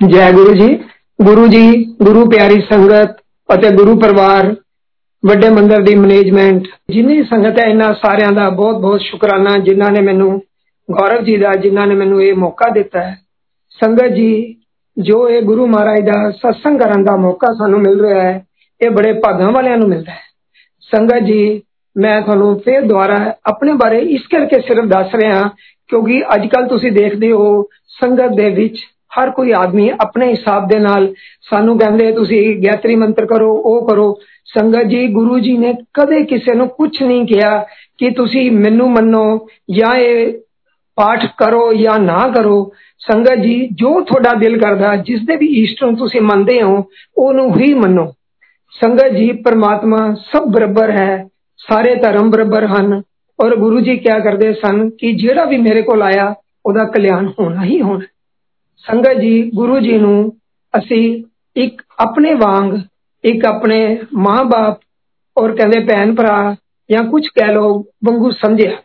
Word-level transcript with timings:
ਜੈ 0.00 0.30
ਗੁਰੂ 0.32 0.54
ਜੀ 0.54 0.68
ਗੁਰੂ 1.18 1.46
ਜੀ 1.46 1.66
ਗੁਰੂ 2.02 2.24
ਪਿਆਰੀ 2.30 2.60
ਸੰਗਤ 2.60 3.16
ਅਤੇ 3.48 3.70
ਗੁਰੂ 3.70 3.98
ਪਰਿਵਾਰ 4.00 4.54
ਵੱਡੇ 5.22 5.48
ਮੰਦਰ 5.50 5.82
ਦੀ 5.82 5.94
ਮੈਨੇਜਮੈਂਟ 5.94 6.66
ਜਿੰਨੀ 6.90 7.22
ਸੰਗਤ 7.22 7.58
ਹੈ 7.58 7.68
ਇਹਨਾਂ 7.68 7.92
ਸਾਰਿਆਂ 7.94 8.32
ਦਾ 8.32 8.48
ਬਹੁਤ 8.50 8.80
ਬਹੁਤ 8.80 9.00
ਸ਼ੁਕਰਾਨਾ 9.00 9.56
ਜਿਨ੍ਹਾਂ 9.58 9.90
ਨੇ 9.90 10.00
ਮੈਨੂੰ 10.00 10.30
ਗੌਰਵ 10.88 11.24
ਜੀ 11.24 11.36
ਦਾ 11.36 11.52
ਜਿਨ੍ਹਾਂ 11.54 11.86
ਨੇ 11.86 11.94
ਮੈਨੂੰ 11.94 12.22
ਇਹ 12.22 12.34
ਮੌਕਾ 12.34 12.68
ਦਿੱਤਾ 12.70 13.02
ਹੈ 13.02 13.16
ਸੰਗਤ 13.78 14.12
ਜੀ 14.12 14.32
ਜੋ 14.96 15.28
ਇਹ 15.28 15.42
ਗੁਰੂ 15.42 15.66
ਮਹਾਰਾਜ 15.66 16.00
ਦਾ 16.06 16.30
ਸਤਸੰਗ 16.30 16.80
ਕਰਨ 16.80 17.04
ਦਾ 17.04 17.16
ਮੌਕਾ 17.16 17.52
ਸਾਨੂੰ 17.58 17.80
ਮਿਲ 17.80 18.00
ਰਿਹਾ 18.00 18.22
ਹੈ 18.22 18.44
ਇਹ 18.80 18.90
ਬੜੇ 18.90 19.12
ਭਾਗਾਂ 19.20 19.50
ਵਾਲਿਆਂ 19.52 19.76
ਨੂੰ 19.76 19.88
ਮਿਲਦਾ 19.88 20.12
ਹੈ 20.12 20.20
ਸੰਗਤ 20.92 21.22
ਜੀ 21.22 21.62
ਮੈਂ 21.96 22.20
ਤੁਹਾਨੂੰ 22.20 22.58
ਫੇਰ 22.60 22.80
ਦੁਬਾਰਾ 22.82 23.18
ਆਪਣੇ 23.46 23.72
ਬਾਰੇ 23.74 23.98
ਇਸ 24.10 24.26
ਕਰਕੇ 24.26 24.60
ਸਿਰਫ 24.60 24.84
ਦੱਸ 24.88 25.14
ਰਿਹਾ 25.14 25.42
ਕਿਉਂਕਿ 25.90 26.22
ਅੱਜ 26.34 26.46
ਕੱਲ 26.46 26.66
ਤੁਸੀਂ 26.68 26.92
ਦੇਖਦੇ 26.92 27.32
ਹੋ 27.32 27.62
ਸੰਗਤ 28.00 28.36
ਦੇ 28.36 28.48
ਵਿੱਚ 28.50 28.80
ਹਰ 29.16 29.30
ਕੋਈ 29.30 29.50
ਆਦਮੀ 29.52 29.90
ਆਪਣੇ 30.00 30.30
ਹਿਸਾਬ 30.30 30.68
ਦੇ 30.68 30.78
ਨਾਲ 30.78 31.12
ਸਾਨੂੰ 31.50 31.78
ਕਹਿੰਦੇ 31.78 32.10
ਤੁਸੀਂ 32.12 32.42
ਗਾਇਤਰੀ 32.62 32.94
ਮੰਤਰ 32.94 33.26
ਕਰੋ 33.26 33.52
ਉਹ 33.64 33.86
ਕਰੋ 33.88 34.14
ਸੰਗਤ 34.48 34.86
ਜੀ 34.86 35.06
ਗੁਰੂ 35.08 35.38
ਜੀ 35.38 35.56
ਨੇ 35.56 35.72
ਕਦੇ 35.94 36.22
ਕਿਸੇ 36.22 36.54
ਨੂੰ 36.54 36.68
ਕੁਝ 36.68 36.90
ਨਹੀਂ 37.02 37.26
ਕਿਹਾ 37.26 37.56
ਕਿ 37.98 38.10
ਤੁਸੀਂ 38.10 38.50
ਮੈਨੂੰ 38.50 38.90
ਮੰਨੋ 38.90 39.24
ਜਾਂ 39.70 39.94
ਇਹ 39.96 40.32
ਪਾਠ 40.98 41.26
ਕਰੋ 41.38 41.72
ਜਾਂ 41.72 41.98
ਨਾ 41.98 42.18
ਕਰੋ 42.28 42.72
ਸੰਗਤ 43.00 43.38
ਜੀ 43.38 43.68
ਜੋ 43.72 44.00
ਤੁਹਾਡਾ 44.00 44.32
ਦਿਲ 44.34 44.58
ਕਰਦਾ 44.58 44.94
ਜਿਸ 45.02 45.20
ਦੇ 45.22 45.36
ਵੀ 45.36 45.46
ਈਸ਼ਟ 45.62 45.82
ਨੂੰ 45.84 45.96
ਤੁਸੀਂ 45.96 46.20
ਮੰਨਦੇ 46.20 46.60
ਹੋ 46.62 46.84
ਉਹਨੂੰ 47.18 47.50
ਹੀ 47.56 47.72
ਮੰਨੋ 47.74 48.12
ਸੰਗਤ 48.74 49.12
ਜੀ 49.12 49.30
ਪਰਮਾਤਮਾ 49.44 49.98
ਸਭ 50.32 50.46
ਬਰਾਬਰ 50.52 50.90
ਹੈ 50.90 51.24
ਸਾਰੇ 51.60 51.94
ਧਰਮ 51.94 52.30
ਬਰਾਬਰ 52.30 52.66
ਹਨ 52.66 53.00
ਔਰ 53.38 53.56
ਗੁਰੂ 53.56 53.80
ਜੀ 53.80 53.96
ਕਿਆ 53.96 54.18
ਕਰਦੇ 54.18 54.52
ਸਨ 54.52 54.88
ਕਿ 54.90 55.12
ਜਿਹੜਾ 55.12 55.44
ਵੀ 55.44 55.56
ਮੇਰੇ 55.58 55.82
ਕੋਲ 55.82 56.02
ਆਇਆ 56.02 56.34
ਉਹਦਾ 56.66 56.84
ਕਲਿਆਣ 56.84 57.28
ਹੋਣਾ 57.40 57.64
ਹੀ 57.64 57.80
ਹੋਣਾ 57.80 58.06
ਸੰਗਤ 58.84 59.20
ਜੀ 59.20 59.50
ਗੁਰੂ 59.54 59.78
ਜੀ 59.80 59.98
ਨੂੰ 59.98 60.32
ਅਸੀਂ 60.74 61.24
ਇੱਕ 61.56 61.82
ਆਪਣੇ 61.98 62.34
ਵਾਂਗ 62.34 62.72
ਇੱਕ 63.24 63.44
ਆਪਣੇ 63.44 63.98
ਮਾਂ-ਬਾਪ 64.14 64.80
ਔਰ 65.36 65.56
ਕਹਿੰਦੇ 65.56 65.80
ਭੈਣ 65.80 66.14
ਭਰਾ 66.14 66.56
ਜਾਂ 66.90 67.04
ਕੁਝ 67.04 67.26
ਕਹਿ 67.28 67.54
ਲੋ 67.54 67.78
ਵਾਂਗੂ 68.04 68.30
ਸਮਝਿਆ 68.30 68.76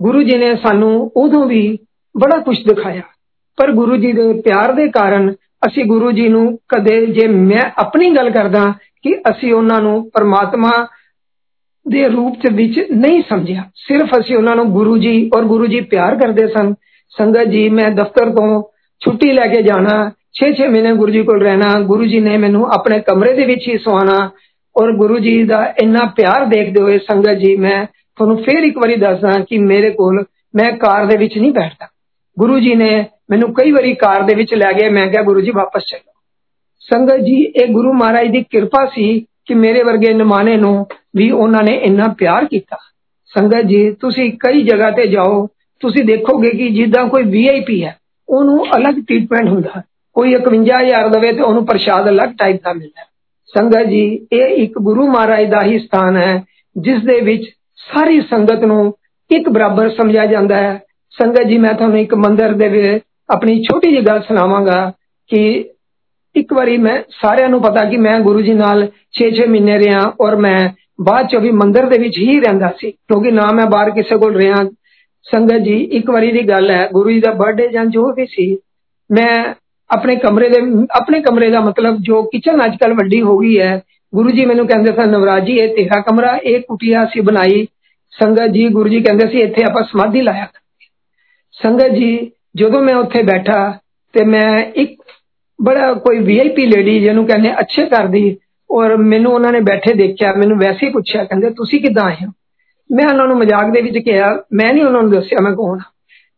ਗੁਰੂ 0.00 0.22
ਜੀ 0.22 0.36
ਨੇ 0.38 0.54
ਸਾਨੂੰ 0.56 1.10
ਉਦੋਂ 1.16 1.46
ਵੀ 1.46 1.78
ਬੜਾ 2.14 2.38
ਕੁਝ 2.38 2.56
ਦਿਖਾਇਆ 2.66 3.02
ਪਰ 3.58 3.72
ਗੁਰੂ 3.72 3.96
ਜੀ 3.96 4.12
ਦੇ 4.12 4.32
ਪਿਆਰ 4.40 4.72
ਦੇ 4.72 4.88
ਕਾਰਨ 4.88 5.34
ਅਸੀਂ 5.66 5.84
ਗੁਰੂ 5.84 6.10
ਜੀ 6.12 6.28
ਨੂੰ 6.28 6.58
ਕਦੇ 6.68 7.04
ਜੇ 7.06 7.26
ਮੈਂ 7.26 7.70
ਆਪਣੀ 7.76 8.10
ਗੱਲ 8.10 8.30
ਕਰਦਾ 8.30 8.72
ਕਿ 9.02 9.14
ਅਸੀਂ 9.30 9.52
ਉਹਨਾਂ 9.54 9.80
ਨੂੰ 9.80 10.10
ਪਰਮਾਤਮਾ 10.10 10.72
ਦੇ 11.86 12.08
ਰੂਪ 12.08 12.46
ਵਿੱਚ 12.52 12.78
ਨਹੀਂ 12.92 13.22
ਸਮਝਿਆ 13.28 13.62
ਸਿਰਫ 13.74 14.18
ਅਸੀਂ 14.20 14.36
ਉਹਨਾਂ 14.36 14.56
ਨੂੰ 14.56 14.70
ਗੁਰੂ 14.72 14.98
ਜੀ 14.98 15.30
ਔਰ 15.36 15.44
ਗੁਰੂ 15.44 15.66
ਜੀ 15.66 15.80
ਪਿਆਰ 15.80 16.16
ਕਰਦੇ 16.16 16.46
ਸਨ 16.46 16.74
ਸੰਗਤ 17.12 17.48
ਜੀ 17.48 17.68
ਮੈਂ 17.68 17.90
ਦਫ਼ਤਰ 17.90 18.30
ਤੋਂ 18.30 18.62
ਛੁੱਟੀ 19.02 19.32
ਲੈ 19.32 19.46
ਕੇ 19.46 19.62
ਜਾਣਾ 19.62 19.94
6-6 20.34 20.68
ਮਹੀਨੇ 20.68 20.92
ਗੁਰੂ 20.92 21.12
ਜੀ 21.12 21.22
ਕੋਲ 21.22 21.42
ਰਹਿਣਾ 21.42 21.72
ਗੁਰੂ 21.80 22.04
ਜੀ 22.04 22.20
ਨੇ 22.20 22.36
ਮੈਨੂੰ 22.36 22.66
ਆਪਣੇ 22.72 22.98
ਕਮਰੇ 23.00 23.32
ਦੇ 23.32 23.44
ਵਿੱਚ 23.44 23.68
ਹੀ 23.68 23.78
ਸਵਾਣਾ 23.78 24.18
ਔਰ 24.76 24.92
ਗੁਰੂ 24.92 25.18
ਜੀ 25.18 25.42
ਦਾ 25.44 25.64
ਇੰਨਾ 25.82 26.04
ਪਿਆਰ 26.16 26.44
ਦੇਖਦੇ 26.44 26.82
ਹੋਏ 26.82 26.98
ਸੰਗਤ 26.98 27.38
ਜੀ 27.38 27.56
ਮੈਂ 27.56 27.84
ਤੁਹਾਨੂੰ 27.86 28.36
ਫੇਰ 28.42 28.64
ਇੱਕ 28.64 28.78
ਵਾਰੀ 28.78 28.96
ਦੱਸਦਾ 28.96 29.38
ਕਿ 29.48 29.58
ਮੇਰੇ 29.58 29.90
ਕੋਲ 29.90 30.24
ਮੈਂ 30.56 30.72
ਕਾਰ 30.76 31.06
ਦੇ 31.06 31.16
ਵਿੱਚ 31.16 31.38
ਨਹੀਂ 31.38 31.52
ਬੈਠਦਾ 31.52 31.88
ਗੁਰੂ 32.36 32.58
ਜੀ 32.58 32.74
ਨੇ 32.74 33.04
ਮੈਨੂੰ 33.30 33.52
ਕਈ 33.54 33.70
ਵਾਰੀ 33.70 33.94
ਕਾਰ 33.94 34.22
ਦੇ 34.22 34.34
ਵਿੱਚ 34.34 34.54
ਲੈ 34.54 34.72
ਗਏ 34.72 34.88
ਮੈਂ 34.88 35.06
ਕਿਹਾ 35.08 35.22
ਗੁਰੂ 35.22 35.40
ਜੀ 35.40 35.50
ਵਾਪਸ 35.50 35.82
ਚਲੋ 35.86 36.12
ਸੰਗਤ 36.82 37.20
ਜੀ 37.20 37.36
ਇਹ 37.42 37.66
ਗੁਰੂ 37.66 37.92
ਮਹਾਰਾਜ 37.92 38.28
ਦੀ 38.28 38.42
ਕਿਰਪਾ 38.42 38.84
ਸੀ 38.86 39.26
ਕਿ 39.46 39.54
ਮੇਰੇ 39.54 39.82
ਵਰਗੇ 39.82 40.12
ਨਿਮਾਣੇ 40.12 40.56
ਨੂੰ 40.56 40.86
ਵੀ 41.16 41.30
ਉਹਨਾਂ 41.30 41.62
ਨੇ 41.62 41.74
ਇੰਨਾ 41.76 42.08
ਪਿਆਰ 42.18 42.44
ਕੀਤਾ 42.44 42.76
ਸੰਗਤ 43.32 43.66
ਜੀ 43.66 43.90
ਤੁਸੀਂ 43.90 44.30
ਕਈ 44.40 44.62
ਜਗ੍ਹਾ 44.62 44.90
ਤੇ 44.90 45.06
ਜਾਓ 45.06 45.46
ਤੁਸੀਂ 45.82 46.04
ਦੇਖੋਗੇ 46.04 46.50
ਕਿ 46.50 46.68
ਜਿੱਦਾਂ 46.68 47.06
ਕੋਈ 47.06 47.22
ਵੀਆਈਪੀ 47.22 47.84
ਹੈ 47.84 47.96
ਉਹਨੂੰ 48.28 48.66
ਅਲੱਗ 48.76 49.00
ਟ੍ਰੀਟਮੈਂਟ 49.06 49.48
ਹੁੰਦਾ 49.48 49.82
ਕੋਈ 50.16 50.34
51000 50.36 51.08
ਦਵੇ 51.10 51.32
ਤੇ 51.32 51.42
ਉਹਨੂੰ 51.42 51.64
ਪ੍ਰਸ਼ਾਦ 51.66 52.08
ਅਲੱਗ 52.08 52.30
ਟਾਈਪ 52.38 52.62
ਦਾ 52.64 52.72
ਮਿਲਦਾ 52.72 53.04
ਸੰਗਤ 53.54 53.86
ਜੀ 53.86 54.02
ਇਹ 54.32 54.56
ਇੱਕ 54.56 54.78
ਗੁਰੂ 54.78 55.06
ਮਹਾਰਾਜ 55.06 55.50
ਦਾ 55.50 55.62
ਹੀ 55.62 55.78
ਸਥਾਨ 55.78 56.16
ਹੈ 56.16 56.32
ਜਿਸ 56.76 57.02
ਦੇ 57.04 57.20
ਵਿੱਚ 57.20 57.44
ਸਾਰੀ 57.78 58.20
ਸੰਗਤ 58.20 58.64
ਨੂੰ 58.64 58.82
ਇੱਕ 59.30 59.48
ਬਰਾਬਰ 59.48 59.90
ਸਮਝਿਆ 59.90 60.26
ਜਾਂਦਾ 60.26 60.56
ਹੈ 60.56 60.80
ਸੰਗਤ 61.14 61.42
ਜੀ 61.42 61.58
ਮੈਂ 61.58 61.72
ਤੁਹਾਨੂੰ 61.72 61.98
ਇੱਕ 61.98 62.14
ਮੰਦਰ 62.14 62.52
ਦੇ 62.52 62.68
ਵਿੱਚ 62.68 63.04
ਆਪਣੀ 63.28 63.62
ਛੋਟੀ 63.62 63.90
ਜਿਹੀ 63.90 64.06
ਗੱਲ 64.06 64.20
ਸੁਣਾਵਾਂਗਾ 64.22 64.92
ਕਿ 65.30 65.42
ਇੱਕ 66.36 66.52
ਵਾਰੀ 66.52 66.76
ਮੈਂ 66.76 67.02
ਸਾਰਿਆਂ 67.20 67.48
ਨੂੰ 67.48 67.60
ਪਤਾ 67.62 67.84
ਕਿ 67.84 67.96
ਮੈਂ 67.96 68.18
ਗੁਰੂ 68.20 68.40
ਜੀ 68.40 68.54
ਨਾਲ 68.54 68.86
6-6 69.18 69.48
ਮਹੀਨੇ 69.48 69.78
ਰਿਹਾ 69.78 70.00
ਔਰ 70.20 70.36
ਮੈਂ 70.36 70.58
ਬਾਅਦ 71.00 71.26
ਚ 71.26 71.36
ਵੀ 71.36 71.50
ਮੰਦਰ 71.50 71.86
ਦੇ 71.86 71.98
ਵਿੱਚ 71.98 72.18
ਹੀ 72.18 72.38
ਰਹਿੰਦਾ 72.40 72.70
ਸੀ 72.78 72.90
ਕਿਉਂਕਿ 72.90 73.30
ਨਾ 73.30 73.50
ਮੈਂ 73.52 73.66
ਬਾਹਰ 73.66 73.90
ਕਿਸੇ 73.90 74.16
ਕੋਲ 74.16 74.36
ਰਿਹਾ 74.36 74.62
ਸੰਗਤ 75.26 75.58
ਜੀ 75.58 75.76
ਇੱਕ 75.92 76.10
ਵਾਰੀ 76.10 76.32
ਦੀ 76.32 76.48
ਗੱਲ 76.48 76.70
ਹੈ 76.70 76.88
ਗੁਰੂ 76.92 77.10
ਜੀ 77.10 77.20
ਦਾ 77.20 77.32
ਬਰਥਡੇ 77.32 77.68
ਜਾਂ 77.68 77.84
ਜੋ 77.84 78.12
ਵੀ 78.12 78.26
ਸੀ 78.26 78.56
ਮੈਂ 79.10 79.54
ਆਪਣੇ 79.90 80.16
ਕਮਰੇ 80.16 80.48
ਦੇ 80.48 80.60
ਆਪਣੇ 80.90 81.20
ਕਮਰੇ 81.20 81.50
ਦਾ 81.50 81.60
ਮਤਲਬ 81.60 81.96
ਜੋ 82.00 82.22
ਕਿਚਨ 82.22 82.64
ਅੱਜਕੱਲ 82.64 82.94
ਵੱਡੀ 82.94 83.22
ਹੋ 83.22 83.38
ਗਈ 83.38 83.58
ਹੈ 83.60 83.82
ਗੁਰੂ 84.14 84.30
ਜੀ 84.30 84.44
ਮੈਨੂੰ 84.44 84.66
ਕਹਿੰਦੇ 84.66 84.92
ਸਨ 84.92 85.10
ਨਵਰਾਜ 85.10 85.44
ਜੀ 85.44 85.56
ਇਹ 85.58 85.74
ਤੇਰਾ 85.74 86.00
ਕਮਰਾ 86.00 86.36
ਇਹ 86.44 86.60
ਕੁਟਿਆ 86.60 87.04
ਸੀ 87.04 87.20
ਬਣਾਈ 87.20 87.66
ਸੰਗਤ 88.12 88.50
ਜੀ 88.50 88.68
ਗੁਰੂ 88.68 88.88
ਜੀ 88.88 89.00
ਕਹਿੰਦੇ 89.00 89.26
ਸੀ 89.26 89.38
ਇੱਥੇ 89.38 89.64
ਆਪਾਂ 89.64 89.82
ਸਮਾਧੀ 89.82 90.22
ਲਾਇਆ 90.22 90.46
ਸੰਗਤ 91.54 91.94
ਜੀ 91.94 92.30
ਜਦੋਂ 92.56 92.82
ਮੈਂ 92.82 92.94
ਉੱਥੇ 92.94 93.22
ਬੈਠਾ 93.22 93.78
ਤੇ 94.14 94.24
ਮੈਂ 94.24 94.58
ਇੱਕ 94.74 95.02
ਬੜਾ 95.62 95.92
ਕੋਈ 95.92 96.18
ਵੀਆਈਪੀ 96.18 96.66
ਲੇਡੀ 96.66 97.00
ਜਿਹਨੂੰ 97.00 97.26
ਕਹਿੰਦੇ 97.26 97.52
ਅੱਛੇ 97.60 97.86
ਕਰਦੀ 97.86 98.36
ਔਰ 98.70 98.96
ਮੈਨੂੰ 98.96 99.32
ਉਹਨਾਂ 99.32 99.52
ਨੇ 99.52 99.60
ਬੈਠੇ 99.60 99.92
ਦੇਖਿਆ 99.94 100.32
ਮੈਨੂੰ 100.32 100.58
ਵੈਸੇ 100.58 100.86
ਹੀ 100.86 100.92
ਪੁੱਛਿਆ 100.92 101.24
ਕਹਿੰਦੇ 101.24 101.50
ਤੁਸੀਂ 101.50 101.80
ਕਿੱਦਾਂ 101.80 102.04
ਆਏ 102.04 102.26
ਹੋ 102.26 102.32
ਮੈਂ 102.90 103.08
ਉਹਨਾਂ 103.08 103.26
ਨੂੰ 103.26 103.38
ਮਜ਼ਾਕ 103.38 103.70
ਦੇ 103.70 103.80
ਵਿੱਚ 103.80 103.98
ਕਿਹਾ 103.98 104.42
ਮੈਂ 104.52 104.72
ਨਹੀਂ 104.72 104.84
ਉਹਨਾਂ 104.84 105.02
ਨੂੰ 105.02 105.10
ਦੱਸਿਆ 105.10 105.42
ਮੈਂ 105.42 105.52
ਕੌਣ 105.52 105.78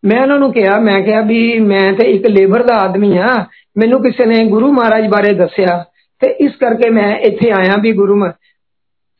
ਮੈਂ 0.04 0.20
ਉਹਨਾਂ 0.22 0.38
ਨੂੰ 0.38 0.52
ਕਿਹਾ 0.52 0.78
ਮੈਂ 0.80 1.00
ਕਿਹਾ 1.00 1.20
ਵੀ 1.20 1.58
ਮੈਂ 1.58 1.92
ਤੇ 1.92 2.10
ਇੱਕ 2.10 2.26
ਲੇਬਰ 2.26 2.62
ਦਾ 2.62 2.74
ਆਦਮੀ 2.74 3.16
ਆ 3.18 3.34
ਮੈਨੂੰ 3.78 4.02
ਕਿਸੇ 4.02 4.24
ਨੇ 4.24 4.44
ਗੁਰੂ 4.44 4.72
ਮਹਾਰਾਜ 4.72 5.06
ਬਾਰੇ 5.06 5.32
ਦੱਸਿਆ 5.34 5.84
ਤੇ 6.20 6.26
ਇਸ 6.40 6.56
ਕਰਕੇ 6.56 6.90
ਮੈਂ 6.90 7.16
ਇੱਥੇ 7.16 7.50
ਆਇਆ 7.50 7.76
ਵੀ 7.76 7.92
ਗੁਰੂ 7.92 8.20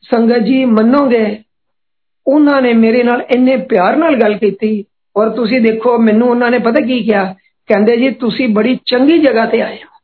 ਸੰਗਤ 0.03 0.37
ਜੀ 0.37 0.65
ਮੰਨੋਗੇ 0.65 1.25
ਉਹਨਾਂ 2.27 2.61
ਨੇ 2.61 2.73
ਮੇਰੇ 2.73 3.03
ਨਾਲ 3.03 3.21
ਇੰਨੇ 3.35 3.57
ਪਿਆਰ 3.57 3.95
ਨਾਲ 3.95 4.15
ਗੱਲ 4.15 4.37
ਕੀਤੀ 4.37 4.85
ਔਰ 5.15 5.29
ਤੁਸੀਂ 5.29 5.61
ਦੇਖੋ 5.61 5.97
ਮੈਨੂੰ 5.97 6.29
ਉਹਨਾਂ 6.29 6.51
ਨੇ 6.51 6.57
ਪਤਾ 6.57 6.79
ਕੀ 6.79 7.03
ਕਿਹਾ 7.03 7.35
ਕਹਿੰਦੇ 7.69 7.97
ਜੀ 7.97 8.09
ਤੁਸੀਂ 8.09 8.47
ਬੜੀ 8.47 8.77
ਚੰਗੀ 8.85 9.17
ਜਗ੍ਹਾ 9.17 9.45
ਤੇ 9.45 9.61
ਆਏ 9.61 9.75
ਹੋ 9.75 9.99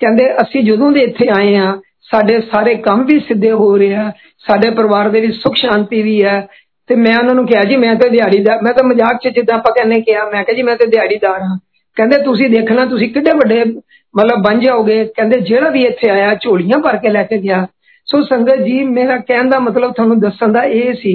ਕਹਿੰਦੇ 0.00 0.28
ਅਸੀਂ 0.42 0.62
ਜਦੋਂ 0.62 0.92
ਦੇ 0.92 1.00
ਇੱਥੇ 1.00 1.28
ਆਏ 1.28 1.54
ਆ 1.56 1.80
ਸਾਡੇ 2.10 2.40
ਸਾਰੇ 2.40 2.74
ਕੰਮ 2.74 3.04
ਵੀ 3.04 3.18
ਸਿੱਧੇ 3.20 3.50
ਹੋ 3.52 3.76
ਰਹੇ 3.76 3.94
ਆ 3.94 4.10
ਸਾਡੇ 4.46 4.70
ਪਰਿਵਾਰ 4.70 5.08
ਦੇ 5.08 5.20
ਵਿੱਚ 5.20 5.34
ਸੁਖ 5.34 5.54
ਸ਼ਾਂਤੀ 5.54 6.02
ਵੀ 6.02 6.22
ਹੈ 6.22 6.40
ਤੇ 6.88 6.94
ਮੈਂ 6.94 7.16
ਉਹਨਾਂ 7.18 7.34
ਨੂੰ 7.34 7.46
ਕਿਹਾ 7.46 7.62
ਜੀ 7.64 7.76
ਮੈਂ 7.76 7.94
ਤਾਂ 7.94 8.10
ਦਿਹਾੜੀਦਾਰ 8.10 8.62
ਮੈਂ 8.62 8.72
ਤਾਂ 8.72 8.84
ਮਜ਼ਾਕ 8.84 9.16
'ਚ 9.16 9.28
ਜਿੱਦਾਂ 9.28 9.56
ਆਪਾਂ 9.56 9.72
ਕਹਿੰਨੇ 9.72 10.00
ਕਿਹਾ 10.00 10.24
ਮੈਂ 10.30 10.44
ਕਿਹਾ 10.44 10.56
ਜੀ 10.56 10.62
ਮੈਂ 10.62 10.76
ਤਾਂ 10.76 10.86
ਦਿਹਾੜੀਦਾਰ 10.86 11.40
ਹਾਂ 11.40 11.58
ਕਹਿੰਦੇ 11.96 12.18
ਤੁਸੀਂ 12.18 12.48
ਦੇਖਣਾ 12.50 12.84
ਤੁਸੀਂ 12.84 13.08
ਕਿੱਡੇ 13.08 13.32
ਵੱਡੇ 13.32 13.64
ਮਤਲਬ 14.14 14.42
ਬਣ 14.42 14.60
ਜਾਓਗੇ 14.60 15.04
ਕਹਿੰਦੇ 15.06 15.40
ਜਿਹੜਾ 15.40 15.70
ਵੀ 15.70 15.82
ਇੱਥੇ 15.82 16.10
ਆਇਆ 16.10 16.34
ਝੋਲੀਆਂ 16.34 16.78
ਭਰ 16.78 16.96
ਕੇ 16.96 17.08
ਲੈ 17.08 17.22
ਕੇ 17.22 17.38
ਗਿਆ 17.38 17.66
ਸੋ 18.08 18.22
ਸੰਗਤ 18.22 18.60
ਜੀ 18.60 18.82
ਮੇਰਾ 18.84 19.16
ਕਹਿਣ 19.18 19.50
ਦਾ 19.50 19.58
ਮਤਲਬ 19.58 19.92
ਤੁਹਾਨੂੰ 19.92 20.20
ਦੱਸਣ 20.20 20.52
ਦਾ 20.52 20.62
ਇਹ 20.62 20.92
ਸੀ 20.94 21.14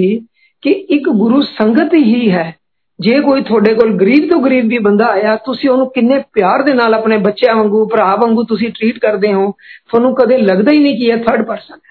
ਕਿ 0.62 0.70
ਇੱਕ 0.90 1.08
ਗੁਰੂ 1.08 1.40
ਸੰਗਤ 1.42 1.94
ਹੀ 1.94 2.30
ਹੈ 2.30 2.52
ਜੇ 2.98 3.20
ਕੋਈ 3.20 3.42
ਤੁਹਾਡੇ 3.42 3.74
ਕੋਲ 3.74 3.96
ਗਰੀਬ 3.96 4.30
ਤੋਂ 4.30 4.40
ਗਰੀਬ 4.40 4.68
ਵੀ 4.68 4.78
ਬੰਦਾ 4.78 5.06
ਆਇਆ 5.06 5.34
ਤੁਸੀਂ 5.36 5.70
ਉਹਨੂੰ 5.70 5.90
ਕਿੰਨੇ 5.90 6.18
ਪਿਆਰ 6.34 6.62
ਦੇ 6.62 6.74
ਨਾਲ 6.74 6.94
ਆਪਣੇ 6.94 7.16
ਬੱਚਿਆਂ 7.16 7.54
ਵਾਂਗੂ 7.56 7.86
ਭਰਾ 7.88 8.14
ਵਾਂਗੂ 8.16 8.44
ਤੁਸੀਂ 8.44 8.70
ਟ੍ਰੀਟ 8.70 8.98
ਕਰਦੇ 8.98 9.32
ਹੋ 9.32 9.50
ਤੁਹਾਨੂੰ 9.90 10.14
ਕਦੇ 10.14 10.38
ਲੱਗਦਾ 10.38 10.72
ਹੀ 10.72 10.78
ਨਹੀਂ 10.78 10.96
ਕਿ 10.98 11.06
ਇਹ 11.06 11.24
ਥਰਡ 11.24 11.46
ਪਰਸਨ 11.46 11.74
ਹੈ 11.74 11.87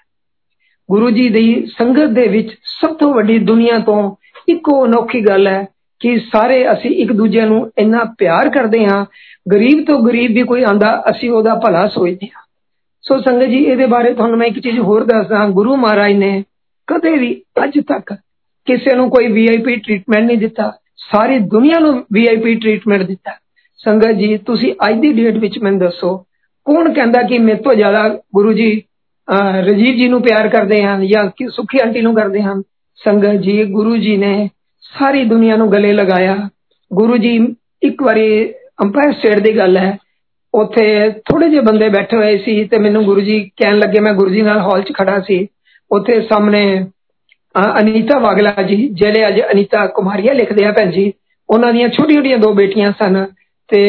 ਗੁਰੂ 0.88 1.10
ਜੀ 1.10 1.28
ਦੀ 1.28 1.66
ਸੰਗਤ 1.78 2.10
ਦੇ 2.10 2.26
ਵਿੱਚ 2.28 2.54
ਸਭ 2.80 2.96
ਤੋਂ 2.96 3.14
ਵੱਡੀ 3.14 3.38
ਦੁਨੀਆ 3.38 3.78
ਤੋਂ 3.78 4.16
ਇੱਕੋ 4.48 4.84
ਅਨੋਖੀ 4.84 5.20
ਗੱਲ 5.20 5.46
ਹੈ 5.46 5.66
ਕਿ 6.00 6.18
ਸਾਰੇ 6.32 6.72
ਅਸੀਂ 6.72 6.90
ਇੱਕ 6.90 7.12
ਦੂਜੇ 7.12 7.40
ਨੂੰ 7.40 7.70
ਇੰਨਾ 7.78 8.04
ਪਿਆਰ 8.18 8.48
ਕਰਦੇ 8.48 8.84
ਹਾਂ 8.86 9.04
ਗਰੀਬ 9.52 9.84
ਤੋਂ 9.84 9.98
ਗਰੀਬ 9.98 10.34
ਵੀ 10.34 10.42
ਕੋਈ 10.42 10.62
ਆਂਦਾ 10.62 11.02
ਅਸੀਂ 11.10 11.30
ਉਹਦਾ 11.30 11.54
ਭਲਾ 11.54 11.86
ਸੋਚਦੇ 11.88 12.26
ਹਾਂ 12.26 12.42
ਸੋ 13.04 13.20
ਸੰਗਤ 13.20 13.48
ਜੀ 13.48 13.58
ਇਹਦੇ 13.64 13.86
ਬਾਰੇ 13.86 14.12
ਤੁਹਾਨੂੰ 14.14 14.38
ਮੈਂ 14.38 14.46
ਇੱਕ 14.46 14.58
ਚੀਜ਼ 14.58 14.78
ਹੋਰ 14.80 15.04
ਦੱਸਦਾ 15.04 15.46
ਗੁਰੂ 15.48 15.76
ਮਹਾਰਾਜ 15.76 16.12
ਨੇ 16.12 16.42
ਕਦੇ 16.88 17.10
ਵੀ 17.10 17.34
ਅੱਜ 17.64 17.78
ਤੱਕ 17.80 18.14
ਕਿਸੇ 18.66 18.94
ਨੂੰ 18.94 19.08
ਕੋਈ 19.10 19.26
ਵੀਆਈਪੀ 19.32 19.76
ਟ੍ਰੀਟਮੈਂਟ 19.76 20.24
ਨਹੀਂ 20.24 20.38
ਦਿੱਤਾ 20.38 20.70
ਸਾਰੀ 21.12 21.38
ਦੁਨੀਆ 21.38 21.78
ਨੂੰ 21.78 22.04
ਵੀਆਈਪੀ 22.12 22.54
ਟ੍ਰੀਟਮੈਂਟ 22.54 23.02
ਦਿੱਤਾ 23.02 23.32
ਸੰਗਤ 23.80 24.12
ਜੀ 24.12 24.36
ਤੁਸੀਂ 24.36 24.72
ਅੱਜ 24.88 25.00
ਦੀ 25.00 25.12
ਡੇਟ 25.12 25.36
ਵਿੱਚ 25.36 25.58
ਮੈਨੂੰ 25.58 25.78
ਦੱਸੋ 25.78 26.16
ਕੌਣ 26.66 26.92
ਕਹਿੰਦਾ 26.92 27.22
ਕਿ 27.22 27.38
ਮੇਰੇ 27.38 27.62
ਤੋਂ 27.62 27.74
ਜ਼ਿਆਦਾ 27.74 28.08
ਗੁਰੂ 28.34 28.52
ਜੀ 28.52 28.82
ਰਜੀਵ 29.62 29.96
ਜੀ 29.96 30.08
ਨੂੰ 30.08 30.22
ਪਿਆਰ 30.22 30.48
ਕਰਦੇ 30.48 30.82
ਹਨ 30.82 31.06
ਜਾਂ 31.06 31.24
ਕਿ 31.36 31.48
ਸੁਖੀ 31.48 31.78
ਆਂਟੀ 31.78 32.00
ਨੂੰ 32.00 32.14
ਕਰਦੇ 32.14 32.42
ਹਨ 32.42 32.62
ਸੰਗਤ 33.00 33.40
ਜੀ 33.40 33.64
ਗੁਰੂ 33.64 33.96
ਜੀ 33.96 34.16
ਨੇ 34.16 34.48
ਸਾਰੀ 34.84 35.24
ਦੁਨੀਆ 35.24 35.56
ਨੂੰ 35.56 35.70
ਗਲੇ 35.72 35.92
ਲਗਾਇਆ 35.92 36.36
ਗੁਰੂ 36.90 37.16
ਜੀ 37.16 37.38
ਇੱਕ 37.82 38.02
ਵਾਰੀ 38.02 38.52
ਅੰਪਾਇਰ 38.82 39.12
ਸਟੇਟ 39.12 39.38
ਦੀ 39.38 39.56
ਗੱਲ 39.56 39.76
ਹੈ 39.76 39.96
ਉੱਥੇ 40.54 41.10
ਥੋੜੇ 41.10 41.48
ਜਿਹੇ 41.50 41.60
ਬੰਦੇ 41.60 41.88
ਬੈਠੇ 41.88 42.16
ਹੋਏ 42.16 42.36
ਸੀ 42.38 42.64
ਤੇ 42.64 42.78
ਮੈਨੂੰ 42.78 43.04
ਗੁਰੂ 43.04 43.20
ਜੀ 43.20 43.40
ਕਹਿਣ 43.56 43.78
ਲੱਗੇ 43.78 44.00
ਮੈਂ 44.00 44.12
ਗੁਰੂ 44.12 44.30
ਜੀ 44.30 44.42
ਨਾਲ 44.42 44.58
ਹਾਲ 44.58 44.82
'ਚ 44.82 44.92
ਖੜਾ 44.92 45.18
ਸੀ 45.20 45.46
ਉੱਥੇ 45.90 46.20
ਸਾਹਮਣੇ 46.20 46.64
ਅਨੀਤਾ 47.80 48.18
ਵਾਗਲਾ 48.18 48.62
ਜੀ 48.62 48.76
ਜਿਹੜੇ 48.88 49.26
ਅੱਜ 49.28 49.40
ਅਨੀਤਾ 49.52 49.86
ਕੁਮਾਰੀਆ 49.86 50.32
ਲਿਖਦੇ 50.32 50.64
ਆ 50.64 50.72
ਭੈਣ 50.72 50.90
ਜੀ 50.90 51.12
ਉਹਨਾਂ 51.48 51.72
ਦੀਆਂ 51.72 51.88
ਛੋਟੀਆਂ 51.88 52.18
ਛੋਟੀਆਂ 52.18 52.38
ਦੋ 52.38 52.52
ਬੇਟੀਆਂ 52.52 52.92
ਸਨ 52.92 53.24
ਤੇ 53.68 53.82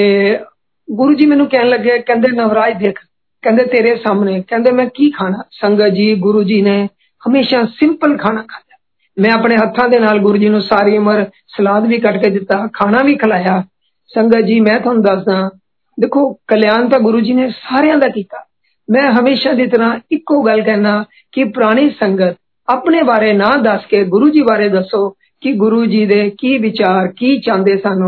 ਗੁਰੂ 0.87 1.13
ਜੀ 1.13 1.25
ਮੈਨੂੰ 1.25 1.47
ਕਹਿਣ 1.47 1.69
ਲੱਗੇ 1.69 1.97
ਕਹਿੰਦੇ 1.97 2.31
ਨਵਰਾਜ 2.31 2.77
ਦੇਖ 2.77 2.99
ਕਹਿੰਦੇ 3.43 3.63
ਤੇਰੇ 3.63 3.95
ਸਾਹਮਣੇ 3.95 4.41
ਕਹਿੰਦੇ 4.41 4.71
ਮੈਂ 4.71 4.85
ਕੀ 4.85 5.09
ਖਾਣਾ 5.11 5.43
ਸੰਗਤ 5.51 5.89
ਜੀ 5.89 6.13
ਗੁਰੂ 6.15 6.43
ਜੀ 6.43 6.61
ਨੇ 6.61 6.85
ਹਮੇਸ਼ਾ 7.23 7.65
ਸਿੰਪਲ 7.65 8.17
ਖਾਣਾ 8.17 8.41
ਖਾਇਆ 8.41 8.77
ਮੈਂ 9.17 9.31
ਆਪਣੇ 9.31 9.55
ਹੱਥਾਂ 9.57 9.87
ਦੇ 9.89 9.99
ਨਾਲ 9.99 10.19
ਗੁਰੂ 10.19 10.37
ਜੀ 10.37 10.49
ਨੂੰ 10.49 10.61
ਸਾਰੀ 10.61 10.97
ਉਮਰ 10.97 11.25
ਸਲਾਦ 11.57 11.85
ਵੀ 11.85 11.97
ਕੱਟ 11.97 12.17
ਕੇ 12.23 12.29
ਦਿੱਤਾ 12.29 12.67
ਖਾਣਾ 12.73 13.03
ਵੀ 13.03 13.15
ਖਿਲਾਇਆ 13.15 13.63
ਸੰਗਤ 14.11 14.41
ਜੀ 14.41 14.59
ਮੈਂ 14.59 14.79
ਤੁਹਾਨੂੰ 14.79 15.03
ਦੱਸਦਾ 15.03 15.49
ਦੇਖੋ 15.97 16.31
ਕਲਿਆਣ 16.47 16.89
ਤਾਂ 16.89 16.99
ਗੁਰੂ 16.99 17.19
ਜੀ 17.19 17.33
ਨੇ 17.33 17.49
ਸਾਰਿਆਂ 17.49 17.97
ਦਾ 17.97 18.07
ਕੀਤਾ 18.07 18.45
ਮੈਂ 18.89 19.11
ਹਮੇਸ਼ਾ 19.11 19.53
ਦੀ 19.53 19.65
ਤਰ੍ਹਾਂ 19.67 19.99
ਇੱਕੋ 20.11 20.41
ਗੱਲ 20.43 20.61
ਕਹਿਣਾ 20.61 21.03
ਕਿ 21.31 21.43
ਪੁਰਾਣੀ 21.43 21.89
ਸੰਗਤ 21.89 22.35
ਆਪਣੇ 22.67 23.03
ਬਾਰੇ 23.03 23.33
ਨਾ 23.33 23.49
ਦੱਸ 23.55 23.85
ਕੇ 23.85 24.03
ਗੁਰੂ 24.03 24.29
ਜੀ 24.29 24.41
ਬਾਰੇ 24.41 24.69
ਦੱਸੋ 24.69 25.09
ਕਿ 25.41 25.53
ਗੁਰੂ 25.53 25.85
ਜੀ 25.85 26.05
ਦੇ 26.05 26.29
ਕੀ 26.29 26.57
ਵਿਚਾਰ 26.57 27.07
ਕੀ 27.07 27.37
ਚਾਹੁੰਦੇ 27.41 27.77
ਸਨ 27.77 28.03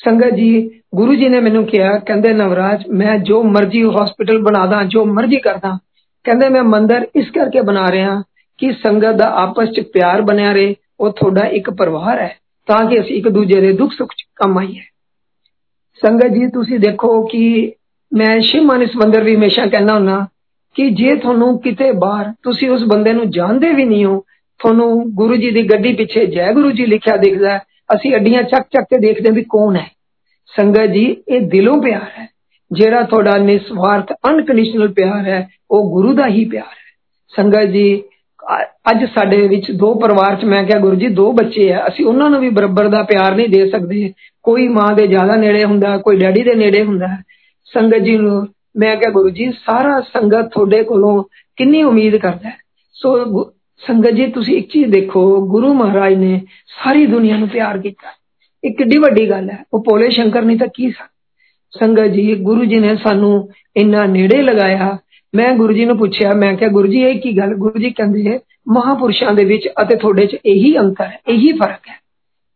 ਸੰਗਤ 0.00 0.34
ਜੀ 0.34 0.80
ਗੁਰੂ 0.94 1.14
ਜੀ 1.14 1.28
ਨੇ 1.28 1.40
ਮੈਨੂੰ 1.40 1.64
ਕਿਹਾ 1.66 1.98
ਕਹਿੰਦੇ 1.98 2.32
ਨਵਰਾਜ 2.32 2.82
ਮੈਂ 2.90 3.18
ਜੋ 3.18 3.42
ਮਰਜ਼ੀ 3.42 3.82
ਹਸਪੀਟਲ 3.82 4.38
ਬਣਾ 4.38 4.66
ਦਾਂ 4.66 4.84
ਜੋ 4.84 5.04
ਮਰਜ਼ੀ 5.04 5.36
ਕਰਦਾ 5.36 5.78
ਕਹਿੰਦੇ 6.24 6.48
ਮੈਂ 6.48 6.62
ਮੰਦਰ 6.62 7.06
ਇਸ 7.16 7.30
ਕਰਕੇ 7.30 7.60
ਬਣਾ 7.60 7.90
ਰਿਹਾ 7.90 8.22
ਕਿ 8.58 8.72
ਸੰਗਤ 8.72 9.16
ਦਾ 9.16 9.28
ਆਪਸ 9.36 9.68
ਚ 9.68 9.80
ਪਿਆਰ 9.80 10.22
ਬਣਿਆ 10.22 10.52
ਰਹੇ 10.52 10.74
ਉਹ 11.00 11.10
ਤੁਹਾਡਾ 11.10 11.44
ਇੱਕ 11.46 11.70
ਪਰਿਵਾਰ 11.70 12.20
ਹੈ 12.20 12.36
ਤਾਂ 12.68 12.84
ਕਿ 12.90 13.00
ਅਸੀਂ 13.00 13.16
ਇੱਕ 13.16 13.28
ਦੂਜੇ 13.28 13.60
ਦੇ 13.60 13.72
ਦੁੱਖ 13.72 13.92
ਸੁੱਖ 13.92 14.12
ਚ 14.12 14.24
ਕੰਮ 14.34 14.58
ਆਈਏ 14.58 14.80
ਸੰਗਤ 16.02 16.32
ਜੀ 16.32 16.46
ਤੁਸੀਂ 16.46 16.78
ਦੇਖੋ 16.78 17.26
ਕਿ 17.26 17.72
ਮੈਂ 18.12 18.40
ਸ਼ਿਵ 18.40 18.62
ਮਾਨਸ 18.62 18.96
ਮੰਦਰ 18.96 19.22
ਵੀ 19.22 19.36
ਹਮੇਸ਼ਾ 19.36 19.66
ਕਹਿੰਦਾ 19.66 19.94
ਹੁੰਨਾ 19.94 20.26
ਕਿ 20.74 20.90
ਜੇ 20.90 21.14
ਤੁਹਾਨੂੰ 21.16 21.58
ਕਿਤੇ 21.60 21.92
ਬਾਹਰ 21.92 22.32
ਤੁਸੀਂ 22.42 22.70
ਉਸ 22.70 22.82
ਬੰਦੇ 22.84 23.12
ਨੂੰ 23.12 23.30
ਜਾਣਦੇ 23.30 23.72
ਵੀ 23.72 23.84
ਨਹੀਂ 23.84 24.04
ਹੋ 24.04 24.24
ਤੁਹਾਨੂੰ 24.60 24.90
ਗੁਰੂ 25.14 25.36
ਜੀ 25.36 25.50
ਦੀ 25.50 25.62
ਗੱਡੀ 25.62 25.92
ਪਿੱਛੇ 25.94 26.26
ਜੈ 26.26 26.52
ਗੁਰੂ 26.52 26.70
ਜੀ 26.70 26.86
ਲਿਖਿਆ 26.86 27.16
ਦਿਖਦਾ 27.16 27.58
ਅਸੀਂ 27.90 28.14
ਅੱਡੀਆਂ 28.16 28.42
ਚੱਕ 28.42 28.66
ਚੱਕ 28.70 28.86
ਕੇ 28.90 28.98
ਦੇਖਦੇ 28.98 29.30
ਵੀ 29.30 29.42
ਕੌਣ 29.42 29.76
ਹੈ 29.76 29.86
ਸੰਗਤ 30.52 30.90
ਜੀ 30.90 31.04
ਇਹ 31.28 31.48
ਦਿਲੋਂ 31.48 31.80
ਪਿਆਰ 31.82 32.10
ਹੈ 32.18 32.26
ਜਿਹੜਾ 32.70 33.02
ਤੁਹਾਡਾ 33.02 33.36
ਨਿਸਵਾਰਥ 33.38 34.12
ਅਨਕੰਡੀਸ਼ਨਲ 34.28 34.92
ਪਿਆਰ 34.92 35.26
ਹੈ 35.26 35.46
ਉਹ 35.70 35.90
ਗੁਰੂ 35.90 36.12
ਦਾ 36.12 36.26
ਹੀ 36.26 36.44
ਪਿਆਰ 36.44 36.64
ਹੈ 36.66 36.94
ਸੰਗਤ 37.32 37.70
ਜੀ 37.70 38.02
ਅੱਜ 38.90 39.04
ਸਾਡੇ 39.04 39.46
ਵਿੱਚ 39.48 39.70
ਦੋ 39.72 39.94
ਪਰਿਵਾਰ 39.94 40.36
'ਚ 40.36 40.44
ਮੈਂ 40.44 40.62
ਕਿਹਾ 40.64 40.78
ਗੁਰੂ 40.80 40.96
ਜੀ 40.96 41.08
ਦੋ 41.08 41.30
ਬੱਚੇ 41.32 41.72
ਆ 41.72 41.86
ਅਸੀਂ 41.88 42.04
ਉਹਨਾਂ 42.04 42.30
ਨੂੰ 42.30 42.40
ਵੀ 42.40 42.48
ਬਰਾਬਰ 42.48 42.88
ਦਾ 42.88 43.02
ਪਿਆਰ 43.02 43.34
ਨਹੀਂ 43.34 43.48
ਦੇ 43.48 43.68
ਸਕਦੇ 43.70 44.12
ਕੋਈ 44.44 44.66
ਮਾਂ 44.68 44.92
ਦੇ 44.96 45.06
ਜ਼ਿਆਦਾ 45.06 45.36
ਨੇੜੇ 45.36 45.64
ਹੁੰਦਾ 45.64 45.96
ਕੋਈ 45.98 46.16
ਡੈਡੀ 46.16 46.42
ਦੇ 46.42 46.54
ਨੇੜੇ 46.54 46.82
ਹੁੰਦਾ 46.84 47.08
ਸੰਗਤ 47.66 48.02
ਜੀ 48.02 48.16
ਨੂੰ 48.16 48.46
ਮੈਂ 48.76 48.96
ਕਿਹਾ 48.96 49.10
ਗੁਰੂ 49.10 49.30
ਜੀ 49.30 49.50
ਸਾਰਾ 49.66 50.00
ਸੰਗਤ 50.12 50.50
ਤੁਹਾਡੇ 50.52 50.82
ਕੋਲੋਂ 50.82 51.22
ਕਿੰਨੀ 51.58 51.82
ਉਮੀਦ 51.82 52.16
ਕਰਦਾ 52.16 52.50
ਸੋ 52.96 53.16
ਸੰਗਤ 53.82 54.10
ਜੀ 54.10 54.26
ਤੁਸੀਂ 54.26 54.56
ਇੱਕ 54.56 54.70
ਚੀਜ਼ 54.70 54.90
ਦੇਖੋ 54.90 55.24
ਗੁਰੂ 55.46 55.72
ਮਹਾਰਾਜ 55.74 56.14
ਨੇ 56.14 56.40
ਸਾਰੀ 56.82 57.06
ਦੁਨੀਆ 57.06 57.36
ਨੂੰ 57.36 57.48
ਪਿਆਰ 57.48 57.78
ਕੀਤਾ 57.78 58.12
ਇਹ 58.64 58.74
ਕਿੱਡੀ 58.74 58.98
ਵੱਡੀ 58.98 59.28
ਗੱਲ 59.30 59.50
ਹੈ 59.50 59.64
ਉਹ 59.74 59.82
ਪੋਲੇ 59.84 60.08
ਸ਼ੰਕਰ 60.10 60.42
ਨਹੀਂ 60.42 60.58
ਤਾਂ 60.58 60.68
ਕੀ 60.74 60.90
ਸੰਗਤ 61.72 62.06
ਜੀ 62.06 62.34
ਗੁਰੂ 62.34 62.64
ਜੀ 62.64 62.78
ਨੇ 62.78 62.96
ਸਾਨੂੰ 62.96 63.48
ਇੰਨਾ 63.76 64.04
ਨੇੜੇ 64.06 64.42
ਲਗਾਇਆ 64.42 64.96
ਮੈਂ 65.34 65.52
ਗੁਰੂ 65.52 65.72
ਜੀ 65.72 65.84
ਨੂੰ 65.84 65.96
ਪੁੱਛਿਆ 65.98 66.32
ਮੈਂ 66.34 66.54
ਕਿਹਾ 66.54 66.70
ਗੁਰੂ 66.70 66.88
ਜੀ 66.88 67.02
ਇਹ 67.02 67.20
ਕੀ 67.20 67.36
ਗੱਲ 67.38 67.54
ਗੁਰੂ 67.54 67.78
ਜੀ 67.78 67.90
ਕਹਿੰਦੇ 67.90 68.38
ਮਹਾਪੁਰਸ਼ਾਂ 68.68 69.32
ਦੇ 69.34 69.44
ਵਿੱਚ 69.44 69.68
ਅਤੇ 69.82 69.96
ਤੁਹਾਡੇ 69.96 70.26
'ਚ 70.26 70.36
ਇਹੀ 70.44 70.76
ਅੰਤਰ 70.78 71.06
ਹੈ 71.06 71.20
ਇਹੀ 71.28 71.52
ਫਰਕ 71.52 71.88
ਹੈ 71.88 71.98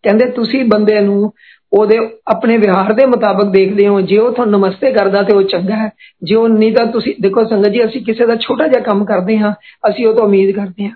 ਕਹਿੰਦੇ 0.04 0.26
ਤੁਸੀਂ 0.30 0.64
ਬੰਦੇ 0.64 1.00
ਨੂੰ 1.00 1.32
ਉਹਦੇ 1.72 1.98
ਆਪਣੇ 2.26 2.56
ਵਿਹਾਰ 2.56 2.92
ਦੇ 2.92 3.04
ਮੁਤਾਬਕ 3.06 3.44
ਦੇਖਦੇ 3.44 3.86
ਹੋ 3.88 4.00
ਜੇ 4.00 4.18
ਉਹ 4.18 4.32
ਤੁਹਾਨੂੰ 4.32 4.60
ਨਮਸਤੇ 4.60 4.92
ਕਰਦਾ 4.92 5.22
ਤੇ 5.22 5.34
ਉਹ 5.34 5.42
ਚੰਗਾ 5.42 5.76
ਹੈ 5.76 5.90
ਜੇ 6.22 6.34
ਉਹ 6.34 6.48
ਨਹੀਂ 6.48 6.72
ਤਾਂ 6.72 6.86
ਤੁਸੀਂ 6.86 7.14
ਦੇਖੋ 7.20 7.44
ਸੰਗਤ 7.44 7.68
ਜੀ 7.68 7.84
ਅਸੀਂ 7.84 8.04
ਕਿਸੇ 8.04 8.26
ਦਾ 8.26 8.36
ਛੋਟਾ 8.36 8.66
ਜਿਹਾ 8.68 8.82
ਕੰਮ 8.82 9.04
ਕਰਦੇ 9.04 9.38
ਹਾਂ 9.38 9.52
ਅਸੀਂ 9.88 10.06
ਉਹ 10.06 10.14
ਤੋਂ 10.14 10.24
ਉਮੀਦ 10.24 10.54
ਕਰਦੇ 10.56 10.84
ਹਾਂ 10.84 10.94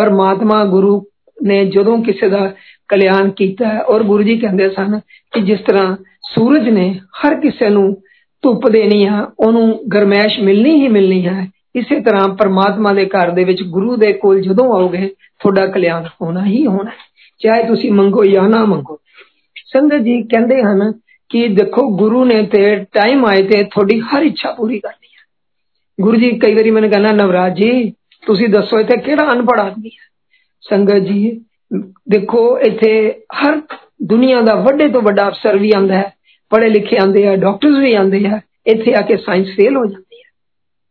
ਪਰਮਾਤਮਾ 0.00 0.64
ਗੁਰੂ 0.64 1.04
ਨੇ 1.38 1.64
ਜਦੋਂ 1.64 1.98
ਕਿਸੇ 2.04 2.28
ਦਾ 2.28 2.54
ਕਲਿਆਣ 2.88 3.30
ਕੀਤਾ 3.30 3.78
ਔਰ 3.88 4.02
ਗੁਰੂ 4.02 4.22
ਜੀ 4.22 4.38
ਕਹਿੰਦੇ 4.38 4.68
ਸਨ 4.68 4.98
ਕਿ 5.32 5.40
ਜਿਸ 5.40 5.60
ਤਰ੍ਹਾਂ 5.60 5.96
ਸੂਰਜ 6.34 6.68
ਨੇ 6.68 6.90
ਹਰ 7.18 7.34
ਕਿਸੇ 7.40 7.68
ਨੂੰ 7.68 7.96
ਧੁੱਪ 8.42 8.68
ਦੇਣੀ 8.68 9.04
ਆ 9.04 9.26
ਉਹਨੂੰ 9.40 9.78
ਗਰਮੈਸ਼ 9.92 10.40
ਮਿਲਣੀ 10.40 10.74
ਹੀ 10.80 10.88
ਮਿਲਣੀ 10.88 11.26
ਹੈ 11.26 11.46
ਇਸੇ 11.76 12.00
ਤਰ੍ਹਾਂ 12.00 12.28
ਪਰਮਾਤਮਾ 12.28 12.92
ਦੇ 12.92 13.04
ਘਰ 13.06 13.30
ਦੇ 13.30 13.44
ਵਿੱਚ 13.44 13.62
ਗੁਰੂ 13.62 13.96
ਦੇ 13.96 14.12
ਕੋਲ 14.12 14.40
ਜਦੋਂ 14.40 14.72
ਆਓਗੇ 14.76 15.08
ਤੁਹਾਡਾ 15.40 15.66
ਕਲਿਆਣ 15.66 16.06
ਹੋਣਾ 16.22 16.44
ਹੀ 16.46 16.66
ਹੋਣਾ 16.66 16.90
ਚਾਹੇ 17.40 17.62
ਤੁਸੀਂ 17.62 17.92
ਮੰਗੋ 17.92 18.24
ਜਾਂ 18.24 18.48
ਨਾ 18.48 18.64
ਮੰਗੋ 18.64 18.98
ਸੰਗਤ 19.72 20.02
ਜੀ 20.02 20.22
ਕਹਿੰਦੇ 20.22 20.62
ਹਨ 20.62 20.92
ਕਿ 21.30 21.46
ਦੇਖੋ 21.48 21.88
ਗੁਰੂ 21.96 22.24
ਨੇ 22.24 22.42
ਤੇ 22.42 22.76
ਟਾਈਮ 22.92 23.24
ਆਏ 23.26 23.42
ਤੇ 23.42 23.62
ਤੁਹਾਡੀ 23.64 24.00
ਹਰ 24.00 24.22
ਇੱਛਾ 24.22 24.52
ਪੂਰੀ 24.52 24.78
ਕਰਨੀ 24.78 25.08
ਹੈ 25.08 26.04
ਗੁਰੂ 26.04 26.16
ਜੀ 26.16 26.30
ਕਈ 26.38 26.54
ਵਾਰੀ 26.54 26.70
ਮੈਨੂੰ 26.70 26.90
ਕਹਿੰਦਾ 26.90 27.12
ਨਵਰਾਜ 27.12 27.56
ਜੀ 27.56 27.92
ਤੁਸੀਂ 28.22 28.48
ਦੱਸੋ 28.48 28.80
ਇੱਥੇ 28.80 28.96
ਕਿਹੜਾ 28.96 29.32
ਅਨਪੜ 29.32 29.60
ਆਦਮੀ 29.60 29.88
ਹੈ 29.88 30.04
ਸੰਗਤ 30.62 31.02
ਜੀ 31.02 31.40
ਦੇਖੋ 32.08 32.58
ਇੱਥੇ 32.58 32.92
ਹਰ 33.42 33.60
ਦੁਨੀਆ 34.02 34.40
ਦਾ 34.40 34.54
ਵੱਡੇ 34.54 34.88
ਤੋਂ 34.88 35.02
ਵੱਡਾ 35.02 35.28
ਅਫਸਰ 35.28 35.56
ਵੀ 35.56 35.72
ਆਂਦਾ 35.76 35.94
ਹੈ 35.94 36.12
ਪੜ੍ਹੇ 36.50 36.68
ਲਿਖੇ 36.68 36.96
ਆਂਦੇ 36.96 37.26
ਆ 37.26 37.36
ਡਾਕਟਰਸ 37.36 37.78
ਵੀ 37.78 37.92
ਆਂਦੇ 37.94 38.24
ਆ 38.26 38.40
ਇੱਥੇ 38.66 38.94
ਆ 38.94 39.00
ਕੇ 39.00 39.16
ਸਾਇੰਸ 39.16 39.48
ਫੇਲ 39.56 39.76
ਹੋ 39.76 39.84
ਜਾਂਦੀ 39.86 40.16
ਹੈ 40.16 40.30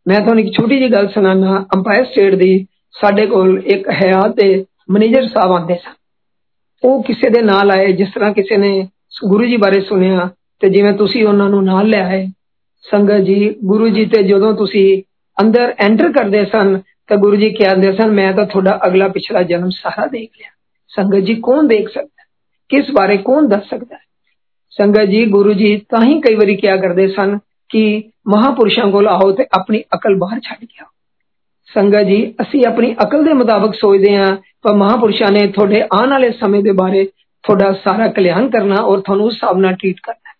ਮੈਂ 0.05 0.19
ਤੁਹਾਨੂੰ 0.19 0.43
ਇੱਕ 0.43 0.53
ਛੋਟੀ 0.53 0.79
ਜਿਹੀ 0.79 0.91
ਗੱਲ 0.91 1.07
ਸੁਣਾਣਾ 1.07 1.65
ਅੰਪਾਇਰ 1.75 2.05
ਸਟੇਟ 2.05 2.35
ਦੀ 2.35 2.65
ਸਾਡੇ 2.95 3.25
ਕੋਲ 3.25 3.61
ਇੱਕ 3.65 3.89
ਹਯਾਤ 3.89 4.35
ਦੇ 4.35 4.65
ਮੈਨੇਜਰ 4.89 5.27
ਸਾਹਿਬ 5.27 5.51
ਆਂਦੇ 5.51 5.75
ਸਨ 5.75 5.93
ਉਹ 6.83 7.03
ਕਿਸੇ 7.03 7.29
ਦੇ 7.29 7.41
ਨਾਲ 7.41 7.71
ਆਏ 7.71 7.91
ਜਿਸ 7.91 8.09
ਤਰ੍ਹਾਂ 8.15 8.31
ਕਿਸੇ 8.33 8.57
ਨੇ 8.57 8.87
ਗੁਰੂ 9.25 9.45
ਜੀ 9.45 9.57
ਬਾਰੇ 9.57 9.81
ਸੁਣਿਆ 9.81 10.29
ਤੇ 10.59 10.69
ਜਿਵੇਂ 10.69 10.93
ਤੁਸੀਂ 10.93 11.25
ਉਹਨਾਂ 11.25 11.49
ਨੂੰ 11.49 11.63
ਨਾਲ 11.63 11.89
ਲੈ 11.89 12.01
ਆਏ 12.03 12.27
ਸੰਗਤ 12.83 13.21
ਜੀ 13.21 13.55
ਗੁਰੂ 13.65 13.87
ਜੀ 13.89 14.05
ਤੇ 14.05 14.23
ਜਦੋਂ 14.23 14.53
ਤੁਸੀਂ 14.53 15.01
ਅੰਦਰ 15.41 15.73
ਐਂਟਰ 15.79 16.11
ਕਰਦੇ 16.11 16.45
ਸਨ 16.45 16.79
ਤਾਂ 17.09 17.17
ਗੁਰੂ 17.17 17.35
ਜੀ 17.35 17.49
ਕਹਿੰਦੇ 17.49 17.91
ਸਨ 17.91 18.11
ਮੈਂ 18.11 18.33
ਤਾਂ 18.33 18.45
ਤੁਹਾਡਾ 18.45 18.79
ਅਗਲਾ 18.87 19.07
ਪਿਛਲਾ 19.07 19.41
ਜਨਮ 19.43 19.69
ਸਾਰਾ 19.69 20.05
ਦੇਖ 20.05 20.29
ਲਿਆ 20.39 20.49
ਸੰਗਤ 20.93 21.19
ਜੀ 21.19 21.35
ਕੌਣ 21.35 21.67
ਦੇਖ 21.67 21.89
ਸਕਦਾ 21.89 22.23
ਕਿਸ 22.69 22.91
ਬਾਰੇ 22.91 23.17
ਕੌਣ 23.17 23.47
ਦੱਸ 23.47 23.69
ਸਕਦਾ 23.69 23.97
ਸੰਗਤ 24.71 25.05
ਜੀ 25.05 25.25
ਗੁਰੂ 25.25 25.53
ਜੀ 25.53 25.77
ਤਾਂ 25.89 26.01
ਹੀ 26.05 26.21
ਕਈ 26.21 26.35
ਵਾਰੀ 26.35 26.55
ਕਿਹਾ 26.55 26.75
ਕਰਦੇ 26.77 27.07
ਸਨ 27.07 27.37
ਕਿ 27.69 28.11
ਮਹਾਪੁਰਸ਼ਾਂ 28.27 28.91
ਕੋਲ 28.91 29.07
ਆਓ 29.07 29.31
ਤੇ 29.31 29.45
ਆਪਣੀ 29.59 29.81
ਅਕਲ 29.95 30.15
ਬਾਹਰ 30.15 30.39
ਛੱਡ 30.39 30.59
ਕੇ 30.59 30.81
ਆਓ 30.81 30.87
ਸੰਗਤ 31.71 32.03
ਜੀ 32.03 32.35
ਅਸੀਂ 32.41 32.65
ਆਪਣੀ 32.65 32.93
ਅਕਲ 33.03 33.23
ਦੇ 33.23 33.33
ਮੁਤਾਬਕ 33.33 33.75
ਸੋਚਦੇ 33.75 34.15
ਹਾਂ 34.15 34.35
ਪਰ 34.61 34.73
ਮਹਾਪੁਰਸ਼ਾਂ 34.73 35.31
ਨੇ 35.31 35.47
ਤੁਹਾਡੇ 35.47 35.81
ਆਉਣ 35.81 36.09
ਵਾਲੇ 36.09 36.31
ਸਮੇਂ 36.31 36.61
ਦੇ 36.63 36.71
ਬਾਰੇ 36.71 37.05
ਤੁਹਾਡਾ 37.43 37.71
ਸਾਰਾ 37.73 38.07
ਕਲਿਆਣ 38.07 38.49
ਕਰਨਾ 38.49 38.75
ਔਰ 38.75 39.01
ਤੁਹਾਨੂੰ 39.01 39.25
ਉਸ 39.25 39.33
ਹਿਸਾਬ 39.33 39.57
ਨਾਲ 39.57 39.75
ਟ੍ਰੀਟ 39.75 39.99
ਕਰਨਾ 40.03 40.33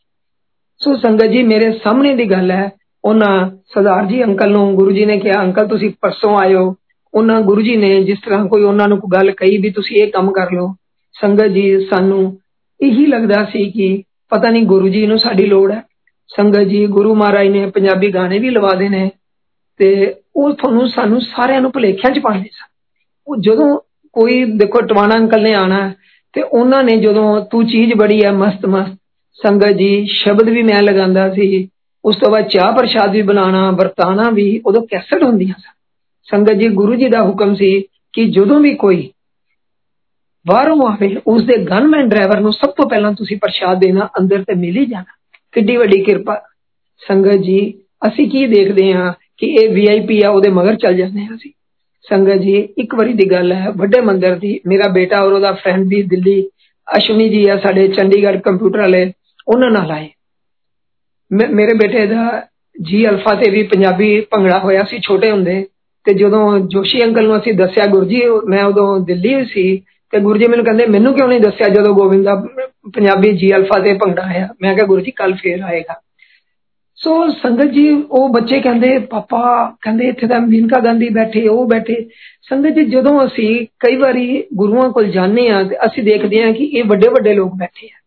ਸੋ 0.82 0.96
ਸੰਗਤ 0.96 1.26
ਜੀ 1.26 1.44
ਮੇਰੇ 1.44 1.72
ਸਾਹਮਣੇ 1.84 2.16
ਦੀ 2.16 2.32
ਗੱਲ 2.32 2.52
ਹੈ 2.52 2.70
ਉਹਨਾਂ 3.04 3.50
ਸਰਦਾਰ 3.74 4.06
ਜੀ 4.06 4.24
ਅੰਕਲ 4.24 4.52
ਨੂੰ 4.52 4.74
ਗੁਰੂ 4.76 4.92
ਜੀ 4.92 5.06
ਨੇ 5.06 5.20
ਕਿਹਾ 5.20 5.42
ਅੰਕਲ 5.42 5.68
ਤੁਸੀਂ 5.68 5.92
ਪਰਸੋਂ 6.02 6.36
ਆਇਓ 6.38 6.76
ਉਹਨਾਂ 7.14 7.42
ਗੁਰੂ 7.42 7.62
ਜੀ 7.62 7.76
ਨੇ 7.76 8.04
ਜਿਸ 8.04 8.20
ਤਰ੍ਹਾਂ 8.20 8.46
ਕੋਈ 8.46 8.64
ਉਹਨਾਂ 8.64 8.88
ਨੂੰ 8.88 8.98
ਕੋਈ 9.00 9.12
ਗੱਲ 9.12 9.32
ਕਹੀ 9.32 9.58
ਵੀ 9.58 9.70
ਤੁਸੀਂ 9.70 9.98
ਇਹ 9.98 10.12
ਕੰਮ 10.12 10.32
ਕਰ 10.32 10.52
ਲਓ 10.52 10.74
ਸੰਗਤ 11.16 11.48
ਜੀ 11.48 11.86
ਸਾਨੂੰ 11.86 12.22
ਇਹੀ 12.80 13.06
ਲੱਗਦਾ 13.06 13.44
ਸੀ 13.46 13.70
ਕਿ 13.72 14.04
ਪਤਾ 14.30 14.50
ਨਹੀਂ 14.50 14.66
ਗੁਰੂ 14.66 14.90
ਜੀ 14.90 15.06
ਨੂੰ 15.08 15.20
ਸਾਡੀ 15.20 15.46
ਲੋੜ 15.46 15.72
ਹੈ 15.72 15.82
ਸੰਗਤ 16.30 16.68
ਜੀ 16.68 16.86
ਗੁਰੂ 16.88 17.14
ਮਹਾਰਾਜ 17.16 17.48
ਨੇ 17.48 17.66
ਪੰਜਾਬੀ 17.66 18.14
ਗਾਣੇ 18.14 18.40
ਵੀ 18.40 18.50
ਲਵਾ 18.50 18.74
ਦੇ 18.76 18.90
ਨੇ 18.90 19.10
ਤੇ 19.80 20.16
ਉਹ 20.36 20.54
ਤੁਹਾਨੂੰ 20.54 20.88
ਸਾਨੂੰ 20.90 21.22
ਸਾਰਿਆਂ 21.22 21.62
ਨੂੰ 21.62 21.72
ਭੁਲੇਖਿਆਂ 21.72 22.14
'ਚ 22.14 22.20
ਪਾਉਂਦੇ 22.20 22.50
ਸਨ 22.50 22.68
ਉਹ 23.28 23.36
ਜਦੋਂ 23.38 23.78
ਕੋਈ 24.16 24.44
ਦੇਖੋ 24.58 24.82
ਟਵਾਣਾ 24.82 25.16
ਅੰਕਲ 25.16 25.42
ਨੇ 25.42 25.54
ਆਣਾ 25.54 25.94
ਤੇ 26.34 26.42
ਉਹਨਾਂ 26.42 26.84
ਨੇ 26.84 26.98
ਜਦੋਂ 26.98 27.42
ਤੂੰ 27.42 27.66
ਚੀਜ਼ 27.68 27.94
ਬੜੀ 27.94 28.24
ਹੈ 28.24 28.32
ਮਸਤ 28.32 28.66
ਮਸਤ 28.66 28.96
ਸੰਗਤ 29.40 29.72
ਜੀ 29.72 30.06
ਸ਼ਬਦ 30.10 30.50
ਵੀ 30.50 30.62
ਮੈਂ 30.64 30.82
ਲਗਾਉਂਦਾ 30.82 31.30
ਸੀ 31.30 31.68
ਉਸ 32.04 32.16
ਤੋਂ 32.16 32.32
ਬਾਅਦ 32.32 32.48
ਚਾਹ 32.48 32.72
ਪ੍ਰਸ਼ਾਦ 32.72 33.12
ਵੀ 33.12 33.22
ਬਣਾਉਣਾ 33.22 33.72
ਵਰਤਾਣਾ 33.72 34.30
ਵੀ 34.30 34.62
ਉਦੋਂ 34.66 34.82
ਕੈਸਟ 34.82 35.24
ਹੁੰਦੀਆਂ 35.24 35.54
ਸਨ 35.60 35.72
ਸੰਗਤ 36.28 36.54
ਜੀ 36.54 36.68
ਗੁਰੂ 36.70 36.96
ਜੀ 36.96 37.10
ਦਾ 37.10 37.22
ਹੁਕਮ 37.24 37.56
ਸੀ 37.56 37.70
ਕਿ 38.14 38.26
ਜਦੋਂ 38.26 38.60
ਵੀ 38.60 38.74
ਕੋਈ 38.76 39.10
ਬਾਹਰੋਂ 40.46 40.88
ਆਵੇ 40.88 41.16
ਉਸ 41.28 41.44
ਦੇ 41.44 41.58
ਗਨਮੈਨ 41.66 42.10
ਡਰਾਈਵਰ 42.10 42.40
ਨੂੰ 42.40 42.54
ਸਭ 42.54 42.70
ਤੋਂ 42.70 42.90
ਪਹਿਲਾਂ 42.90 43.12
ਤੁਸੀਂ 43.12 43.38
ਪ੍ਰਸ਼ਾਦ 43.38 43.80
ਦੇਣਾ 43.80 44.10
ਅੰਦਰ 44.20 44.44
ਤੇ 44.44 44.54
ਮਿਲ 44.54 44.78
ਹੀ 44.78 44.86
ਜਾਣਾ 44.86 45.14
ਕਿੱਡੀ 45.54 45.78
ਵੱਡੀ 45.78 46.04
ਕਿਰਪਾ 46.04 46.40
ਸੰਗਤ 47.02 47.36
ਜੀ 47.36 47.60
ਅਸੀਂ 48.08 48.30
ਕੀ 48.30 48.46
ਦੇਖਦੇ 48.48 48.94
ਹਾਂ 48.94 49.14
ਕਿ 49.38 49.48
ਇਹ 49.48 49.70
ਵੀਆਈਪੀ 49.70 50.22
ਆ 50.24 50.30
ਉਹਦੇ 50.30 50.50
ਮਗਰ 50.50 50.76
ਚੱਲ 50.76 50.96
ਜਾਂਦੇ 50.96 51.26
ਹਾਂ 51.26 51.36
ਅਸੀਂ 51.36 51.52
ਸੰਗਤ 52.06 52.42
ਜੀ 52.42 52.56
ਇੱਕ 52.78 52.96
ਵਾਰੀ 52.96 53.14
ਦੀ 53.14 53.32
ਗੱਲ 53.32 53.52
ਹੈ 53.54 53.70
ਵੱਡੇ 53.70 54.02
ਮੰਦਰ 54.02 54.36
ਦੀ 54.36 54.60
ਮੇਰਾ 54.68 54.88
ਬੇਟਾ 54.92 55.22
ਔਰ 55.22 55.34
ਉਹਦਾ 55.34 55.52
ਫਰੈਂਡ 55.52 55.88
ਵੀ 55.88 56.02
ਦਿੱਲੀ 56.04 56.42
ਅਸ਼ਵਨੀ 56.88 57.30
ਜੀ 57.30 57.48
ਆ 57.50 57.58
ਸਾਡੇ 57.58 57.88
ਚੰਡੀਗੜ੍ਹ 57.88 58.40
ਕੰਪਿਊਟਰ 58.40 58.80
ਵਾਲੇ 58.80 59.12
ਉਹਨਾਂ 59.48 59.70
ਨਾਲ 59.72 59.92
ਆਏ 59.92 60.10
ਮੇਰੇ 61.32 61.74
ਬੇਟੇ 61.74 62.06
ਦਾ 62.06 62.48
ਜੀ 62.82 63.06
ਅਲਫਾ 63.08 63.34
ਤੇ 63.36 63.50
ਵੀ 63.52 63.64
ਪੰਜਾਬੀ 63.64 64.20
ਭੰਗੜਾ 64.22 64.60
ਹੋਇਆ 64.60 64.84
ਸੀ 64.84 65.00
ਛੋਟੇ 65.00 65.32
ਹੁੰਦੇ 65.32 65.66
ਤੇ 66.06 66.14
ਜਦੋਂ 66.14 66.60
ਜੋਸ਼ੀ 66.60 67.04
ਅੰਕਲ 67.04 67.28
ਨੂੰ 67.28 67.38
ਅਸੀਂ 67.38 67.54
ਦੱਸਿਆ 67.54 67.86
ਗੁਰਜੀ 67.86 68.22
ਮੈਂ 68.48 68.64
ਉਦੋਂ 68.64 69.00
ਦਿੱਲੀ 69.00 69.44
ਸੀ 69.46 69.82
ਤੇ 70.14 70.20
ਗੁਰੂ 70.20 70.40
ਜੀ 70.40 70.48
ਮੈਨੂੰ 70.48 70.66
ਕਹਿੰਦੇ 70.66 70.86
ਮੈਨੂੰ 70.86 71.14
ਕਿਉਂ 71.14 71.28
ਨਹੀਂ 71.28 71.40
ਦੱਸਿਆ 71.40 71.68
ਜਦੋਂ 71.68 71.94
ਗੋਬਿੰਦਾ 71.94 72.36
ਪੰਜਾਬੀ 72.94 73.32
ਜੀ 73.38 73.54
ਅਲਫਾ 73.56 73.80
ਤੇ 73.80 73.94
ਭੰਗੜਾ 73.94 74.24
ਆਇਆ 74.24 74.48
ਮੈਂ 74.62 74.74
ਕਿਹਾ 74.76 74.86
ਗੁਰੂ 74.86 75.02
ਜੀ 75.02 75.12
ਕੱਲ 75.12 75.34
ਫੇਰ 75.34 75.62
ਆਏਗਾ 75.62 76.02
ਸੋ 76.98 77.30
ਸੰਗਤ 77.32 77.72
ਜੀ 77.72 77.90
ਉਹ 78.10 78.30
ਬੱਚੇ 78.30 78.60
ਕਹਿੰਦੇ 78.60 78.98
ਪਾਪਾ 79.00 79.76
ਕਹਿੰਦੇ 79.82 80.08
ਇੱਥੇ 80.08 80.28
ਤਾਂ 80.28 80.40
ਮੀਨਕਾ 80.42 80.80
ਗਾਂਧੀ 80.80 81.10
ਬੈਠੇ 81.10 81.48
ਉਹ 81.48 81.68
ਬੈਠੇ 81.68 81.96
ਸੰਗਤ 82.42 82.76
ਜੀ 82.76 82.86
ਜਦੋਂ 82.86 83.26
ਅਸੀਂ 83.26 83.68
ਕਈ 83.80 83.96
ਵਾਰੀ 83.96 84.44
ਗੁਰੂਆਂ 84.54 84.90
ਕੋਲ 84.90 85.08
ਜਾਂਦੇ 85.08 85.50
ਆ 85.50 85.64
ਤੇ 85.64 85.76
ਅਸੀਂ 85.86 86.04
ਦੇਖਦੇ 86.04 86.44
ਆ 86.44 86.52
ਕਿ 86.52 86.64
ਇਹ 86.64 86.84
ਵੱਡੇ 86.84 87.10
ਵੱਡੇ 87.10 87.34
ਲੋਕ 87.34 87.56
ਬੈਠੇ 87.56 87.88
ਆ 87.88 88.00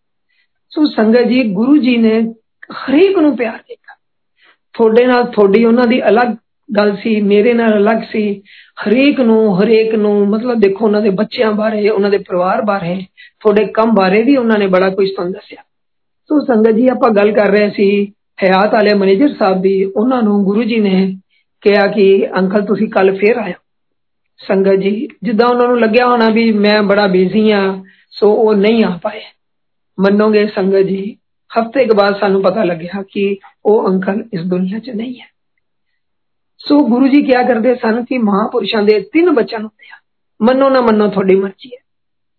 ਸੋ 0.71 0.87
ਸੰਗਤ 0.87 1.27
ਜੀ 1.27 1.43
ਗੁਰੂ 1.53 1.77
ਜੀ 1.77 1.97
ਨੇ 1.97 2.21
ਹਰੇਕ 2.73 3.19
ਨੂੰ 3.19 3.37
ਪਿਆਰ 3.37 3.59
ਕੀਤਾ 3.59 3.97
ਤੁਹਾਡੇ 4.75 5.07
ਨਾਲ 5.07 5.25
ਤੁਹਾਡੀ 5.25 5.65
ਉਹਨਾਂ 5.65 5.87
ਦੀ 5.87 6.03
ਅਲੱਗ 6.03 6.35
ਗੱਲ 6.69 6.97
ਸੀ 6.97 7.21
ਮੇਰੇ 7.21 7.53
ਨਾਲ 7.53 7.77
ਅਲੱਗ 7.77 8.03
ਸੀ 8.13 8.43
ਹਰੇਕ 8.87 9.21
ਨੂੰ 9.21 9.63
ਹਰੇਕ 9.63 9.95
ਨੂੰ 9.95 10.29
ਮਤਲਬ 10.29 10.61
ਦੇਖੋ 10.61 10.85
ਉਹਨਾਂ 10.85 11.03
ਦੇ 11.03 11.11
ਬੱਚਿਆਂ 11.11 11.53
ਬਾਰੇ 11.53 11.89
ਉਹਨਾਂ 11.89 12.11
ਦੇ 12.11 12.19
ਪਰਿਵਾਰ 12.19 12.63
ਬਾਰੇ 12.63 13.05
ਤੁਹਾਡੇ 13.41 13.65
ਕੰਮ 13.65 13.95
ਬਾਰੇ 13.95 14.23
ਵੀ 14.23 14.37
ਉਹਨਾਂ 14.37 14.59
ਨੇ 14.59 14.67
ਬੜਾ 14.67 14.91
ਕੁਝ 14.91 15.09
ਤੁਹਾਨੂੰ 15.09 15.33
ਦੱਸਿਆ 15.33 15.63
ਸੋ 16.31 16.41
ਸੰਗਤ 16.45 16.71
ਜੀ 16.71 16.89
ਆਪਾਂ 16.89 17.11
ਗੱਲ 17.11 17.33
ਕਰ 17.33 17.51
ਰਹੇ 17.51 17.71
ਸੀ 17.71 17.89
ਹਯਾਤ 18.45 18.73
ਵਾਲੇ 18.73 18.95
ਮੈਨੇਜਰ 18.95 19.35
ਸਾਹਿਬ 19.39 19.63
ਦੀ 19.63 19.85
ਉਹਨਾਂ 19.85 20.23
ਨੂੰ 20.23 20.45
ਗੁਰੂ 20.45 20.63
ਜੀ 20.63 20.81
ਨੇ 20.81 21.17
ਕਿਹਾ 21.63 21.87
ਕਿ 21.87 22.29
ਅੰਕਲ 22.39 22.63
ਤੁਸੀਂ 22.63 22.89
ਕੱਲ 22.89 23.17
ਫੇਰ 23.17 23.37
ਆਇਓ 23.37 23.61
ਸੰਗਤ 24.41 24.75
ਜੀ 24.75 25.09
ਜਿੱਦਾਂ 25.23 25.47
ਉਹਨਾਂ 25.49 25.69
ਨੂੰ 25.69 25.81
ਲੱਗਿਆ 25.81 26.07
ਹੋਣਾ 26.07 26.29
ਵੀ 26.29 26.53
ਮੈਂ 26.53 26.83
ਬੜਾ 26.83 27.07
ਬਿਜ਼ੀ 27.07 27.51
ਆ 27.51 27.83
ਸੋ 28.11 28.33
ਉਹ 28.33 28.55
ਨਹੀਂ 28.55 28.85
ਆ 28.85 28.99
ਪਾਏ 29.03 29.21
ਮੰਨੋਗੇ 29.99 30.47
ਸੰਗਤ 30.47 30.87
ਜੀ 30.87 31.17
ਹਫ਼ਤੇ 31.53 31.85
ਕੇ 31.85 31.95
ਬਾਅਦ 31.95 32.19
ਸਾਨੂੰ 32.21 32.43
ਪਤਾ 32.43 32.65
ਲੱਗਿਆ 32.65 33.03
ਕਿ 33.03 33.37
ਉਹ 33.65 33.89
ਅੰਕਲ 33.89 34.25
ਇਸ 34.33 34.41
ਦੁਨੀਆ 34.41 34.79
'ਚ 34.79 34.91
ਨਹੀਂ 34.91 35.21
ਹੈ 35.21 35.27
ਸੋ 36.61 36.79
ਗੁਰੂ 36.89 37.09
ਜੀ 37.09 37.23
ਕਿਹਾ 37.23 37.43
ਕਰਦੇ 37.43 37.75
ਸਨ 37.75 38.05
ਕਿ 38.05 38.19
ਮਹਾਪੁਰਸ਼ਾਂ 38.19 38.83
ਦੇ 38.83 39.01
ਤਿੰਨ 39.13 39.31
ਬਚਨ 39.31 39.63
ਹੁੰਦੇ 39.63 39.91
ਆ 39.93 39.97
ਮੰਨੋ 40.41 40.69
ਨਾ 40.69 40.81
ਮੰਨੋ 40.81 41.09
ਤੁਹਾਡੀ 41.09 41.35
ਮਰਜ਼ੀ 41.35 41.71
ਹੈ 41.75 41.81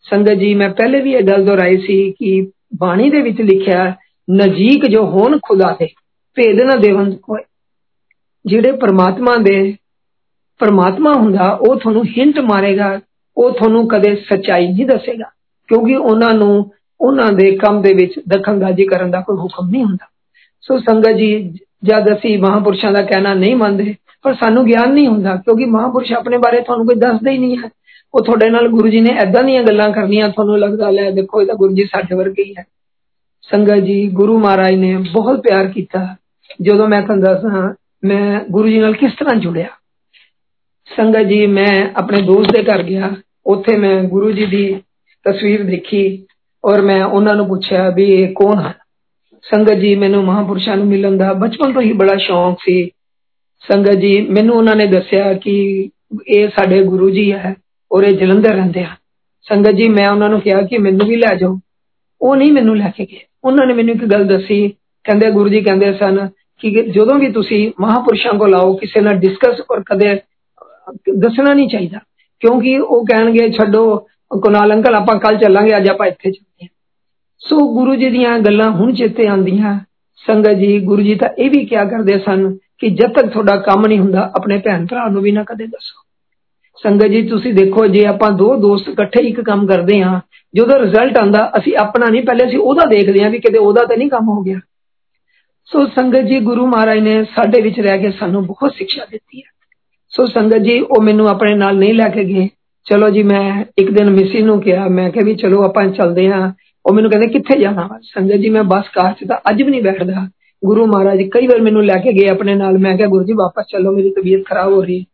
ਸੰਗਤ 0.05 0.33
ਜੀ 0.33 0.53
ਮੈਂ 0.55 0.69
ਪਹਿਲੇ 0.69 1.01
ਵੀ 1.01 1.13
ਇਹ 1.13 1.23
ਗੱਲ 1.23 1.45
ਦੁਹਰਾਈ 1.45 1.77
ਸੀ 1.77 2.11
ਕਿ 2.11 2.51
ਬਾਣੀ 2.77 3.09
ਦੇ 3.09 3.21
ਵਿੱਚ 3.21 3.41
ਲਿਖਿਆ 3.41 3.95
ਨਜ਼ੀਕ 4.27 4.85
ਜੋ 4.85 5.05
ਹੋਣ 5.05 5.37
ਖੁਦਾ 5.43 5.75
ਦੇ 5.79 5.87
ਭੇਦ 6.37 6.59
ਨਾ 6.61 6.75
ਦੇਵਨ 6.75 7.15
ਕੋਈ 7.15 7.41
ਜਿਹੜੇ 8.45 8.71
ਪਰਮਾਤਮਾ 8.71 9.35
ਦੇ 9.37 9.75
ਪਰਮਾਤਮਾ 10.59 11.13
ਹੁੰਦਾ 11.13 11.51
ਉਹ 11.51 11.75
ਤੁਹਾਨੂੰ 11.75 12.05
ਹਿੰਟ 12.07 12.39
ਮਾਰੇਗਾ 12.39 12.99
ਉਹ 13.37 13.51
ਤੁਹਾਨੂੰ 13.51 13.87
ਕਦੇ 13.87 14.15
ਸੱਚਾਈ 14.29 14.67
ਨਹੀਂ 14.67 14.85
ਦੱਸੇਗਾ 14.85 15.29
ਕਿਉਂਕਿ 15.69 15.95
ਉਹਨਾਂ 15.95 16.33
ਨੂੰ 16.33 16.71
ਉਹਨਾਂ 17.03 17.31
ਦੇ 17.31 17.51
ਕੰਮ 17.55 17.81
ਦੇ 17.81 17.93
ਵਿੱਚ 17.93 18.19
ਦਖਲਅੰਦਾਜ਼ੀ 18.29 18.85
ਕਰਨ 18.85 19.11
ਦਾ 19.11 19.21
ਕੋਈ 19.21 19.37
ਹੁਕਮ 19.37 19.69
ਨਹੀਂ 19.69 19.83
ਹੁੰਦਾ 19.83 20.07
ਸੋ 20.61 20.77
ਸੰਗਤ 20.79 21.17
ਜੀ 21.17 21.31
ਜਦ 21.83 22.13
ਅਸੀਂ 22.13 22.37
ਮਹਾਪੁਰਸ਼ਾਂ 22.39 22.91
ਦਾ 22.91 23.01
ਕਹਿਣਾ 23.01 23.33
ਨਹੀਂ 23.33 23.55
ਮੰਨਦੇ 23.55 23.95
ਪਰ 24.21 24.33
ਸਾਨੂੰ 24.33 24.65
ਗਿਆਨ 24.65 24.93
ਨਹੀਂ 24.93 25.07
ਹੁੰਦਾ 25.07 25.35
ਕਿਉਂਕਿ 25.35 25.65
ਮਹਾਪੁਰਸ਼ 25.65 26.11
ਆਪਣੇ 26.13 26.37
ਬਾਰੇ 26.37 26.61
ਤੁਹਾਨੂੰ 26.61 26.85
ਕੋਈ 26.85 26.95
ਦੱਸਦਾ 26.95 27.31
ਹੀ 27.31 27.37
ਨਹੀਂ 27.37 27.57
ਹੈ 27.57 27.69
ਉਹ 28.13 28.21
ਤੁਹਾਡੇ 28.21 28.49
ਨਾਲ 28.49 28.67
ਗੁਰੂ 28.67 28.87
ਜੀ 28.87 29.01
ਨੇ 29.01 29.13
ਐਦਾਂ 29.17 29.43
ਦੀਆਂ 29.43 29.63
ਗੱਲਾਂ 29.63 29.89
ਕਰਨੀਆਂ 29.89 30.29
ਤੁਹਾਨੂੰ 30.29 30.59
ਲੱਗਦਾ 30.59 30.89
ਲੈ 30.89 31.09
ਦੇਖੋ 31.11 31.41
ਇਹ 31.41 31.47
ਤਾਂ 31.47 31.55
ਗੁਰੂ 31.55 31.75
ਜੀ 31.75 31.85
ਸਾਡੇ 31.85 32.15
ਵਰਗੇ 32.15 32.43
ਹੀ 32.43 32.53
ਹੈ 32.57 32.65
ਸੰਗਤ 33.43 33.79
ਜੀ 33.79 34.07
ਗੁਰੂ 34.09 34.37
ਮਹਾਰਾਜ 34.39 34.75
ਨੇ 34.75 34.95
ਬਹੁਤ 35.13 35.41
ਪਿਆਰ 35.41 35.67
ਕੀਤਾ 35.67 36.15
ਜਦੋਂ 36.61 36.87
ਮੈਂ 36.87 37.01
ਤੁਹਾਨੂੰ 37.01 37.23
ਦੱਸਾਂ 37.23 37.73
ਮੈਂ 38.05 38.39
ਗੁਰੂ 38.51 38.69
ਜੀ 38.69 38.79
ਨਾਲ 38.79 38.93
ਕਿਸ 38.93 39.11
ਤਰ੍ਹਾਂ 39.13 39.35
ਜੁੜਿਆ 39.35 39.67
ਸੰਗਤ 40.95 41.27
ਜੀ 41.27 41.45
ਮੈਂ 41.47 41.89
ਆਪਣੇ 41.95 42.21
ਦੋਸਤ 42.21 42.51
ਦੇ 42.51 42.63
ਘਰ 42.63 42.83
ਗਿਆ 42.83 43.11
ਉੱਥੇ 43.45 43.77
ਮੈਂ 43.77 44.03
ਗੁਰੂ 44.03 44.31
ਜੀ 44.31 44.45
ਦੀ 44.45 44.81
ਤਸਵੀਰ 45.25 45.63
ਦੇਖੀ 45.63 46.25
ਔਰ 46.63 46.81
ਮੈਂ 46.81 47.03
ਉਹਨਾਂ 47.05 47.35
ਨੂੰ 47.35 47.47
ਪੁੱਛਿਆ 47.47 47.89
ਵੀ 47.89 48.05
ਇਹ 48.13 48.33
ਕੌਣ 48.33 48.59
ਹੈ 48.59 48.73
ਸੰਗਤ 49.43 49.77
ਜੀ 49.77 49.95
ਮੈਨੂੰ 49.95 50.23
ਮਹਾਪੁਰਸ਼ਾਂ 50.23 50.77
ਨੂੰ 50.77 50.87
ਮਿਲਣ 50.87 51.17
ਦਾ 51.17 51.33
ਬਚਪਨ 51.33 51.73
ਤੋਂ 51.73 51.81
ਹੀ 51.81 51.91
ਬੜਾ 51.93 52.15
ਸ਼ੌਂਕ 52.17 52.57
ਸੀ 52.61 52.91
ਸੰਗਤ 53.63 53.95
ਜੀ 53.95 54.19
ਮੈਨੂੰ 54.21 54.55
ਉਹਨਾਂ 54.55 54.75
ਨੇ 54.75 54.85
ਦੱਸਿਆ 54.85 55.33
ਕਿ 55.33 55.55
ਇਹ 56.27 56.47
ਸਾਡੇ 56.49 56.83
ਗੁਰੂ 56.83 57.09
ਜੀ 57.09 57.31
ਹੈ 57.31 57.55
ਔਰ 57.91 58.03
ਇਹ 58.03 58.17
ਜਲੰਧਰ 58.17 58.53
ਰਹਿੰਦੇ 58.53 58.83
ਆ 58.83 58.95
ਸੰਗਤ 59.47 59.71
ਜੀ 59.71 59.87
ਮੈਂ 59.87 60.09
ਉਹਨਾਂ 60.11 60.29
ਨੂੰ 60.29 60.41
ਕਿਹਾ 60.41 60.61
ਕਿ 60.61 60.77
ਮੈਨੂੰ 60.77 61.07
ਵੀ 61.07 61.15
ਲੈ 61.15 61.33
ਜਾਓ 61.35 61.59
ਉਹ 62.21 62.35
ਨਹੀਂ 62.35 62.51
ਮੈਨੂੰ 62.51 62.77
ਲੈ 62.77 62.89
ਕੇ 62.97 63.05
ਗਏ 63.05 63.19
ਉਹਨਾਂ 63.43 63.65
ਨੇ 63.65 63.73
ਮੈਨੂੰ 63.73 63.95
ਇੱਕ 63.95 64.05
ਗੱਲ 64.05 64.25
ਦੱਸੀ 64.27 64.67
ਕਹਿੰਦੇ 65.05 65.31
ਗੁਰੂ 65.31 65.49
ਜੀ 65.49 65.61
ਕਹਿੰਦੇ 65.61 65.93
ਸਨ 65.93 66.27
ਕਿ 66.59 66.69
ਜਦੋਂ 66.69 67.19
ਵੀ 67.19 67.31
ਤੁਸੀਂ 67.31 67.71
ਮਹਾਪੁਰਸ਼ਾਂ 67.79 68.33
ਕੋਲ 68.33 68.55
ਆਓ 68.55 68.73
ਕਿਸੇ 68.73 69.01
ਨਾਲ 69.01 69.17
ਡਿਸਕਸ 69.17 69.61
ਔਰ 69.71 69.83
ਕਦੇ 69.83 70.15
ਦੱਸਣਾ 71.17 71.53
ਨਹੀਂ 71.53 71.69
ਚਾਹੀਦਾ 71.69 71.99
ਕਿਉਂਕਿ 72.41 72.77
ਉਹ 72.79 73.05
ਕਹਿਣਗੇ 73.05 73.49
ਛੱਡੋ 73.51 73.83
ਕੁਨਾਲ 74.33 74.73
ਅੰਕਲ 74.73 74.95
ਆਪਾਂ 74.95 75.15
ਕੱਲ 75.19 75.37
ਚੱਲਾਂਗੇ 75.37 75.77
ਅੱਜ 75.77 75.89
ਆਪਾਂ 75.89 76.07
ਇੱਥੇ 76.07 76.31
ਚੱਲਦੇ 76.31 76.67
ਸੋ 77.41 77.57
ਗੁਰੂ 77.73 77.95
ਜੀ 77.95 78.09
ਦੀਆਂ 78.09 78.39
ਗੱਲਾਂ 78.39 78.69
ਹੁਣ 78.71 78.93
ਚੇਤੇ 78.93 79.27
ਆਉਂਦੀਆਂ 79.27 79.79
ਸੰਗਤ 80.19 80.53
ਜੀ 80.53 80.79
ਗੁਰੂ 80.79 81.01
ਜੀ 81.01 81.15
ਤਾਂ 81.15 81.29
ਇਹ 81.37 81.49
ਵੀ 81.49 81.65
ਕਿਹਾ 81.65 81.85
ਕਰਦੇ 81.85 82.19
ਸਨ 82.19 82.57
ਕਿ 82.77 82.89
ਜਦ 82.89 83.13
ਤੱਕ 83.13 83.27
ਤੁਹਾਡਾ 83.27 83.55
ਕੰਮ 83.55 83.85
ਨਹੀਂ 83.87 83.99
ਹੁੰਦਾ 83.99 84.31
ਆਪਣੇ 84.35 84.57
ਭੈਣ 84.57 84.85
ਭਰਾ 84.85 85.07
ਨੂੰ 85.07 85.21
ਵੀ 85.21 85.31
ਨਾ 85.31 85.43
ਕਦੇ 85.43 85.65
ਦੱਸੋ 85.67 86.03
ਸੰਗਤ 86.83 87.07
ਜੀ 87.07 87.21
ਤੁਸੀਂ 87.27 87.53
ਦੇਖੋ 87.53 87.87
ਜੇ 87.87 88.05
ਆਪਾਂ 88.05 88.31
ਦੋ 88.31 88.55
ਦੋਸਤ 88.55 88.89
ਇਕੱਠੇ 88.89 89.21
ਇੱਕ 89.27 89.41
ਕੰਮ 89.41 89.65
ਕਰਦੇ 89.67 90.01
ਹਾਂ 90.01 90.19
ਜਦੋਂ 90.53 90.79
ਰਿਜ਼ਲਟ 90.79 91.17
ਆਂਦਾ 91.17 91.51
ਅਸੀਂ 91.57 91.75
ਆਪਣਾ 91.77 92.09
ਨਹੀਂ 92.09 92.23
ਪਹਿਲੇ 92.23 92.45
ਅਸੀਂ 92.45 92.59
ਉਹਦਾ 92.59 92.85
ਦੇਖਦੇ 92.85 93.23
ਹਾਂ 93.23 93.29
ਵੀ 93.29 93.39
ਕਿਤੇ 93.39 93.57
ਉਹਦਾ 93.57 93.83
ਤਾਂ 93.85 93.97
ਨਹੀਂ 93.97 94.09
ਕੰਮ 94.09 94.29
ਹੋ 94.29 94.41
ਗਿਆ 94.41 94.59
ਸੋ 95.67 95.85
ਸੰਗਤ 95.85 96.21
ਜੀ 96.21 96.39
ਗੁਰੂ 96.39 96.65
ਮਹਾਰਾਜ 96.67 96.99
ਨੇ 96.99 97.23
ਸਾਡੇ 97.35 97.61
ਵਿੱਚ 97.61 97.79
ਰਹਿ 97.79 97.99
ਕੇ 97.99 98.11
ਸਾਨੂੰ 98.11 98.45
ਬਹੁਤ 98.45 98.73
ਸਿੱਖਿਆ 98.73 99.05
ਦਿੱਤੀ 99.11 99.41
ਹੈ 99.41 99.51
ਸੋ 100.11 100.25
ਸੰਗਤ 100.25 100.57
ਜੀ 100.57 100.79
ਉਹ 100.79 101.01
ਮੈਨੂੰ 101.01 101.27
ਆਪਣੇ 101.29 101.55
ਨਾਲ 101.55 101.77
ਨਹੀਂ 101.77 101.93
ਲੈ 101.93 102.09
ਕੇ 102.09 102.23
ਗਏ 102.23 102.47
ਚਲੋ 102.85 103.09
ਜੀ 103.09 103.23
ਮੈਂ 103.23 103.63
ਇੱਕ 103.77 103.89
ਦਿਨ 103.91 104.09
ਮਿਸੀ 104.09 104.41
ਨੂੰ 104.41 104.61
ਕਿਹਾ 104.61 104.87
ਮੈਂ 104.87 105.09
ਕਿਹਾ 105.09 105.25
ਵੀ 105.25 105.35
ਚਲੋ 105.35 105.63
ਆਪਾਂ 105.63 105.87
ਚੱਲਦੇ 105.89 106.27
ਹਾਂ 106.29 106.51
ਉਹ 106.85 106.93
ਮੈਨੂੰ 106.93 107.11
ਕਹਿੰਦੇ 107.11 107.27
ਕਿੱਥੇ 107.27 107.59
ਜਾਣਾ 107.59 107.87
ਸੰਗਤ 108.03 108.35
ਜੀ 108.35 108.49
ਮੈਂ 108.49 108.63
ਬੱਸ 108.63 108.89
ਕਾਰ 108.89 109.13
'ਚ 109.13 109.27
ਤਾਂ 109.27 109.37
ਅੱਜ 109.49 109.61
ਵੀ 109.63 109.71
ਨਹੀਂ 109.71 109.81
ਬੈਠਦਾ 109.81 110.27
ਗੁਰੂ 110.63 110.85
ਮਹਾਰਾਜ 110.85 111.21
ਕਈ 111.23 111.47
ਵਾਰ 111.47 111.61
ਮੈਨੂੰ 111.61 111.83
ਲੈ 111.85 111.97
ਕੇ 111.97 112.13
ਗਏ 112.13 112.27
ਆਪਣੇ 112.27 112.55
ਨਾਲ 112.55 112.77
ਮੈਂ 112.77 112.95
ਕਿਹਾ 112.97 113.07
ਗੁਰੂ 113.07 113.23
ਜੀ 113.23 113.33
ਵਾਪਸ 113.33 113.65
ਚੱਲੋ 113.69 113.91
ਮੇਰੀ 113.91 114.11
ਤਬੀਅਤ 114.11 114.43
ਖਰਾਬ 114.45 114.73
ਹੋ 114.73 114.81
ਰਹੀ 114.83 115.05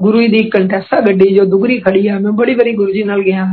ਗੁਰੂ 0.00 0.20
ਜੀ 0.20 0.28
ਦੀ 0.28 0.42
ਕੰਟੈਸਾ 0.50 1.00
ਗੱਡੀ 1.00 1.34
ਜੋ 1.34 1.44
ਦੁਗਰੀ 1.44 1.78
ਖੜੀ 1.80 2.06
ਆ 2.08 2.18
ਮੈਂ 2.18 2.32
ਬੜੀ 2.32 2.54
ਵਾਰੀ 2.54 2.72
ਗੁਰੂ 2.72 2.92
ਜੀ 2.92 3.02
ਨਾਲ 3.02 3.22
ਗਿਆ 3.22 3.46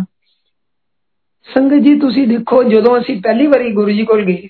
ਸੰਗਤ 1.47 1.83
ਜੀ 1.83 1.99
ਤੁਸੀਂ 1.99 2.27
ਦੇਖੋ 2.27 2.63
ਜਦੋਂ 2.63 2.97
ਅਸੀਂ 2.99 3.21
ਪਹਿਲੀ 3.21 3.47
ਵਾਰੀ 3.47 3.71
ਗੁਰੂ 3.71 3.91
ਜੀ 3.91 4.03
ਕੋਲ 4.03 4.23
ਗਏ 4.25 4.49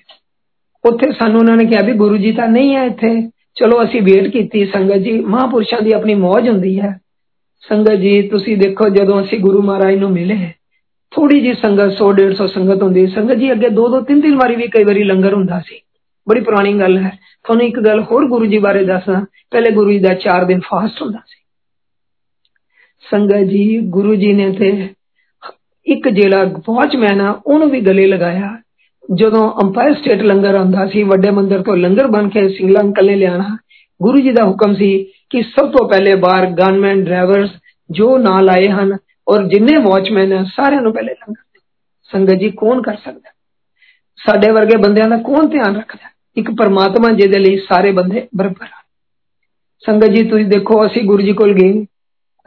ਉੱਥੇ 0.84 1.12
ਸਾਨੂੰ 1.12 1.40
ਉਹਨਾਂ 1.40 1.58
ਨੇ 1.58 1.66
ਕਿਹਾ 1.66 1.82
ਵੀ 1.82 1.94
ਗੁਰੂ 1.94 2.18
ਜੀ 2.18 2.32
ਤਾਂ 2.32 2.48
ਨਹੀਂ 2.48 2.76
ਹੈ 2.76 2.86
ਇੱਥੇ 2.86 3.30
ਚਲੋ 3.56 3.84
ਅਸੀਂ 3.84 4.02
ਵੇਟ 4.02 4.28
ਕੀਤੀ 4.28 4.66
ਸੰਗਤ 4.66 4.98
ਜੀ 4.98 5.20
ਮਹਾਪੁਰਸ਼ਾਂ 5.20 5.82
ਦੀ 5.82 5.92
ਆਪਣੀ 5.92 6.14
ਮੌਜ 6.16 6.50
ਹੁੰਦੀ 6.50 6.80
ਹੈ 6.80 7.00
ਸੰਗਤ 7.66 7.96
ਜੀ 7.96 8.22
ਤੁਸੀਂ 8.22 8.58
ਦੇਖੋ 8.58 8.90
ਜਦੋਂ 8.90 9.22
ਅਸੀਂ 9.22 9.40
ਗੁਰੂ 9.40 9.62
ਮਹਾਰਾਜ 9.62 9.96
ਨੂੰ 9.96 10.12
ਮਿਲੇ 10.12 10.38
ਥੋੜੀ 11.12 11.40
ਜੀ 11.42 11.54
ਸੰਗਤ 11.54 11.96
100 12.02 12.10
150 12.16 12.48
ਸੰਗਤ 12.48 12.84
ਹੁੰਦੀ 12.84 13.06
ਸੰਗਤ 13.08 13.38
ਜੀ 13.38 13.52
ਅੱਗੇ 13.52 13.70
ਦੋ 13.70 13.88
ਦੋ 13.88 14.02
ਤਿੰਨ 14.02 14.22
ਤਿੰਨ 14.22 14.36
ਵਾਰੀ 14.36 14.56
ਵੀ 14.56 14.68
ਕਈ 14.68 14.84
ਵਾਰੀ 14.84 15.04
ਲੰਗਰ 15.04 15.34
ਹੁੰਦਾ 15.34 15.60
ਸੀ 15.60 15.80
ਬੜੀ 16.28 16.42
ਪੁਰਾਣੀ 16.42 16.74
ਗੱਲ 16.80 16.98
ਹੈ 16.98 17.12
ਤੁਹਾਨੂੰ 17.44 17.66
ਇੱਕ 17.66 17.80
ਗੱਲ 17.80 18.02
ਹੋਰ 18.02 18.28
ਗੁਰੂ 18.28 18.46
ਜੀ 18.46 18.58
ਬਾਰੇ 18.58 18.84
ਦੱਸਣਾ 18.84 19.26
ਪਹਿਲੇ 19.52 19.72
ਗੁਰੂ 19.72 19.92
ਜੀ 19.92 20.00
ਦਾ 20.00 20.16
4 20.26 20.46
ਦਿਨ 20.48 20.60
ਫਾਸਟ 20.60 21.02
ਹੁੰਦਾ 21.02 21.20
ਸੀ 21.28 21.40
ਸੰਗਤ 23.04 23.48
ਜੀ 23.48 23.78
ਗੁਰੂ 23.90 24.16
ਜੀ 24.16 24.34
ਨੇ 24.34 24.52
ਤੇ 24.52 24.72
ਇੱਕ 25.88 26.08
ਜਿਹੜਾ 26.10 26.44
ਵਾਚਮੈਨ 26.70 27.22
ਆ 27.22 27.42
ਉਹਨੂੰ 27.46 27.70
ਵੀ 27.70 27.82
ਗਲੇ 27.82 28.06
ਲਗਾਇਆ 28.08 28.58
ਜਦੋਂ 29.16 29.52
ਅੰਪਾਇਰ 29.64 29.94
ਸਟੇਟ 29.94 30.22
ਲੰਗਰ 30.22 30.56
ਆਉਂਦਾ 30.56 30.86
ਸੀ 30.88 31.04
ਵੱਡੇ 31.04 31.30
ਮੰਦਰ 31.30 31.62
ਤੋਂ 31.62 31.76
ਲੰਗਰ 31.78 32.08
ਬਣ 32.08 32.30
ਕੇ 32.30 32.48
ਸਿੰਗਲਾ 32.50 32.82
ਅੰਕਲ 32.82 33.06
ਨੇ 33.06 33.16
ਲਿਆਣਾ 33.16 33.58
ਗੁਰੂ 34.02 34.18
ਜੀ 34.18 34.32
ਦਾ 34.32 34.44
ਹੁਕਮ 34.44 34.74
ਸੀ 34.74 34.92
ਕਿ 35.30 35.42
ਸਭ 35.42 35.72
ਤੋਂ 35.72 35.88
ਪਹਿਲੇ 35.90 36.16
ਬਾਹਰ 36.16 36.46
ਗਨਮੈਨ 36.46 37.04
ਡਰਾਈਵਰਸ 37.04 37.50
ਜੋ 37.90 38.18
ਨਾਲ 38.18 38.50
ਆਏ 38.50 38.68
ਹਨ 38.68 38.98
ਔਰ 39.28 39.44
ਜਿੰਨੇ 39.44 39.78
ਵਾਚਮੈਨ 39.78 40.34
ਆ 40.34 40.44
ਸਾਰਿਆਂ 40.44 40.82
ਨੂੰ 40.82 40.94
ਪਹਿਲੇ 40.94 41.14
ਲੰਗਰ 41.14 41.60
ਸੰਗਤ 42.12 42.34
ਜੀ 42.34 42.50
ਕੌਣ 42.50 42.82
ਕਰ 42.82 42.96
ਸਕਦਾ 42.96 43.30
ਸਾਡੇ 44.20 44.52
ਵਰਗੇ 44.52 44.78
ਬੰਦਿਆਂ 44.78 45.10
ਦਾ 45.10 45.18
ਕੌਣ 45.18 45.48
ਧਿਆਨ 45.48 45.76
ਰੱਖਦਾ 45.76 46.10
ਇੱਕ 46.38 46.52
ਪਰਮਾਤਮਾ 46.52 47.12
ਜਿਹਦੇ 47.14 47.40
ਲਈ 47.40 47.58
ਸਾਰੇ 47.58 47.92
ਬੰਦੇ 47.92 48.28
ਬਰਾਬਰ 48.36 48.66
ਹਨ 48.66 48.82
ਸੰਗਤ 49.84 50.10
ਜੀ 50.10 50.24
ਤੁਸੀਂ 50.30 50.46
ਦੇਖੋ 50.46 50.86
ਅਸੀਂ 50.86 51.04
ਗੁਰੂ 51.04 51.22
ਜੀ 51.22 51.34
ਕੋਲ 51.34 51.54
ਗਏ 51.54 51.86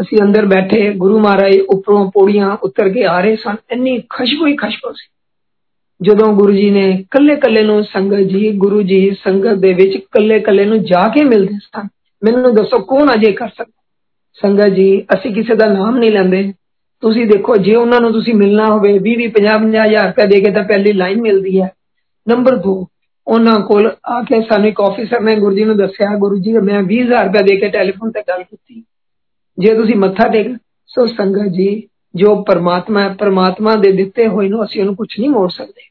ਅਸੀਂ 0.01 0.19
ਅੰਦਰ 0.23 0.47
ਬੈਠੇ 0.47 0.91
ਗੁਰੂ 0.95 1.19
ਮਹਾਰਾਜ 1.19 1.59
ਉੱਪਰੋਂ 1.61 2.11
ਪੌੜੀਆਂ 2.11 2.57
ਉਤਰ 2.63 2.89
ਕੇ 2.89 3.05
ਆ 3.05 3.21
ਰਹੇ 3.21 3.37
ਸਨ 3.37 3.57
ਇੰਨੀ 3.73 4.03
ਖੁਸ਼ਬੂ 4.11 4.47
ਹੀ 4.47 4.57
ਖੁਸ਼ਬੂ 4.57 4.93
ਸੀ 4.93 5.09
ਜਦੋਂ 6.01 6.33
ਗੁਰੂ 6.33 6.53
ਜੀ 6.53 6.71
ਨੇ 6.71 7.05
ਕੱਲੇ 7.11 7.37
ਕੱਲੇ 7.37 7.63
ਨੂੰ 7.63 7.85
ਸੰਗਤ 7.85 8.21
ਜੀ 8.21 8.51
ਗੁਰੂ 8.53 8.83
ਜੀ 8.83 9.17
ਸੰਗਤ 9.25 9.55
ਦੇ 9.55 9.73
ਵਿੱਚ 9.73 9.97
ਕੱਲੇ 10.11 10.41
ਕੱਲੇ 10.41 10.65
ਨੂੰ 10.65 10.83
ਜਾ 10.85 11.09
ਕੇ 11.09 11.25
ਮਿਲਦੇ 11.25 11.55
ਸਨ 11.55 11.89
ਮੈਨੂੰ 12.23 12.55
ਦੱਸੋ 12.55 12.79
ਕੌਣ 12.79 13.13
ਅਜੇ 13.15 13.33
ਕਰ 13.33 13.49
ਸਕਦਾ 13.49 13.83
ਸੰਗਤ 14.39 14.69
ਜੀ 14.69 15.05
ਅਸੀਂ 15.15 15.35
ਕਿਸੇ 15.35 15.55
ਦਾ 15.55 15.67
ਨਾਮ 15.67 15.97
ਨਹੀਂ 15.99 16.11
ਲੈਂਦੇ 16.11 16.53
ਤੁਸੀਂ 17.03 17.27
ਦੇਖੋ 17.27 17.57
ਜੇ 17.57 17.75
ਉਹਨਾਂ 17.75 18.01
ਨੂੰ 18.01 18.13
ਤੁਸੀਂ 18.13 18.35
ਮਿਲਣਾ 18.35 18.67
ਹੋਵੇ 18.67 18.93
20 18.99 19.17
20 19.17 19.31
50 19.31 19.65
50 19.65 19.85
ਹਜ਼ਾਰ 19.85 20.07
ਰੁਪਏ 20.07 20.27
ਦੇ 20.27 20.41
ਕੇ 20.41 20.51
ਤਾਂ 20.51 20.63
ਪਹਿਲੀ 20.63 20.93
ਲਾਈਨ 20.93 21.21
ਮਿਲਦੀ 21.21 21.61
ਹੈ 21.61 21.71
ਨੰਬਰ 22.29 22.57
2 22.69 22.75
ਉਹਨਾਂ 23.27 23.59
ਕੋਲ 23.61 23.91
ਆ 24.07 24.23
ਕੇ 24.23 24.41
ਸਾਨੂੰ 24.43 24.69
ਇੱਕ 24.69 24.81
ਆਫੀਸਰ 24.81 25.21
ਨੇ 25.21 25.35
ਗੁਰੂ 25.35 25.55
ਜੀ 25.55 25.65
ਨੂੰ 25.65 25.77
ਦੱਸਿਆ 25.77 26.15
ਗੁਰੂ 26.19 26.39
ਜੀ 26.39 26.53
ਮੈਂ 26.53 26.83
20000 26.83 27.25
ਰੁਪਏ 27.25 27.43
ਦੇ 27.43 27.57
ਕੇ 27.57 27.69
ਟੈਲੀਫੋਨ 27.69 28.11
ਤੇ 28.11 28.23
ਗੱਲ 28.29 28.43
ਕੀਤੀ 28.43 28.83
ਜੇ 29.59 29.75
ਤੁਸੀਂ 29.75 29.97
ਮੱਥਾ 29.97 30.29
ਟੇਕ 30.29 30.57
ਸੋ 30.89 31.07
ਸੰਗਤ 31.07 31.49
ਜੀ 31.49 31.89
ਜੋ 32.15 32.35
ਪਰਮਾਤਮਾ 32.43 33.03
ਹੈ 33.03 33.09
ਪਰਮਾਤਮਾ 33.09 33.75
ਦੇ 33.77 33.93
ਦਿੱਤੇ 33.93 34.27
ਹੋਏ 34.27 34.49
ਨੂੰ 34.49 34.65
ਅਸੀਂ 34.65 34.81
ਉਹਨੂੰ 34.81 34.97
ਕੁਝ 34.97 35.09
ਨਹੀਂ 35.21 35.31
ਮੋੜ 35.31 35.51
ਸਕਦੇ 35.51 35.89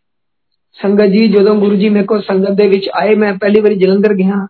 ਸੰਗਤ 0.79 1.05
ਜੀ 1.05 1.27
ਜਦੋਂ 1.27 1.55
ਗੁਰੂ 1.55 1.75
ਜੀ 1.75 1.89
ਮੇਰੇ 1.89 2.05
ਕੋਲ 2.05 2.21
ਸੰਗਤ 2.21 2.51
ਦੇ 2.51 2.67
ਵਿੱਚ 2.67 2.89
ਆਏ 2.93 3.15
ਮੈਂ 3.15 3.33
ਪਹਿਲੀ 3.33 3.59
ਵਾਰੀ 3.59 3.75
ਜਲੰਧਰ 3.75 4.13
ਗਿਆ 4.13 4.47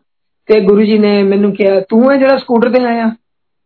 ਤੇ 0.47 0.59
ਗੁਰੂ 0.59 0.83
ਜੀ 0.83 0.97
ਨੇ 0.97 1.23
ਮੈਨੂੰ 1.23 1.53
ਕਿਹਾ 1.55 1.79
ਤੂੰ 1.79 2.11
ਹੈ 2.11 2.17
ਜਿਹੜਾ 2.17 2.37
ਸਕੂਟਰ 2.37 2.69
ਤੇ 2.69 2.85
ਆਇਆ 2.85 3.11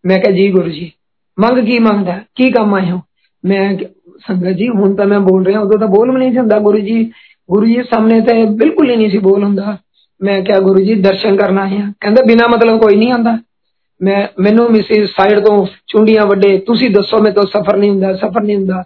ਮੈਂ 0.05 0.19
ਕਿਹਾ 0.19 0.35
ਜੀ 0.35 0.51
ਗੁਰੂ 0.51 0.69
ਜੀ 0.69 0.91
ਮੰਗ 1.39 1.65
ਕੀ 1.65 1.79
ਮੰਗਦਾ 1.79 2.21
ਕੀ 2.35 2.51
ਕੰਮ 2.51 2.73
ਆਇਆ 2.73 2.99
ਮੈਂ 3.45 3.77
ਸੰਗਤ 4.27 4.51
ਜੀ 4.51 4.69
ਹੁਣ 4.69 4.95
ਤਾਂ 4.95 5.05
ਮੈਂ 5.05 5.19
ਬੋਲ 5.19 5.45
ਰਿਹਾ 5.45 5.59
ਉਦੋਂ 5.59 5.79
ਤਾਂ 5.79 5.87
ਬੋਲ 5.87 6.11
ਵੀ 6.11 6.17
ਨਹੀਂ 6.17 6.37
ਹੁੰਦਾ 6.37 6.59
ਗੁਰੂ 6.59 6.77
ਜੀ 6.77 7.03
ਗੁਰੂ 7.49 7.65
ਜੀ 7.65 7.83
ਸਾਹਮਣੇ 7.83 8.21
ਤੇ 8.21 8.45
ਬਿਲਕੁਲ 8.45 8.89
ਹੀ 8.89 8.95
ਨਹੀਂ 8.95 9.09
ਸੀ 9.09 9.17
ਬੋਲ 9.17 9.43
ਹੁੰਦਾ 9.43 9.77
ਮੈਂ 10.21 10.41
ਕਿਹਾ 10.41 10.59
ਗੁਰੂ 10.59 10.79
ਜੀ 10.79 10.93
ਦਰਸ਼ਨ 10.93 11.35
ਕਰਨ 11.37 11.57
ਆਇਆ 11.57 11.91
ਕਹਿੰਦਾ 12.01 12.21
ਬਿਨਾ 12.21 12.47
ਮਤਲਬ 12.47 12.81
ਕੋਈ 12.81 12.95
ਨਹੀਂ 12.95 13.13
ਆਂਦਾ 13.13 13.37
ਮੈਂ 14.01 14.27
ਮੈਨੂੰ 14.39 14.71
ਮਿਸਿਸ 14.71 15.09
ਸਾਈਡ 15.09 15.39
ਤੋਂ 15.39 15.67
ਚੁੰਡੀਆਂ 15.87 16.25
ਵੱਡੇ 16.25 16.57
ਤੁਸੀਂ 16.57 16.89
ਦੱਸੋ 16.89 17.17
ਮੈਂ 17.17 17.31
ਤਾਂ 17.31 17.43
ਸਫ਼ਰ 17.43 17.77
ਨਹੀਂ 17.77 17.89
ਹੁੰਦਾ 17.89 18.13
ਸਫ਼ਰ 18.13 18.41
ਨਹੀਂ 18.41 18.57
ਹੁੰਦਾ 18.57 18.83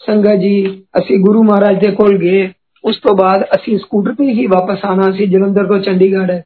ਸੰਗਤ 0.00 0.36
ਜੀ 0.36 0.82
ਅਸੀਂ 0.98 1.18
ਗੁਰੂ 1.18 1.42
ਮਹਾਰਾਜ 1.42 1.78
ਦੇ 1.80 1.90
ਕੋਲ 1.90 2.18
ਗਏ 2.18 2.50
ਉਸ 2.84 2.96
ਤੋਂ 2.96 3.14
ਬਾਅਦ 3.16 3.44
ਅਸੀਂ 3.54 3.78
ਸਕੂਟਰ 3.78 4.14
ਤੇ 4.14 4.24
ਹੀ 4.24 4.46
ਵਾਪਸ 4.46 4.84
ਆਣਾ 4.84 5.10
ਸੀ 5.12 5.26
ਜਲੰਧਰ 5.26 5.66
ਤੋਂ 5.66 5.78
ਚੰਡੀਗੜ੍ਹ 5.78 6.40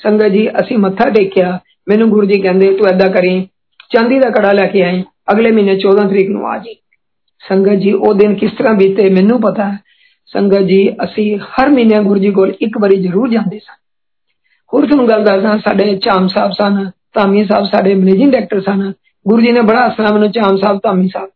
ਸੰਗਤ 0.00 0.28
ਜੀ 0.28 0.48
ਅਸੀਂ 0.60 0.78
ਮੱਥਾ 0.78 1.08
ਟੇਕਿਆ 1.10 1.58
ਮੈਨੂੰ 1.88 2.08
ਗੁਰੂ 2.10 2.26
ਜੀ 2.26 2.40
ਕਹਿੰਦੇ 2.40 2.72
ਤੂੰ 2.72 2.86
ਐਦਾਂ 2.86 3.08
ਕਰੀ 3.10 3.48
ਚਾਂਦੀ 3.90 4.18
ਦਾ 4.18 4.30
ਕੜਾ 4.30 4.52
ਲੈ 4.52 4.66
ਕੇ 4.66 4.82
ਆਈ 4.82 5.02
ਅਗਲੇ 5.32 5.50
ਮਹੀਨੇ 5.50 5.76
14 5.76 6.08
ਤਰੀਕ 6.08 6.30
ਨੂੰ 6.30 6.46
ਆ 6.48 6.56
ਜੀ 6.58 6.74
ਸੰਗਤ 7.42 7.74
ਜੀ 7.74 7.92
ਉਹ 7.92 8.14
ਦਿਨ 8.14 8.34
ਕਿਸ 8.34 8.52
ਤਰ੍ਹਾਂ 8.52 8.74
ਬੀਤੇ 8.74 9.08
ਮੈਨੂੰ 9.10 9.40
ਪਤਾ 9.40 9.72
ਹੈ 9.72 9.78
ਸੰਗਤ 10.26 10.62
ਜੀ 10.62 10.80
ਅਸੀਂ 11.04 11.38
ਹਰ 11.38 11.68
ਮਹੀਨੇ 11.68 12.02
ਗੁਰੂ 12.02 12.20
ਜੀ 12.20 12.30
ਕੋਲ 12.30 12.54
ਇੱਕ 12.60 12.78
ਵਾਰੀ 12.78 12.96
ਜ਼ਰੂਰ 13.02 13.28
ਜਾਂਦੇ 13.28 13.58
ਸਾਂ 13.58 13.74
ਹੋਰ 14.72 14.86
ਤੁਹਾਨੂੰ 14.86 15.08
ਗੱਲ 15.08 15.24
ਦੱਸਦਾ 15.24 15.56
ਸਾਡੇ 15.58 15.96
ਚਾਮ 15.96 16.28
ਸਾਹਿਬ 16.28 16.52
ਸਨ 16.52 16.90
ਧਾਮੀ 17.14 17.44
ਸਾਹਿਬ 17.44 17.64
ਸਾਡੇ 17.64 17.94
ਮੈਨੇਜਿੰਗ 17.94 18.32
ਡਾਇਰੈਕਟਰ 18.32 18.60
ਸਨ 18.60 18.92
ਗੁਰੂ 19.26 19.40
ਜੀ 19.42 19.52
ਨੇ 19.52 19.60
ਬੜਾ 19.60 19.86
ਹੱਸਣਾ 19.88 20.10
ਮੈਨੂੰ 20.12 20.30
ਚਾਮ 20.32 20.56
ਸਾਹਿਬ 20.56 20.80
ਧਾਮੀ 20.82 21.08
ਸਾਹਿਬ 21.08 21.30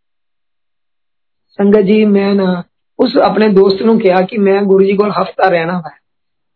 ਸੰਗਤ 1.58 1.80
ਜੀ 1.80 2.04
ਮੈਂ 2.04 2.34
ਨਾ 2.34 2.62
ਉਸ 2.98 3.16
ਆਪਣੇ 3.16 3.48
ਦੋਸਤ 3.48 3.82
ਨੂੰ 3.82 3.98
ਕਿਹਾ 4.00 4.20
ਕਿ 4.20 4.38
ਮੈਂ 4.38 4.60
ਗੁਰੂ 4.62 4.84
ਜੀ 4.84 4.96
ਕੋਲ 4.96 5.10
ਹਫਤਾ 5.10 5.48
ਰਹਿਣਾ 5.48 5.78
ਹੈ 5.78 5.98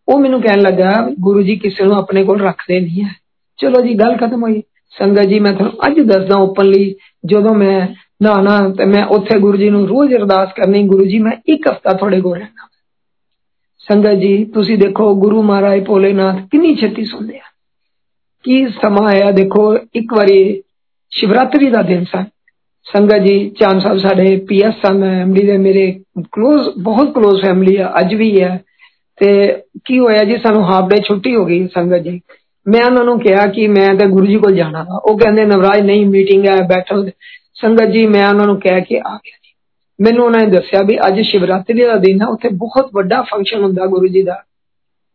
ਉਹ 0.09 0.19
ਮੈਨੂੰ 0.19 0.41
ਕਹਿਣ 0.41 0.61
ਲੱਗਾ 0.61 1.09
ਗੁਰੂ 1.19 1.41
ਜੀ 1.41 1.55
ਕਿਸੇ 1.55 1.83
ਨੂੰ 1.83 1.95
ਆਪਣੇ 1.95 2.23
ਕੋਲ 2.23 2.41
ਰੱਖਦੇ 2.41 2.79
ਨਹੀਂ 2.79 3.03
ਹੈ 3.03 3.09
ਚਲੋ 3.57 3.81
ਜੀ 3.81 3.93
ਗੱਲ 3.93 4.17
ਖਤਮ 4.17 4.43
ਹੋਈ 4.43 4.63
ਸੰਗਤ 4.99 5.23
ਜੀ 5.23 5.39
ਮੈਂ 5.39 5.53
ਤੁਹਾਨੂੰ 5.53 5.87
ਅੱਜ 5.87 5.99
ਦੱਸਦਾ 5.99 6.39
ਓਪਨਲੀ 6.39 6.95
ਜਦੋਂ 7.25 7.55
ਮੈਂ 7.55 7.87
ਨਾ 8.21 8.41
ਨਾ 8.41 8.69
ਤੇ 8.69 8.85
ਮੈਂ 8.85 9.05
ਉੱਥੇ 9.05 9.39
ਗੁਰੂ 9.39 9.57
ਜੀ 9.57 9.69
ਨੂੰ 9.69 9.87
ਰੋਜ਼ 9.87 10.15
ਅਰਦਾਸ 10.15 10.49
ਕਰਨੀ 10.55 10.83
ਗੁਰੂ 10.83 11.05
ਜੀ 11.05 11.19
ਮੈਂ 11.19 11.31
ਇੱਕ 11.47 11.67
ਹਫਤਾ 11.69 11.93
ਤੁਹਾਡੇ 11.93 12.21
ਕੋਲ 12.21 12.37
ਰਹਿਣਾ 12.37 12.67
ਸੰਗਤ 13.79 14.13
ਜੀ 14.13 14.45
ਤੁਸੀਂ 14.45 14.77
ਦੇਖੋ 14.77 15.15
ਗੁਰੂ 15.15 15.41
ਮਹਾਰਾਜ 15.41 15.85
ਭੋਲੇਨਾਥ 15.85 16.35
ਕਿੰਨੀ 16.51 16.75
ਛੇਤੀ 16.75 17.05
ਸੁਣਦੇ 17.05 17.37
ਆ 17.37 17.41
ਕੀ 18.43 18.67
ਸਮਾਂ 18.67 19.07
ਆਇਆ 19.07 19.31
ਦੇਖੋ 19.31 19.77
ਇੱਕ 19.77 20.13
ਵਾਰੀ 20.13 20.61
ਸ਼ਿਵਰਾਤਰੀ 21.09 21.69
ਦਾ 21.69 21.81
ਦਿਨ 21.81 22.03
ਸਨ 22.03 22.23
ਸੰਗਤ 22.83 23.17
ਜੀ 23.17 23.49
ਚਾਂਦ 23.49 23.81
ਸਾਹਿਬ 23.81 23.97
ਸਾਡੇ 23.97 24.37
ਪੀਐਸ 24.37 24.73
ਸਨ 24.73 25.03
ਐਮਡੀ 25.03 25.45
ਦੇ 25.45 25.57
ਮੇਰੇ 25.57 26.03
ক্লোਜ਼ 26.19 26.69
ਬਹੁਤ 26.83 27.17
ক্লোਜ਼ 27.17 27.41
ਫੈਮਿਲੀ 27.41 27.75
ਆ 27.75 27.93
ਅੱਜ 27.99 28.15
ਵੀ 28.15 28.41
ਹੈ 28.41 28.63
ਤੇ 29.18 29.32
ਕੀ 29.84 29.98
ਹੋਇਆ 29.98 30.24
ਜੀ 30.24 30.36
ਸਾਨੂੰ 30.36 30.64
ਹਾਫ 30.64 30.88
ਡੇ 30.88 31.00
ਛੁੱਟੀ 31.00 31.34
ਹੋ 31.36 31.44
ਗਈ 31.44 31.66
ਸੰਗਤ 31.74 32.02
ਜੀ 32.02 32.20
ਮੈਂ 32.66 32.84
ਉਹਨਾਂ 32.84 33.04
ਨੂੰ 33.04 33.18
ਕਿਹਾ 33.20 33.46
ਕਿ 33.46 33.66
ਮੈਂ 33.68 33.94
ਤੇ 33.94 34.06
ਗੁਰੂ 34.06 34.26
ਜੀ 34.26 34.36
ਕੋਲ 34.36 34.54
ਜਾਣਾ 34.54 34.82
ਵਾ 34.82 35.00
ਉਹ 35.04 35.18
ਕਹਿੰਦੇ 35.18 35.44
ਨਵਰਾਜ 35.44 35.80
ਨਹੀਂ 35.80 36.06
ਮੀਟਿੰਗ 36.06 36.46
ਹੈ 36.46 36.56
ਬੈਠੋ 36.68 37.04
ਸੰਗਤ 37.54 37.90
ਜੀ 37.90 38.06
ਮੈਂ 38.06 38.28
ਉਹਨਾਂ 38.28 38.46
ਨੂੰ 38.46 38.58
ਕਹਿ 38.60 38.80
ਕੇ 38.80 38.98
ਆ 38.98 39.14
ਗਿਆ 39.16 39.36
ਜੀ 39.42 39.52
ਮੈਨੂੰ 39.98 40.24
ਉਹਨਾਂ 40.24 40.40
ਨੇ 40.40 40.46
ਦੱਸਿਆ 40.46 40.82
ਵੀ 40.82 40.98
ਅੱਜ 41.06 41.20
ਸ਼ਿਵਰਾਤਰੀ 41.20 41.84
ਦਾ 41.84 41.96
ਦਿਨ 41.96 42.22
ਹੈ 42.22 42.26
ਉੱਥੇ 42.26 42.48
ਬਹੁਤ 42.54 42.88
ਵੱਡਾ 42.94 43.22
ਫੰਕਸ਼ਨ 43.22 43.62
ਹੁੰਦਾ 43.62 43.86
ਗੁਰੂ 43.86 44.06
ਜੀ 44.06 44.22
ਦਾ 44.22 44.42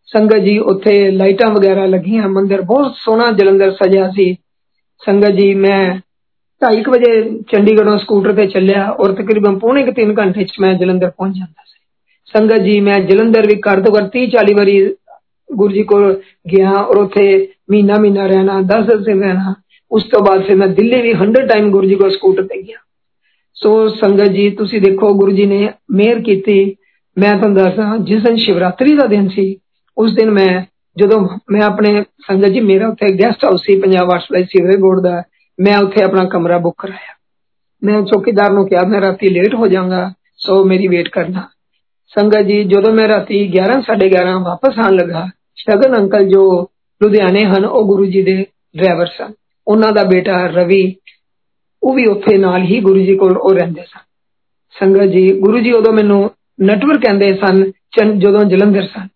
ਸੰਗਤ 0.09 0.37
ਜੀ 0.37 0.57
ਉੱਥੇ 0.57 0.99
ਲਾਈਟਾਂ 1.11 1.49
ਵਗੈਰਾ 1.51 1.85
ਲੱਗੀਆਂ 1.85 2.29
ਮੰਦਿਰ 2.29 2.61
ਬਹੁਤ 2.61 2.95
ਸੋਹਣਾ 2.95 3.31
ਜਲੰਧਰ 3.31 3.71
ਸਜਿਆ 3.71 4.09
ਸੀ 4.09 4.33
ਸੰਗਤ 5.01 5.31
ਜੀ 5.31 5.53
ਮੈਂ 5.55 5.81
2:30 6.61 6.89
ਵਜੇ 6.89 7.11
ਚੰਡੀਗੜ੍ਹੋਂ 7.51 7.97
ਸਕੂਟਰ 7.97 8.33
ਤੇ 8.33 8.45
ਚੱਲਿਆ 8.47 8.89
ਔਰ 8.99 9.13
ਤਕਰੀਬਨ 9.13 9.59
ਪੌਣੇ 9.59 9.85
3 9.99 10.13
ਘੰਟੇ 10.17 10.43
ਚ 10.43 10.59
ਮੈਂ 10.59 10.73
ਜਲੰਧਰ 10.73 11.09
ਪਹੁੰਚ 11.09 11.37
ਜਾਂਦਾ 11.37 11.63
ਸੀ 11.65 11.72
ਸੰਗਤ 12.33 12.61
ਜੀ 12.61 12.79
ਮੈਂ 12.79 12.99
ਜਲੰਧਰ 12.99 13.47
ਵੀ 13.47 13.55
ਕਰ 13.61 13.81
ਤੋਂ 13.81 13.93
ਕਰ 13.93 14.09
30 14.17 14.25
40 14.35 14.55
ਵਾਰੀ 14.55 14.95
ਗੁਰੂ 15.49 15.73
ਜੀ 15.73 15.83
ਕੋਲ 15.83 16.21
ਗਿਆ 16.51 16.71
ਔਰ 16.71 16.97
ਉੱਥੇ 16.97 17.47
ਮਹੀਨਾ 17.71 17.97
ਮਹੀਨਾ 17.99 18.25
ਰਹਿਣਾ 18.25 18.59
10 18.73 19.03
ਦਿਨ 19.05 19.23
ਰਹਿਣਾ 19.23 19.53
ਉਸ 19.91 20.03
ਤੋਂ 20.03 20.21
ਬਾਅਦ 20.21 20.43
ਫਿਰ 20.43 20.55
ਮੈਂ 20.55 20.67
ਦਿੱਲੀ 20.67 21.01
ਵੀ 21.01 21.13
100 21.13 21.45
ਟਾਈਮ 21.47 21.71
ਗੁਰੂ 21.71 21.87
ਜੀ 21.87 21.95
ਕੋਲ 21.95 22.11
ਸਕੂਟਰ 22.11 22.43
ਤੇ 22.43 22.61
ਗਿਆ 22.61 22.77
ਸੋ 23.57 23.87
ਸੰਗਤ 23.89 24.27
ਜੀ 24.27 24.49
ਤੁਸੀਂ 24.49 24.81
ਦੇਖੋ 24.81 25.13
ਗੁਰੂ 25.13 25.31
ਜੀ 25.31 25.45
ਨੇ 25.45 25.69
ਮਿਹਰ 25.91 26.19
ਕੀਤੀ 26.19 26.75
ਮੈਂ 27.17 27.33
ਤੁਹਾਨੂੰ 27.33 27.55
ਦੱਸਦਾ 27.55 27.97
ਜਿਸ 27.97 28.23
ਦਿਨ 28.23 28.35
ਸ਼ਿਵਰਾਤਰੀ 28.35 28.95
ਦਾ 28.95 29.05
ਦਿਨ 29.05 29.27
ਸੀ 29.27 29.55
ਉਸ 29.97 30.13
ਦਿਨ 30.13 30.29
ਮੈਂ 30.31 30.61
ਜਦੋਂ 30.97 31.19
ਮੈਂ 31.51 31.61
ਆਪਣੇ 31.61 32.03
ਸੰਗਤ 32.27 32.49
ਜੀ 32.49 32.59
ਮੇਰਾ 32.59 32.87
ਉੱਥੇ 32.87 33.11
ਗੈਸਟ 33.19 33.45
ਹਾਊਸ 33.45 33.61
ਸੀ 33.61 33.79
Punjab 33.79 34.07
water 34.07 34.21
supply 34.21 34.43
sewerage 34.43 34.79
board 34.79 35.01
ਦਾ 35.01 35.23
ਮੈਂ 35.59 35.77
ਉੱਥੇ 35.77 36.03
ਆਪਣਾ 36.03 36.23
ਕਮਰਾ 36.23 36.57
ਬੁੱਕ 36.57 36.75
ਕਰਾਇਆ 36.81 37.15
ਮੈਂ 37.81 38.01
ਚੌਕੀਦਾਰ 38.01 38.51
ਨੂੰ 38.51 38.67
ਕਿਹਾ 38.67 38.83
ਮੈਂ 38.83 39.01
ਰਾਤੀ 39.01 39.29
ਲੇਟ 39.29 39.55
ਹੋ 39.55 39.67
ਜਾਵਾਂਗਾ 39.67 40.11
ਸੋ 40.37 40.63
ਮੇਰੀ 40.63 40.87
ਵੇਟ 40.87 41.09
ਕਰਨਾ 41.09 41.47
ਸੰਗਤ 42.15 42.45
ਜੀ 42.45 42.63
ਜਦੋਂ 42.63 42.93
ਮੈਂ 42.93 43.07
ਰਾਤੀ 43.07 43.39
11 43.57 43.79
11:30 43.87 44.37
ਵਾਪਸ 44.43 44.77
ਆਣ 44.85 44.95
ਲੱਗਾ 44.95 45.27
ਸ਼ਗਨ 45.55 45.95
ਅੰਕਲ 45.97 46.27
ਜੋ 46.29 46.43
ਲੁਧਿਆਣੇ 47.01 47.43
ਹਨ 47.45 47.65
ਉਹ 47.65 47.85
ਗੁਰੂ 47.85 48.05
ਜੀ 48.05 48.21
ਦੇ 48.21 48.35
ਡਰਾਈਵਰ 48.77 49.07
ਸਨ 49.07 49.33
ਉਹਨਾਂ 49.67 49.91
ਦਾ 49.91 50.03
ਬੇਟਾ 50.03 50.45
ਰਵੀ 50.47 50.81
ਉਹ 51.83 51.93
ਵੀ 51.93 52.05
ਉੱਥੇ 52.05 52.37
ਨਾਲ 52.37 52.63
ਹੀ 52.63 52.79
ਗੁਰੂ 52.79 52.99
ਜੀ 52.99 53.15
ਕੋਲ 53.15 53.37
ਉਹ 53.37 53.53
ਰਹਿੰਦੇ 53.53 53.81
ਸਨ 53.81 53.99
ਸੰਗਤ 54.75 55.11
ਜੀ 55.11 55.27
ਗੁਰੂ 55.39 55.59
ਜੀ 55.59 55.71
ਉਦੋਂ 55.71 55.93
ਮੈਨੂੰ 55.93 56.29
ਨਟਵਰ 56.63 56.97
ਕਹਿੰਦੇ 56.97 57.29
ਸਨ 57.35 57.71
ਜਦੋਂ 58.19 58.43
ਜਲੰਧਰ 58.43 58.87
ਸਨ 58.87 59.07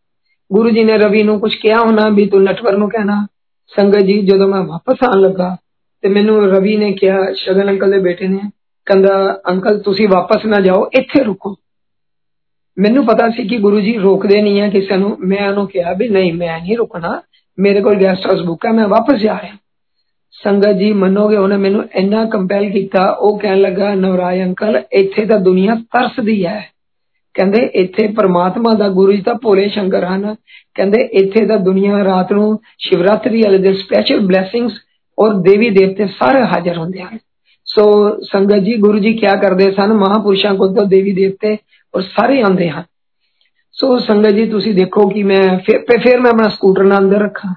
ਗੁਰੂ 0.51 0.69
ਜੀ 0.69 0.83
ਨੇ 0.83 0.98
ਰਵੀ 0.98 1.24
ਨੂੰ 1.24 1.39
ਕੁਝ 1.39 1.53
ਕਿਹਾ 1.55 1.79
ਹੋਣਾ 1.79 2.07
ਵੀ 2.10 2.25
ਤੂੰ 2.25 2.43
ਨਟਵਰ 2.43 2.77
ਨੂੰ 2.77 2.89
ਕਹਿਣਾ 2.89 3.25
ਸੰਗਤ 3.72 4.01
ਜੀ 4.01 4.22
ਜਦੋਂ 4.22 4.48
ਮੈਂ 4.48 4.62
ਵਾਪਸ 4.63 5.03
ਆਣ 5.03 5.19
ਲੱਗਾ 5.22 5.55
ਤੇ 6.03 6.10
ਮੈਨੂੰ 6.10 6.41
ਰਵੀ 6.50 6.75
ਨੇ 6.77 6.91
ਕਿਹਾ 6.91 7.31
ਸ਼ਗਨ 7.33 7.69
ਅੰਕਲ 7.69 7.91
ਦੇ 7.91 8.00
ਬੇਟੇ 8.00 8.27
ਨੇ 8.27 8.39
ਕਹਿੰਦਾ 8.88 9.41
ਅੰਕਲ 9.50 9.79
ਤੁਸੀਂ 9.79 10.07
ਵਾਪਸ 10.07 10.45
ਨਾ 10.45 10.60
ਜਾਓ 10.60 10.89
ਇੱਥੇ 10.93 11.24
ਰੁਕੋ 11.24 11.55
ਮੈਨੂੰ 12.77 13.05
ਪਤਾ 13.05 13.29
ਸੀ 13.29 13.48
ਕਿ 13.48 13.57
ਗੁਰੂ 13.57 13.79
ਜੀ 13.79 13.98
ਰੋਕਦੇ 13.98 14.41
ਨਹੀਂ 14.41 14.62
ਆ 14.62 14.69
ਕਿਸੇ 14.69 14.98
ਨੂੰ 14.98 15.17
ਮੈਂ 15.19 15.50
ਉਹਨੂੰ 15.50 15.67
ਕਿਹਾ 15.67 15.93
ਵੀ 15.93 16.10
ਨਹੀਂ 16.10 16.33
ਮੈਂ 16.33 16.60
ਨਹੀਂ 16.60 16.77
ਰੁਕਣਾ 16.77 17.22
ਮੇਰੇ 17.57 17.81
ਕੋਲ 17.81 17.95
ਗੈਸਟ 17.95 18.25
ਹਾਊਸ 18.27 18.41
ਬੁੱਕ 18.41 18.65
ਹੈ 18.65 18.72
ਮੈਂ 18.72 18.88
ਵਾਪਸ 18.88 19.19
ਜਾ 19.19 19.39
ਰਿਹਾ 19.41 19.55
ਸੰਗਤ 20.33 20.72
ਜੀ 20.72 20.91
ਮੰਨੋਗੇ 20.93 21.36
ਉਹਨੇ 21.36 21.57
ਮੈਨੂੰ 21.57 21.83
ਇੰਨਾ 21.95 22.25
ਕੰਪੈਲ 22.25 22.69
ਕੀਤਾ 22.69 23.10
ਉਹ 23.19 23.39
ਕਹਿਣ 23.39 23.62
ਲੱਗਾ 23.62 23.93
ਨਵਰਾਜ 23.95 24.41
ਅੰਕਲ 24.41 24.81
ਇੱਥੇ 24.93 25.25
ਤਾਂ 25.25 25.39
ਦੁਨੀਆ 25.39 25.75
ਤਰਸਦੀ 25.75 26.45
ਹੈ 26.45 26.62
ਕਹਿੰਦੇ 27.36 27.69
ਇੱਥੇ 27.74 28.07
ਪਰਮਾਤਮਾ 28.07 28.74
ਦਾ 28.74 28.88
ਗੁਰੂ 28.89 29.12
ਜੀ 29.12 29.22
ਤਾਂ 29.22 29.36
ਭੋਲੇ 29.36 29.67
ਸ਼ੰਕਰ 29.69 30.05
ਹਨ 30.05 30.36
ਕਹਿੰਦੇ 30.75 31.01
ਇੱਥੇ 31.13 31.45
ਤਾਂ 31.45 31.57
ਦੁਨੀਆ 31.57 32.03
ਰਾਤ 32.03 32.33
ਨੂੰ 32.33 32.60
ਸ਼ਿਵਰਾਤਰੀ 32.79 33.41
ਵਾਲੇ 33.41 33.57
ਦਿਨ 33.57 33.74
ਸਪੈਸ਼ਲ 33.74 34.19
ਬਲੇਸਿੰਗਸ 34.19 34.74
ਔਰ 35.19 35.33
ਦੇਵੀ 35.33 35.69
ਦੇਵਤੇ 35.69 36.05
ਸਾਰੇ 36.19 36.43
ਹਾਜ਼ਰ 36.43 36.77
ਹੁੰਦੇ 36.77 37.01
ਹਨ 37.01 37.17
ਸੋ 37.67 37.83
ਸੰਗਤ 38.24 38.63
ਜੀ 38.63 38.75
ਗੁਰੂ 38.77 39.00
ਜੀ 39.00 39.13
ਕੀ 39.13 39.27
ਕਰਦੇ 39.42 39.72
ਸਨ 39.72 39.94
ਮਹਾਪੁਰਸ਼ਾਂ 39.94 40.53
ਕੋਲ 40.55 40.74
ਤਾਂ 40.75 40.85
ਦੇਵੀ 40.85 41.11
ਦੇਵਤੇ 41.11 41.57
ਔਰ 41.94 42.01
ਸਾਰੇ 42.01 42.42
ਆਉਂਦੇ 42.42 42.70
ਹਨ 42.70 42.83
ਸੋ 43.75 43.98
ਸੰਗਤ 43.98 44.31
ਜੀ 44.31 44.46
ਤੁਸੀਂ 44.46 44.74
ਦੇਖੋ 44.74 45.07
ਕਿ 45.09 45.24
ਮੈਂ 45.24 45.57
ਫਿਰ 45.57 46.00
ਫਿਰ 46.00 46.20
ਮੈਂ 46.20 46.31
ਆਪਣਾ 46.31 46.50
ਸਕੂਟਰ 46.50 46.83
ਨਾਲ 46.83 46.98
ਅੰਦਰ 46.98 47.20
ਰੱਖਾਂ 47.20 47.53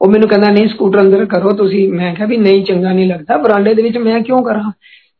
ਉਹ 0.00 0.10
ਮੈਨੂੰ 0.10 0.28
ਕਹਿੰਦਾ 0.28 0.50
ਨਹੀਂ 0.50 0.68
ਸਕੂਟਰ 0.68 1.00
ਅੰਦਰ 1.00 1.24
ਕਰੋ 1.24 1.52
ਤੁਸੀਂ 1.52 1.88
ਮੈਂ 1.92 2.14
ਕਿਹਾ 2.14 2.26
ਵੀ 2.26 2.36
ਨਹੀਂ 2.36 2.64
ਚੰਗਾ 2.64 2.92
ਨਹੀਂ 2.92 3.06
ਲੱਗਦਾ 3.08 3.36
ਬਰਾਂਡੇ 3.36 3.74
ਦੇ 3.74 3.82
ਵਿੱਚ 3.82 3.98
ਮੈਂ 3.98 4.20
ਕਿਉਂ 4.20 4.42
ਕਰਾਂ 4.44 4.72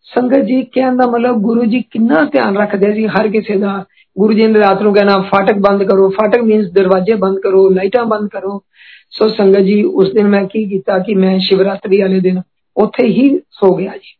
ਸੰਗਤ 0.09 0.45
ਜੀ 0.45 0.63
ਕਹਿਣ 0.63 0.97
ਦਾ 0.97 1.07
ਮਤਲਬ 1.07 1.41
ਗੁਰੂ 1.41 1.65
ਜੀ 1.65 1.81
ਕਿੰਨਾ 1.91 2.25
ਧਿਆਨ 2.25 2.57
ਰੱਖਦੇ 2.57 2.93
ਸੀ 2.95 3.07
ਹਰ 3.07 3.29
ਕਿਸੇ 3.29 3.57
ਦਾ 3.57 3.85
ਗੁਰੂ 4.17 4.33
ਜੀ 4.33 4.47
ਨੇ 4.47 4.61
ਰਾਤ 4.61 4.83
ਨੂੰ 4.83 4.95
ਕਹਿਣਾ 4.95 5.19
ਫਾਟਕ 5.23 5.59
ਬੰਦ 5.59 5.83
ਕਰੋ 5.83 6.09
ਫਾਟਕ 6.09 6.43
ਮੀਨਸ 6.43 6.71
ਦਰਵਾਜ਼ੇ 6.73 7.15
ਬੰਦ 7.15 7.39
ਕਰੋ 7.39 7.69
ਲਾਈਟਾਂ 7.71 8.05
ਬੰਦ 8.05 8.29
ਕਰੋ 8.29 8.63
ਸੋ 9.11 9.29
ਸੰਗਤ 9.29 9.61
ਜੀ 9.61 9.83
ਉਸ 9.85 10.13
ਦਿਨ 10.13 10.29
ਮੈਂ 10.29 10.45
ਕੀ 10.45 10.65
ਕੀਤਾ 10.65 10.99
ਕਿ 10.99 11.15
ਮੈਂ 11.15 11.39
ਸ਼ਿਵਰਾਤਰੀ 11.39 12.01
ਵਾਲੇ 12.01 12.21
ਦਿਨ 12.21 12.41
ਉੱਥੇ 12.77 13.07
ਹੀ 13.07 13.29
ਸੋ 13.39 13.77
ਗਿਆ 13.77 13.97
ਜੀ 13.97 14.15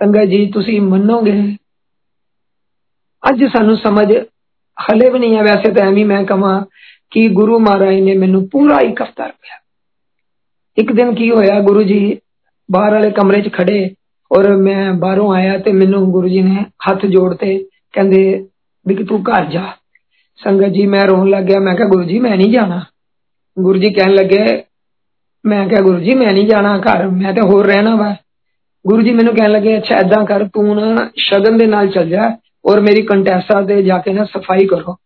ਸੰਗਤ 0.00 0.24
ਜੀ 0.24 0.46
ਤੁਸੀਂ 0.46 0.80
ਮੰਨੋਗੇ 0.80 1.56
ਅੱਜ 3.22 3.44
ਸਾਨੂੰ 3.44 3.76
ਸਮਝ 3.76 4.06
ਹਲੇ 4.76 5.10
ਵੀ 5.10 5.18
ਨਹੀਂ 5.18 5.36
ਹੈ 5.36 5.42
ਵੈਸੇ 5.42 5.72
ਤਾਂ 5.72 5.86
ਐਵੇਂ 5.86 6.04
ਮੈਂ 6.06 6.22
ਕਹਾਂ 6.24 6.64
ਕਿ 7.10 7.28
ਗੁਰੂ 7.28 7.58
ਮਹਾਰਾਜ 7.58 8.00
ਨੇ 8.00 8.16
ਮੈਨੂੰ 8.16 8.48
ਪੂਰਾ 8.48 8.80
ਇੱਕ 8.80 9.02
ਹਫਤਾ 9.02 9.26
ਰੱਖਿਆ 9.26 9.58
ਇੱਕ 10.78 10.92
ਦਿਨ 10.92 11.14
ਕੀ 11.14 11.30
ਹੋਇਆ 11.30 11.60
ਗੁਰੂ 11.60 11.82
ਜੀ 11.82 12.18
ਬਾਹਰ 12.68 12.92
ਵਾਲੇ 12.92 13.10
ਕਮਰੇ 13.10 13.40
'ਚ 13.42 13.52
ਖੜੇ 13.52 13.94
ਔਰ 14.30 14.48
ਮੈਂ 14.56 14.92
ਬਾਹਰੋਂ 14.94 15.32
ਆਇਆ 15.34 15.58
ਤੇ 15.58 15.72
ਮੈਨੂੰ 15.72 16.10
ਗੁਰੂ 16.12 16.28
ਜੀ 16.28 16.42
ਨੇ 16.42 16.64
ਹੱਥ 16.90 17.06
ਜੋੜਤੇ 17.06 17.58
ਕਹਿੰਦੇ 17.92 18.46
ਵੀ 18.86 18.94
ਕਿ 18.94 19.04
ਤੂੰ 19.04 19.22
ਘਰ 19.22 19.44
ਜਾ 19.44 19.64
ਸੰਗਤ 20.38 20.68
ਜੀ 20.68 20.86
ਮੈਂ 20.86 21.06
ਰੋਣ 21.06 21.28
ਲੱਗ 21.30 21.44
ਗਿਆ 21.44 21.60
ਮੈਂ 21.60 21.74
ਕਿਹਾ 21.74 21.88
ਗੁਰੂ 21.88 22.04
ਜੀ 22.04 22.18
ਮੈਂ 22.18 22.36
ਨਹੀਂ 22.36 22.52
ਜਾਣਾ 22.52 22.84
ਗੁਰੂ 23.56 23.78
ਜੀ 23.78 23.90
ਕਹਿਣ 23.90 24.14
ਲੱਗੇ 24.14 24.44
ਮੈਂ 25.44 25.66
ਕਿਹਾ 25.68 25.80
ਗੁਰੂ 25.80 25.98
ਜੀ 25.98 26.14
ਮੈਂ 26.14 26.32
ਨਹੀਂ 26.32 26.46
ਜਾਣਾ 26.48 26.76
ਘਰ 26.78 27.06
ਮੈਂ 27.08 27.32
ਤੇ 27.32 27.40
ਹੋਰ 27.40 27.66
ਰਹਿਣਾ 27.66 27.94
ਵਾ 27.96 28.14
ਗੁਰੂ 28.84 29.02
ਜੀ 29.02 29.12
ਮੈਨੂੰ 29.12 29.34
ਕਹਿਣ 29.34 29.50
ਲੱਗੇ 29.50 29.76
ਅੱਛਾ 29.78 29.96
ਐਦਾਂ 29.96 30.24
ਕਰ 30.26 30.44
ਤੂੰ 30.44 30.76
ਨਾ 30.76 31.08
ਸ਼ਗਨ 31.16 31.58
ਦੇ 31.58 31.66
ਨਾਲ 31.66 31.88
ਚੱਲ 31.88 32.08
ਜਾ 32.08 32.30
ਔਰ 32.64 32.80
ਮੇਰੀ 32.80 33.02
ਕੰਟੈਸਾ 33.02 33.60
ਤੇ 33.62 33.82
ਜਾ 33.82 33.98
ਕੇ 33.98 34.12
ਨਾ 34.12 34.24
ਸਫਾਈ 34.26 34.66
ਕਰੋ 34.66 34.96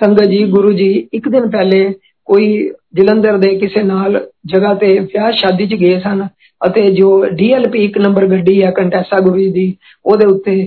ਸੰਗਤ 0.00 0.28
ਜੀ 0.28 0.42
ਗੁਰੂ 0.46 0.72
ਜੀ 0.72 0.88
ਇੱਕ 1.12 1.28
ਦਿਨ 1.28 1.50
ਪਹਿਲੇ 1.50 1.92
ਕੋਈ 2.28 2.48
ਜਲੰਧਰ 2.94 3.36
ਦੇ 3.38 3.54
ਕਿਸੇ 3.58 3.82
ਨਾਲ 3.82 4.26
ਜਗ੍ਹਾ 4.46 4.72
ਤੇ 4.74 4.98
ਵਿਆਹ 4.98 5.30
ਸ਼ਾਦੀ 5.32 5.66
'ਚ 5.66 5.74
ਗਏ 5.74 5.98
ਸਨ 6.00 6.26
ਅਤੇ 6.60 6.88
ਜੋ 6.90 7.10
ਡੀਐਲਪੀ 7.32 7.84
ਇੱਕ 7.84 7.98
ਨੰਬਰ 7.98 8.26
ਗੱਡੀ 8.26 8.62
ਹੈ 8.62 8.70
ਕੰਟੈਸਾ 8.70 9.20
ਗੁਰੂ 9.20 9.38
ਜੀ 9.38 9.50
ਦੀ 9.52 9.74
ਉਹਦੇ 10.04 10.26
ਉੱਤੇ 10.26 10.60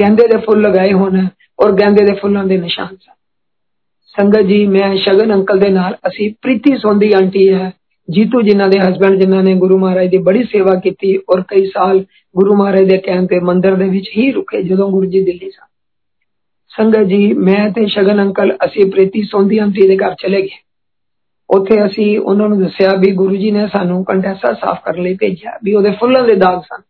ਗੈਂਦੇ 0.00 0.26
ਦੇ 0.28 0.38
ਫੁੱਲ 0.38 0.60
ਲਗਾਏ 0.60 0.92
ਹੋਣ 0.92 1.26
ਔਰ 1.58 1.72
ਗੈਂਦੇ 1.72 2.04
ਦੇ 2.04 2.14
ਫੁੱਲਾਂ 2.14 2.44
ਦੇ 2.44 2.56
ਨਿਸ਼ਾਨ 2.56 2.96
ਸਨ 2.96 3.12
ਸੰਗਤ 4.14 4.46
ਜੀ 4.46 4.66
ਮੈਂ 4.66 4.94
ਸ਼ਗਨ 4.96 5.34
ਅੰਕਲ 5.34 5.58
ਦੇ 5.58 5.68
ਨਾਲ 5.70 5.96
ਅਸੀਂ 6.08 6.30
ਪ੍ਰੀਤੀ 6.42 6.76
ਸੋਂਦੀ 6.76 7.12
ਆਂਟੀ 7.12 7.48
ਹੈ 7.48 7.72
ਜੀਤੂ 8.08 8.40
ਜਿਨ੍ਹਾਂ 8.42 8.68
ਦੇ 8.68 8.78
ਹਸਬੰਡ 8.80 9.20
ਜਿਨ੍ਹਾਂ 9.20 9.42
ਨੇ 9.42 9.54
ਗੁਰੂ 9.54 9.78
ਮਹਾਰਾਜ 9.78 10.10
ਦੀ 10.10 10.18
ਬੜੀ 10.18 10.42
ਸੇਵਾ 10.44 10.74
ਕੀਤੀ 10.80 11.16
ਔਰ 11.28 11.42
ਕਈ 11.48 11.66
ਸਾਲ 11.66 12.04
ਗੁਰੂ 12.34 12.54
ਮਹਾਰਾਜ 12.54 12.88
ਦੇ 12.88 12.96
ਕਹਿਣ 12.98 13.26
ਤੇ 13.26 13.38
ਮੰਦਿਰ 13.40 13.74
ਦੇ 13.74 13.88
ਵਿੱਚ 13.88 14.10
ਹੀ 14.16 14.30
ਰੁਕੇ 14.32 14.62
ਜਦੋਂ 14.62 14.90
ਗੁਰੂ 14.90 15.06
ਜੀ 15.06 15.20
ਦਿੱਲੀ 15.20 15.50
ਸਨ 15.50 15.66
ਸੰਗਤ 16.78 17.02
ਜੀ 17.02 17.32
ਮੈਂ 17.32 17.70
ਤੇ 17.70 17.86
ਸ਼ਗਨ 17.86 18.22
ਅੰਕਲ 18.22 18.56
ਅਸੀਂ 18.64 18.90
ਪ੍ਰੀਤੀ 18.90 19.22
ਸੋਂਦੀ 19.22 19.58
ਆਂਟੀ 19.58 19.86
ਦੇ 19.88 19.96
ਘਰ 19.96 20.14
ਚਲੇ 20.14 20.40
ਗਏ 20.42 20.62
ਉੱਥੇ 21.50 21.84
ਅਸੀਂ 21.86 22.18
ਉਹਨਾਂ 22.18 22.48
ਨੂੰ 22.48 22.58
ਦੱਸਿਆ 22.58 22.94
ਵੀ 22.96 23.10
ਗੁਰੂ 23.10 23.36
ਜੀ 23.36 23.50
ਨੇ 23.50 23.66
ਸਾਨੂੰ 23.66 24.04
ਕੰਟੈਸਾ 24.04 24.52
ਸਾਫ਼ 24.52 24.80
ਕਰਨ 24.84 25.02
ਲਈ 25.02 25.14
ਭੇਜਿਆ 25.14 25.58
ਵੀ 25.64 25.74
ਉਹਦੇ 25.74 25.90
ਫੁੱਲਾਂ 25.90 26.22
ਦੇ 26.22 26.34
ਦਾਗ 26.34 26.60
ਸਨ 26.60 26.82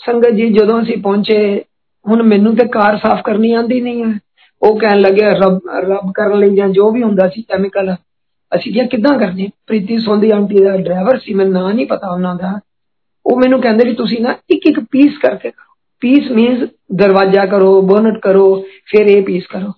ਸੰਗਤ 0.00 0.30
ਜੀ 0.30 0.48
ਜਦੋਂ 0.52 0.80
ਅਸੀਂ 0.82 0.96
ਪਹੁੰਚੇ 0.96 1.64
ਹੁਣ 2.06 2.22
ਮੈਨੂੰ 2.22 2.56
ਤੇ 2.56 2.66
ਕਾਰ 2.68 2.96
ਸਾਫ਼ 2.96 3.22
ਕਰਨੀ 3.22 3.52
ਆਂਦੀ 3.52 3.80
ਨਹੀਂ 3.80 4.04
ਹੈ 4.04 4.18
ਉਹ 4.62 4.78
ਕਹਿਣ 4.78 5.00
ਲੱਗਿਆ 5.00 5.30
ਰੱਬ 5.30 5.60
ਰੱਬ 5.88 6.12
ਕਰਨ 6.12 6.38
ਲਈ 6.38 6.54
ਜਾਂ 6.56 6.68
ਜੋ 6.68 6.90
ਵੀ 6.90 7.02
ਹੁੰਦਾ 7.02 7.28
ਸੀ 7.28 7.42
ਕੈਮੀਕਲ 7.42 7.94
ਅਸੀਂ 8.52 8.72
ਕਿਹਾ 8.72 8.86
ਕਿੱਦਾਂ 8.86 9.18
ਕਰਨੀ 9.18 9.50
ਪ੍ਰੀਤੀ 9.66 9.98
ਸੋਂਦੀ 9.98 10.30
ਆਂਟੀ 10.30 10.64
ਦਾ 10.64 10.76
ਡਰਾਈਵਰ 10.76 11.18
ਸੀ 11.18 11.34
ਮੈਨੂੰ 11.34 11.52
ਨਾਂ 11.52 11.74
ਨਹੀਂ 11.74 11.86
ਪਤਾ 11.86 12.10
ਉਹਨਾਂ 12.10 12.34
ਦਾ 12.34 12.58
ਉਹ 13.26 13.40
ਮੈਨੂੰ 13.40 13.60
ਕਹਿੰਦੇ 13.60 13.88
ਵੀ 13.88 13.94
ਤੁਸੀਂ 13.94 14.20
ਨਾ 14.20 14.34
ਇੱਕ 14.50 14.66
ਇੱਕ 14.66 14.80
ਪੀਸ 14.80 15.18
ਕਰਕੇ 15.18 15.50
ਕਰੋ 15.98 15.98
ਪੀਸ 16.00 16.30
ਮੀਨਸ 16.30 16.68
ਦਰਵਾਜ਼ਾ 16.92 17.46
ਕਰੋ 17.46 17.82
ਬੋਨਟ 17.82 18.18
ਕਰੋ 18.18 18.64
ਫਿਰ 18.86 19.06
ਇਹ 19.06 19.22
ਪੀਸ 19.22 19.46
ਕਰੋ 19.46 19.72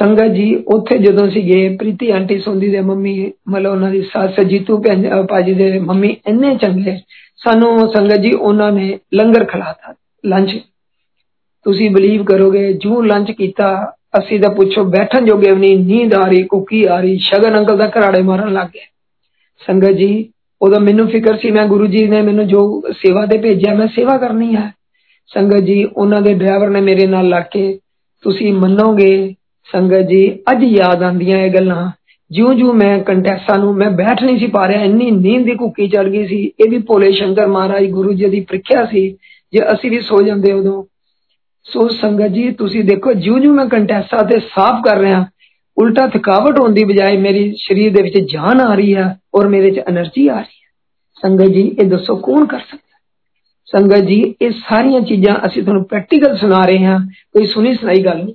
ਸੰਗਤ 0.00 0.32
ਜੀ 0.32 0.64
ਉੱਥੇ 0.66 0.98
ਜਦੋਂ 0.98 1.28
ਅਸੀਂ 1.28 1.42
ਗਏ 1.42 1.76
ਪ੍ਰੀਤੀ 1.76 2.10
ਆਂਟੀ 2.10 2.38
ਸੋਂਦੀ 2.38 2.70
ਦੇ 2.70 2.80
ਮੰਮੀ 2.80 3.32
ਮਤਲਬ 3.48 3.72
ਉਹਨਾਂ 3.72 3.90
ਦੀ 3.90 4.02
ਸੱਸ 4.02 4.40
ਜੀਤੂ 4.40 4.82
ਭਾਜੀ 5.28 5.54
ਦੇ 5.54 5.78
ਮੰਮੀ 5.78 6.16
ਇੰਨੇ 6.26 6.54
ਚੰਗੇ 6.54 7.00
ਸਾਨੂੰ 7.44 7.92
ਸੰਗਤ 7.92 8.16
ਜੀ 8.16 8.32
ਉਹਨਾਂ 8.32 8.72
ਨੇ 8.72 8.98
ਲੰਗਰ 9.14 9.44
ਖਿਲਾਤਾ 9.44 9.94
ਲੰਚ 10.26 10.60
ਤੁਸੀਂ 11.64 11.90
ਬਲੀਵ 11.90 12.24
ਕਰੋਗੇ 12.24 12.72
ਜੂ 12.72 13.02
ਲੰਚ 13.02 13.30
ਕੀਤਾ 13.30 13.92
ਅਸੀਂ 14.18 14.40
ਤਾਂ 14.40 14.50
ਪੁੱਛੋ 14.50 14.84
ਬੈਠਣ 14.84 15.24
ਜੋਗੇ 15.24 15.52
ਵੀ 15.52 15.60
ਨਹੀਂ 15.60 15.78
ਨੀਂਦ 15.78 16.14
ਆ 16.14 16.28
ਰਹੀ 16.28 16.42
ਕੁੱਕੀ 16.42 16.84
ਆ 16.84 17.00
ਰਹੀ 17.00 17.18
ਸ਼ਗਨ 17.18 17.58
ਅੰਕਲ 17.58 17.76
ਦਾ 17.76 17.86
ਘਰਾੜੇ 17.88 18.22
ਮਾਰਨ 18.22 18.52
ਲੱਗ 18.52 18.66
ਗਏ 18.66 18.86
ਸੰਗਤ 19.60 19.90
ਜੀ 19.90 20.30
ਉਦੋਂ 20.60 20.80
ਮੈਨੂੰ 20.80 21.08
ਫਿਕਰ 21.08 21.36
ਸੀ 21.36 21.50
ਮੈਂ 21.50 21.66
ਗੁਰੂ 21.66 21.86
ਜੀ 21.86 22.06
ਨੇ 22.06 22.22
ਮੈਨੂੰ 22.22 22.46
ਜੋ 22.46 22.82
ਸੇਵਾ 22.92 23.26
ਦੇ 23.26 23.38
ਭੇਜਿਆ 23.38 23.74
ਮੈਂ 23.74 23.86
ਸੇਵਾ 23.86 24.18
ਕਰਨੀ 24.18 24.56
ਹੈ 24.56 24.72
ਸੰਗਤ 25.31 25.59
ਜੀ 25.59 25.83
ਉਹਨਾਂ 25.83 26.21
ਦੇ 26.21 26.33
ਡਰਾਈਵਰ 26.33 26.69
ਨੇ 26.69 26.81
ਮੇਰੇ 26.81 27.07
ਨਾਲ 27.07 27.27
ਲੱਗ 27.29 27.43
ਕੇ 27.51 27.79
ਤੁਸੀਂ 28.23 28.53
ਮੰਨੋਗੇ 28.53 29.11
ਸੰਗਤ 29.69 30.07
ਜੀ 30.07 30.23
ਅੱਜ 30.51 30.63
ਯਾਦ 30.63 31.03
ਆਂਦੀਆਂ 31.03 31.37
ਇਹ 31.37 31.51
ਗੱਲਾਂ 31.51 31.91
ਜਿਉਂ-ਜਿਉਂ 32.31 32.73
ਮੈਂ 32.73 32.97
ਕੰਟੈਸਾਂ 32.99 33.57
ਨੂੰ 33.59 33.73
ਮੈਂ 33.75 33.89
ਬੈਠ 33.91 34.23
ਨਹੀਂ 34.23 34.37
ਸੀ 34.39 34.47
ਪਾ 34.47 34.67
ਰਿਹਾ 34.67 34.83
ਇੰਨੀ 34.83 35.09
ਨੀਂਦ 35.11 35.45
ਦੀ 35.45 35.55
ਕੁੱਕੀ 35.55 35.87
ਚੜ 35.87 36.07
ਗਈ 36.07 36.25
ਸੀ 36.27 36.51
ਇਹ 36.59 36.69
ਵੀ 36.69 36.77
ਭੋਲੇ 36.77 37.11
ਸ਼ੰਕਰ 37.11 37.47
ਮਹਾਰਾਜ 37.47 37.85
ਗੁਰੂ 37.91 38.13
ਜੀ 38.13 38.25
ਦੀ 38.25 38.39
ਪ੍ਰੀਖਿਆ 38.39 38.85
ਸੀ 38.85 39.07
ਜੇ 39.53 39.61
ਅਸੀਂ 39.73 39.91
ਵੀ 39.91 39.99
ਸੋ 39.99 40.21
ਜਾਂਦੇ 40.21 40.51
ਉਦੋਂ 40.51 40.83
ਸੋ 41.65 41.87
ਸੰਗਤ 41.87 42.31
ਜੀ 42.31 42.49
ਤੁਸੀਂ 42.51 42.83
ਦੇਖੋ 42.83 43.13
ਜਿਉਂ-ਜਿਉਂ 43.13 43.53
ਮੈਂ 43.53 43.65
ਕੰਟੈਸਾਂ 43.65 44.23
ਤੇ 44.23 44.39
ਸਾਫ਼ 44.55 44.83
ਕਰ 44.85 44.97
ਰਿਹਾ 44.97 45.25
ਉਲਟਾ 45.77 46.07
ਥਕਾਵਟ 46.07 46.59
ਹੋਣ 46.59 46.73
ਦੀ 46.73 46.83
ਬਜਾਏ 46.83 47.17
ਮੇਰੀ 47.17 47.51
ਸਰੀਰ 47.57 47.93
ਦੇ 47.93 48.01
ਵਿੱਚ 48.03 48.17
ਜਾਨ 48.31 48.61
ਆ 48.61 48.73
ਰਹੀ 48.75 48.95
ਹੈ 48.95 49.19
ਔਰ 49.35 49.47
ਮੇਰੇ 49.47 49.71
'ਚ 49.71 49.79
એનર્ਜੀ 49.79 50.27
ਆ 50.27 50.35
ਰਹੀ 50.35 50.61
ਹੈ 50.61 50.69
ਸੰਗਤ 51.23 51.49
ਜੀ 51.49 51.61
ਇਹ 51.79 51.85
ਦੱਸੋ 51.85 52.15
ਕੌਣ 52.15 52.45
ਕਰ 52.45 52.59
ਸਕਦਾ 52.59 52.90
ਸੰਗਤ 53.70 54.04
ਜੀ 54.04 54.20
ਇਹ 54.42 54.50
ਸਾਰੀਆਂ 54.68 55.00
ਚੀਜ਼ਾਂ 55.00 55.34
ਅਸੀਂ 55.46 55.62
ਤੁਹਾਨੂੰ 55.62 55.84
ਪ੍ਰੈਕਟੀਕਲ 55.84 56.36
ਸੁਣਾ 56.36 56.64
ਰਹੇ 56.66 56.84
ਹਾਂ 56.84 56.98
ਕੋਈ 57.32 57.46
ਸੁਣੀ 57.46 57.74
ਸੁਣਾਈ 57.74 58.04
ਗੱਲ 58.04 58.16
ਨਹੀਂ 58.16 58.34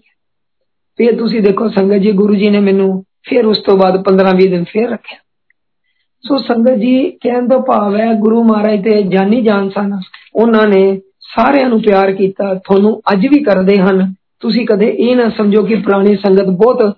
ਫਿਰ 0.99 1.15
ਤੁਸੀਂ 1.17 1.41
ਦੇਖੋ 1.41 1.69
ਸੰਗਤ 1.69 1.97
ਜੀ 1.97 2.11
ਗੁਰੂ 2.11 2.35
ਜੀ 2.35 2.49
ਨੇ 2.49 2.59
ਮੈਨੂੰ 2.59 3.03
ਫਿਰ 3.29 3.45
ਉਸ 3.45 3.59
ਤੋਂ 3.59 3.77
ਬਾਅਦ 3.77 4.03
15-20 4.09 4.49
ਦਿਨ 4.49 4.63
ਫਿਰ 4.63 4.89
ਰੱਖਿਆ 4.89 5.17
ਸੋ 6.23 6.37
ਸੰਗਤ 6.37 6.77
ਜੀ 6.77 6.95
ਕਹਿਣ 7.21 7.47
ਦਾ 7.47 7.57
ਭਾਵ 7.57 7.95
ਹੈ 7.95 8.13
ਗੁਰੂ 8.13 8.43
ਮਹਾਰਾਜ 8.43 8.83
ਤੇ 8.83 9.01
ਜਾਨੀ 9.03 9.41
ਜਾਨ 9.41 9.69
ਸਨ 9.69 9.99
ਉਹਨਾਂ 10.35 10.67
ਨੇ 10.67 10.83
ਸਾਰਿਆਂ 11.35 11.69
ਨੂੰ 11.69 11.81
ਪਿਆਰ 11.81 12.11
ਕੀਤਾ 12.11 12.53
ਤੁਹਾਨੂੰ 12.55 13.01
ਅੱਜ 13.13 13.27
ਵੀ 13.27 13.43
ਕਰਦੇ 13.43 13.77
ਹਨ 13.77 14.13
ਤੁਸੀਂ 14.39 14.65
ਕਦੇ 14.67 14.87
ਇਹ 14.87 15.15
ਨਾ 15.15 15.29
ਸਮਝੋ 15.29 15.63
ਕਿ 15.63 15.75
ਪੁਰਾਣੀ 15.75 16.15
ਸੰਗਤ 16.15 16.49
ਬਹੁਤ 16.57 16.95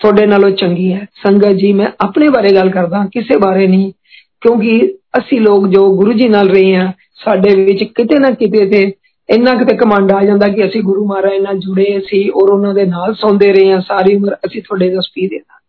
ਤੁਹਾਡੇ 0.00 0.26
ਨਾਲੋਂ 0.26 0.50
ਚੰਗੀ 0.50 0.92
ਹੈ 0.92 1.06
ਸੰਗਤ 1.26 1.52
ਜੀ 1.52 1.72
ਮੈਂ 1.72 1.86
ਆਪਣੇ 2.04 2.28
ਬਾਰੇ 2.28 2.54
ਗੱਲ 2.54 2.70
ਕਰਦਾ 2.70 3.04
ਕਿਸੇ 3.12 3.36
ਬਾਰੇ 3.36 3.66
ਨਹੀਂ 3.66 3.92
ਕਿਉਂਕਿ 4.40 4.80
ਅਸੀਂ 5.18 5.40
ਲੋਕ 5.40 5.66
ਜੋ 5.68 5.88
ਗੁਰੂ 5.96 6.12
ਜੀ 6.12 6.28
ਨਾਲ 6.28 6.48
ਰਹੇ 6.48 6.76
ਹਾਂ 6.76 6.92
ਸਾਡੇ 7.20 7.54
ਵਿੱਚ 7.64 7.82
ਕਿਤੇ 7.84 8.18
ਨਾ 8.18 8.30
ਕਿਤੇ 8.30 8.66
ਤੇ 8.66 8.82
ਇੰਨਾ 9.28 9.54
ਕਿਤੇ 9.54 9.76
ਕਮਾਂਡ 9.76 10.12
ਆ 10.12 10.22
ਜਾਂਦਾ 10.24 10.48
ਕਿ 10.48 10.64
ਅਸੀਂ 10.66 10.82
ਗੁਰੂ 10.82 11.06
ਮਹਾਰਾਜ 11.06 11.40
ਨਾਲ 11.42 11.58
ਜੁੜੇ 11.58 12.00
ਸੀ 12.08 12.28
ਔਰ 12.30 12.50
ਉਹਨਾਂ 12.50 12.74
ਦੇ 12.74 12.84
ਨਾਲ 12.84 13.14
ਸੌਂਦੇ 13.14 13.52
ਰਹੇ 13.52 13.72
ਹਾਂ 13.72 13.80
ਸਾਰੀ 13.80 14.14
ਉਮਰ 14.16 14.36
ਅਸੀਂ 14.46 14.62
ਤੁਹਾਡੇ 14.62 14.90
ਦਾ 14.90 15.00
ਸਪੀ 15.00 15.26
ਦੇਣਾ 15.28 15.60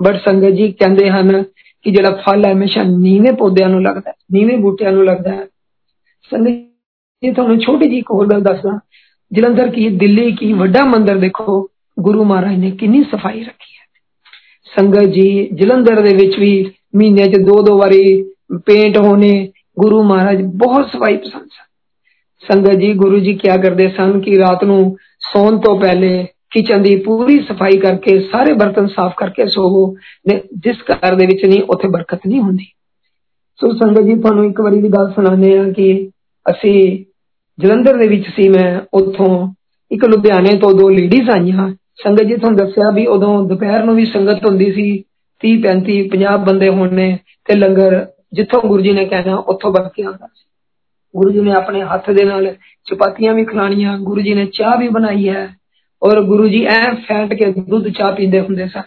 ਬਟ 0.00 0.20
ਸੰਗਤ 0.24 0.50
ਜੀ 0.50 0.70
ਕਹਿੰਦੇ 0.72 1.08
ਹਨ 1.10 1.42
ਕਿ 1.84 1.90
ਜਿਹੜਾ 1.90 2.10
ਫਲ 2.26 2.44
ਹੈ 2.44 2.52
ਹਮੇਸ਼ਾ 2.52 2.82
ਨੀਵੇਂ 2.82 3.32
ਪੌਦਿਆਂ 3.32 3.68
ਨੂੰ 3.68 3.82
ਲੱਗਦਾ 3.82 4.10
ਹੈ 4.10 4.14
ਨੀਵੇਂ 4.32 4.58
ਬੂਟਿਆਂ 4.58 4.92
ਨੂੰ 4.92 5.04
ਲੱਗਦਾ 5.04 5.30
ਹੈ 5.30 5.46
ਸੰਗਤ 6.30 6.48
ਜੀ 7.22 7.32
ਤੁਹਾਨੂੰ 7.32 7.58
ਛੋਟੀ 7.60 7.88
ਜੀ 7.90 7.98
ਇੱਕ 7.98 8.10
ਹੋਰ 8.10 8.26
ਗੱਲ 8.26 8.40
ਦੱਸਦਾ 8.40 8.78
ਜਲੰਧਰ 9.30 9.68
ਕੀ 9.68 9.88
ਦਿੱਲੀ 9.88 10.30
ਕੀ 10.32 10.52
ਵੱਡਾ 10.52 10.84
ਮੰਦਿਰ 10.84 11.16
ਦੇਖੋ 11.16 11.60
ਗੁਰੂ 11.96 12.24
ਮਹਾਰਾਜ 12.24 12.58
ਨੇ 12.58 12.70
ਕਿੰਨੀ 12.70 13.02
ਸਫਾਈ 13.02 13.42
ਰੱਖੀ 13.44 13.74
ਹੈ 13.74 13.86
ਸੰਗਤ 14.72 15.08
ਜੀ 15.10 15.48
ਜਲੰਧਰ 15.52 16.00
ਦੇ 16.02 16.14
ਵਿੱਚ 16.14 16.38
ਵੀ 16.38 16.52
ਮਹੀਨੇ 16.96 17.26
'ਚ 17.26 17.40
ਦੋ 17.40 17.60
ਦੋ 17.62 17.76
ਵਾਰੀ 17.78 18.22
ਪੇਂਟ 18.66 18.96
ਹੋਣੇ 18.98 19.48
ਗੁਰੂ 19.78 20.02
ਮਹਾਰਾਜ 20.02 20.42
ਬਹੁਤ 20.42 20.86
ਸਫਾਈ 20.86 21.16
ਪਸੰਦ 21.16 21.42
ਸਨ 21.42 21.70
ਸੰਗਤ 22.44 22.74
ਜੀ 22.74 22.92
ਗੁਰੂ 22.94 23.18
ਜੀ 23.18 23.34
ਕੀ 23.34 23.48
ਕਰਦੇ 23.62 23.88
ਸਨ 23.88 24.20
ਕਿ 24.20 24.36
ਰਾਤ 24.36 24.64
ਨੂੰ 24.64 24.96
ਸੌਣ 25.32 25.58
ਤੋਂ 25.58 25.78
ਪਹਿਲੇ 25.80 26.26
ਕਿਚਨ 26.50 26.82
ਦੀ 26.82 26.96
ਪੂਰੀ 26.96 27.38
ਸਫਾਈ 27.40 27.78
ਕਰਕੇ 27.78 28.18
ਸਾਰੇ 28.20 28.52
ਬਰਤਨ 28.52 28.86
ਸਾਫ਼ 28.86 29.14
ਕਰਕੇ 29.16 29.46
ਸੋਵੋ 29.46 29.96
ਜਿਸ 30.56 30.76
ਘਰ 30.92 31.14
ਦੇ 31.14 31.26
ਵਿੱਚ 31.26 31.44
ਨਹੀਂ 31.44 31.62
ਉੱਥੇ 31.62 31.88
ਬਰਕਤ 31.88 32.26
ਨਹੀਂ 32.26 32.40
ਹੁੰਦੀ 32.40 32.64
ਸੋ 33.60 33.72
ਸੰਗਤ 33.72 34.02
ਜੀ 34.02 34.14
ਤੁਹਾਨੂੰ 34.14 34.44
ਇੱਕ 34.44 34.60
ਵਾਰੀ 34.60 34.80
ਦੀ 34.82 34.88
ਗੱਲ 34.88 35.12
ਸੁਣਾਉਂਦੇ 35.12 35.58
ਆ 35.58 35.64
ਕਿ 35.72 36.10
ਅਸੀਂ 36.46 37.04
ਜਲੰਧਰ 37.58 37.96
ਦੇ 37.96 38.08
ਵਿੱਚ 38.08 38.28
ਸੀ 38.36 38.48
ਮੈਂ 38.48 38.80
ਉੱਥੋਂ 38.94 39.54
ਇੱਕ 39.90 40.04
ਲੁਧਿਆਣੇ 40.04 40.56
ਤੋਂ 40.58 40.72
ਦੋ 40.72 40.88
ਲੇਡੀਜ਼ 40.88 41.30
ਆਈਆਂ 41.30 41.68
ਸੰਗਤ 42.04 42.22
ਜੀ 42.22 42.36
ਤੁਹਾਨੂੰ 42.36 42.58
ਦੱਸਿਆ 42.58 42.90
ਵੀ 42.90 43.06
ਉਦੋਂ 43.06 43.42
ਦੁਪਹਿਰ 43.48 43.84
ਨੂੰ 43.84 43.94
ਵੀ 43.94 44.04
ਸੰਗਤ 44.04 44.46
ਹੁੰਦੀ 44.46 44.72
ਸੀ 44.72 45.04
30 45.40 45.56
35 45.62 45.96
50 46.14 46.36
ਬੰਦੇ 46.44 46.68
ਹੋਣੇ 46.68 47.18
ਤੇ 47.44 47.54
ਲੰਗਰ 47.54 48.06
ਜਿੱਥੋਂ 48.34 48.60
ਗੁਰੂ 48.60 48.82
ਜੀ 48.82 48.92
ਨੇ 48.92 49.04
ਕਹਿਣਾ 49.04 49.36
ਉੱਥੋਂ 49.36 49.72
ਬਣ 49.72 49.88
ਕੇ 49.88 50.02
ਆਉਂਦਾ 50.02 50.26
ਸੀ 50.26 50.48
ਗੁਰੂ 51.14 51.30
ਜੀ 51.30 51.40
ਨੇ 51.40 51.52
ਆਪਣੇ 51.52 51.82
ਹੱਥ 51.84 52.10
ਦੇ 52.10 52.24
ਨਾਲ 52.24 52.54
ਚਪਾਤੀਆਂ 52.86 53.34
ਵੀ 53.34 53.44
ਖਿਲਾਣੀਆਂ 53.44 53.98
ਗੁਰੂ 53.98 54.20
ਜੀ 54.20 54.34
ਨੇ 54.34 54.46
ਚਾਹ 54.46 54.76
ਵੀ 54.78 54.88
ਬਣਾਈ 54.88 55.28
ਹੈ 55.28 55.48
ਔਰ 56.02 56.20
ਗੁਰੂ 56.22 56.48
ਜੀ 56.48 56.64
ਐ 56.66 56.94
ਫੈਂਟ 57.08 57.34
ਕੇ 57.34 57.52
ਦੁੱਧ 57.68 57.88
ਚਾਹ 57.88 58.12
ਪੀਂਦੇ 58.12 58.40
ਹੁੰਦੇ 58.40 58.66
ਸਨ 58.68 58.82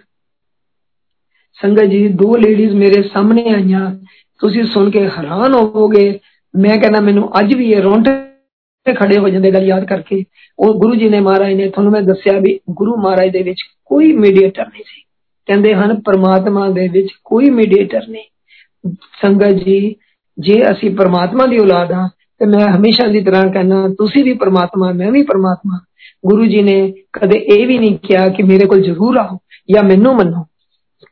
ਸੰਗਤ 1.60 1.84
ਜੀ 1.84 2.08
ਦੋ 2.08 2.36
ਲੇਡੀਜ਼ 2.36 2.76
ਮੇਰੇ 2.76 3.02
ਸਾਹਮਣੇ 3.04 3.54
ਆਈਆਂ 3.54 3.89
ਤੁਸੀਂ 4.39 4.63
ਸੁਣ 4.63 4.89
ਕੇ 4.92 5.08
ਹੈਰਾਨ 5.08 5.54
ਹੋਵੋਗੇ 5.54 6.20
ਮੈਂ 6.54 6.78
ਕਹਿੰਦਾ 6.78 7.00
ਮੈਨੂੰ 7.00 7.30
ਅੱਜ 7.39 7.54
ਵੀ 7.54 7.72
ਇਹ 7.72 7.82
ਰੋਂਟੇ 7.82 8.94
ਖੜੇ 8.94 9.18
ਹੋ 9.18 9.30
ਜਾਂਦੇ 9.30 9.52
ਗੱਲ 9.52 9.63
ਯਾਦ 9.63 9.86
ਕਰਕੇ 9.86 10.24
ਉਹ 10.60 10.74
ਗੁਰੂ 10.74 10.96
ਜੀ 10.96 11.10
ਨੇ 11.10 11.20
ਮਹਾਰਾਜ 11.20 11.54
ਨੇ 11.54 11.70
ਤੁਹਾਨੂੰ 11.70 11.92
ਮੈਂ 11.92 12.02
ਦੱਸਿਆ 12.02 12.39
ਵੀ 12.39 12.60
ਗੁਰੂ 12.70 12.96
ਮਹਾਰਾਜ 12.98 13.30
ਦੇ 13.30 13.44
ਵਿੱਚ 13.44 13.62
ਕੋਈ 13.86 14.12
ਮੀਡੀਏਟਰ 14.12 14.68
ਨਹੀਂ 14.68 14.84
ਸੀ 14.84 15.02
ਕਹਿੰਦੇ 15.48 15.74
ਹਨ 15.74 16.02
ਪਰਮਾਤਮਾ 16.02 16.70
ਦੇ 16.70 16.88
ਵਿੱਚ 16.88 17.13
ਕੋਈ 17.24 17.50
ਮੀਡੀਏਟਰ 17.50 18.08
ਨਹੀਂ 18.08 18.24
ਸੰਗਤ 19.22 19.63
ਜੀ 19.66 19.96
ਜੇ 20.38 20.62
ਅਸੀਂ 20.72 20.89
ਪਰਮਾਤਮਾ 20.92 21.46
ਦੀ 21.46 21.58
ਔਲਾਦ 21.58 21.92
ਹਾਂ 21.92 22.10
ਤੇ 22.42 22.46
ਮੈਂ 22.46 22.68
ਹਮੇਸ਼ਾ 22.68 23.08
ਦੀ 23.08 23.22
ਤਰ੍ਹਾਂ 23.22 23.48
ਕਹਿੰਦਾ 23.48 23.88
ਤੁਸੀਂ 23.88 24.24
ਵੀ 24.24 24.34
ਪਰਮਾਤਮਾ 24.34 24.92
ਮੈਂ 24.92 25.12
ਵੀ 25.12 25.22
ਪਰਮਾਤਮਾ 25.24 25.80
ਗੁਰੂ 26.26 26.46
ਜੀ 26.46 26.62
ਨੇ 26.62 26.94
ਕਦੇ 27.13 27.39
ਇਹ 27.39 27.68
ਵੀ 27.68 27.78
ਨਹੀਂ 27.78 27.98
ਕਿਹਾ 27.98 28.28
ਕਿ 28.28 28.44
ਮੇਰੇ 28.44 28.66
ਕੋਲ 28.66 28.82
ਜ਼ਰੂਰ 28.82 29.18
ਆਓ 29.18 29.38
ਜਾਂ 29.72 29.84
ਮੈਨੂੰ 29.84 30.16
ਮੰਨੋ 30.16 30.46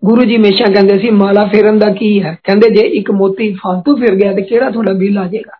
ਗੁਰੂ 0.05 0.23
ਜੀ 0.23 0.35
ਹਮੇਸ਼ਾ 0.37 0.65
ਕਹਿੰਦੇ 0.65 0.97
ਸੀ 0.99 1.09
ਮਾਲਾ 1.09 1.45
ਫੇਰਨ 1.45 1.79
ਦਾ 1.79 1.89
ਕੀ 1.89 2.21
ਹੈ 2.23 2.37
ਕਹਿੰਦੇ 2.43 2.69
ਜੇ 2.69 2.87
ਇੱਕ 2.87 3.11
ਮੋਤੀ 3.11 3.53
ਫਾਲਤੂ 3.53 3.95
ਫਿਰ 3.95 4.15
ਗਿਆ 4.15 4.33
ਤੇ 4.33 4.41
ਕਿਹੜਾ 4.41 4.69
ਤੁਹਾਡਾ 4.69 4.93
ਬਿੱਲ 4.93 5.17
ਆ 5.17 5.27
ਜਾਏਗਾ 5.27 5.57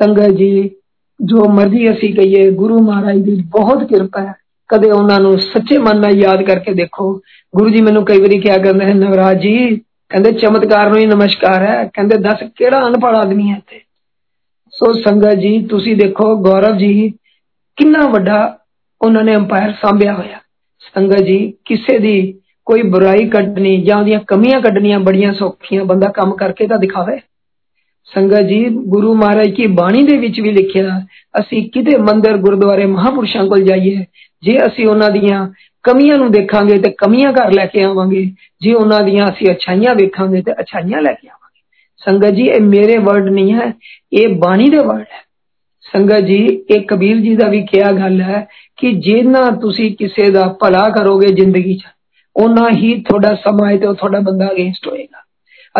ਸੰਗਤ 0.00 0.30
ਜੀ 0.30 0.70
ਜੋ 1.20 1.48
ਮਰਜ਼ੀ 1.48 1.90
ਅਸੀਂ 1.90 2.14
ਕਹੀਏ 2.14 2.50
ਗੁਰੂ 2.50 2.78
ਮਹਾਰਾਜ 2.78 3.18
ਦੀ 3.18 3.42
ਬਹੁਤ 3.50 3.84
ਕਿਰਪਾ 3.84 4.20
ਹੈ 4.20 4.32
ਕਦੇ 4.70 4.90
ਉਹਨਾਂ 4.90 5.18
ਨੂੰ 5.20 5.38
ਸੱਚੇ 5.38 5.78
ਮਨ 5.78 6.00
ਨਾਲ 6.00 6.16
ਯਾਦ 6.16 6.42
ਕਰਕੇ 6.42 6.72
ਦੇਖੋ 6.74 7.12
ਗੁਰੂ 7.54 7.68
ਜੀ 7.68 7.80
ਮੈਨੂੰ 7.80 8.04
ਕਈ 8.04 8.20
ਵਾਰੀ 8.20 8.38
ਕਿਹਾ 8.40 8.56
ਕਰਦੇ 8.58 8.84
ਹਨ 8.84 8.98
ਨਵਰਾਜ 8.98 9.40
ਜੀ 9.42 9.80
ਕਹਿੰਦੇ 10.10 10.32
ਚਮਤਕਾਰ 10.32 10.88
ਨੂੰ 10.88 10.98
ਹੀ 10.98 11.06
ਨਮਸਕਾਰ 11.06 11.62
ਹੈ 11.62 11.84
ਕਹਿੰਦੇ 11.94 12.16
ਦੱਸ 12.16 12.42
ਕਿਹੜਾ 12.56 12.86
ਅਨਪੜ 12.86 13.14
ਆਦਮੀ 13.16 13.50
ਹੈ 13.50 13.56
ਇੱਥੇ 13.56 13.80
ਸੋ 14.74 14.92
ਸੰਗਤ 14.92 15.34
ਜੀ 15.34 15.58
ਤੁਸੀਂ 15.66 15.96
ਦੇਖੋ 15.96 16.34
ਗੌਰਵ 16.36 16.76
ਜੀ 16.76 17.12
ਕਿੰਨਾ 17.78 18.06
ਵੱਡਾ 18.06 18.58
ਉਹਨਾਂ 19.00 19.22
ਨੇ 19.24 19.34
ਅੰਪਾਇਰ 19.36 19.72
ਸੰਭਿਆ 19.72 20.12
ਹੋਇਆ 20.12 20.40
ਸੰਗਤ 20.94 21.22
ਜੀ 21.22 21.38
ਕਿਸੇ 21.64 21.98
ਦੀ 21.98 22.16
ਕੋਈ 22.66 22.82
ਬੁਰਾਈ 22.82 23.28
ਕੱਢਣੀ 23.28 23.76
ਜਾਂ 23.82 23.96
ਉਹਦੀਆਂ 23.96 24.20
ਕਮੀਆਂ 24.26 24.60
ਕੱਢਣੀਆਂ 24.60 25.00
ਬੜੀਆਂ 25.00 25.32
ਸੌਖੀਆਂ 25.32 25.84
ਬੰਦਾ 25.84 26.08
ਕੰਮ 26.08 26.32
ਕਰਕੇ 26.36 26.66
ਤਾਂ 26.66 26.78
ਦਿਖਾਵੇ 26.78 27.18
ਸੰਗਤ 28.12 28.42
ਜੀ 28.42 28.64
ਗੁਰੂ 28.68 29.14
ਮਹਾਰਾਜ 29.14 29.50
ਕੀ 29.50 29.66
ਬਾਣੀ 29.66 30.02
ਦੇ 30.02 30.16
ਵਿੱਚ 30.16 30.40
ਵੀ 30.40 30.52
ਲਿਖਿਆ 30.52 31.00
ਅਸੀਂ 31.40 31.70
ਕਿਤੇ 31.70 31.96
ਮੰਦਰ 31.98 32.36
ਗੁਰਦੁਆਰੇ 32.36 32.86
ਮਹਾਪੁਰਸ਼ਾਂ 32.86 33.44
ਕੋਲ 33.44 33.62
ਜਾਈਏ 33.62 34.04
ਜੇ 34.42 34.58
ਅਸੀਂ 34.66 34.86
ਉਹਨਾਂ 34.86 35.10
ਦੀਆਂ 35.10 35.46
ਕਮੀਆਂ 35.84 36.16
ਨੂੰ 36.16 36.30
ਦੇਖਾਂਗੇ 36.32 36.78
ਤੇ 36.78 36.90
ਕਮੀਆਂ 36.98 37.32
ਘਰ 37.32 37.52
ਲੈ 37.52 37.66
ਕੇ 37.66 37.82
ਆਵਾਂਗੇ 37.82 38.30
ਜੇ 38.60 38.72
ਉਹਨਾਂ 38.72 39.00
ਦੀਆਂ 39.00 39.26
ਅਸੀਂ 39.28 39.50
ਅਛਾਈਆਂ 39.52 39.94
ਵੇਖਾਂਗੇ 39.94 40.42
ਤੇ 40.42 40.52
ਅਛਾਈਆਂ 40.52 41.02
ਲੈ 41.02 41.12
ਕੇ 41.12 41.28
ਆਵਾਂਗੇ 41.28 41.62
ਸੰਗਤ 42.02 42.34
ਜੀ 42.34 42.46
ਇਹ 42.46 42.60
ਮੇਰੇ 42.60 42.98
ਵਰਡ 42.98 43.28
ਨਹੀਂ 43.28 43.54
ਹੈ 43.54 43.72
ਇਹ 44.12 44.28
ਬਾਣੀ 44.28 44.68
ਦੇ 44.70 44.78
ਵਰਡ 44.78 45.06
ਹੈ 45.12 45.24
ਸੰਗਤ 45.94 46.20
ਜੀ 46.20 46.38
ਇਹ 46.70 46.80
ਕਬੀਰ 46.80 47.16
ਜੀ 47.16 47.36
ਦਾ 47.36 47.48
ਵੀ 47.48 47.62
ਕਿਹਾ 47.62 47.90
ਗੱਲ 47.92 48.20
ਹੈ 48.20 48.46
ਕਿ 48.76 48.92
ਜਿੰਨਾ 48.92 49.50
ਤੁਸੀਂ 49.50 49.96
ਕਿਸੇ 49.96 50.30
ਦਾ 50.30 50.46
ਭਲਾ 50.60 50.88
ਕਰੋਗੇ 50.88 51.26
ਜ਼ਿੰਦਗੀ 51.26 51.74
'ਚ 51.74 51.86
ਉਹਨਾਂ 52.36 52.70
ਹੀ 52.70 52.94
ਤੁਹਾਡਾ 53.02 53.34
ਸਮਾਂ 53.34 53.70
ਹੈ 53.70 53.76
ਤੇ 53.76 53.86
ਉਹ 53.86 53.94
ਤੁਹਾਡਾ 53.94 54.20
ਬੰਦਾ 54.20 54.50
ਅਗੇਂਸਟ 54.52 54.88
ਹੋਏਗਾ 54.88 55.22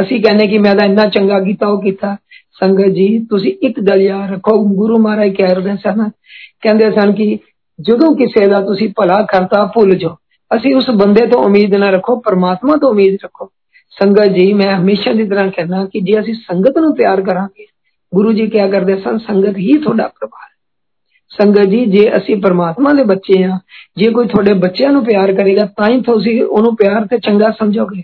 ਅਸੀਂ 0.01 0.23
ਕਹਿੰਦੇ 0.23 0.47
ਕਿ 0.47 0.59
ਮੈਂ 0.59 0.75
ਤਾਂ 0.75 0.87
ਇੰਨਾ 0.87 1.09
ਚੰਗਾ 1.09 1.41
ਕੀਤਾ 1.41 1.67
ਉਹ 1.67 1.83
ਕੀਤਾ 1.83 2.17
ਸੰਗਤ 2.61 2.89
ਜੀ 2.89 3.07
ਤੁਸੀਂ 3.31 3.53
ਇੱਕ 3.63 3.81
ਗੱਲ 3.81 4.01
ਯਾਦ 4.01 4.31
ਰੱਖੋ 4.33 4.57
ਗੁਰੂ 4.75 4.99
ਮਹਾਰਾਜ 4.99 5.35
ਕਹਿ 5.35 5.55
ਰਹੇ 5.55 5.77
ਸਨ 5.77 6.09
ਕਹਿੰਦੇ 6.63 6.91
ਸਨ 6.91 7.13
ਕਿ 7.13 7.39
ਜਦੋਂ 7.81 8.15
ਕਿਸੇ 8.17 8.47
ਦਾ 8.47 8.61
ਤੁਸੀਂ 8.61 8.89
ਭਲਾ 8.97 9.21
ਕਰਤਾ 9.23 9.65
ਭੁੱਲ 9.67 9.95
ਜਾਓ 9.95 10.17
ਅਸੀਂ 10.51 10.75
ਉਸ 10.75 10.91
ਬੰਦੇ 10.91 11.27
ਤੋਂ 11.27 11.43
ਉਮੀਦ 11.43 11.75
ਨਾ 11.75 11.91
ਰੱਖੋ 11.91 12.21
ਪਰਮਾਤਮਾ 12.21 12.77
ਤੋਂ 12.77 12.91
ਉਮੀਦ 12.91 13.17
ਰੱਖੋ 13.25 13.51
ਸੰਗਤ 13.97 14.27
ਜੀ 14.27 14.53
ਮੈਂ 14.53 14.77
ਹਮੇਸ਼ਾ 14.77 15.13
ਦੀ 15.13 15.29
ਤਰ੍ਹਾਂ 15.29 15.51
ਕਹਿੰਦਾ 15.51 15.85
ਕਿ 15.85 16.01
ਜੇ 16.01 16.21
ਅਸੀਂ 16.21 16.35
ਸੰਗਤ 16.35 16.79
ਨੂੰ 16.79 16.95
ਪਿਆਰ 16.97 17.21
ਕਰਾਂਗੇ 17.21 17.67
ਗੁਰੂ 18.13 18.33
ਜੀ 18.33 18.47
ਕਿਹਾ 18.47 18.69
ਕਰਦੇ 18.69 18.97
ਸਨ 18.97 19.19
ਸੰਗਤ 19.19 19.57
ਹੀ 19.57 19.73
ਤੁਹਾਡਾ 19.79 20.09
ਪ੍ਰਭਾਵ 20.09 20.45
ਸੰਗਤ 21.31 21.65
ਜੀ 21.65 21.85
ਜੇ 21.87 22.11
ਅਸੀਂ 22.17 22.37
ਪਰਮਾਤਮਾ 22.37 22.93
ਦੇ 22.93 23.03
ਬੱਚੇ 23.05 23.43
ਆ 23.45 23.59
ਜੇ 23.97 24.11
ਕੋਈ 24.11 24.27
ਤੁਹਾਡੇ 24.27 24.53
ਬੱਚਿਆਂ 24.53 24.93
ਨੂੰ 24.93 25.05
ਪਿਆਰ 25.05 25.33
ਕਰੇਗਾ 25.33 25.65
ਤਾਂ 25.77 25.89
ਹੀ 25.89 26.01
ਤੁਸੀਂ 26.01 26.43
ਉਹਨੂੰ 26.43 26.77
ਪਿਆਰ 26.77 27.07
ਤੇ 27.07 27.19
ਚੰਗਾ 27.19 27.51
ਸਮਝੋਗੇ 27.51 28.03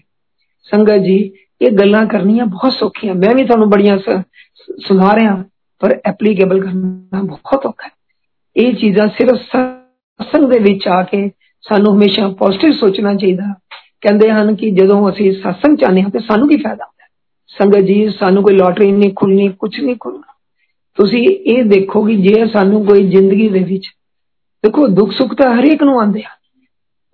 ਸੰਗਤ 0.73 0.99
ਜੀ 0.99 1.19
ਇਹ 1.61 1.71
ਗੱਲਾਂ 1.71 2.07
ਕਰਨੀਆਂ 2.07 2.47
ਬਹੁਤ 2.47 2.73
ਸੌਖੀਆਂ 2.73 3.15
ਮੈਂ 3.15 3.35
ਵੀ 3.35 3.45
ਤੁਹਾਨੂੰ 3.45 3.71
ਬੜੀਆਂ 3.71 3.99
ਸੁਣਾ 4.81 5.15
ਰਿਹਾ 5.17 5.43
ਪਰ 5.81 5.99
ਐਪਲੀਕੇਬਲ 6.07 6.61
ਕਰਨਾ 6.61 7.23
ਬਹੁਤ 7.23 7.67
ਔਖਾ 7.67 7.87
ਹੈ 7.87 7.91
ਇਹ 8.57 8.73
ਚੀਜ਼ਾਂ 8.75 9.07
ਸਿਰਫ 9.09 9.41
ਸਤਸੰਗ 9.43 10.49
ਦੇ 10.51 10.59
ਵਿੱਚ 10.59 10.89
ਆ 10.89 11.03
ਕੇ 11.03 11.29
ਸਾਨੂੰ 11.65 11.95
ਹਮੇਸ਼ਾ 11.95 12.29
ਪੋਜ਼ਿਟਿਵ 12.29 12.73
ਸੋਚਣਾ 12.73 13.15
ਚਾਹੀਦਾ 13.15 13.53
ਕਹਿੰਦੇ 14.01 14.31
ਹਨ 14.31 14.55
ਕਿ 14.55 14.71
ਜਦੋਂ 14.71 15.09
ਅਸੀਂ 15.11 15.33
ਸਤਸੰਗ 15.33 15.77
ਚਾਹਨੇ 15.77 16.03
ਹਾਂ 16.03 16.11
ਤੇ 16.11 16.19
ਸਾਨੂੰ 16.19 16.49
ਕੀ 16.49 16.57
ਫਾਇਦਾ 16.57 16.85
ਹੁੰਦਾ 16.85 17.07
ਸੰਗਤ 17.51 17.87
ਜੀ 17.87 18.09
ਸਾਨੂੰ 18.19 18.43
ਕੋਈ 18.43 18.55
ਲੋਟਰੀ 18.55 18.91
ਨਹੀਂ 18.93 19.13
ਖੁੱਲਣੀ 19.15 19.49
ਕੁਝ 19.49 19.81
ਨਹੀਂ 19.81 19.97
ਖੁੱਲਣਾ 20.01 20.33
ਤੁਸੀਂ 20.99 21.27
ਇਹ 21.29 21.65
ਦੇਖੋ 21.65 22.05
ਕਿ 22.05 22.17
ਜੇ 22.17 22.47
ਸਾਨੂੰ 22.47 22.85
ਕੋਈ 22.87 23.09
ਜ਼ਿੰਦਗੀ 23.09 23.49
ਦੇ 23.49 23.59
ਵਿੱਚ 23.59 23.87
ਦੇਖੋ 24.65 24.87
ਦੁੱਖ 24.87 25.13
ਸੁੱਖ 25.13 25.35
ਤਾਂ 25.35 25.55
ਹਰੇਕ 25.55 25.83
ਨੂੰ 25.83 25.99
ਆਉਂਦੇ 26.01 26.23
ਆ 26.23 26.31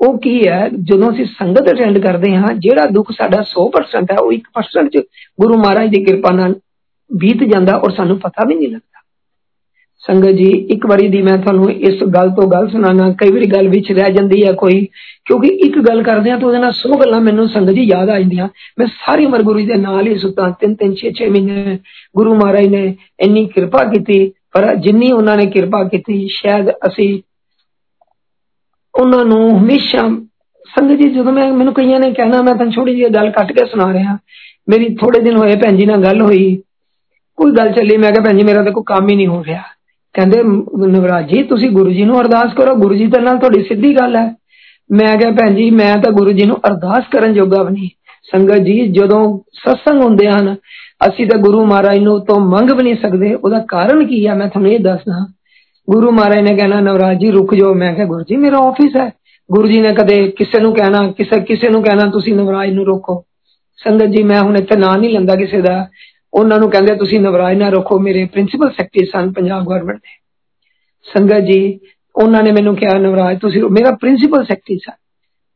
ਉਹ 0.00 0.18
ਕੀ 0.18 0.48
ਹੈ 0.48 0.68
ਜਦੋਂ 0.68 1.10
ਅਸੀਂ 1.10 1.24
ਸੰਗਤ 1.24 1.70
ਅਟੈਂਡ 1.70 1.98
ਕਰਦੇ 1.98 2.34
ਹਾਂ 2.36 2.54
ਜਿਹੜਾ 2.54 2.86
ਦੁੱਖ 2.86 3.10
ਸਾਡਾ 3.12 3.42
100% 3.42 4.12
ਹੈ 4.12 4.18
ਉਹ 4.18 4.32
1% 4.32 4.88
ਚ 4.88 5.02
ਗੁਰੂ 5.40 5.58
ਮਹਾਰਾਜ 5.58 5.90
ਦੀ 5.90 6.04
ਕਿਰਪਾ 6.04 6.30
ਨਾਲ 6.30 6.54
ਬੀਤ 7.10 7.42
ਜਾਂਦਾ 7.44 7.76
ਔਰ 7.76 7.90
ਸਾਨੂੰ 7.90 8.18
ਪਤਾ 8.18 8.44
ਵੀ 8.48 8.54
ਨਹੀਂ 8.54 8.68
ਲੱਗਦਾ 8.68 8.91
ਸੰਗਤ 10.02 10.30
ਜੀ 10.30 10.48
ਇੱਕ 10.70 10.86
ਵਾਰੀ 10.86 11.08
ਦੀ 11.08 11.20
ਮੈਂ 11.22 11.36
ਤੁਹਾਨੂੰ 11.38 11.70
ਇਸ 11.70 12.02
ਗੱਲ 12.14 12.30
ਤੋਂ 12.30 12.46
ਗੱਲ 12.50 12.68
ਸੁਣਾਣਾ 12.68 13.08
ਕਈ 13.12 13.30
ਵਾਰੀ 13.30 13.46
ਗੱਲ 13.46 13.68
ਵਿੱਚ 13.68 13.90
ਰਹਿ 13.92 14.12
ਜਾਂਦੀ 14.12 14.44
ਹੈ 14.44 14.52
ਕੋਈ 14.52 14.80
ਕਿਉਂਕਿ 15.26 15.48
ਇੱਕ 15.66 15.78
ਗੱਲ 15.78 16.02
ਕਰਦੇ 16.02 16.30
ਆ 16.30 16.36
ਤਾਂ 16.38 16.46
ਉਹਦੇ 16.48 16.58
ਨਾਲ 16.58 16.72
100 16.72 16.98
ਗੱਲਾਂ 17.00 17.20
ਮੈਨੂੰ 17.20 17.48
ਸੰਗਤ 17.48 17.72
ਜੀ 17.72 17.82
ਯਾਦ 17.82 18.10
ਆ 18.10 18.18
ਜਾਂਦੀਆਂ 18.18 18.48
ਮੈਂ 18.78 18.86
ਸਾਰੀ 19.06 19.24
ਉਮਰ 19.26 19.42
ਗੁਰੂ 19.42 19.60
ਜੀ 19.60 19.66
ਦੇ 19.66 19.74
ਨਾਲ 19.74 20.06
ਹੀ 20.06 20.18
ਸੁੱਤਾ 20.18 20.48
ਤਿੰਨ 20.60 20.74
ਤਿੰਨ 20.74 20.94
6 21.00 21.10
6 21.18 21.30
ਮਹੀਨੇ 21.30 21.78
ਗੁਰੂ 22.14 22.34
ਮਹਾਰਾਜ 22.34 22.66
ਨੇ 22.66 22.82
ਇੰਨੀ 23.20 23.44
ਕਿਰਪਾ 23.46 23.84
ਕੀਤੀ 23.84 24.18
ਪਰ 24.54 24.74
ਜਿੰਨੀ 24.76 25.10
ਉਹਨਾਂ 25.12 25.36
ਨੇ 25.36 25.46
ਕਿਰਪਾ 25.46 25.82
ਕੀਤੀ 25.88 26.18
ਸ਼ਾਇਦ 26.30 26.70
ਅਸੀਂ 26.86 27.10
ਉਹਨਾਂ 28.94 29.24
ਨੂੰ 29.24 29.42
ਹਮੇਸ਼ਾ 29.58 30.08
ਸੰਗਤ 30.66 31.02
ਜੀ 31.02 31.08
ਜਦੋਂ 31.08 31.32
ਮੈਂ 31.32 31.52
ਮੈਨੂੰ 31.52 31.74
ਕਈਆਂ 31.74 31.98
ਨੇ 32.00 32.10
ਕਹਿਣਾ 32.12 32.42
ਮੈਂ 32.42 32.54
ਤਾਂ 32.54 32.66
ਛੋਟੀ 32.70 32.94
ਜਿਹੀ 32.94 33.08
ਗੱਲ 33.14 33.30
ਕੱਟ 33.30 33.52
ਕੇ 33.52 33.64
ਸੁਣਾ 33.66 33.92
ਰਿਹਾ 33.92 34.16
ਮੇਰੀ 34.68 34.94
ਥੋੜੇ 34.94 35.20
ਦਿਨ 35.20 35.36
ਹੋਏ 35.36 35.54
ਭੈਣ 35.56 35.76
ਜੀ 35.76 35.86
ਨਾਲ 35.86 36.02
ਗੱਲ 36.04 36.20
ਹੋਈ 36.22 36.44
ਕੋਈ 37.38 37.52
ਗੱਲ 37.52 37.72
ਚੱਲੀ 37.72 37.96
ਮੈਂ 37.96 38.12
ਕਿਹਾ 38.12 38.24
ਭੈਣ 38.24 38.36
ਜੀ 38.36 38.42
ਮੇਰਾ 38.42 38.62
ਤਾਂ 38.62 38.72
ਕੋਈ 38.72 38.84
ਕੰਮ 38.86 39.08
ਹੀ 39.08 39.14
ਨਹੀਂ 39.16 39.26
ਹੋ 39.28 39.42
ਰਿਹਾ 39.44 39.62
ਕਹਿੰਦੇ 40.14 40.42
ਨਵਰਾਜ 40.88 41.28
ਜੀ 41.28 41.42
ਤੁਸੀਂ 41.42 41.70
ਗੁਰੂ 41.70 41.90
ਜੀ 41.90 42.04
ਨੂੰ 42.04 42.20
ਅਰਦਾਸ 42.20 42.54
ਕਰੋ 42.54 42.74
ਗੁਰੂ 42.74 42.94
ਜੀ 42.94 43.06
ਦੇ 43.06 43.20
ਨਾਲ 43.20 43.38
ਤੁਹਾਡੀ 43.38 43.62
ਸਿੱਧੀ 43.62 43.94
ਗੱਲ 43.94 44.16
ਹੈ 44.16 44.34
ਮੈਂ 44.92 45.16
ਕਿਹਾ 45.16 45.30
ਭੈਣ 45.30 45.54
ਜੀ 45.54 45.70
ਮੈਂ 45.70 45.96
ਤਾਂ 45.96 46.12
ਗੁਰੂ 46.12 46.32
ਜੀ 46.32 46.44
ਨੂੰ 46.44 46.56
ਅਰਦਾਸ 46.66 47.04
ਕਰਨ 47.12 47.34
ਜੋਗਾ 47.34 47.62
ਵੀ 47.62 47.72
ਨਹੀਂ 47.72 47.88
ਸੰਗਤ 48.32 48.58
ਜੀ 48.58 48.88
ਜਦੋਂ 48.88 49.22
ਸਤਸੰਗ 49.54 50.02
ਹੁੰਦੇ 50.02 50.28
ਹਨ 50.30 50.54
ਅਸੀਂ 51.08 51.26
ਤਾਂ 51.26 51.38
ਗੁਰੂ 51.38 51.64
ਮਹਾਰਾਜ 51.66 51.98
ਨੂੰ 51.98 52.20
ਤੋਂ 52.24 52.40
ਮੰਗ 52.40 52.70
ਵੀ 52.70 52.82
ਨਹੀਂ 52.82 52.96
ਸਕਦੇ 52.96 53.34
ਉਹਦਾ 53.34 53.58
ਕਾਰਨ 53.68 54.06
ਕੀ 54.06 54.26
ਹੈ 54.26 54.34
ਮੈਂ 54.34 54.48
ਤੁਹਾਨੂੰ 54.48 54.72
ਇਹ 54.72 54.78
ਦੱਸਦਾ 54.78 55.26
ਗੁਰੂ 55.88 56.10
ਮਹਾਰਾਜ 56.10 56.38
ਨੇ 56.38 56.56
ਕਹਿਣਾ 56.56 56.80
ਨਵਰਾਜ 56.80 57.18
ਜੀ 57.18 57.30
ਰੁਕ 57.30 57.54
ਜਾਓ 57.54 57.74
ਮੈਂ 57.74 57.94
ਕਿਹਾ 57.94 58.06
ਗੁਰੂ 58.06 58.24
ਜੀ 58.24 58.36
ਮੇਰਾ 58.36 58.58
ਆਫਿਸ 58.58 58.96
ਹੈ 58.96 59.12
ਗੁਰੂ 59.50 59.68
ਜੀ 59.68 59.80
ਨੇ 59.80 59.94
ਕਦੇ 59.94 60.16
ਕਿਸੇ 60.28 60.60
ਨੂੰ 60.60 60.74
ਕਹਿਣਾ 60.74 61.12
ਕਿਸੇ 61.12 61.40
ਕਿਸੇ 61.40 61.68
ਨੂੰ 61.68 61.82
ਕਹਿਣਾ 61.82 62.10
ਤੁਸੀਂ 62.10 62.34
ਨਵਰਾਜ 62.34 62.70
ਨੂੰ 62.70 62.84
ਰੋਕੋ 62.86 63.24
ਸੰਗਤ 63.78 64.06
ਜੀ 64.06 64.22
ਮੈਂ 64.22 64.40
ਹੁਣ 64.40 64.56
ਇੱਥੇ 64.56 64.76
ਨਾਂ 64.76 64.98
ਨਹੀਂ 64.98 65.10
ਲੈਂਦਾ 65.10 65.34
ਕਿਸੇ 65.34 65.60
ਦਾ 65.60 65.86
ਉਹਨਾਂ 66.32 66.58
ਨੂੰ 66.58 66.70
ਕਹਿੰਦੇ 66.70 66.94
ਤੁਸੀਂ 66.94 67.20
ਨਵਰਾਜ 67.20 67.56
ਨਾ 67.56 67.68
ਰੱਖੋ 67.68 67.98
ਮੇਰੇ 67.98 68.24
ਪ੍ਰਿੰਸੀਪਲ 68.24 68.70
ਸੈਕਟਰੀ 68.70 69.06
ਸਨ 69.06 69.32
ਪੰਜਾਬ 69.32 69.64
ਗਵਰਨਮੈਂਟ 69.64 69.96
ਦੇ 69.96 70.16
ਸੰਗਤ 71.06 71.40
ਜੀ 71.40 71.80
ਉਹਨਾਂ 72.14 72.42
ਨੇ 72.42 72.52
ਮੈਨੂੰ 72.52 72.76
ਕਿਹਾ 72.76 72.98
ਨਵਰਾਜ 72.98 73.38
ਤੁਸੀਂ 73.38 73.62
ਮੇਰਾ 73.62 73.90
ਪ੍ਰਿੰਸੀਪਲ 73.90 74.44
ਸੈਕਟਰੀ 74.44 74.78
ਸਨ 74.78 74.92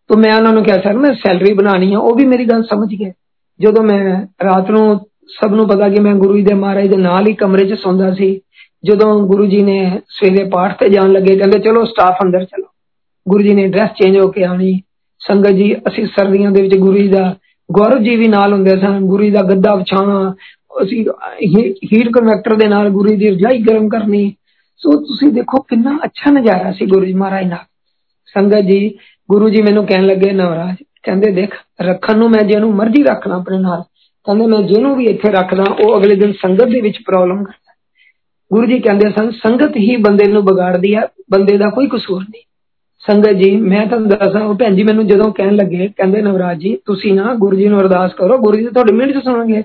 ਤੋਂ 0.08 0.16
ਮੈਂ 0.16 0.36
ਉਹਨਾਂ 0.36 0.52
ਨੂੰ 0.52 0.64
ਕਿਹਾ 0.64 0.78
ਸਰ 0.78 0.98
ਮੈਂ 0.98 1.12
ਸੈਲਰੀ 1.14 1.52
ਬਣਾਣੀ 1.52 1.92
ਆ 1.94 1.98
ਉਹ 1.98 2.14
ਵੀ 2.14 2.24
ਮੇਰੀ 2.24 2.44
ਗੱਲ 2.44 2.62
ਸਮਝ 2.62 2.94
ਗਏ 2.94 3.12
ਜਦੋਂ 3.60 3.84
ਮੈਂ 3.84 4.26
ਰਾਤ 4.44 4.70
ਨੂੰ 4.70 5.00
ਸਭ 5.28 5.54
ਨੂੰ 5.54 5.68
ਪਤਾ 5.68 5.88
ਕਿ 5.88 6.00
ਮੈਂ 6.00 6.14
ਗੁਰੂ 6.14 6.36
ਜੀ 6.36 6.42
ਦੇ 6.42 6.54
ਮਹਾਰਾਜ 6.54 6.86
ਦੇ 6.86 6.96
ਨਾਲ 6.96 7.26
ਹੀ 7.26 7.34
ਕਮਰੇ 7.34 7.64
'ਚ 7.64 7.74
ਸੌਂਦਾ 7.74 8.12
ਸੀ 8.14 8.40
ਜਦੋਂ 8.84 9.26
ਗੁਰੂ 9.26 9.46
ਜੀ 9.46 9.62
ਨੇ 9.62 10.00
ਸਵੇਰੇ 10.08 10.44
ਪਾਠ 10.50 10.78
ਤੇ 10.78 10.88
ਜਾਣ 10.88 11.12
ਲੱਗੇ 11.12 11.36
ਕਹਿੰਦੇ 11.36 11.58
ਚਲੋ 11.58 11.84
ਸਟਾਫ 11.84 12.16
ਅੰਦਰ 12.24 12.44
ਚਲੋ 12.44 12.66
ਗੁਰੂ 13.28 13.42
ਜੀ 13.42 13.54
ਨੇ 13.54 13.66
ਡਰੈਸ 13.68 13.90
ਚੇਂਜ 13.90 14.18
ਹੋ 14.18 14.28
ਕੇ 14.28 14.44
ਆਣੀ 14.44 14.80
ਸੰਗਤ 15.20 15.50
ਜੀ 15.50 15.74
ਅਸੀਂ 15.88 16.06
ਸਰਦੀਆਂ 16.06 16.50
ਦੇ 16.50 16.62
ਵਿੱਚ 16.62 16.74
ਗੁਰੂ 16.74 16.98
ਜੀ 16.98 17.08
ਦਾ 17.08 17.34
ਗੌਰਵ 17.70 18.02
ਜੀ 18.02 18.16
ਵੀ 18.16 18.28
ਨਾਲ 18.28 18.52
ਹੁੰਦੇ 18.52 18.70
ਸਨ 18.70 19.00
ਗੁਰੂ 19.00 19.24
ਜੀ 19.24 19.30
ਦਾ 19.30 19.42
ਗੱਦਾ 19.42 19.74
ਵਿਛਾਉਣਾ 19.74 20.34
ਅਸੀਂ 20.34 20.55
ਹੀਟ 21.84 22.08
ਕਨਵੈਕਟਰ 22.08 22.54
ਦੇ 22.54 22.68
ਨਾਲ 22.68 22.88
ਗੁਰੂ 22.90 23.16
ਦੀ 23.16 23.30
ਰਜਾਈ 23.30 23.58
ਗਰਮ 23.58 23.88
ਕਰਨੀ 23.88 24.32
ਸੋ 24.76 24.92
ਤੁਸੀਂ 25.00 25.32
ਦੇਖੋ 25.32 25.60
ਕਿੰਨਾ 25.60 25.98
ਅੱਛਾ 26.04 26.30
ਨਜ਼ਾਰਾ 26.30 26.72
ਸੀ 26.72 26.86
ਗੁਰੂ 26.86 27.04
ਜੀ 27.04 27.12
ਮਹਾਰਾਜ 27.12 27.46
ਨਾਲ 27.46 27.64
ਸੰਗਤ 28.34 28.64
ਜੀ 28.64 28.98
ਗੁਰੂ 29.28 29.48
ਜੀ 29.48 29.62
ਮੈਨੂੰ 29.62 29.86
ਕਹਿਣ 29.86 30.06
ਲੱਗੇ 30.06 30.30
ਨਵਰਾਜ 30.32 30.76
ਕਹਿੰਦੇ 31.02 31.30
ਦੇਖ 31.30 31.54
ਰੱਖਣ 31.82 32.18
ਨੂੰ 32.18 32.30
ਮੈਂ 32.30 32.42
ਜਿਹਨੂੰ 32.42 32.74
ਮਰਜ਼ੀ 32.74 33.02
ਰੱਖਣਾ 33.02 33.34
ਆਪਣੇ 33.34 33.58
ਨਾਲ 33.58 33.82
ਕਹਿੰਦੇ 34.26 34.46
ਮੈਂ 34.46 34.62
ਜਿਹਨੂੰ 34.62 34.96
ਵੀ 34.96 35.04
ਇੱਥੇ 35.04 35.30
ਰੱਖਦਾ 35.30 35.64
ਉਹ 35.84 35.98
ਅਗਲੇ 35.98 36.14
ਦਿਨ 36.14 36.32
ਸੰਗਤ 36.32 36.68
ਦੇ 36.68 36.80
ਵਿੱਚ 36.80 36.98
ਪ੍ਰੋਬਲਮ 37.06 37.44
ਕਰਦਾ 37.44 37.74
ਗੁਰੂ 38.50 38.66
ਜੀ 38.66 38.78
ਕਹਿੰਦੇ 38.78 39.10
ਸਨ 39.10 39.30
ਸੰਗਤ 39.30 39.76
ਹੀ 39.76 39.96
ਬੰਦੇ 39.96 40.24
ਨੂੰ 40.24 40.42
ਵਿਗਾੜਦੀ 40.42 40.94
ਹੈ 40.94 41.06
ਬੰਦੇ 41.30 41.56
ਦਾ 41.58 41.68
ਕੋਈ 41.70 41.88
ਕਸੂਰ 41.88 42.20
ਨਹੀਂ 42.20 42.42
ਸੰਗਤ 43.04 43.32
ਜੀ 43.32 43.50
ਮੈਂ 43.56 43.86
ਤੁਹਾਨੂੰ 43.86 44.08
ਦੱਸਾਂ 44.08 44.40
ਉਹ 44.40 44.54
ਭੈਣ 44.54 44.74
ਜੀ 44.74 44.82
ਮੈਨੂੰ 44.82 45.06
ਜਦੋਂ 45.06 45.32
ਕਹਿਣ 45.32 45.54
ਲੱਗੇ 45.56 45.88
ਕਹਿੰਦੇ 45.88 46.22
ਨਵਰਾਜ 46.22 46.58
ਜੀ 46.58 46.76
ਤੁਸੀਂ 46.86 47.12
ਨਾ 47.14 47.34
ਗੁਰੂ 47.34 47.56
ਜੀ 47.56 47.68
ਨੂੰ 47.68 47.80
ਅਰਦਾਸ 47.80 48.14
ਕਰੋ 48.14 48.38
ਗੁਰੂ 48.38 48.58
ਜੀ 48.58 48.66
ਤੁਹਾਡੇ 48.66 48.92
ਮਿੰਟ 48.92 49.12
ਚ 49.12 49.22
ਸੁਣਨਗੇ 49.24 49.62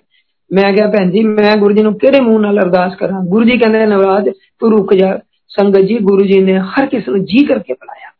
ਮੈਂ 0.51 0.71
ਕਿਹਾ 0.73 0.87
ਭੈਣ 0.87 1.09
ਜੀ 1.11 1.23
ਮੈਂ 1.23 1.55
ਗੁਰੂ 1.55 1.73
ਜੀ 1.73 1.83
ਨੂੰ 1.83 1.93
ਕਿਹੜੇ 1.97 2.19
ਮੂੰਹ 2.19 2.39
ਨਾਲ 2.39 2.59
ਅਰਦਾਸ 2.59 2.95
ਕਰਾਂ 2.95 3.21
ਗੁਰੂ 3.21 3.45
ਜੀ 3.45 3.57
ਕਹਿੰਦੇ 3.57 3.85
ਨਵਰਾਜ 3.85 4.29
ਤੂੰ 4.59 4.71
ਰੁਕ 4.71 4.93
ਜਾ 4.93 5.17
ਸੰਗਤ 5.51 5.81
ਜੀ 5.81 5.97
ਗੁਰੂ 5.99 6.25
ਜੀ 6.25 6.39
ਨੇ 6.39 6.57
ਹਰ 6.59 6.85
ਕਿਸ 6.85 7.07
ਨੂੰ 7.09 7.23
ਜੀ 7.25 7.43
ਕਰਕੇ 7.45 7.73
ਬੁਲਾਇਆ 7.73 8.11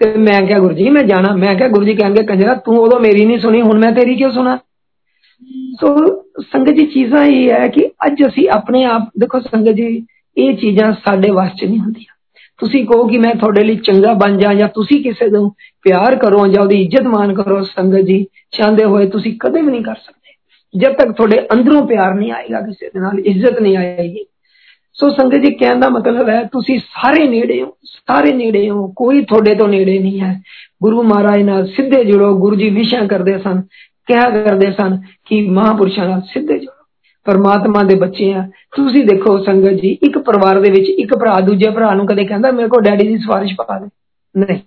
ਤੇ 0.00 0.18
ਮੈਂ 0.18 0.40
ਕਿਹਾ 0.46 0.58
ਗੁਰੂ 0.58 0.74
ਜੀ 0.74 0.88
ਮੈਂ 0.90 1.02
ਜਾਣਾ 1.02 1.34
ਮੈਂ 1.36 1.54
ਕਿਹਾ 1.54 1.68
ਗੁਰੂ 1.68 1.84
ਜੀ 1.84 1.94
ਕਹਿੰਗੇ 1.94 2.22
ਕੰਜਰਾ 2.22 2.54
ਤੂੰ 2.54 2.78
ਉਦੋਂ 2.78 3.00
ਮੇਰੀ 3.00 3.24
ਨਹੀਂ 3.24 3.38
ਸੁਣੀ 3.38 3.60
ਹੁਣ 3.62 3.78
ਮੈਂ 3.78 3.92
ਤੇਰੀ 3.92 4.16
ਕਿਉਂ 4.16 4.30
ਸੁਣਾ 4.30 4.58
ਸੋ 5.80 5.96
ਸੰਗਤ 6.42 6.70
ਜੀ 6.70 6.86
ਚੀਜ਼ਾਂ 6.86 7.24
ਇਹ 7.24 7.50
ਹੈ 7.50 7.66
ਕਿ 7.68 7.86
ਅੱਜ 8.06 8.22
ਅਸੀਂ 8.26 8.48
ਆਪਣੇ 8.48 8.84
ਆਪ 8.84 9.08
ਦੇਖੋ 9.18 9.40
ਸੰਗਤ 9.40 9.74
ਜੀ 9.74 10.06
ਇਹ 10.36 10.56
ਚੀਜ਼ਾਂ 10.56 10.92
ਸਾਡੇ 11.04 11.30
ਵਾਸਤੇ 11.30 11.66
ਨਹੀਂ 11.66 11.80
ਹੁੰਦੀਆਂ 11.80 12.12
ਤੁਸੀਂ 12.60 12.84
ਕਹੋ 12.86 13.06
ਕਿ 13.08 13.18
ਮੈਂ 13.18 13.34
ਤੁਹਾਡੇ 13.34 13.64
ਲਈ 13.64 13.76
ਚੰਗਾ 13.76 14.12
ਬਣ 14.14 14.36
ਜਾ 14.38 14.52
ਜਾਂ 14.54 14.68
ਤੁਸੀਂ 14.68 15.02
ਕਿਸੇ 15.02 15.26
ਨੂੰ 15.26 15.50
ਪਿਆਰ 15.84 16.16
ਕਰੋ 16.16 16.46
ਜਾਂ 16.46 16.62
ਉਹਦੀ 16.62 16.82
ਇੱਜ਼ਤ 16.82 17.06
ਮਾਨ 17.06 17.34
ਕਰੋ 17.34 17.62
ਸੰਗਤ 17.64 18.04
ਜੀ 18.04 18.24
ਚਾਹੁੰਦੇ 18.50 18.84
ਹੋਏ 18.84 19.08
ਤੁਸੀਂ 19.08 19.32
ਕਦੇ 19.40 19.62
ਵੀ 19.62 19.70
ਨਹੀਂ 19.70 19.82
ਕਰ 19.84 19.94
ਸਕਦੇ 19.94 20.17
ਜਦ 20.74 20.92
ਤੱਕ 20.92 21.12
ਤੁਹਾਡੇ 21.12 21.40
ਅੰਦਰੋਂ 21.52 21.86
ਪਿਆਰ 21.86 22.14
ਨਹੀਂ 22.14 22.32
ਆਏਗਾ 22.32 22.60
ਕਿਸੇ 22.60 22.90
ਦੇ 22.94 23.00
ਨਾਲ 23.00 23.18
ਇੱਜ਼ਤ 23.18 23.60
ਨਹੀਂ 23.60 23.76
ਆਏਗੀ 23.76 24.24
ਸੋ 24.96 25.08
ਸੰਗਤ 25.10 25.40
ਜੀ 25.40 25.50
ਕਹਿਣ 25.50 25.80
ਦਾ 25.80 25.88
ਮਤਲਬ 25.88 26.28
ਹੈ 26.28 26.42
ਤੁਸੀਂ 26.44 26.78
ਸਾਰੇ 26.78 27.26
ਨੇੜੇ 27.28 27.62
ਹੋ 27.62 27.76
ਸਾਰੇ 28.08 28.32
ਨੇੜੇ 28.32 28.68
ਹੋ 28.70 28.86
ਕੋਈ 28.96 29.22
ਤੁਹਾਡੇ 29.24 29.54
ਤੋਂ 29.54 29.68
ਨੇੜੇ 29.68 29.98
ਨਹੀਂ 29.98 30.20
ਹੈ 30.20 30.40
ਗੁਰੂ 30.82 31.02
ਮਹਾਰਾਜ 31.02 31.42
ਨਾਲ 31.42 31.66
ਸਿੱਧੇ 31.66 32.04
ਜੁੜੋ 32.04 32.32
ਗੁਰੂ 32.38 32.56
ਜੀ 32.56 32.68
ਵਿਸ਼ਾ 32.70 33.04
ਕਰਦੇ 33.06 33.38
ਸਨ 33.38 33.62
ਕਿਹਾ 34.06 34.28
ਕਰਦੇ 34.30 34.70
ਸਨ 34.72 34.98
ਕਿ 35.26 35.40
ਮਹਾਪੁਰਸ਼ਾਂ 35.50 36.08
ਨਾਲ 36.08 36.20
ਸਿੱਧੇ 36.32 36.58
ਜੁੜੋ 36.58 36.82
ਪਰਮਾਤਮਾ 37.26 37.82
ਦੇ 37.82 37.94
ਬੱਚੇ 37.94 38.32
ਆ 38.32 38.46
ਤੁਸੀਂ 38.76 39.04
ਦੇਖੋ 39.04 39.38
ਸੰਗਤ 39.44 39.80
ਜੀ 39.80 39.98
ਇੱਕ 40.02 40.18
ਪਰਿਵਾਰ 40.18 40.60
ਦੇ 40.60 40.70
ਵਿੱਚ 40.70 40.88
ਇੱਕ 40.88 41.16
ਭਰਾ 41.18 41.38
ਦੂਜੇ 41.40 41.70
ਭਰਾ 41.70 41.92
ਨੂੰ 41.94 42.06
ਕਦੇ 42.06 42.24
ਕਹਿੰਦਾ 42.24 42.50
ਮੇਰੇ 42.50 42.68
ਕੋਲ 42.68 42.82
ਡੈਡੀ 42.82 43.06
ਦੀ 43.08 43.18
ਸਵਾਰਿਸ਼ 43.18 43.54
ਪਾ 43.58 43.78
ਦੇ 43.78 43.88
ਨਹੀਂ 44.34 44.60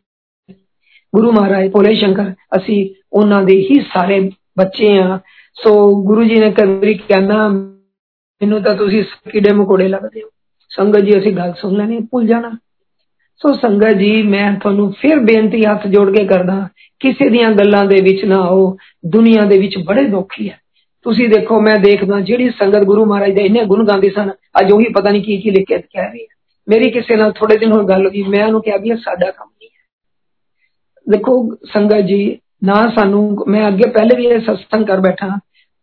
ਗੁਰੂ 1.13 1.31
ਮਹਾਰਾਜ 1.31 1.71
ਭੋਲੇ 1.71 1.93
ਸ਼ੰਕਰ 1.95 2.33
ਅਸੀਂ 2.57 2.85
ਉਹਨਾਂ 3.13 3.41
ਦੇ 3.43 3.55
ਹੀ 3.61 3.79
ਸਾਰੇ 3.93 4.19
ਬੱਚੇ 4.57 4.97
ਆ 4.99 5.19
ਸੋ 5.55 6.03
ਗੁਰੂ 6.03 6.23
ਜੀ 6.23 6.35
ਨੇ 6.35 6.51
ਕਦੇ 6.51 6.93
ਕਹਿੰਦਾ 6.93 7.47
ਮੈਨੂੰ 7.47 8.61
ਤਾਂ 8.63 8.75
ਤੁਸੀਂ 8.75 9.03
ਕੀੜੇ 9.31 9.53
ਮਕੋੜੇ 9.53 9.87
ਲੱਗਦੇ 9.87 10.21
ਹੋ 10.23 10.29
ਸੰਗਤ 10.71 10.99
ਜੀ 10.99 11.17
ਅਸੀਂ 11.19 11.31
ਗੱਲ 11.31 11.53
ਸੁਣ 11.53 11.77
ਲੈਣੀ 11.77 11.99
ਭੁੱਲ 12.11 12.27
ਜਾਣਾ 12.27 12.51
ਸੋ 13.41 13.53
ਸੰਗਤ 13.53 13.93
ਜੀ 13.93 14.21
ਮੈਂ 14.23 14.53
ਤੁਹਾਨੂੰ 14.53 14.91
ਫਿਰ 14.91 15.19
ਬੇਨਤੀ 15.19 15.65
ਹੱਥ 15.65 15.87
ਜੋੜ 15.87 16.17
ਕੇ 16.17 16.25
ਕਰਦਾ 16.27 16.67
ਕਿਸੇ 16.99 17.29
ਦੀਆਂ 17.29 17.51
ਗੱਲਾਂ 17.51 17.85
ਦੇ 17.85 18.01
ਵਿੱਚ 18.01 18.25
ਨਾ 18.25 18.35
ਆਓ 18.35 18.77
ਦੁਨੀਆ 19.05 19.45
ਦੇ 19.45 19.57
ਵਿੱਚ 19.57 19.77
ਬੜੇ 19.77 20.05
ਦੁੱਖੀ 20.05 20.49
ਹੈ 20.49 20.59
ਤੁਸੀਂ 21.03 21.29
ਦੇਖੋ 21.29 21.61
ਮੈਂ 21.61 21.77
ਦੇਖਦਾ 21.79 22.19
ਜਿਹੜੀ 22.19 22.49
ਸੰਗਤ 22.49 22.83
ਗੁਰੂ 22.83 23.05
ਮਹਾਰਾਜ 23.05 23.31
ਦੇ 23.31 23.41
ਇੰਨੇ 23.41 23.65
ਗੁਣ 23.65 23.85
ਗਾਉਂਦੇ 23.85 24.09
ਸਨ 24.09 24.31
ਅੱਜ 24.61 24.71
ਉਹੀ 24.71 24.85
ਪਤਾ 24.93 25.09
ਨਹੀਂ 25.11 25.23
ਕੀ 25.23 25.37
ਕੀ 25.41 25.49
ਲਿਖ 25.49 25.67
ਕੇ 25.67 25.77
ਕਹਿ 25.77 26.11
ਰਹੀ 26.11 26.21
ਹੈ 26.21 26.35
ਮੇਰੀ 26.67 26.89
ਕਿਸੇ 26.91 27.15
ਨਾਲ 27.15 27.31
ਥੋੜੇ 27.31 27.57
ਦਿਨ 27.57 27.71
ਹੋਰ 27.71 27.83
ਗੱਲ 27.83 28.07
ਹੋਈ 28.07 28.23
ਮੈਂ 28.23 28.45
ਉਹਨੂੰ 28.45 28.61
ਕਿਹਾ 28.61 28.77
ਵੀ 28.77 28.89
ਇਹ 28.89 28.95
ਸਾਡਾ 28.95 29.31
ਕੰਮ 29.31 29.47
ਨਹੀਂ 29.47 29.69
ਹੈ 29.69 31.11
ਦੇਖੋ 31.11 31.55
ਸੰਗਤ 31.73 32.01
ਜੀ 32.01 32.39
ਨਾ 32.63 32.75
ਸਾਨੂੰ 32.95 33.45
ਮੈਂ 33.47 33.67
ਅੱਗੇ 33.67 33.89
ਪਹਿਲੇ 33.89 34.15
ਵੀ 34.17 34.25
ਇਹ 34.25 34.39
ਸਤਸੰਗ 34.39 34.85
ਕਰ 34.85 34.99
ਬੈਠਾ 34.99 35.27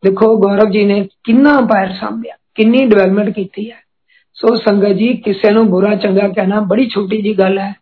ਦੇਖੋ 0.03 0.37
ਗੌਰਵ 0.37 0.71
ਜੀ 0.71 0.85
ਨੇ 0.85 1.01
ਕਿੰਨਾ 1.25 1.59
ਅੰਪਾਇਰ 1.59 1.93
ਸਾਂਭਿਆ 1.93 2.37
ਕਿੰਨੀ 2.55 2.85
ਡਿਵੈਲਪਮੈਂਟ 2.87 3.31
ਕੀਤੀ 3.31 3.71
ਹੈ 3.71 3.81
ਸੋ 4.37 4.55
ਸੰਗਤ 4.57 4.93
ਜੀ 4.93 5.13
ਕਿਸੇ 5.17 5.53
ਨੂੰ 5.53 5.67
ਬੁਰਾ 5.67 5.95
ਚੰਗਾ 5.95 6.29
ਕਹਿਣਾ 6.29 6.61
ਬੜੀ 6.61 6.89
ਛੋਟੀ 6.89 7.21
ਜੀ 7.23 7.39
ਗੱਲ 7.39 7.59
ਹੈ 7.59 7.73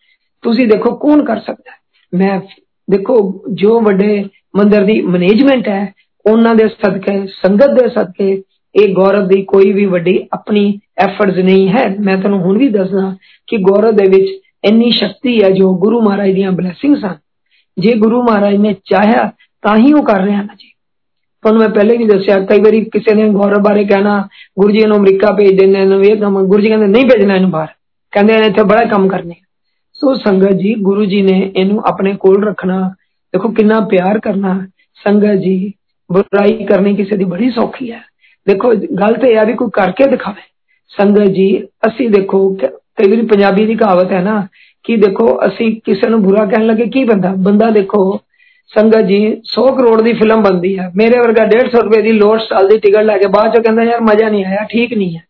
ਤੁਸੀਂ 0.45 0.67
ਦੇਖੋ 0.69 0.95
ਕੌਣ 0.97 1.25
ਕਰ 1.25 1.41
ਸਕਦਾ 1.41 1.77
ਮੈਂ 2.13 2.41
ਦੇਖੋ 2.89 3.17
ਜੋ 3.53 3.81
ਵੱਡੇ 3.81 4.25
ਮੰਦਰ 4.57 4.85
ਦੀ 4.85 5.01
ਮੈਨੇਜਮੈਂਟ 5.01 5.69
ਹੈ 5.69 5.93
ਉਹਨਾਂ 6.25 6.55
ਦੇ 6.55 6.69
ਸਦਕੇ 6.69 7.27
ਸੰਗਤ 7.27 7.71
ਦੇ 7.81 7.89
ਸਦਕੇ 7.89 8.43
ਇਹ 8.75 8.95
ਗੌਰਵ 8.95 9.27
ਦੀ 9.29 9.43
ਕੋਈ 9.43 9.73
ਵੀ 9.73 9.85
ਵੱਡੀ 9.87 10.19
ਆਪਣੀ 10.33 10.81
ਐਫਰਟਸ 10.99 11.39
ਨਹੀਂ 11.39 11.69
ਹੈ 11.69 11.85
ਮੈਂ 12.01 12.17
ਤੁਹਾਨੂੰ 12.17 12.41
ਹੁਣ 12.41 12.59
ਵੀ 12.59 12.69
ਦੱਸਦਾ 12.69 13.17
ਕਿ 13.49 13.57
ਗੌਰਵ 13.57 13.97
ਦੇ 13.97 14.07
ਵਿੱਚ 14.09 14.31
ਇੰਨੀ 14.65 14.91
ਸ਼ਕਤੀ 14.91 15.43
ਹੈ 15.43 15.51
ਜੋ 15.51 15.75
ਗੁਰੂ 15.75 16.01
ਮਹਾਰਾਜ 16.01 16.31
ਦੀਆਂ 16.31 16.53
ਬਲੇਸਿੰਗਸ 16.53 17.05
ਹਨ 17.05 17.17
ਜੇ 17.77 17.95
ਗੁਰੂ 17.95 18.23
ਮਹਾਰਾਜ 18.23 18.55
ਨੇ 18.55 18.75
ਚਾਹਿਆ 18.85 19.31
ਤਾਂ 19.63 19.77
ਹੀ 19.77 19.93
ਉਹ 19.93 20.03
ਕਰ 20.03 20.21
ਰਿਹਾ 20.21 20.43
ਨਾ 20.43 20.55
ਜੀ 20.55 20.69
ਤੁਹਾਨੂੰ 21.45 21.61
ਮੈਂ 21.61 21.69
ਪਹਿਲੇ 21.69 21.97
ਵੀ 21.97 22.05
ਦੱਸਿਆ 22.05 22.39
ਕਈ 22.41 22.61
ਵਾਰੀ 22.61 22.85
ਕਿਸੇ 22.85 23.15
ਨੇ 23.15 23.29
ਗੌਰਵ 23.29 23.63
ਬਾਰੇ 23.63 23.85
ਕਹਿਣਾ 23.85 24.29
ਗੁਰੂ 24.59 24.73
ਜੀ 24.73 24.85
ਨੂੰ 24.87 24.97
ਅਮਰੀਕਾ 24.97 25.33
ਭੇਜ 25.33 25.59
ਦਿੰਦੇ 25.61 25.85
ਨੇ 25.85 26.09
ਇਹ 26.09 26.17
ਕੰਮ 26.17 26.43
ਗੁਰੂ 26.43 26.63
ਜੀ 26.63 26.69
ਕਹਿੰਦੇ 26.69 26.87
ਨਹੀਂ 26.87 27.07
ਭੇਜਣਾ 27.07 27.35
ਇਹਨੂੰ 27.35 27.51
ਬਾਹਰ 27.51 27.69
ਕਹਿੰਦੇ 28.13 28.39
ਨੇ 28.39 28.47
ਇੱਥੇ 28.47 28.63
ਬੜਾ 28.63 28.85
ਕੰਮ 28.85 29.09
ਕਰਨੇ 29.09 29.35
ਸੋ 29.95 30.15
ਸੰਗਤ 30.15 30.53
ਜੀ 30.53 30.75
ਗੁਰੂ 30.75 31.05
ਜੀ 31.05 31.23
ਨੇ 31.23 31.53
ਇਹਨੂੰ 31.57 31.83
ਆਪਣੇ 31.87 32.15
ਕੋਲ 32.15 32.45
ਰੱਖਣਾ 32.45 32.95
ਦੇਖੋ 33.35 33.49
ਕਿੰਨਾ 33.49 33.81
ਪਿਆਰ 33.81 34.19
ਕਰਨਾ 34.19 34.55
ਸੰਗਤ 35.01 35.37
ਜੀ 35.37 35.73
ਬੁਰਾਈ 36.11 36.65
ਕਰਨੀ 36.65 36.95
ਕਿਸੇ 36.97 37.17
ਦੀ 37.17 37.25
ਬੜੀ 37.25 37.51
ਸੌਖੀ 37.51 37.91
ਹੈ 37.93 38.01
ਦੇਖੋ 38.47 38.75
ਗੱਲ 39.01 39.15
ਤੇ 39.15 39.31
ਇਹ 39.33 39.39
ਆ 39.39 39.45
ਵੀ 39.45 39.53
ਕੋਈ 39.53 39.71
ਕਰਕੇ 39.73 40.11
ਦਿਖਾਵੇ 40.11 40.43
ਸੰਗਤ 40.91 41.29
ਜੀ 41.29 41.47
ਅਸੀਂ 41.87 42.09
ਦੇਖੋ 42.11 42.49
ਕਈ 42.55 43.11
ਵਾਰੀ 43.11 43.27
ਪੰਜਾਬੀ 43.27 43.67
ਦੀ 43.67 43.75
ਕਹਾਵਤ 43.75 44.13
ਹੈ 44.13 44.23
ਨਾ 44.23 44.47
ਕਿ 44.87 44.97
ਦੇਖੋ 44.97 45.39
ਅਸੀਂ 45.47 45.81
ਕਿਸੇ 45.85 46.09
ਨੂੰ 46.09 46.23
ਬੁਰਾ 46.23 46.45
ਕਹਿਣ 46.47 46.67
ਲੱਗੇ 46.67 46.87
ਕੀ 46.87 47.05
ਬੰਦਾ 47.05 47.33
ਬੰਦਾ 47.39 47.71
ਦੇਖੋ 47.71 48.21
ਸੰਗਤ 48.71 49.07
ਜੀ 49.07 49.21
100 49.27 49.67
ਕਰੋੜ 49.77 50.01
ਦੀ 50.03 50.13
ਫਿਲਮ 50.13 50.43
ਬੰਦੀ 50.43 50.79
ਹੈ 50.79 50.91
ਮੇਰੇ 50.97 51.19
ਵਰਗਾ 51.19 51.45
150 51.45 51.83
ਰੁਪਏ 51.85 52.03
ਦੀ 52.03 52.13
ਲੋਡ 52.13 52.41
ਸਟਾਲ 52.41 52.69
ਦੀ 52.69 52.79
ਟਿਕਟ 52.79 53.05
ਲੈ 53.05 53.19
ਕੇ 53.19 53.27
ਬਾਅਦ 53.27 53.55
ਚ 53.55 53.63
ਕਹਿੰਦਾ 53.63 53.83
ਯਾਰ 53.83 54.01
ਮਜ਼ਾ 54.01 54.29
ਨਹੀਂ 54.29 54.45
ਆਇਆ 54.45 54.67
ਠੀਕ 54.71 54.93
ਨਹੀਂ 54.95 55.17
ਹੈ 55.17 55.23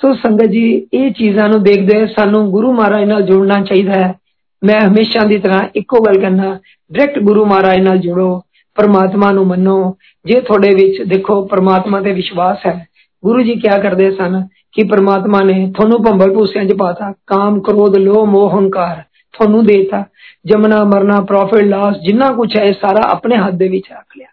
ਸੋ 0.00 0.14
ਸੰਗਤ 0.14 0.46
ਜੀ 0.46 0.86
ਇਹ 0.92 1.10
ਚੀਜ਼ਾਂ 1.10 1.48
ਨੂੰ 1.48 1.62
ਦੇਖਦੇ 1.62 2.06
ਸਾਨੂੰ 2.06 2.50
ਗੁਰੂ 2.50 2.72
ਮਹਾਰਾਜ 2.72 3.04
ਨਾਲ 3.04 3.22
ਜੁੜਨਾ 3.22 3.60
ਚਾਹੀਦਾ 3.64 3.92
ਹੈ 3.92 4.14
ਮੈਂ 4.62 4.80
ਹਮੇਸ਼ਾ 4.80 5.24
ਦੀ 5.24 5.38
ਤਰ੍ਹਾਂ 5.38 5.60
ਇੱਕੋ 5.74 6.04
ਗੱਲ 6.04 6.20
ਕਹਿੰਦਾ 6.20 6.58
ਡਾਇਰੈਕਟ 6.90 7.18
ਗੁਰੂ 7.18 7.44
ਮਹਾਰਾਜ 7.44 7.78
ਨਾਲ 7.78 7.98
ਜੁੜੋ 7.98 8.42
ਪਰਮਾਤਮਾ 8.76 9.30
ਨੂੰ 9.30 9.46
ਮੰਨੋ 9.46 9.96
ਜੇ 10.24 10.40
ਤੁਹਾਡੇ 10.40 10.74
ਵਿੱਚ 10.74 11.02
ਦੇਖੋ 11.02 11.46
ਪਰਮਾਤਮਾ 11.46 12.00
ਤੇ 12.00 12.12
ਵਿਸ਼ਵਾਸ 12.12 12.66
ਹੈ 12.66 12.86
ਗੁਰੂ 13.24 13.42
ਜੀ 13.42 13.54
ਕਿਆ 13.54 13.78
ਕਰਦੇ 13.78 14.10
ਸਨ 14.10 14.42
ਕਿ 14.72 14.84
ਪਰਮਾਤਮਾ 14.84 15.40
ਨੇ 15.44 15.54
ਤੁਹਾਨੂੰ 15.74 16.02
ਭੰਬਲ 16.04 16.32
ਭੂਸਿਆਂ 16.34 16.64
'ਚ 16.64 16.76
ਪਾਤਾ 16.78 17.12
ਕਾਮ 17.26 17.60
ਕ੍ਰੋਧ 17.60 17.96
ਲੋਭ 17.96 18.28
ਮੋਹ 18.28 18.56
ਹੰਕਾਰ 18.58 19.02
ਤੁਹਾਨੂੰ 19.34 19.64
ਦੇਤਾ 19.66 20.04
ਜਮਨਾ 20.46 20.82
ਮਰਨਾ 20.84 21.20
ਪ੍ਰੋਫਿਟ 21.20 21.64
ਲਾਸ 21.64 21.96
ਜਿੰਨਾ 21.98 22.30
ਕੁਝ 22.32 22.56
ਹੈ 22.56 22.70
ਸਾਰਾ 22.72 23.02
ਆਪਣੇ 23.08 23.36
ਹੱਥ 23.36 23.54
ਦੇ 23.54 23.68
ਵਿੱਚ 23.68 23.90
ਰੱਖ 23.92 24.16
ਲਿਆ 24.18 24.28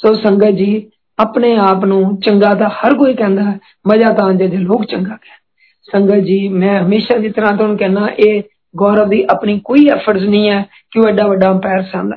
ਸੋ 0.00 0.14
ਸੰਗਤ 0.14 0.54
ਜੀ 0.54 0.70
ਆਪਣੇ 1.18 1.56
ਆਪ 1.60 1.84
ਨੂੰ 1.84 2.16
ਚੰਗਾ 2.20 2.54
ਤਾਂ 2.54 2.68
ਹਰ 2.76 2.94
ਕੋਈ 2.94 3.14
ਕਹਿੰਦਾ 3.14 3.52
ਮਜ਼ਾ 3.88 4.12
ਤਾਂ 4.12 4.26
ਆਂਦੇ 4.26 4.46
ਦੇ 4.48 4.56
ਲੋਕ 4.56 4.84
ਚੰਗਾ 4.84 5.16
ਕਹਿ 5.16 5.38
ਸੰਗਤ 5.88 6.24
ਜੀ 6.24 6.46
ਮੈਂ 6.48 6.80
ਹਮੇਸ਼ਾ 6.82 7.18
ਦੀ 7.18 7.28
ਤਰ੍ਹਾਂ 7.28 7.52
ਤੁਹਾਨੂੰ 7.52 7.76
ਕਹਿੰਦਾ 7.76 8.08
ਇਹ 8.18 8.42
ਗੌਰਵ 8.74 9.08
ਦੀ 9.08 9.24
ਆਪਣੀ 9.30 9.58
ਕੋਈ 9.64 9.88
ਐਫਰਟਸ 9.88 10.22
ਨਹੀਂ 10.22 10.50
ਹੈ 10.50 10.62
ਕਿ 10.92 11.00
ਉਹ 11.00 11.08
ਐਡਾ 11.08 11.26
ਵੱਡਾ 11.26 11.50
ਅੰਪਾਇਰ 11.50 11.82
ਸਨ 11.82 12.10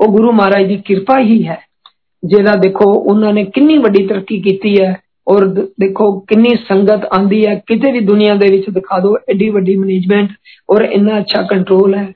ਉਹ 0.00 0.08
ਗੁਰੂ 0.08 0.32
ਮਹਾਰਾਜ 0.32 0.66
ਦੀ 0.66 0.76
ਕਿਰਪਾ 0.76 1.18
ਹੀ 1.20 1.46
ਹੈ 1.46 1.58
ਜਿਹਦਾ 2.22 2.54
ਦੇਖੋ 2.56 2.92
ਉਹਨਾਂ 2.92 3.32
ਨੇ 3.32 3.44
ਕਿੰਨੀ 3.44 3.78
ਵੱਡੀ 3.78 4.06
ਤਰੱਕੀ 4.06 4.40
ਕੀਤੀ 4.42 4.80
ਹੈ 4.80 4.94
ਔਰ 5.28 5.44
ਦੇਖੋ 5.80 6.10
ਕਿੰਨੀ 6.20 6.54
ਸੰਗਤ 6.68 7.04
ਆਂਦੀ 7.12 7.44
ਹੈ 7.46 7.54
ਕਿਤੇ 7.66 7.92
ਵੀ 7.92 8.00
ਦੁਨੀਆ 8.00 8.34
ਦੇ 8.34 8.50
ਵਿੱਚ 8.50 8.68
ਦਿਖਾ 8.70 8.98
ਦਿਓ 8.98 9.16
ਐਡੀ 9.30 9.48
ਵੱਡੀ 9.50 9.76
ਮੈਨੇਜਮੈਂਟ 9.76 10.30
ਔਰ 10.68 10.82
ਇੰਨਾ 10.82 11.18
ਅੱਛਾ 11.18 11.42
ਕੰਟਰੋਲ 11.42 11.94
ਹੈ 11.94 12.06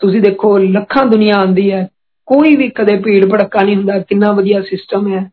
ਤੁਸੀਂ 0.00 0.20
ਦੇਖੋ 0.22 0.56
ਲੱਖਾਂ 0.58 1.04
ਦੁਨੀਆ 1.06 1.36
ਆਂਦੀ 1.36 1.70
ਹੈ 1.72 1.88
ਕੋਈ 2.28 2.54
ਵੀ 2.56 2.68
ਕਦੇ 2.68 2.96
ਭੀੜ 2.96 3.24
ਭੜਕਾ 3.26 3.62
ਨਹੀਂ 3.62 3.76
ਹੁੰਦਾ 3.76 3.98
ਕਿੰਨਾ 3.98 4.32
ਵਧੀਆ 4.32 4.60
ਸਿਸਟਮ 4.60 5.12
ਹੈ 5.12 5.30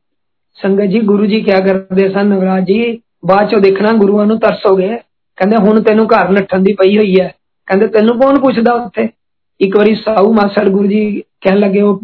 ਸੰਗਤ 0.57 0.85
ਜੀ 0.85 0.99
ਗੁਰੂ 1.01 1.25
ਜੀ 1.25 1.41
ਕਿਆ 1.41 1.59
ਕਰਦੇ 1.59 2.09
ਸਨ 2.09 2.27
ਨਵਰਾਜ 2.27 2.65
ਜੀ 2.65 2.99
ਬਾਅਦ 3.25 3.49
ਚੋਂ 3.49 3.59
ਦੇਖਣਾ 3.59 3.91
ਗੁਰੂਆਂ 3.91 4.25
ਨੂੰ 4.25 4.39
ਤਰਸ 4.39 4.65
ਹੋ 4.65 4.75
ਗਏ 4.75 4.97
ਕਹਿੰਦੇ 5.37 5.57
ਹੁਣ 5.57 5.81
ਤੈਨੂੰ 5.81 6.07
ਘਰ 6.07 6.29
ਨੱਠਣ 6.29 6.63
ਦੀ 6.63 6.73
ਪਈ 6.73 6.97
ਹੋਈ 6.97 7.19
ਹੈ 7.19 7.31
ਕਹਿੰਦੇ 7.67 7.87
ਤੈਨੂੰ 7.87 8.19
ਕੌਣ 8.19 8.39
ਪੁੱਛਦਾ 8.39 8.73
ਉੱਥੇ 8.73 9.07
ਇੱਕ 9.59 9.75
ਵਾਰੀ 9.77 9.95
ਸਾਊ 9.95 10.31
ਮਾਸੜ 10.33 10.67
ਗੁਰੂ 10.69 10.87
ਜੀ 10.87 11.21
ਕਹਿਣ 11.41 11.59
ਲੱਗੇ 11.59 11.81
ਉਹ 11.81 11.99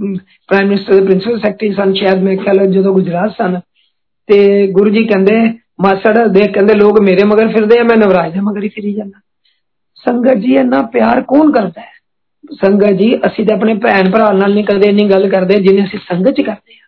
ਪ੍ਰਾਈਮ 0.50 0.68
ਮਿਨਿਸਟਰ 0.68 0.94
ਦੇ 0.94 1.02
ਪ੍ਰਿੰਸੀਪਲ 1.02 1.40
ਸੈਕਟਰੀ 1.40 1.72
ਸਨ 1.74 1.94
ਸ਼ਾਇਦ 1.94 2.24
ਮੈਂ 2.24 2.36
ਖਿਆਲ 2.38 2.66
ਜਦੋਂ 2.68 2.94
ਗੁਜਰਾਤ 2.94 3.32
ਸਨ 3.32 3.60
ਤੇ 4.30 4.68
ਗੁਰੂ 4.68 4.90
ਜੀ 4.90 5.04
ਕਹਿੰਦੇ 5.04 5.34
ਮਾਸੜ 5.82 6.28
ਦੇ 6.28 6.48
ਕਹਿੰਦੇ 6.48 6.74
ਲੋਕ 6.74 7.00
ਮੇਰੇ 7.02 7.24
ਮਗਰ 7.24 7.48
ਫਿਰਦੇ 7.48 7.80
ਆ 7.80 7.84
ਮੈਂ 7.84 7.98
ਨਵਰਾਜ 7.98 8.34
ਦੇ 8.34 8.40
ਮਗਰ 8.40 8.64
ਹੀ 8.64 8.70
ਫਿਰੀ 8.70 8.94
ਜਾਂਦਾ 8.94 9.20
ਸੰਗਤ 10.06 10.38
ਜੀ 10.38 10.56
ਇੰਨਾ 10.56 10.82
ਪਿਆਰ 10.82 11.22
ਕੌਣ 11.22 11.52
ਕਰਦਾ 11.52 11.82
ਹੈ 11.82 11.94
ਸੰਗਤ 12.62 12.92
ਜੀ 12.92 13.16
ਅਸੀਂ 13.28 13.46
ਤਾਂ 13.46 13.56
ਆਪਣੇ 13.56 13.74
ਭੈਣ 13.74 14.12
ਭਰਾ 14.12 14.32
ਨਾਲ 14.32 14.54
ਨਹੀਂ 14.54 14.64
ਕਦੇ 14.66 14.90
ਇੰਨੀ 14.90 15.10
ਗੱਲ 15.10 15.30
ਕਰਦੇ 15.30 15.60
ਜਿੰਨੇ 15.60 15.84
ਅਸੀਂ 15.84 16.00
ਸੰਗਤ 16.00 16.36
ਚ 16.36 16.42
ਕਰਦੇ 16.42 16.74
ਆ 16.74 16.84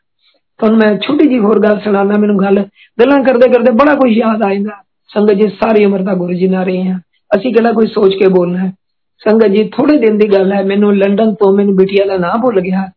ਤੁਹਾਨੂੰ 0.59 0.79
ਮੈਂ 0.79 0.97
ਛੋਟੀ 0.97 1.27
ਜੀ 1.29 1.39
ਹੋਰ 1.39 1.59
ਗੱਲ 1.59 1.79
ਸੁਣਾਉਣਾ 1.79 2.17
ਮੈਨੂੰ 2.17 2.39
ਗੱਲ 2.39 2.63
ਗੱਲਾਂ 2.99 3.23
ਕਰਦੇ 3.23 3.49
ਕਰਦੇ 3.49 3.71
ਬੜਾ 3.71 3.95
ਕੁਝ 3.95 4.11
ਯਾਦ 4.11 4.43
ਆ 4.43 4.53
ਜਾਂਦਾ 4.53 4.81
ਸੰਗਤ 5.09 5.33
ਜੀ 5.33 5.47
ਸਾਰੀ 5.47 5.85
ਉਮਰ 5.85 6.01
ਦਾ 6.03 6.13
ਗੁਰੂ 6.13 6.33
ਜੀ 6.33 6.47
ਨਾਲ 6.47 6.65
ਰਹੇ 6.65 6.89
ਆ 6.89 6.99
ਅਸੀਂ 7.35 7.53
ਕਿਹੜਾ 7.53 7.71
ਕੋਈ 7.71 7.87
ਸੋਚ 7.87 8.15
ਕੇ 8.15 8.27
ਬੋਲਣਾ 8.27 8.59
ਹੈ 8.59 8.73
ਸੰਗਤ 9.21 9.47
ਜੀ 9.47 9.63
ਥੋੜੇ 9.69 9.97
ਦਿਨ 9.97 10.17
ਦੀ 10.17 10.27
ਗੱਲ 10.27 10.51
ਹੈ 10.53 10.63
ਮੈਨੂੰ 10.63 10.95
ਲੰਡਨ 10.97 11.33
ਤੋਂ 11.33 11.53
ਮੈਨੂੰ 11.57 11.75
ਬਿਟੀਆ 11.75 12.05
ਦਾ 12.05 12.17
ਨਾਮ 12.17 12.41
ਭੁੱਲ 12.41 12.59
ਗਿਆ 12.61 12.89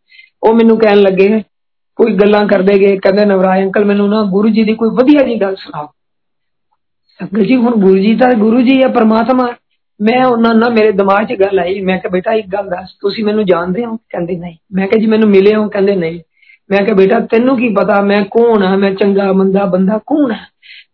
ਉਹ 0.42 0.54
ਮੈਨੂੰ 0.54 0.78
ਕਹਿਣ 0.78 0.98
ਲੱਗੇ 0.98 1.28
ਕੋਈ 1.98 2.12
ਗੱਲਾਂ 2.16 2.46
ਕਰਦੇ 2.46 2.78
ਗਏ 2.78 2.96
ਕਹਿੰਦੇ 2.96 3.24
ਨਵਰਾਜ 3.24 3.62
ਅੰਕਲ 3.62 3.84
ਮੈਨੂੰ 3.84 4.08
ਨਾ 4.08 4.22
ਗੁਰੂ 4.22 4.48
ਜੀ 4.48 4.64
ਦੀ 4.64 4.74
ਕੋਈ 4.74 4.90
ਵਧੀਆ 4.94 5.24
ਜੀ 5.26 5.40
ਗੱਲ 5.40 5.56
ਸੁਣਾਓ 5.56 5.86
ਸੰਗਤ 7.20 7.42
ਜੀ 7.42 7.56
ਹੁਣ 7.56 7.74
ਗੁਰੂ 7.76 7.98
ਜੀ 7.98 8.14
ਤਾਂ 8.16 8.32
ਗੁਰੂ 8.38 8.60
ਜੀ 8.60 8.82
ਹੈ 8.82 8.88
ਪਰਮਾਤਮਾ 8.88 9.48
ਮੈਂ 10.00 10.24
ਉਹਨਾਂ 10.24 10.54
ਨਾਲ 10.54 10.72
ਮੇਰੇ 10.72 10.92
ਦਿਮਾਗ 10.92 11.26
'ਚ 11.26 11.32
ਗੱਲ 11.40 11.58
ਆਈ 11.58 11.80
ਮੈਂ 11.80 11.98
ਕਿਹਾ 11.98 12.10
ਬੇਟਾ 12.10 12.32
ਇੱਕ 12.32 12.46
ਗੱਲ 12.46 12.68
ਦੱਸ 12.68 12.94
ਤੁਸੀਂ 13.00 13.24
ਮੈਨੂੰ 13.24 13.44
ਜਾਣਦੇ 13.44 13.84
ਹੋ 13.84 13.96
ਕਹਿੰਦੇ 13.96 14.36
ਨਹੀਂ 14.36 14.56
ਮੈਂ 14.74 14.86
ਕਿਹਾ 14.86 15.00
ਜੀ 15.00 15.06
ਮੈਨੂੰ 15.06 15.28
ਮਿਲੇ 15.28 15.54
ਹੋ 15.54 15.68
ਕਹਿੰਦੇ 15.68 15.96
ਨਹੀਂ 15.96 16.20
ਮੈਂ 16.70 16.84
ਕਿਹਾ 16.84 16.94
ਬੇਟਾ 16.96 17.18
ਤੈਨੂੰ 17.20 17.56
ਕੀ 17.56 17.68
ਪਤਾ 17.74 18.00
ਮੈਂ 18.00 18.24
ਕੌਣ 18.30 18.62
ਆ 18.62 18.76
ਮੈਂ 18.76 18.94
ਚੰਗਾ 18.94 19.32
ਮੰਦਾ 19.32 19.64
ਬੰਦਾ 19.64 19.98
ਕੌਣ 20.06 20.32
ਆ 20.32 20.36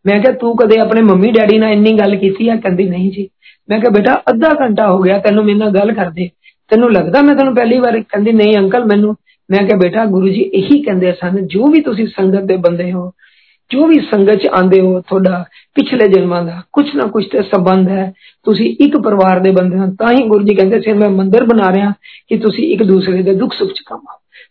ਮੈਂ 0.07 0.21
ਕਿਹਾ 0.21 0.33
ਤੂੰ 0.33 0.57
ਕਦੇ 0.57 0.81
ਆਪਣੇ 0.81 1.03
ਮੰਮੀ 1.03 1.31
ਡੈਡੀ 1.33 1.59
ਨਾਲ 1.59 1.73
ਇੰਨੀ 1.73 1.93
ਗੱਲ 1.99 2.17
ਕੀਤੀ 2.17 2.49
ਆ 2.49 2.57
ਕਹਿੰਦੀ 2.57 2.89
ਨਹੀਂ 2.89 3.11
ਜੀ 3.13 3.29
ਮੈਂ 3.69 3.79
ਕਿਹਾ 3.81 3.91
ਬੇਟਾ 3.91 4.15
ਅੱਧਾ 4.31 4.55
ਘੰਟਾ 4.61 4.87
ਹੋ 4.89 4.99
ਗਿਆ 4.99 5.19
ਤੈਨੂੰ 5.19 5.45
ਮੇਰੇ 5.45 5.59
ਨਾਲ 5.59 5.71
ਗੱਲ 5.71 5.93
ਕਰਦੇ 5.93 6.29
ਤੈਨੂੰ 6.71 6.93
ਲੱਗਦਾ 6.93 7.23
ਮੈਂ 7.23 7.35
ਤੈਨੂੰ 7.35 7.55
ਪਹਿਲੀ 7.55 7.79
ਵਾਰ 7.79 8.01
ਕਹਿੰਦੀ 8.01 8.33
ਨਹੀਂ 8.33 8.57
ਅੰਕਲ 8.59 8.85
ਮੈਨੂੰ 8.85 9.17
ਮੈਂ 9.51 9.59
ਕਿਹਾ 9.59 9.79
ਬੇਟਾ 9.79 10.05
ਗੁਰੂ 10.05 10.29
ਜੀ 10.29 10.41
ਇਹੀ 10.41 10.83
ਕਹਿੰਦੇ 10.83 11.13
ਸਨ 11.13 11.47
ਜੋ 11.47 11.67
ਵੀ 11.67 11.81
ਤੁਸੀਂ 11.81 12.07
ਸੰਗਤ 12.07 12.45
ਦੇ 12.45 12.57
ਬੰਦੇ 12.57 12.93
ਹੋ 12.93 13.13
ਜੋ 13.71 13.87
ਵੀ 13.87 13.99
ਸੰਗਤ 14.11 14.43
ਚ 14.43 14.47
ਆਂਦੇ 14.47 14.81
ਹੋ 14.81 15.01
ਤੁਹਾਡਾ 15.01 15.45
ਪਿਛਲੇ 15.75 16.09
ਜਨਮਾਂ 16.09 16.43
ਦਾ 16.45 16.63
ਕੁਝ 16.73 16.85
ਨਾ 16.97 17.07
ਕੁਝ 17.07 17.25
ਤੇ 17.27 17.43
ਸੰਬੰਧ 17.43 17.89
ਹੈ 17.89 18.13
ਤੁਸੀਂ 18.47 18.75
ਇੱਕ 18.81 18.97
ਪਰਿਵਾਰ 18.97 19.41
ਦੇ 19.41 19.51
ਬੰਦੇ 19.51 19.79
ਹੋ 19.79 19.87
ਤਾਂ 19.99 20.13
ਹੀ 20.13 20.23
ਗੁਰੂ 20.29 20.45
ਜੀ 20.45 20.55
ਕਹਿੰਦੇ 20.55 20.81
ਸੀ 20.81 20.93
ਮੈਂ 20.93 21.09
ਮੰਦਿਰ 21.11 21.45
ਬਣਾ 21.45 21.73
ਰਿਹਾ 21.73 21.93
ਕਿ 22.29 22.37
ਤੁਸੀਂ 22.37 22.69
ਇੱਕ 22.73 22.83
ਦੂਸਰੇ 22.83 23.23
ਦੇ 23.23 23.35
ਦੁੱਖ 23.35 23.55
ਸੁੱਖ 23.55 23.73
ਚ 23.73 23.83
ਕੰਮ 23.87 24.01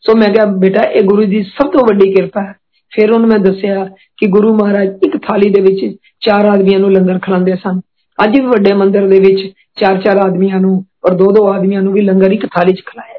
ਸੋ 0.01 0.17
ਮੈਂ 0.17 0.27
ਕਿਹਾ 0.29 0.45
ਬੇਟਾ 0.45 0.83
ਇਹ 0.89 1.03
ਗੁਰੂ 1.03 1.25
ਦੀ 1.25 1.43
ਸਭ 1.43 1.71
ਤੋਂ 1.71 1.85
ਵੱਡੀ 1.88 2.13
ਕਿਰਪਾ 2.13 2.41
ਹੈ 2.41 2.53
ਫਿਰ 2.91 3.11
ਉਹਨੂੰ 3.11 3.29
ਮੈਂ 3.29 3.39
ਦੱਸਿਆ 3.39 3.85
ਕਿ 4.17 4.27
ਗੁਰੂ 4.27 4.53
ਮਹਾਰਾਜ 4.53 5.05
ਇੱਕ 5.05 5.17
ਥਾਲੀ 5.17 5.49
ਦੇ 5.49 5.61
ਵਿੱਚ 5.61 5.85
ਚਾਰ 6.19 6.45
ਆਦਮੀਆਂ 6.45 6.79
ਨੂੰ 6.79 6.91
ਲੰਗਰ 6.91 7.19
ਖਿਲਾਉਂਦੇ 7.19 7.55
ਸਨ 7.55 7.79
ਅੱਜ 8.19 8.39
ਵੀ 8.39 8.45
ਵੱਡੇ 8.45 8.73
ਮੰਦਿਰ 8.73 9.07
ਦੇ 9.07 9.19
ਵਿੱਚ 9.19 9.41
ਚਾਰ 9.75 10.01
ਚਾਰ 10.01 10.17
ਆਦਮੀਆਂ 10.17 10.59
ਨੂੰ 10.59 10.83
ਔਰ 11.05 11.13
ਦੋ 11.13 11.31
ਦੋ 11.31 11.47
ਆਦਮੀਆਂ 11.47 11.81
ਨੂੰ 11.81 11.93
ਵੀ 11.93 12.01
ਲੰਗਰ 12.01 12.31
ਇੱਕ 12.31 12.45
ਥਾਲੀ 12.45 12.73
'ਚ 12.73 12.81
ਖਿਲਾਇਆ 12.85 13.13
ਜਾਂਦਾ 13.13 13.18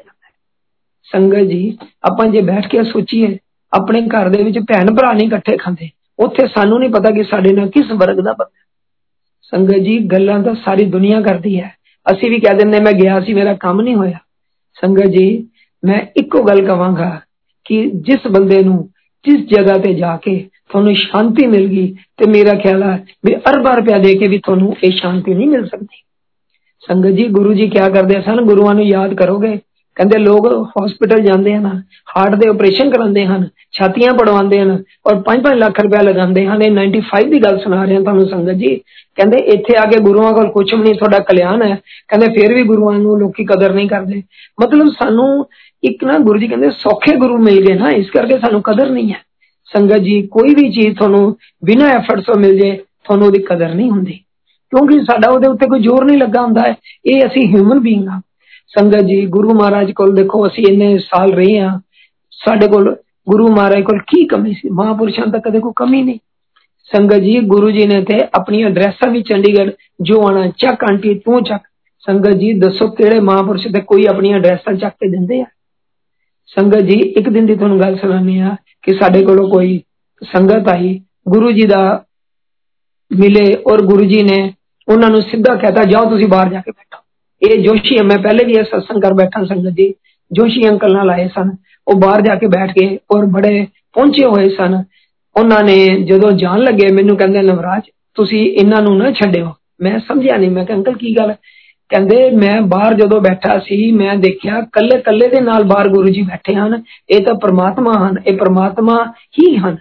ਸੰਗਤ 1.11 1.43
ਜੀ 1.43 1.77
ਆਪਾਂ 2.03 2.27
ਜੇ 2.27 2.41
ਬੈਠ 2.41 2.67
ਕੇ 2.67 2.83
ਸੋਚੀਏ 2.83 3.37
ਆਪਣੇ 3.73 4.01
ਘਰ 4.01 4.29
ਦੇ 4.29 4.43
ਵਿੱਚ 4.43 4.59
ਭੈਣ 4.59 4.93
ਭਰਾ 4.95 5.13
ਨਹੀਂ 5.13 5.27
ਇਕੱਠੇ 5.27 5.57
ਖਾਂਦੇ 5.57 5.89
ਉੱਥੇ 6.19 6.47
ਸਾਨੂੰ 6.47 6.79
ਨਹੀਂ 6.79 6.89
ਪਤਾ 6.89 7.11
ਕਿ 7.11 7.23
ਸਾਡੇ 7.23 7.53
ਨਾਲ 7.53 7.69
ਕਿਸ 7.69 7.91
ਵਰਗ 7.91 8.19
ਦਾ 8.19 8.33
ਬੰਦਾ 8.33 8.65
ਸੰਗਤ 9.53 9.77
ਜੀ 9.77 9.99
ਗੱਲਾਂ 9.99 10.43
ਤਾਂ 10.43 10.55
ਸਾਰੀ 10.55 10.85
ਦੁਨੀਆ 10.85 11.21
ਕਰਦੀ 11.21 11.59
ਹੈ 11.59 11.71
ਅਸੀਂ 12.05 12.29
ਵੀ 12.29 12.39
ਕਹਿ 12.39 12.57
ਦਿੰਦੇ 12.57 12.79
ਮੈਂ 12.79 12.91
ਗਿਆ 12.91 13.19
ਸੀ 13.19 13.33
ਮੇਰਾ 13.33 13.53
ਕੰਮ 13.53 13.81
ਨਹੀਂ 13.81 13.95
ਹੋਇਆ 13.95 14.19
ਸੰਗਤ 14.77 15.07
ਜੀ 15.07 15.47
ਮੈਂ 15.83 15.99
ਇੱਕੋ 16.15 16.43
ਗੱਲ 16.43 16.65
ਕਵਾਂਗਾ 16.65 17.21
ਕਿ 17.65 17.85
ਜਿਸ 17.91 18.27
ਬੰਦੇ 18.27 18.63
ਨੂੰ 18.63 18.89
ਜਿਸ 19.25 19.39
ਜਗ੍ਹਾ 19.47 19.77
ਤੇ 19.77 19.93
ਜਾ 19.93 20.15
ਕੇ 20.17 20.49
ਤੁਹਾਨੂੰ 20.69 20.95
ਸ਼ਾਂਤੀ 20.95 21.47
ਮਿਲ 21.47 21.67
ਗਈ 21.67 21.95
ਤੇ 22.17 22.29
ਮੇਰਾ 22.29 22.53
ਖਿਆਲ 22.53 22.83
ਹੈ 22.83 23.05
ਵੀ 23.25 23.35
ਅਰਬਾਂ 23.35 23.75
ਰੁਪਇਆ 23.75 23.97
ਦੇ 23.97 24.13
ਕੇ 24.13 24.27
ਵੀ 24.27 24.37
ਤੁਹਾਨੂੰ 24.37 24.75
ਇਹ 24.83 24.91
ਸ਼ਾਂਤੀ 24.91 25.33
ਨਹੀਂ 25.33 25.47
ਮਿਲ 25.47 25.65
ਸਕਦੀ 25.67 26.03
ਸੰਗਤ 26.83 27.09
ਜੀ 27.09 27.27
ਗੁਰੂ 27.27 27.53
ਜੀ 27.53 27.69
ਕੀ 27.69 27.79
ਕਰਦੇ 27.93 28.21
ਸਨ 28.21 28.41
ਗੁਰੂਆਂ 28.41 28.75
ਨੂੰ 28.75 28.85
ਯਾਦ 28.85 29.13
ਕਰੋਗੇ 29.13 29.59
ਕਹਿੰਦੇ 29.97 30.17
ਲੋਕ 30.19 30.47
ਹਸਪੀਟਲ 30.73 31.21
ਜਾਂਦੇ 31.21 31.55
ਹਨ 31.55 31.81
ਹਾਰਟ 32.17 32.35
ਦੇ 32.35 32.49
ਆਪਰੇਸ਼ਨ 32.49 32.89
ਕਰਾਉਂਦੇ 32.89 33.25
ਹਨ 33.25 33.47
ਛਾਤੀਆਂ 33.71 34.13
ਪੜਵਾਉਂਦੇ 34.13 34.59
ਹਨ 34.61 34.71
ਔਰ 35.05 35.15
5-5 35.23 35.55
ਲੱਖ 35.55 35.79
ਰੁਪਇਆ 35.79 36.01
ਲਗਾਉਂਦੇ 36.01 36.45
ਹਨ 36.45 36.61
ਇਹ 36.61 36.75
95 36.75 37.29
ਦੀ 37.29 37.39
ਗੱਲ 37.43 37.57
ਸੁਣਾ 37.59 37.85
ਰਿਹਾ 37.85 38.01
ਤੁਹਾਨੂੰ 38.01 38.27
ਸੰਗਤ 38.27 38.59
ਜੀ 38.59 38.75
ਕਹਿੰਦੇ 39.17 39.37
ਇੱਥੇ 39.53 39.77
ਆ 39.77 39.85
ਕੇ 39.85 39.99
ਗੁਰੂਆਂ 39.99 40.31
ਕੋਲ 40.33 40.49
ਕੁਝ 40.51 40.65
ਵੀ 40.73 40.81
ਨਹੀਂ 40.81 40.93
ਤੁਹਾਡਾ 40.93 41.19
ਕਲਿਆਣ 41.19 41.63
ਹੈ 41.63 41.75
ਕਹਿੰਦੇ 42.09 42.27
ਫਿਰ 42.33 42.53
ਵੀ 42.53 42.63
ਗੁਰੂਆਂ 42.63 42.97
ਨੂੰ 42.99 43.17
ਲੋਕੀ 43.19 43.45
ਕਦਰ 43.45 43.73
ਨਹੀਂ 43.73 43.87
ਕਰਦੇ 43.89 44.21
ਮਤਲਬ 44.61 44.91
ਸਾਨੂੰ 44.93 45.29
ਇੱਕ 45.83 46.03
ਨਾ 46.03 46.17
ਗੁਰੂ 46.19 46.39
ਜੀ 46.39 46.47
ਕਹਿੰਦੇ 46.47 46.69
ਸੌਖੇ 46.77 47.15
ਗੁਰੂ 47.15 47.37
ਮਿਲ 47.37 47.59
ਗਏ 47.67 47.73
ਨਾ 47.73 47.89
ਇਸ 47.91 48.09
ਕਰਕੇ 48.09 48.37
ਸਾਨੂੰ 48.39 48.61
ਕਦਰ 48.61 48.89
ਨਹੀਂ 48.89 49.11
ਹੈ 49.13 49.21
ਸੰਗਤ 49.71 50.01
ਜੀ 50.01 50.21
ਕੋਈ 50.31 50.53
ਵੀ 50.55 50.69
ਚੀਜ਼ 50.71 50.95
ਤੁਹਾਨੂੰ 50.97 51.35
ਬਿਨਾਂ 51.65 51.89
ਐਫਰਟ 51.89 52.21
ਤੋਂ 52.21 52.39
ਮਿਲ 52.39 52.57
ਜੇ 52.59 52.71
ਤੁਹਾਨੂੰ 53.03 53.27
ਉਹਦੀ 53.27 53.43
ਕਦਰ 53.43 53.73
ਨਹੀਂ 53.73 53.89
ਹੁੰਦੀ 53.89 54.13
ਕਿਉਂਕਿ 54.71 54.99
ਸਾਡਾ 55.01 55.31
ਉਹਦੇ 55.31 55.47
ਉੱਤੇ 55.47 55.67
ਕੋਈ 55.67 55.79
ਜ਼ੋਰ 55.79 56.05
ਨਹੀਂ 56.05 56.17
ਲੱਗਾ 56.17 56.41
ਹੁੰਦਾ 56.41 56.61
ਹੈ 56.61 56.75
ਇਹ 57.05 57.25
ਅਸੀਂ 57.27 57.47
ਹਿਊਮਨ 57.47 57.79
ਬੀਇੰਗ 57.79 58.07
ਆ 58.09 58.19
ਸੰਗਤ 58.73 59.01
ਜੀ 59.01 59.25
ਗੁਰੂ 59.25 59.53
ਮਹਾਰਾਜ 59.53 59.91
ਕੋਲ 59.91 60.13
ਦੇਖੋ 60.15 60.45
ਅਸੀਂ 60.47 60.63
ਇੰਨੇ 60.69 60.97
ਸਾਲ 60.99 61.33
ਰਹੇ 61.33 61.59
ਆ 61.59 61.79
ਸਾਡੇ 62.31 62.67
ਕੋਲ 62.67 62.95
ਗੁਰੂ 63.27 63.47
ਮਹਾਰਾਜ 63.47 63.83
ਕੋਲ 63.83 63.99
ਕੀ 64.07 64.25
ਕਮੀ 64.27 64.53
ਸੀ 64.53 64.69
ਮਹਾਪੁਰਸ਼ਾਂ 64.69 65.25
ਤੱਕ 65.27 65.47
ਕਦੇ 65.47 65.59
ਕੋਈ 65.59 65.73
ਕਮੀ 65.75 66.01
ਨਹੀਂ 66.03 66.19
ਸੰਗਤ 66.91 67.19
ਜੀ 67.19 67.39
ਗੁਰੂ 67.47 67.71
ਜੀ 67.71 67.85
ਨੇ 67.85 68.01
ਤੇ 68.01 68.19
ਆਪਣੀਆਂ 68.33 68.69
ਐਡਰੈਸਾਂ 68.69 69.09
ਵੀ 69.11 69.21
ਚੰਡੀਗੜ੍ਹ 69.21 69.71
ਜੋ 70.01 70.21
ਆਣਾ 70.27 70.47
ਚੱਕ 70.57 70.83
ਆਂਟੀ 70.83 71.13
ਤੂੰ 71.19 71.43
ਚੱਕ 71.43 71.61
ਸੰਗਤ 72.07 72.33
ਜੀ 72.33 72.53
ਦੱਸੋ 72.53 72.87
ਕਿਹੜੇ 72.91 73.19
ਮਹਾਪੁਰਸ਼ 73.19 73.67
ਤੇ 73.67 73.81
ਕੋਈ 73.81 74.05
ਆਪਣੀਆਂ 74.05 74.37
ਐਡਰੈਸਾਂ 74.37 74.73
ਚੱਕ 74.73 74.93
ਕੇ 74.93 75.09
ਦਿੰਦੇ 75.09 75.41
ਆ 75.41 75.45
ਸੰਗਤ 76.49 76.81
ਜੀ 76.81 76.99
ਇੱਕ 77.17 77.29
ਦਿਨ 77.29 77.45
ਦੀ 77.45 77.55
ਤੁਹਾਨੂੰ 77.55 77.79
ਗੱਲ 77.79 77.97
ਸੁਣਾਉਣੀ 77.97 78.39
ਆ 78.39 78.55
ਕਿ 78.83 78.93
ਸਾਡੇ 78.93 79.23
ਕੋਲੋਂ 79.23 79.49
ਕੋਈ 79.49 79.79
ਸੰਗਤ 80.21 80.69
ਆਈ 80.69 80.99
ਗੁਰੂ 81.27 81.51
ਜੀ 81.51 81.65
ਦਾ 81.67 81.81
ਮਿਲੇ 83.11 83.45
ਔਰ 83.67 83.81
ਗੁਰੂ 83.81 84.03
ਜੀ 84.03 84.21
ਨੇ 84.23 84.37
ਉਹਨਾਂ 84.87 85.09
ਨੂੰ 85.09 85.21
ਸਿੱਧਾ 85.21 85.55
ਕਹਤਾ 85.55 85.83
ਜਾਓ 85.83 86.09
ਤੁਸੀਂ 86.09 86.27
ਬਾਹਰ 86.27 86.49
ਜਾ 86.49 86.61
ਕੇ 86.61 86.71
ਬੈਠੋ 86.71 87.00
ਇਹ 87.41 87.57
ਜੋਸ਼ੀ 87.63 87.97
ਮੈਂ 88.03 88.17
ਪਹਿਲੇ 88.17 88.45
ਵੀ 88.45 88.53
ਇਹ 88.53 88.63
ਸਤਸੰਗ 88.63 89.01
ਕਰ 89.01 89.13
ਬੈਠਾ 89.13 89.43
ਸੰਗਤ 89.45 89.73
ਜੀ 89.73 89.93
ਜੋਸ਼ੀ 90.31 90.67
ਅੰਕਲ 90.69 90.93
ਨਾਲ 90.93 91.09
ਆਏ 91.09 91.27
ਸਨ 91.27 91.55
ਉਹ 91.87 91.99
ਬਾਹਰ 91.99 92.21
ਜਾ 92.21 92.35
ਕੇ 92.35 92.47
ਬੈਠ 92.47 92.71
ਕੇ 92.71 92.87
ਔਰ 93.15 93.25
ਬੜੇ 93.25 93.65
ਪਹੁੰਚੇ 93.93 94.25
ਹੋਏ 94.25 94.49
ਸਨ 94.49 94.83
ਉਹਨਾਂ 95.35 95.63
ਨੇ 95.63 95.77
ਜਦੋਂ 96.03 96.31
ਜਾਣ 96.31 96.59
ਲੱਗੇ 96.59 96.91
ਮੈਨੂੰ 96.93 97.17
ਕਹਿੰਦੇ 97.17 97.41
ਨਵਰਾਜ 97.41 97.81
ਤੁਸੀਂ 98.15 98.45
ਇਹਨਾਂ 98.51 98.81
ਨੂੰ 98.81 98.97
ਨਾ 98.97 99.11
ਛੱਡਿਓ 99.11 99.53
ਮੈਂ 99.81 99.99
ਸਮਝਿਆ 99.99 100.37
ਨਹੀਂ 100.37 100.51
ਮੈਂ 100.51 100.65
ਕਿਹਾ 100.65 100.77
ਅੰਕਲ 100.77 100.93
ਕੀ 100.93 101.15
ਗੱਲ 101.17 101.33
ਕਹਿੰਦੇ 101.91 102.29
ਮੈਂ 102.31 102.61
ਬਾਹਰ 102.67 102.93
ਜਦੋਂ 102.93 103.19
ਬੈਠਾ 103.21 103.57
ਸੀ 103.59 103.91
ਮੈਂ 103.91 104.15
ਦੇਖਿਆ 104.15 104.61
ਕੱਲੇ 104.73 104.97
ਕੱਲੇ 105.01 105.27
ਦੇ 105.27 105.41
ਨਾਲ 105.41 105.63
ਬਾਹਰ 105.63 105.87
ਗੁਰੂ 105.87 106.09
ਜੀ 106.09 106.21
ਬੈਠੇ 106.21 106.55
ਹਨ 106.55 106.81
ਇਹ 107.09 107.21
ਤਾਂ 107.25 107.35
ਪ੍ਰਮਾਤਮਾ 107.35 107.93
ਹਨ 107.99 108.15
ਇਹ 108.25 108.37
ਪ੍ਰਮਾਤਮਾ 108.37 109.03
ਹੀ 109.39 109.55
ਹਨ 109.57 109.77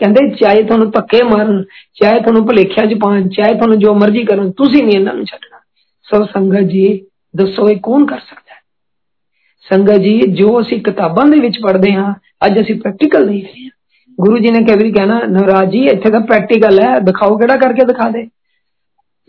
ਕਹਿੰਦੇ 0.00 0.28
ਚਾਹੇ 0.34 0.62
ਤੁਹਾਨੂੰ 0.62 0.90
ਧੱਕੇ 0.90 1.22
ਮਾਰਨ 1.22 1.62
ਚਾਹੇ 1.94 2.20
ਤੁਹਾਨੂੰ 2.20 2.46
ਭਲੇਖਿਆਂ 2.46 2.86
'ਚ 2.86 2.98
ਪਾਣ 3.02 3.28
ਚਾਹੇ 3.28 3.54
ਤੁਹਾਨੂੰ 3.54 3.78
ਜੋ 3.78 3.94
ਮਰਜ਼ੀ 3.94 4.24
ਕਰਨ 4.24 4.50
ਤੁਸੀਂ 4.52 4.82
ਨਹੀਂ 4.84 4.98
ਇਹਨਾਂ 4.98 5.14
ਨੂੰ 5.14 5.24
ਛੱਡਣਾ 5.24 5.51
ਸੋ 6.12 6.24
ਸੰਗਤ 6.24 6.68
ਜੀ 6.68 6.86
ਦੱਸੋ 7.34 7.68
ਇਹ 7.68 7.76
ਕੌਣ 7.82 8.06
ਕਰ 8.06 8.18
ਸਕਦਾ 8.18 8.54
ਹੈ 8.54 8.60
ਸੰਗਤ 9.66 9.98
ਜੀ 9.98 10.20
ਜੋ 10.32 10.60
ਅਸੀਂ 10.60 10.80
ਕਿਤਾਬਾਂ 10.80 11.26
ਦੇ 11.26 11.40
ਵਿੱਚ 11.40 11.58
ਪੜ੍ਹਦੇ 11.62 11.92
ਹਾਂ 11.92 12.14
ਅੱਜ 12.46 12.60
ਅਸੀਂ 12.60 12.74
ਪ੍ਰੈਕਟੀਕਲ 12.80 13.26
ਦੇਖ 13.26 13.44
ਰਹੇ 13.44 13.64
ਹਾਂ 13.64 13.70
ਗੁਰੂ 14.18 14.38
ਜੀ 14.38 14.50
ਨੇ 14.50 14.64
ਕਈ 14.64 14.74
ਵਾਰੀ 14.74 14.92
ਕਹਿਣਾ 14.92 15.20
ਨਵਰਾਜ 15.28 15.70
ਜੀ 15.70 15.84
ਇੱਥੇ 15.86 16.10
ਤਾਂ 16.10 16.20
ਪ੍ਰੈਕਟੀਕਲ 16.20 16.80
ਹੈ 16.80 16.98
ਦਿਖਾਓ 16.98 17.36
ਕਿਹੜਾ 17.38 17.56
ਕਰਕੇ 17.56 17.84
ਦਿਖਾ 17.84 18.08
ਦੇ 18.10 18.26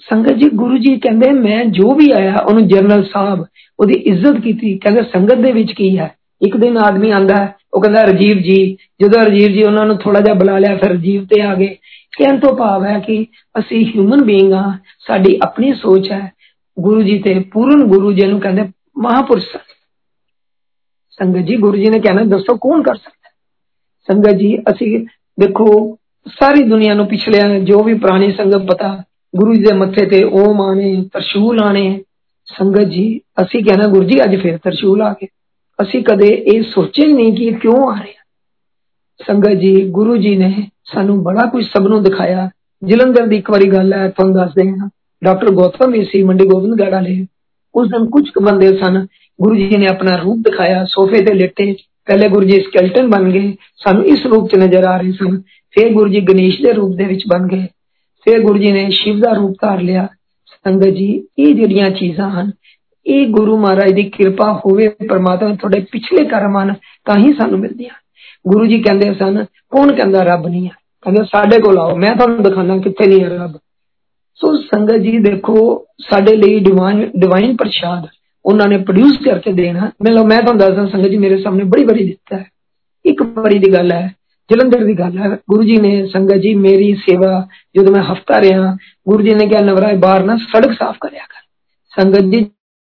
ਸੰਗਤ 0.03 0.33
ਜੀ 0.33 0.49
ਗੁਰੂ 0.49 0.77
ਜੀ 0.77 0.95
ਕਹਿੰਦੇ 0.99 1.31
ਮੈਂ 1.31 1.63
ਜੋ 1.71 1.93
ਵੀ 1.95 2.11
ਆਇਆ 2.11 2.35
ਉਹਨੂੰ 2.39 2.67
ਜਨਰਲ 2.67 3.03
ਸਾਹਿਬ 3.03 3.45
ਉਹਦੀ 3.79 3.93
ਇੱਜ਼ਤ 3.93 4.39
ਕੀਤੀ 4.41 4.77
ਕਹਿੰਦੇ 4.77 5.01
ਸੰਗਤ 5.13 5.37
ਦੇ 5.37 5.51
ਵਿੱਚ 5.51 5.71
ਕੀ 5.71 5.97
ਹੈ 5.97 6.15
ਇੱਕ 6.41 6.57
ਦਿਨ 6.57 6.77
ਆਦਮੀ 6.77 7.11
ਆਂਦਾ 7.11 7.47
ਉਹ 7.73 7.81
ਕਹਿੰਦਾ 7.81 8.01
ਰਜੀਵ 8.03 8.41
ਜੀ 8.41 8.77
ਜਦੋਂ 9.01 9.23
ਰਜੀਵ 9.23 9.51
ਜੀ 9.53 9.63
ਉਹਨਾਂ 9.63 9.85
ਨੂੰ 9.85 9.97
ਥੋੜਾ 9.97 10.19
ਜਿਹਾ 10.19 10.35
ਬੁਲਾ 10.35 10.57
ਲਿਆ 10.59 10.75
ਫਿਰ 10.75 10.91
ਰਜੀਵ 10.91 11.25
ਤੇ 11.25 11.41
ਆ 11.41 11.53
ਗਏ 11.55 11.75
ਕਹਿਣ 12.17 12.39
ਤੋਂ 12.39 12.55
ਭਾਵ 12.55 12.85
ਹੈ 12.85 12.99
ਕਿ 12.99 13.25
ਅਸੀਂ 13.59 13.85
ਹਿਊਮਨ 13.85 14.23
ਬੀਇੰਗ 14.23 14.53
ਆ 14.53 14.63
ਸਾਡੀ 15.07 15.37
ਆਪਣੀ 15.43 15.73
ਸੋਚ 15.73 16.11
ਹੈ 16.11 16.31
ਗੁਰੂ 16.77 17.01
ਜੀ 17.01 17.17
ਤੇ 17.19 17.39
ਪੂਰਨ 17.39 17.83
ਗੁਰੂ 17.87 18.11
ਜੀ 18.11 18.25
ਨੂੰ 18.25 18.39
ਕਹਿੰਦੇ 18.39 18.63
ਮਹਾਪੁਰਸ਼ 18.97 19.55
ਸੰਗਤ 21.19 21.45
ਜੀ 21.45 21.55
ਗੁਰੂ 21.57 21.77
ਜੀ 21.77 21.89
ਨੇ 21.89 21.99
ਕਹਿਣਾ 21.99 22.23
ਦੱਸੋ 22.23 22.55
ਕੌਣ 22.57 22.83
ਕਰ 22.83 22.95
ਸਕਦਾ 22.95 23.29
ਸੰਗਤ 24.09 24.37
ਜੀ 24.37 24.57
ਅਸੀਂ 24.71 25.05
ਦੇਖੋ 25.37 25.97
ਸਾਰੀ 26.25 26.63
ਦੁਨੀਆ 26.63 26.93
ਨੂੰ 26.93 27.07
ਪਿਛਲੇ 27.07 27.59
ਜੋ 27.59 27.83
ਵੀ 27.83 27.93
ਪੁਰਾਣੀ 27.93 28.31
ਸੰਗਤ 28.31 28.65
ਪਤਾ 28.71 28.95
ਗੁਰੂ 29.33 29.53
ਜੀ 29.55 29.63
ਦੇ 29.63 29.73
ਮੱਥੇ 29.73 30.05
ਤੇ 30.05 30.23
ਓਮ 30.23 30.61
ਆਣੇ 30.61 30.93
ਤਰਸ਼ੂਲ 31.13 31.59
ਆਣੇ 31.63 32.03
ਸੰਗਤ 32.47 32.87
ਜੀ 32.87 33.05
ਅਸੀਂ 33.41 33.63
ਕਹਿੰਦੇ 33.63 33.89
ਗੁਰੂ 33.89 34.03
ਜੀ 34.03 34.23
ਅੱਜ 34.23 34.35
ਫੇਰ 34.35 34.57
ਤਰਸ਼ੂਲ 34.57 35.01
ਆ 35.01 35.13
ਗਏ 35.13 35.27
ਅਸੀਂ 35.79 36.03
ਕਦੇ 36.03 36.27
ਇਹ 36.27 36.63
ਸੋਚੇ 36.63 37.07
ਨਹੀਂ 37.07 37.35
ਕਿ 37.37 37.51
ਕਿਉਂ 37.51 37.91
ਆ 37.91 37.95
ਰਿਹਾ 37.95 38.23
ਸੰਗਤ 39.19 39.59
ਜੀ 39.59 39.75
ਗੁਰੂ 39.89 40.15
ਜੀ 40.17 40.35
ਨੇ 40.35 40.53
ਸਾਨੂੰ 40.93 41.23
ਬੜਾ 41.23 41.45
ਕੁਝ 41.45 41.65
ਸਭ 41.65 41.87
ਨੂੰ 41.87 42.03
ਦਿਖਾਇਆ 42.03 42.49
ਜਲੰਧਰ 42.81 43.25
ਦੀ 43.27 43.37
ਇੱਕ 43.37 43.51
ਵਾਰੀ 43.51 43.69
ਗੱਲ 43.71 43.93
ਹੈ 43.93 44.07
ਤੁਹਾਨੂੰ 44.09 44.35
ਦੱਸਦੇ 44.35 44.69
ਹਾਂ 44.69 44.89
ਡਾਕਟਰ 45.23 45.51
ਗੌਤਮ 45.51 45.91
ਵੀ 45.91 46.03
ਸੀ 46.05 46.23
ਮੰਡੀ 46.23 46.45
ਗੋਬਿੰਦਗੜ੍ਹ 46.45 46.91
ਵਾਲੇ 46.91 47.25
ਉਸ 47.75 47.89
ਦਿਨ 47.89 48.05
ਕੁਝ 48.09 48.23
ਬੰਦੇ 48.43 48.67
ਸਨ 48.77 49.05
ਗੁਰੂ 49.39 49.55
ਜੀ 49.55 49.77
ਨੇ 49.77 49.87
ਆਪਣਾ 49.87 50.15
ਰੂਪ 50.15 50.37
ਦਿਖਾਇਆ 50.37 50.83
ਸੋਫੇ 50.85 51.21
ਤੇ 51.25 51.33
ਲੇਟੇ 51.33 51.73
ਪਹਿਲੇ 52.07 52.29
ਗੁਰੂ 52.29 52.45
ਜੀ 52.45 52.59
ਸਕੈਲਟਨ 52.61 53.09
ਬਣ 53.09 53.29
ਗਏ 53.31 53.53
ਸਾਨੂੰ 53.77 54.05
ਇਸ 54.05 54.25
ਰੂਪ 54.25 54.49
'ਚ 54.49 54.55
ਨਜ਼ਰ 54.55 54.83
ਆ 54.83 54.95
ਰਹੇ 54.97 55.11
ਸਨ 55.11 55.41
ਫਿਰ 55.73 55.91
ਗੁਰੂ 55.93 56.07
ਜੀ 56.07 56.21
ਗਣੇਸ਼ 56.21 56.61
ਦੇ 56.61 56.71
ਰੂਪ 56.73 56.95
ਦੇ 56.95 57.05
ਵਿੱਚ 57.05 57.23
ਬਣ 57.27 57.47
ਗਏ 57.47 57.67
ਫਿਰ 58.27 58.39
ਗੁਰੂ 58.39 58.57
ਜੀ 58.57 58.71
ਨੇ 58.71 58.89
ਸ਼ਿਵ 58.91 59.19
ਦਾ 59.19 59.33
ਰੂਪ 59.33 59.55
ਧਾਰ 59.61 59.81
ਲਿਆ 59.81 60.07
ਸੰਗਤ 60.65 60.87
ਜੀ 60.87 61.11
ਇਹ 61.39 61.53
ਜਿਹੜੀਆਂ 61.55 61.89
ਚੀਜ਼ਾਂ 61.89 62.29
ਹਨ 62.31 62.51
ਇਹ 63.05 63.27
ਗੁਰੂ 63.27 63.57
ਮਹਾਰਾਜ 63.57 63.91
ਦੀ 63.91 64.03
ਕਿਰਪਾ 64.09 64.51
ਹੋਵੇ 64.65 64.87
ਪਰਮਾਤਮਾ 65.09 65.55
ਤੁਹਾਡੇ 65.55 65.79
ਪਿਛਲੇ 65.91 66.25
ਕਰਮ 66.25 66.57
ਹਨ 66.57 66.73
ਤਾਂ 67.05 67.15
ਹੀ 67.15 67.33
ਸਾਨੂੰ 67.33 67.59
ਮਿਲਦੀਆਂ 67.59 67.93
ਗੁਰੂ 68.45 68.65
ਜੀ 68.65 68.81
ਕਹਿੰਦੇ 68.81 69.13
ਸਨ 69.13 69.43
ਕੌਣ 69.69 69.91
ਕਹਿੰਦਾ 69.93 70.23
ਰੱਬ 70.23 70.47
ਨਹੀਂ 70.47 70.65
ਹੈ 70.65 70.71
ਕਹਿੰਦੇ 71.05 71.23
ਸਾਡੇ 71.23 71.59
ਕੋਲ 71.59 71.77
ਆਓ 71.77 71.95
ਮੈਂ 71.95 72.15
ਤੁਹਾਨੂੰ 72.15 72.43
ਦਿਖਾਣਾ 72.43 72.77
ਕਿੱਥੇ 72.77 73.07
ਨਹੀਂ 73.07 73.23
ਹੈ 73.23 73.29
ਰੱਬ 73.29 73.57
ਸੋ 74.39 74.55
ਸੰਗਤ 74.57 74.97
ਜੀ 74.97 75.17
ਦੇਖੋ 75.19 75.85
ਸਾਡੇ 76.09 76.35
ਲਈ 76.35 76.59
ਡਿਵਾਈਨ 76.59 77.09
ਡਿਵਾਈਨ 77.19 77.55
ਪ੍ਰਸ਼ਾਦ 77.55 78.07
ਉਹਨਾਂ 78.45 78.67
ਨੇ 78.67 78.77
ਪ੍ਰੋਡਿਊਸ 78.77 79.17
ਕਰਕੇ 79.25 79.51
ਦੇਣਾ 79.51 79.91
ਮੈਨੂੰ 80.03 80.25
ਮੈਂ 80.27 80.41
ਤੁਹਾਨੂੰ 80.41 80.59
ਦੱਸਦਾ 80.59 80.85
ਸੰਗਤ 80.87 81.09
ਜੀ 81.09 81.17
ਮੇਰੇ 81.17 81.41
ਸਾਹਮਣੇ 81.41 81.63
ਬੜੀ 81.63 81.85
ਬੜੀ 81.85 82.03
ਦਿੱਤਾ 82.03 82.37
ਹੈ 82.37 82.45
ਇੱਕ 83.05 83.23
ਵਾਰੀ 83.23 83.59
ਦੀ 83.59 83.73
ਗੱਲ 83.73 83.91
ਹੈ 83.91 84.07
ਜਲੰਧਰ 84.49 84.85
ਦੀ 84.85 84.93
ਗੱਲ 84.99 85.17
ਹੈ 85.17 85.29
ਗੁਰੂ 85.49 85.63
ਜੀ 85.63 85.75
ਨੇ 85.77 85.91
ਸੰਗਤ 86.07 86.37
ਜੀ 86.37 86.53
ਮੇਰੀ 86.55 86.93
ਸੇਵਾ 86.95 87.47
ਜਦੋਂ 87.75 87.93
ਮੈਂ 87.93 88.03
ਹਫਤਾ 88.03 88.39
ਰਿਹਾ 88.41 88.75
ਗੁਰੂ 89.07 89.23
ਜੀ 89.23 89.33
ਨੇ 89.33 89.47
ਕਿਹਾ 89.47 89.61
ਨਵਰਾਏ 89.61 89.97
ਬਾਹਰ 89.97 90.23
ਨਾ 90.23 90.37
ਸੜਕ 90.37 90.73
ਸਾਫ਼ 90.73 90.97
ਕਰਿਆ 91.01 91.25
ਕਰ 91.29 91.41
ਸੰਗਤ 91.93 92.31
ਜੀ 92.31 92.45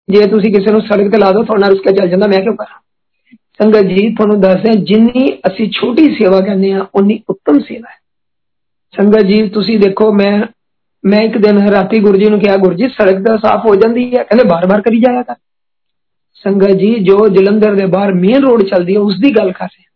ਜੇ 0.07 0.25
ਤੁਸੀਂ 0.27 0.53
ਕਿਸੇ 0.53 0.71
ਨੂੰ 0.71 0.81
ਸੜਕ 0.81 1.11
ਤੇ 1.11 1.17
ਲਾ 1.17 1.31
ਦੋ 1.31 1.43
ਤੁਹਾਡਾ 1.43 1.67
ਰੁਕ 1.67 1.83
ਕੇ 1.83 1.93
ਚੱਲ 1.93 2.07
ਜਾਂਦਾ 2.07 2.27
ਮੈਂ 2.27 2.39
ਕਿਉਂ 2.39 2.55
ਕਰਾਂ 2.55 2.79
ਸੰਗਤ 3.59 3.85
ਜੀ 3.85 4.09
ਤੁਹਾਨੂੰ 4.15 4.39
ਦੱਸਦੇ 4.41 4.73
ਜਿੰਨੀ 4.83 5.27
ਅਸੀਂ 5.47 5.69
ਛੋਟੀ 5.71 6.13
ਸੇਵਾ 6.15 6.39
ਕਰਨੇ 6.39 6.71
ਆ 6.71 6.85
ਉਨੀ 6.95 7.19
ਉੱਤਮ 7.29 7.59
ਸੇਵਾ 7.59 7.89
ਹੈ 7.89 7.97
ਸੰਗਤ 8.93 9.25
ਜੀ 9.25 9.47
ਤੁਸੀਂ 9.49 9.79
ਦੇਖੋ 9.79 10.11
ਮੈਂ 10.11 10.41
ਮੈਂ 11.03 11.21
ਇੱਕ 11.21 11.37
ਦਿਨ 11.37 11.57
ਰਾਤੀ 11.69 11.99
ਗੁਰੂ 11.99 12.17
ਜੀ 12.17 12.29
ਨੂੰ 12.29 12.39
ਕਿਹਾ 12.39 12.57
ਗੁਰੂ 12.57 12.73
ਜੀ 12.73 12.87
ਸੜਕ 12.89 13.23
ਤਾਂ 13.23 13.37
ਸਾਫ਼ 13.37 13.65
ਹੋ 13.65 13.75
ਜਾਂਦੀ 13.75 14.05
ਹੈ 14.15 14.23
ਕਹਿੰਦੇ 14.23 14.43
ਬਾਰ-ਬਾਰ 14.49 14.81
ਕਰੀ 14.81 14.99
ਜਾਇਆ 14.99 15.21
ਕਰ 15.21 15.35
ਸੰਗਤ 16.45 16.71
ਜੀ 16.71 16.93
ਜੋ 17.03 17.27
ਜਲੰਧਰ 17.27 17.75
ਦੇ 17.75 17.85
ਬਾਹਰ 17.85 18.13
ਮੇਨ 18.13 18.43
ਰੋਡ 18.43 18.63
ਚੱਲਦੀ 18.63 18.95
ਹੈ 18.95 18.99
ਉਸ 18.99 19.19
ਦੀ 19.19 19.35
ਗੱਲ 19.35 19.51
ਕਰ 19.51 19.65
ਰਹੇ 19.65 19.91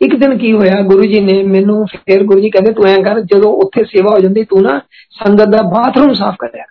ਇੱਕ 0.00 0.14
ਦਿਨ 0.14 0.36
ਕੀ 0.38 0.52
ਹੋਇਆ 0.52 0.80
ਗੁਰੂ 0.82 1.04
ਜੀ 1.04 1.20
ਨੇ 1.20 1.42
ਮੈਨੂੰ 1.42 1.86
ਫਿਰ 1.86 2.22
ਗੁਰੂ 2.24 2.40
ਜੀ 2.40 2.50
ਕਹਿੰਦੇ 2.50 2.72
ਤੂੰ 2.72 2.86
ਐਂ 2.86 2.98
ਕਰ 3.04 3.20
ਜਦੋਂ 3.20 3.52
ਉੱਥੇ 3.56 3.84
ਸੇਵਾ 3.84 4.10
ਹੋ 4.10 4.18
ਜਾਂਦੀ 4.18 4.44
ਤੂੰ 4.44 4.62
ਨਾ 4.62 4.80
ਸੰਗਤ 5.24 5.48
ਦਾ 5.48 5.62
ਬਾਥਰੂਮ 5.68 6.12
ਸਾਫ਼ 6.14 6.36
ਕਰਿਆ 6.40 6.64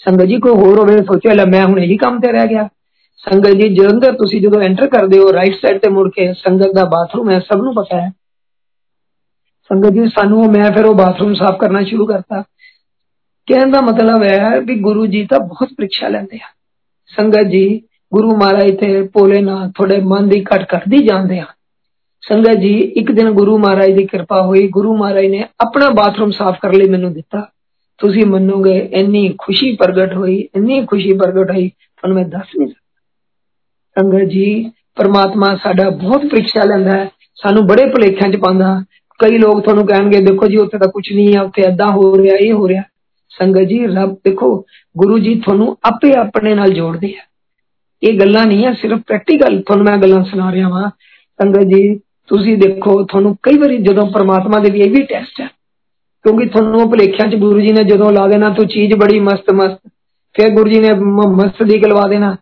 ਸੰਗਤ 0.00 0.24
ਜੀ 0.24 0.38
ਕੋਈ 0.38 0.52
ਹੋਰ 0.52 0.78
ਹੋਵੇ 0.78 0.96
ਸੋਚਿਆ 1.02 1.34
ਲੈ 1.34 1.44
ਮੈਂ 1.44 1.64
ਹੁਣ 1.66 1.78
ਇਹੀ 1.78 1.96
ਕੰਮ 1.96 2.20
ਤੇ 2.20 2.32
ਰਹਿ 2.32 2.48
ਗਿਆ 2.48 2.68
ਸੰਗਤ 3.24 3.50
ਜੀ 3.50 3.68
ਜਲੰਧਰ 3.74 4.12
ਤੁਸੀਂ 4.12 4.40
ਜਦੋਂ 4.40 4.60
ਐਂਟਰ 4.60 4.86
ਕਰਦੇ 4.86 5.18
ਹੋ 5.18 5.32
ਰਾਈਟ 5.32 5.54
ਸਾਈਡ 5.54 5.78
ਤੇ 5.78 5.88
ਮੁੜ 5.88 6.08
ਕੇ 6.10 6.32
ਸੰਗਤ 6.32 6.74
ਦਾ 6.74 6.84
ਬਾਥਰੂਮ 6.84 7.30
ਹੈ 7.30 7.38
ਸਭ 7.40 7.62
ਨੂੰ 7.62 7.74
ਪਤਾ 7.74 8.00
ਹੈ 8.00 8.10
ਸੰਗਤ 9.70 9.92
ਜੀ 9.92 10.08
ਸਾਨੂੰ 10.08 10.50
ਮੈਂ 10.52 10.70
ਫਿਰ 10.72 10.84
ਉਹ 10.84 10.94
ਬਾਥਰੂਮ 10.94 11.34
ਸਾਫ਼ 11.34 11.58
ਕਰਨਾ 11.58 11.82
ਸ਼ੁਰੂ 11.82 12.06
ਕਰਤਾ 12.06 12.42
ਕਹਿਣ 13.48 13.70
ਦਾ 13.70 13.80
ਮਤਲਬ 13.80 14.22
ਹੈ 14.22 14.58
ਵੀ 14.60 14.74
ਗੁਰੂ 14.80 15.06
ਜੀ 15.06 15.24
ਤਾਂ 15.26 15.38
ਬਹੁਤ 15.40 15.72
ਪ੍ਰੀਖਿਆ 15.76 16.08
ਲੈਂਦੇ 16.08 16.36
ਆ 16.36 16.52
ਸੰਗਤ 17.12 17.46
ਜੀ 17.46 17.66
ਗੁਰੂ 18.12 18.36
ਮਹਾਰਾਜ 18.36 18.70
ਤੇ 18.76 19.00
ਪੋਲੇ 19.14 19.40
ਨਾ 19.40 19.56
ਥੋੜੇ 19.76 20.00
ਮਨ 20.04 20.28
ਦੀ 20.28 20.40
ਘਟ 20.44 20.64
ਘਟਦੀ 20.74 20.98
ਜਾਂਦੇ 20.98 21.38
ਆ 21.40 21.46
ਸੰਗਤ 22.22 22.58
ਜੀ 22.58 22.74
ਇੱਕ 22.96 23.10
ਦਿਨ 23.12 23.30
ਗੁਰੂ 23.30 23.56
ਮਹਾਰਾਜ 23.58 23.90
ਦੀ 23.92 24.04
ਕਿਰਪਾ 24.06 24.40
ਹੋਈ 24.42 24.68
ਗੁਰੂ 24.68 24.96
ਮਹਾਰਾਜ 24.96 25.26
ਨੇ 25.26 25.44
ਆਪਣਾ 25.60 25.88
ਬਾਥਰੂਮ 25.94 26.30
ਸਾਫ਼ 26.30 26.60
ਕਰਨ 26.60 26.78
ਲਈ 26.78 26.88
ਮੈਨੂੰ 26.88 27.12
ਦਿੱਤਾ 27.12 27.46
ਤੁਸੀਂ 28.00 28.24
ਮੰਨੋਗੇ 28.26 28.78
ਇੰਨੀ 28.92 29.28
ਖੁਸ਼ੀ 29.38 29.74
ਪ੍ਰਗਟ 29.76 30.14
ਹੋਈ 30.14 30.36
ਇੰਨੀ 30.56 30.84
ਖੁਸ਼ੀ 30.86 31.12
ਪ੍ਰਗਟ 31.12 31.50
ਹੋਈ 31.50 31.68
ਤੁਹਾਨੂੰ 31.68 32.16
ਮੈਂ 32.16 32.24
ਦੱਸ 32.28 32.56
ਨਹੀਂ 32.58 32.68
ਸਕਦਾ 32.68 34.00
ਸੰਗਤ 34.00 34.28
ਜੀ 34.28 34.70
ਪਰਮਾਤਮਾ 34.96 35.54
ਸਾਡਾ 35.56 35.88
ਬਹੁਤ 35.92 36.24
ਪ੍ਰੀਖਿਆ 36.26 36.64
ਲੈਂਦਾ 36.64 36.96
ਹੈ 36.96 37.10
ਸਾਨੂੰ 37.38 37.66
ਬੜੇ 37.66 37.84
ਭੁਲੇਖਿਆਂ 37.90 38.30
'ਚ 38.30 38.36
ਪਾਉਂਦਾ 38.36 38.80
ਕਈ 39.20 39.38
ਲੋਕ 39.38 39.60
ਤੁਹਾਨੂੰ 39.64 39.86
ਕਹਿਣਗੇ 39.86 40.20
ਦੇਖੋ 40.20 40.46
ਜੀ 40.46 40.56
ਉੱਥੇ 40.56 40.78
ਤਾਂ 40.78 40.88
ਕੁਝ 40.88 41.04
ਨਹੀਂ 41.12 41.34
ਹੈ 41.34 41.42
ਉੱਥੇ 41.42 41.62
ਐਦਾਂ 41.62 41.88
ਹੋ 41.88 42.16
ਰਿਹਾ 42.16 42.36
ਇਹ 42.36 42.52
ਹੋ 42.52 42.68
ਰਿਹਾ 42.68 42.82
ਸੰਗਤ 43.30 43.68
ਜੀ 43.68 43.86
ਰੱਬ 43.86 44.14
ਦੇਖੋ 44.24 44.48
ਗੁਰੂ 44.96 45.18
ਜੀ 45.18 45.34
ਤੁਹਾਨੂੰ 45.40 45.76
ਆਪੇ 45.84 46.12
ਆਪਣੇ 46.16 46.54
ਨਾਲ 46.54 46.72
ਜੋੜਦੇ 46.72 47.14
ਆ 47.14 47.22
ਇਹ 48.02 48.18
ਗੱਲਾਂ 48.20 48.44
ਨਹੀਂ 48.46 48.66
ਆ 48.66 48.72
ਸਿਰਫ 48.72 49.00
ਪ੍ਰੈਕਟੀਕਲ 49.06 49.60
ਤੁਹਾਨੂੰ 49.62 49.84
ਮੈਂ 49.84 49.96
ਗੱਲਾਂ 49.98 50.24
ਸੁਣਾ 50.24 50.52
ਰਿਹਾ 50.52 50.68
ਵਾਂ 50.68 50.90
ਸੰਗਤ 51.38 51.66
ਜੀ 51.66 51.98
ਤੁਸੀਂ 52.28 52.56
ਦੇਖੋ 52.58 53.02
ਤੁਹਾਨੂੰ 53.04 53.36
ਕਈ 53.42 53.58
ਵਾਰੀ 53.58 53.76
ਜਦੋਂ 53.78 54.06
ਪਰਮਾਤਮਾ 54.10 54.58
ਦੇ 54.58 54.70
ਵੀ 54.70 54.80
ਇਹ 54.80 54.90
ਵੀ 54.90 55.02
ਟੈਸਟ 55.02 55.40
ਹੈ 55.40 55.48
ਕਿਉਂਕਿ 56.24 56.46
ਤੁਹਾਨੂੰ 56.46 56.90
ਭਲੇਖਿਆਂ 56.90 57.28
ਚ 57.28 57.36
ਗੁਰੂ 57.36 57.60
ਜੀ 57.60 57.72
ਨੇ 57.72 57.84
ਜਦੋਂ 57.84 58.12
ਲਾ 58.12 58.26
ਦੇਣਾ 58.28 58.48
ਤੂੰ 58.48 58.66
ਚੀਜ਼ 58.66 58.94
ਬੜੀ 58.94 59.18
ਮਸਤ 59.20 59.50
ਮਸਤ 59.50 59.78
ਫਿਰ 60.34 60.50
ਗੁਰੂ 60.50 60.70
ਜੀ 60.70 60.80
ਨੇ 60.80 60.92
ਮਸਤ 61.36 61.62
ਦੀ 61.62 61.78
ਗਲਵਾ 61.78 62.06
ਦੇਣਾ 62.08 62.36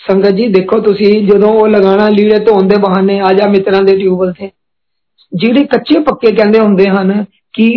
ਸੰਗਤ 0.00 0.30
ਜੀ 0.30 0.46
ਦੇਖੋ 0.46 0.78
ਤੁਸੀਂ 0.80 1.12
ਜਦੋਂ 1.26 1.48
ਉਹ 1.52 1.66
ਲਗਾਣਾ 1.68 2.08
ਲੀੜੇ 2.08 2.38
ਧੋਣ 2.38 2.68
ਦੇ 2.68 2.76
ਬਹਾਨੇ 2.80 3.18
ਆ 3.20 3.32
ਜਾ 3.32 3.46
ਮਿੱਤਰਾਂ 3.46 3.82
ਦੇ 3.82 3.96
ਟਿਊਬਲ 3.96 4.32
ਤੇ 4.32 4.50
ਜਿਹੜੇ 5.32 5.64
ਕੱਚੇ 5.64 6.00
ਪੱਕੇ 6.00 6.32
ਕਹਿੰਦੇ 6.32 6.58
ਹੁੰਦੇ 6.58 6.88
ਹਨ 6.88 7.24
ਕਿ 7.52 7.68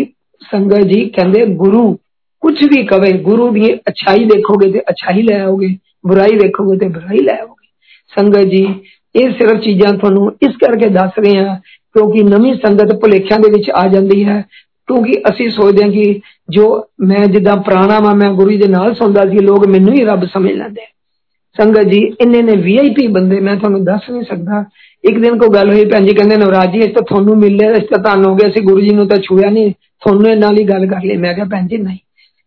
ਸੰਗਤ 0.52 0.86
ਜੀ 0.86 1.04
ਕਹਿੰਦੇ 1.10 1.46
ਗੁਰੂ 1.56 1.98
ਕੁਝ 2.40 2.56
ਵੀ 2.64 2.84
ਕਵੇ 2.86 3.12
ਗੁਰੂ 3.22 3.50
ਦੀ 3.50 3.74
ਅਛਾਈ 3.90 4.26
ਦੇਖੋਗੇ 4.26 4.72
ਤੇ 4.72 4.80
ਅਛਾਈ 4.90 5.22
ਲੈ 5.22 5.40
ਆਓਗੇ 5.40 5.68
ਬੁਰਾਈ 6.08 6.38
ਦੇਖੋਗੇ 6.38 6.78
ਤੇ 6.78 6.88
ਬੁਰਾਈ 6.88 7.18
ਲੈ 7.18 7.38
ਆਓਗੇ 7.42 7.68
ਸੰਗਤ 8.12 8.50
ਜੀ 8.50 8.66
ਇਹ 9.16 9.32
ਸਿਰਫ 9.32 9.62
ਚੀਜ਼ਾਂ 9.62 9.94
ਤੁਹਾਨੂੰ 9.94 10.32
ਇਸ 10.42 10.56
ਕਰਕੇ 10.56 10.90
ਦੱਸ 10.90 11.20
ਰਹੇ 11.20 11.38
ਹਾਂ 11.38 11.56
ਕਿਉਂਕਿ 11.96 12.24
ਨਵੀਂ 12.24 12.54
ਸੰਗਤ 12.56 12.94
ਭੁਲੇਖਿਆਂ 13.02 13.40
ਦੇ 13.40 13.52
ਵਿੱਚ 13.52 13.70
ਆ 13.70 13.88
ਜਾਂਦੀ 13.88 14.24
ਹੈ 14.26 14.42
ਕਿਉਂਕਿ 14.88 15.22
ਅਸੀਂ 15.30 15.50
ਸੋਚਦੇ 15.50 15.84
ਹਾਂ 15.84 15.92
ਕਿ 15.92 16.22
ਜੋ 16.50 16.66
ਮੈਂ 17.02 17.26
ਜਿੱਦਾਂ 17.26 17.56
ਪ੍ਰਾਣਾ 17.58 18.00
ਵਾ 18.00 18.14
ਮੈਂ 18.14 18.32
ਗੁਰੂ 18.34 18.58
ਦੇ 18.58 18.68
ਨਾਲ 18.68 18.94
ਸੁਣਦਾ 18.94 19.30
ਸੀ 19.30 19.40
ਲੋਕ 19.40 19.68
ਮੈਨੂੰ 19.68 19.94
ਹੀ 19.94 20.04
ਰੱਬ 20.06 20.26
ਸਮਝ 20.26 20.52
ਲੈਂਦੇ 20.52 20.86
ਸੰਗਤ 21.56 21.88
ਜੀ 21.88 22.00
ਇੰਨੇ 22.22 22.42
ਨੇ 22.42 22.56
ਵੀਆਈਪੀ 22.56 23.08
ਬੰਦੇ 23.08 23.40
ਮੈਂ 23.40 23.56
ਤੁਹਾਨੂੰ 23.56 23.84
ਦੱਸ 23.84 24.10
ਨਹੀਂ 24.10 24.24
ਸਕਦਾ 24.24 24.64
ਇੱਕ 25.04 25.20
ਦਿਨ 25.20 25.38
ਕੋ 25.38 25.48
ਗੱਲ 25.48 25.70
ਹੋਈ 25.70 25.86
ਭੈਣ 25.86 26.06
ਜੀ 26.06 26.14
ਕਹਿੰਦੇ 26.14 26.38
ਨਵਰਾਜ 26.38 26.72
ਜੀ 26.72 26.80
ਇਸ 26.80 26.94
ਤਾਂ 26.94 27.02
ਤੁਹਾਨੂੰ 27.02 27.38
ਮਿਲਿਆ 27.38 27.72
ਇਸ 27.72 27.84
ਤਾਂ 27.84 28.00
ਤੁਹਾਨੂੰ 28.04 28.30
ਹੋ 28.30 28.36
ਗਿਆ 28.36 28.50
ਸੀ 28.50 28.64
ਗੁਰੂ 28.64 28.82
ਜੀ 28.82 28.90
ਨੂੰ 28.90 29.08
ਤਾਂ 29.08 29.18
ਛੂਇਆ 29.18 29.50
ਨਹੀਂ 29.50 29.74
ਤੁਹਾਨੂੰ 29.98 30.30
ਇਹਨਾਂ 30.32 30.52
ਲਈ 30.52 30.64
ਗੱਲ 30.64 30.86
ਕਰ 30.88 31.04
ਲਈ 31.06 31.18
ਮੈਂ 31.18 31.34
ਕਿਹਾ 31.34 31.46
ਭੈਣ 31.46 31.68
ਜੀ 31.68 31.78
ਨਹੀਂ 31.78 31.98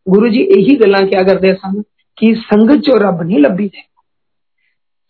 ਗੁਰੂ 0.07 0.29
ਜੀ 0.29 0.41
ਇਹੀ 0.57 0.77
ਗੱਲਾਂ 0.77 1.03
ਕਿਹਾ 1.07 1.23
ਕਰਦੇ 1.23 1.55
ਸਨ 1.55 1.83
ਕਿ 2.19 2.35
ਸੰਗਤ 2.35 2.83
ਚੋਂ 2.83 2.99
ਰੱਬ 3.01 3.23
ਨਹੀਂ 3.23 3.39
ਲੱਭੀ 3.39 3.69
ਦੇ 3.69 3.83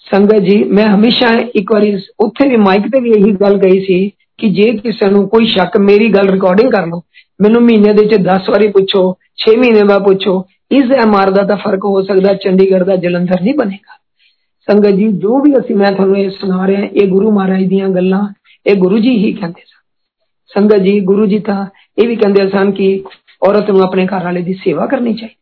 ਸੰਗਤ 0.06 0.42
ਜੀ 0.42 0.62
ਮੈਂ 0.70 0.86
ਹਮੇਸ਼ਾ 0.86 1.30
ਇੱਕ 1.54 1.72
ਵਾਰੀ 1.72 1.96
ਉੱਥੇ 2.20 2.48
ਵੀ 2.48 2.56
ਮਾਈਕ 2.56 2.86
ਤੇ 2.92 3.00
ਵੀ 3.00 3.10
ਇਹੀ 3.10 3.32
ਗੱਲ 3.32 3.58
ਕਹੀ 3.58 3.84
ਸੀ 3.84 3.98
ਕਿ 4.38 4.48
ਜੇ 4.48 4.70
ਕਿਸੇ 4.78 5.10
ਨੂੰ 5.10 5.28
ਕੋਈ 5.28 5.46
ਸ਼ੱਕ 5.46 5.76
ਮੇਰੀ 5.76 6.08
ਗੱਲ 6.08 6.30
ਰਿਕਾਰਡਿੰਗ 6.30 6.72
ਕਰ 6.72 6.86
ਲਓ 6.86 7.02
ਮੈਨੂੰ 7.40 7.62
ਮਹੀਨੇ 7.62 7.92
ਦੇ 7.92 8.04
ਵਿੱਚ 8.06 8.22
10 8.22 8.50
ਵਾਰੀ 8.50 8.68
ਪੁੱਛੋ 8.68 9.02
6 9.44 9.56
ਮਹੀਨੇ 9.58 9.82
ਬਾਅਦ 9.82 10.04
ਪੁੱਛੋ 10.04 10.34
ਇਸ 10.70 10.92
ਐਮਆਰ 10.98 11.30
ਦਾ 11.30 11.42
ਤਾਂ 11.42 11.56
ਫਰਕ 11.56 11.84
ਹੋ 11.84 12.02
ਸਕਦਾ 12.02 12.34
ਚੰਡੀਗੜ੍ਹ 12.34 12.84
ਦਾ 12.84 12.96
ਜਲੰਧਰ 12.96 13.40
ਨਹੀਂ 13.40 13.54
ਬਣੇਗਾ 13.54 13.98
ਸੰਗਤ 14.68 14.94
ਜੀ 14.94 15.08
ਜੋ 15.18 15.38
ਵੀ 15.40 15.52
ਅਸੀਂ 15.58 15.76
ਮੈਂ 15.76 15.92
ਤੁਹਾਨੂੰ 15.92 16.18
ਇਹ 16.18 16.30
ਸੁਣਾ 16.30 16.66
ਰਿਹਾ 16.66 16.82
ਇਹ 16.82 17.08
ਗੁਰੂ 17.08 17.30
ਮਹਾਰਾਜ 17.30 17.64
ਦੀਆਂ 17.64 17.88
ਗੱਲਾਂ 17.88 18.22
ਇਹ 18.66 18.74
ਗੁਰੂ 18.76 18.98
ਜੀ 18.98 19.16
ਹੀ 19.16 19.32
ਕਹਿੰਦੇ 19.32 19.60
ਸਨ 19.60 19.79
ਸੰਗਤ 20.50 20.78
ਜੀ 20.78 20.98
ਗੁਰੂ 21.00 21.26
ਜੀ 21.26 21.38
ਤਾਂ 21.38 21.64
ਇਹ 21.98 22.08
ਵੀ 22.08 22.16
ਕਹਿੰਦੇ 22.16 22.48
ਸਨ 22.48 22.70
ਕਿ 22.70 23.04
ਔਰਤ 23.48 23.70
ਨੂੰ 23.70 23.82
ਆਪਣੇ 23.82 24.06
ਘਰ 24.06 24.24
ਵਾਲੇ 24.24 24.42
ਦੀ 24.42 24.54
ਸੇਵਾ 24.54 24.86
ਕਰਨੀ 24.86 25.14
ਚਾਹੀਦੀ 25.14 25.34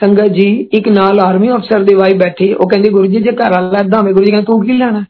ਸੰਗਤ 0.00 0.32
ਜੀ 0.32 0.48
ਇੱਕ 0.72 0.88
ਨਾਲ 0.88 1.20
ਆਰਮੀ 1.20 1.50
ਅਫਸਰ 1.50 1.82
ਦੀ 1.84 1.94
ਵਾਈ 1.94 2.14
ਬੈਠੀ 2.14 2.52
ਉਹ 2.52 2.68
ਕਹਿੰਦੀ 2.68 2.88
ਗੁਰੂ 2.88 3.06
ਜੀ 3.06 3.20
ਜੇ 3.20 3.32
ਘਰ 3.32 3.52
ਵਾਲਾ 3.52 3.80
ਇਦਾਂ 3.80 4.00
ਹੋਵੇ 4.00 4.12
ਗੁਰੂ 4.12 4.24
ਜੀ 4.24 4.30
ਕਹਿੰਦੇ 4.30 4.46
ਤੂੰ 4.46 4.62
ਕੀ 4.66 4.72
ਲੈਣਾ 4.72 5.04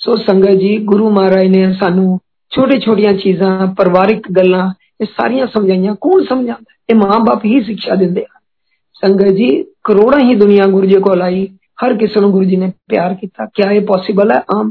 ਸੋ 0.00 0.16
ਸੰਗਤ 0.16 0.58
ਜੀ 0.58 0.76
ਗੁਰੂ 0.84 1.10
ਮਹਾਰਾਜ 1.10 1.46
ਨੇ 1.46 1.72
ਸਾਨੂੰ 1.72 2.18
ਛੋਟੇ 2.52 2.78
ਛੋਟੀਆਂ 2.80 3.12
ਚੀਜ਼ਾਂ 3.12 3.66
ਪਰਿਵਾਰਿਕ 3.74 4.30
ਗੱਲਾਂ 4.32 4.68
ਇਹ 5.00 5.06
ਸਾਰੀਆਂ 5.06 5.46
ਸਮਝਾਈਆਂ 5.46 5.94
ਕੌਣ 5.94 6.24
ਸਮਝਾਉਂਦਾ 6.24 6.74
ਇਹ 6.88 6.96
ਮਾਂ-ਬਾਪ 6.96 7.44
ਹੀ 7.44 7.60
ਸਿੱਖਿਆ 7.60 7.94
ਦਿੰਦੇ 7.94 8.22
ਆ 8.22 8.40
ਸੰਗਤ 9.02 9.32
ਜੀ 9.32 9.50
ਕਰੋੜਾਂ 9.84 10.18
ਹੀ 10.20 10.34
ਦੁਨੀਆ 10.34 10.66
ਗੁਰੂ 10.66 10.86
ਜੀ 10.86 11.00
ਕੋਲ 11.00 11.22
ਆਈ 11.22 11.46
ਹਰ 11.84 11.94
ਕਿਸੇ 11.94 12.20
ਨੂੰ 12.20 12.30
ਗੁਰੂ 12.32 12.44
ਜੀ 12.44 12.56
ਨੇ 12.56 12.72
ਪਿਆਰ 12.88 13.14
ਕੀਤਾ 13.14 13.46
ਕਿਆ 13.54 13.70
ਇਹ 13.70 13.80
ਪੋਸੀਬਲ 13.86 14.32
ਹੈ 14.32 14.42
ਆਮ 14.56 14.70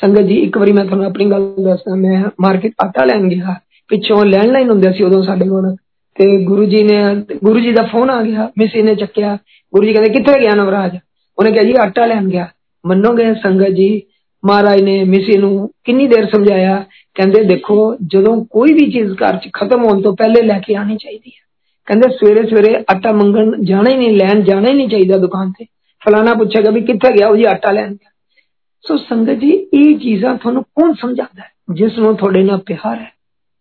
ਸੰਗਤ 0.00 0.22
ਜੀ 0.22 0.36
ਇੱਕ 0.36 0.56
ਵਾਰੀ 0.58 0.72
ਮੈਂ 0.72 0.84
ਤੁਹਾਨੂੰ 0.84 1.06
ਆਪਣੀ 1.06 1.30
ਗੱਲ 1.30 1.44
ਦੱਸਦਾ 1.64 1.94
ਮੈਂ 1.94 2.22
ਮਾਰਕੀਟ 2.40 2.72
ਆਟਾ 2.84 3.04
ਲੈਣ 3.04 3.28
ਗਿਆ 3.28 3.54
ਪਿੱਛੋਂ 3.90 4.24
ਲੈਂਡਲਾਈਨ 4.24 4.70
ਹੁੰਦੇ 4.70 4.92
ਸੀ 4.92 5.04
ਉਦੋਂ 5.04 5.22
ਸਾਡੇ 5.22 5.48
ਕੋਲ 5.48 5.74
ਤੇ 6.16 6.26
ਗੁਰੂ 6.44 6.64
ਜੀ 6.64 6.82
ਨੇ 6.82 6.98
ਗੁਰੂ 7.44 7.60
ਜੀ 7.60 7.72
ਦਾ 7.72 7.82
ਫੋਨ 7.82 8.10
ਆ 8.10 8.22
ਗਿਆ 8.22 8.50
ਮਿਸੀ 8.58 8.82
ਨੇ 8.82 8.94
ਚੱਕਿਆ 8.94 9.36
ਗੁਰੂ 9.72 9.86
ਜੀ 9.86 9.92
ਕਹਿੰਦੇ 9.92 10.12
ਕਿੱਥੇ 10.12 10.40
ਗਿਆ 10.40 10.54
ਨਵਰਾਜ 10.54 10.96
ਉਹਨੇ 11.38 11.52
ਕਿਹਾ 11.52 11.62
ਜੀ 11.62 11.74
ਆਟਾ 11.80 12.06
ਲੈਣ 12.06 12.28
ਗਿਆ 12.28 12.48
ਮੰਨੋਗੇ 12.84 13.32
ਸੰਗਤ 13.34 13.70
ਜੀ 13.70 14.02
ਮਹਾਰਾਜ 14.42 14.80
ਨੇ 14.80 15.02
ਮਿਸੀ 15.04 15.36
ਨੂੰ 15.38 15.68
ਕਿੰਨੀ 15.84 16.06
ਦੇਰ 16.06 16.26
ਸਮਝਾਇਆ 16.26 16.84
ਕਹਿੰਦੇ 17.16 17.42
ਦੇਖੋ 17.44 17.78
ਜਦੋਂ 18.06 18.36
ਕੋਈ 18.50 18.72
ਵੀ 18.72 18.90
ਚੀਜ਼ 18.90 19.12
ਘਰ 19.12 19.36
'ਚ 19.36 19.50
ਖਤਮ 19.52 19.84
ਹੋਣ 19.84 20.02
ਤੋਂ 20.02 20.14
ਪਹਿਲੇ 20.16 20.42
ਲੈ 20.42 20.58
ਕੇ 20.58 20.74
ਆਣੀ 20.74 20.96
ਚਾਹੀਦੀ 20.96 21.30
ਹੈ 21.30 21.44
ਕਹਿੰਦੇ 21.88 22.08
ਸਵੇਰੇ 22.16 22.46
ਸਵੇਰੇ 22.48 22.74
ਆਟਾ 22.90 23.12
ਮੰਗਣ 23.12 23.50
ਜਾਣਾ 23.64 23.90
ਹੀ 23.90 23.96
ਨਹੀਂ 23.96 24.16
ਲੈਣ 24.16 24.42
ਜਾਣਾ 24.42 24.68
ਹੀ 24.68 24.74
ਨਹੀਂ 24.74 24.88
ਚਾਹੀਦਾ 24.88 25.16
ਦੁਕਾਨ 25.16 25.52
ਤੇ 25.58 25.64
ਫਲਾਣਾ 26.02 26.34
ਪੁੱਛੇਗਾ 26.34 26.70
ਵੀ 26.70 26.80
ਕਿੱਥੇ 26.80 27.12
ਗਿਆ 27.12 27.28
ਉਹ 27.28 27.36
ਜੀ 27.36 27.44
ਆਟਾ 27.44 27.70
ਲੈਣ 27.70 27.92
ਗਿਆ 27.92 28.09
ਸੋ 28.84 28.96
ਸੰਗਤ 28.96 29.38
ਜੀ 29.38 29.50
ਇਹ 29.50 29.98
ਚੀਜ਼ਾਂ 29.98 30.34
ਤੁਹਾਨੂੰ 30.36 30.62
ਕੌਣ 30.62 30.92
ਸਮਝਾਉਂਦਾ 30.92 31.42
ਹੈ 31.42 31.74
ਜਿਸ 31.74 31.98
ਨੂੰ 31.98 32.16
ਤੁਹਾਡੇ 32.16 32.42
ਨਾਲ 32.42 32.58
ਪਿਆਰ 32.58 32.98
ਹੈ 32.98 33.10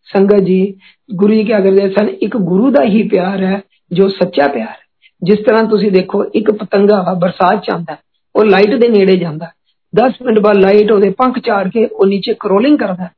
ਸੰਗਤ 0.09 0.39
ਜੀ 0.39 0.75
ਗੁਰੂ 1.09 1.33
ਜੀ 1.33 1.43
ਕੀ 1.43 1.51
ਕਰਦੇ 1.51 1.89
ਸਨ 1.89 2.09
ਇੱਕ 2.21 2.37
ਗੁਰੂ 2.37 2.69
ਦਾ 2.71 2.83
ਹੀ 2.83 3.07
ਪਿਆਰ 3.07 3.43
ਹੈ 3.43 3.61
ਜੋ 3.91 4.07
ਸੱਚਾ 4.09 4.47
ਪਿਆਰ 4.47 4.67
ਹੈ 4.67 4.83
ਜਿਸ 5.21 5.39
ਤਰ੍ਹਾਂ 5.39 5.63
ਤੁਸੀਂ 5.63 5.91
ਦੇਖੋ 5.91 6.23
ਇੱਕ 6.25 6.51
ਪਤੰਗਾ 6.51 7.13
ਬਰਸਾਤ 7.13 7.63
ਚ 7.63 7.69
ਆਂਦਾ 7.69 7.97
ਉਹ 8.35 8.45
ਲਾਈਟ 8.45 8.75
ਦੇ 8.75 8.87
ਨੇੜੇ 8.87 9.15
ਜਾਂਦਾ 9.17 9.51
10 9.93 10.25
ਮਿੰਟ 10.25 10.39
ਬਾਅਦ 10.39 10.57
ਲਾਈਟ 10.57 10.91
ਉਹਦੇ 10.91 11.09
ਪੰਖ 11.09 11.39
ਚਾੜ 11.39 11.67
ਕੇ 11.67 11.85
ਉਹ 11.85 12.05
ਨੀਚੇ 12.05 12.33
ਕਰੋਲਿੰਗ 12.39 12.77
ਕਰਦਾ 12.77 13.09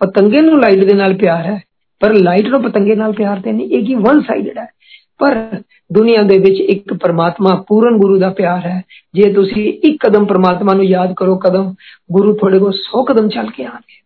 ਪਤੰਗੇ 0.00 0.40
ਨੂੰ 0.40 0.60
ਲਾਈਟ 0.60 0.84
ਦੇ 0.84 0.94
ਨਾਲ 0.94 1.14
ਪਿਆਰ 1.14 1.44
ਹੈ 1.46 1.60
ਪਰ 2.00 2.14
ਲਾਈਟ 2.14 2.46
ਨੂੰ 2.46 2.62
ਪਤੰਗੇ 2.62 2.94
ਨਾਲ 2.94 3.12
ਪਿਆਰ 3.12 3.40
ਤੇ 3.40 3.52
ਨਹੀਂ 3.52 3.68
ਇਹ 3.70 3.86
ਕੀ 3.86 3.94
ਵਨ 3.94 4.20
ਸਾਈਡਡ 4.20 4.58
ਹੈ 4.58 4.66
ਪਰ 5.20 5.62
ਦੁਨੀਆ 5.92 6.22
ਦੇ 6.22 6.38
ਵਿੱਚ 6.38 6.60
ਇੱਕ 6.60 6.92
ਪਰਮਾਤਮਾ 6.94 7.54
ਪੂਰਨ 7.68 7.98
ਗੁਰੂ 7.98 8.18
ਦਾ 8.18 8.30
ਪਿਆਰ 8.30 8.66
ਹੈ 8.66 8.82
ਜੇ 9.14 9.32
ਤੁਸੀਂ 9.32 9.72
ਇੱਕ 9.84 9.96
ਕਦਮ 10.06 10.24
ਪਰਮਾਤਮਾ 10.24 10.74
ਨੂੰ 10.74 10.84
ਯਾਦ 10.84 11.14
ਕਰੋ 11.14 11.36
ਕਦਮ 11.36 11.74
ਗੁਰੂ 12.12 12.32
ਤੁਹਾਡੇ 12.32 12.58
ਕੋਲ 12.58 12.72
100 12.72 13.04
ਕਦਮ 13.04 13.28
ਚੱਲ 13.28 13.50
ਕੇ 13.50 13.64
ਆਣਗੇ 13.64 14.04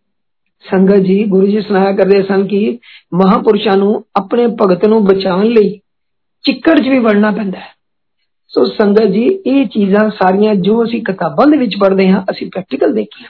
ਸੰਗਤ 0.64 0.96
ਜੀ 0.96 1.24
ਗੁਰੂ 1.24 1.46
ਜੀ 1.46 1.60
ਸੁਣਾਇਆ 1.60 1.92
ਕਰਦੇ 1.92 2.22
ਸਨ 2.22 2.46
ਕਿ 2.46 2.78
ਮਹਾਪੁਰਸ਼ਾਂ 3.14 3.76
ਨੂੰ 3.76 4.04
ਆਪਣੇ 4.16 4.46
ਭਗਤ 4.46 4.84
ਨੂੰ 4.84 5.04
ਬਚਾਉਣ 5.04 5.46
ਲਈ 5.46 5.78
ਚਿੱਕੜ 6.44 6.78
'ਚ 6.78 6.88
ਵੀ 6.88 6.98
ਵੜਨਾ 6.98 7.30
ਪੈਂਦਾ 7.30 7.58
ਹੈ 7.58 7.74
ਸੋ 8.52 8.64
ਸੰਗਤ 8.64 9.06
ਜੀ 9.06 9.24
ਇਹ 9.46 9.66
ਚੀਜ਼ਾਂ 9.66 10.08
ਸਾਰੀਆਂ 10.10 10.54
ਜੋ 10.54 10.82
ਅਸੀਂ 10.84 11.02
ਕਿਤਾਬਾਂ 11.04 11.46
ਦੇ 11.46 11.56
ਵਿੱਚ 11.56 11.76
ਪੜ੍ਹਦੇ 11.80 12.08
ਹਾਂ 12.10 12.24
ਅਸੀਂ 12.30 12.50
ਪ੍ਰੈਕਟੀਕਲ 12.50 12.92
ਦੇਖੀਆਂ 12.92 13.28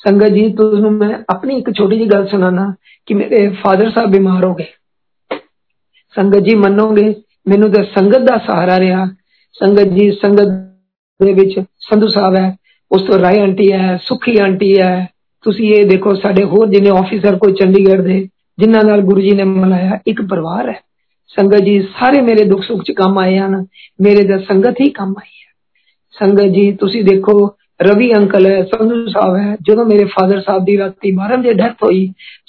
ਸੰਗਤ 0.00 0.32
ਜੀ 0.32 0.48
ਤੁਹਾਨੂੰ 0.52 0.92
ਮੈਂ 0.92 1.18
ਆਪਣੀ 1.30 1.56
ਇੱਕ 1.56 1.70
ਛੋਟੀ 1.70 1.96
ਜਿਹੀ 1.96 2.08
ਗੱਲ 2.08 2.26
ਸੁਣਾਣਾ 2.26 2.74
ਕਿ 3.06 3.14
ਮੇਰੇ 3.14 3.48
ਫਾਦਰ 3.48 3.90
ਸਾਹਿਬ 3.90 4.10
ਬਿਮਾਰ 4.10 4.44
ਹੋ 4.44 4.54
ਗਏ 4.54 4.66
ਸੰਗਤ 6.16 6.42
ਜੀ 6.42 6.54
ਮੰਨੋਗੇ 6.54 7.14
ਮੈਨੂੰ 7.46 7.70
ਤਾਂ 7.72 7.84
ਸੰਗਤ 7.94 8.20
ਦਾ 8.20 8.36
ਸਹਾਰਾ 8.38 8.78
ਰਿਹਾ 8.78 9.06
ਸੰਗਤ 9.54 9.88
ਜੀ 9.88 10.10
ਸੰਗਤ 10.12 10.48
ਦੇ 11.20 11.32
ਵਿੱਚ 11.32 11.60
ਸੰਧੂ 11.80 12.08
ਸਾਹਿਬ 12.08 12.36
ਹੈ 12.36 12.56
ਉਸ 12.90 13.02
ਤੋਂ 13.02 13.18
ਰਾਏ 13.18 13.40
ਆਂਟੀ 13.40 13.72
ਹੈ 13.72 13.96
ਸੁਖੀ 14.04 14.36
ਆਂਟੀ 14.40 14.78
ਹੈ 14.80 15.06
ਤੁਸੀਂ 15.44 15.72
ਇਹ 15.74 15.86
ਦੇਖੋ 15.86 16.14
ਸਾਡੇ 16.14 16.44
ਹੋਰ 16.44 16.68
ਜਿਹਨੇ 16.68 16.90
ਆਫੀਸਰ 16.90 17.36
ਕੋਈ 17.36 17.52
ਚੰਡੀਗੜ੍ਹ 17.52 18.02
ਦੇ 18.02 18.20
ਜਿਨ੍ਹਾਂ 18.58 18.82
ਨਾਲ 18.84 19.00
ਗੁਰੂ 19.00 19.20
ਜੀ 19.20 19.30
ਨੇ 19.30 19.44
ਮਲਾਇਆ 19.44 19.98
ਇੱਕ 20.06 20.22
ਪਰਿਵਾਰ 20.22 20.68
ਹੈ 20.68 20.80
ਸੰਗਤ 21.30 21.62
ਜੀ 21.62 21.80
ਸਾਰੇ 22.00 22.20
ਮੇਰੇ 22.20 22.44
ਦੁੱਖ 22.44 22.62
ਸੁੱਖ 22.64 22.82
ਚ 22.84 22.92
ਕੰਮ 22.92 23.18
ਆਏ 23.18 23.38
ਹਨ 23.38 23.64
ਮੇਰੇ 24.00 24.26
ਦਾ 24.26 24.38
ਸੰਗਤ 24.38 24.80
ਹੀ 24.80 24.88
ਕੰਮ 24.90 25.14
ਆਈ 25.18 25.28
ਹੈ 25.28 25.48
ਸੰਗਤ 26.14 26.52
ਜੀ 26.54 26.70
ਤੁਸੀਂ 26.72 27.04
ਦੇਖੋ 27.04 27.34
ਰਵੀ 27.80 28.12
ਅੰਕਲ 28.14 28.46
ਹੈ 28.46 28.62
ਸੰਧੂ 28.64 29.06
ਸਾਹਿਬ 29.06 29.36
ਹੈ 29.36 29.56
ਜਦੋਂ 29.62 29.84
ਮੇਰੇ 29.84 30.04
ਫਾਦਰ 30.04 30.40
ਸਾਹਿਬ 30.40 30.64
ਦੀ 30.64 30.76
ਰਾਤੀ 30.78 31.12
12 31.16 31.38
ਵਜੇ 31.38 31.52
ਡੈਥ 31.52 31.82
ਹੋਈ 31.84 32.06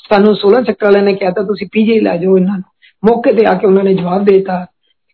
ਸਾਨੂੰ 0.10 0.36
16 0.40 0.64
ਚੱਕਰ 0.64 0.86
ਵਾਲਿਆਂ 0.86 1.04
ਨੇ 1.04 1.14
ਕਿਹਾ 1.14 1.32
ਤਾਂ 1.32 1.44
ਤੁਸੀਂ 1.44 1.68
ਪੀਜੀ 1.72 2.00
ਲੈ 2.00 2.18
ਜਾਓ 2.18 2.38
ਇਹਨਾਂ 2.38 2.58
ਨੂੰ 2.58 2.70
ਮੌਕੇ 3.06 3.34
ਤੇ 3.34 3.46
ਆ 3.46 3.54
ਕੇ 3.54 3.68
ਉਹਨਾਂ 3.68 3.84
ਨੇ 3.84 3.94
ਜਵਾਬ 3.94 4.26
ਦੇਤਾ 4.26 4.66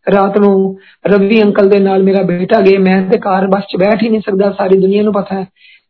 ਰਾਤ 0.07 0.37
ਨੂੰ 0.37 0.77
ਰਵੀ 1.07 1.41
ਅੰਕਲ 1.43 1.69
ਦੇ 1.69 1.79
ਨਾਲ 1.79 2.03
ਮੇਰਾ 2.03 2.21
ਬੇਟਾ 2.21 2.61
ਗਿਆ 2.61 2.79
ਮੈਂ 2.79 3.01
ਤੇ 3.09 3.17
ਕਾਰ 3.17 3.47
ਬੱਸ 3.47 3.63
'ਚ 3.63 3.77
ਬੈਠ 3.77 4.03
ਹੀ 4.03 4.09
ਨਹੀਂ 4.09 4.21
ਸਕਦਾ 4.21 4.51
ਸਾਰੀ 4.51 4.77
ਦੁਨੀਆ 4.77 5.03
ਨੂੰ 5.03 5.13
ਪਤਾ 5.13 5.35
ਹੈ 5.35 5.45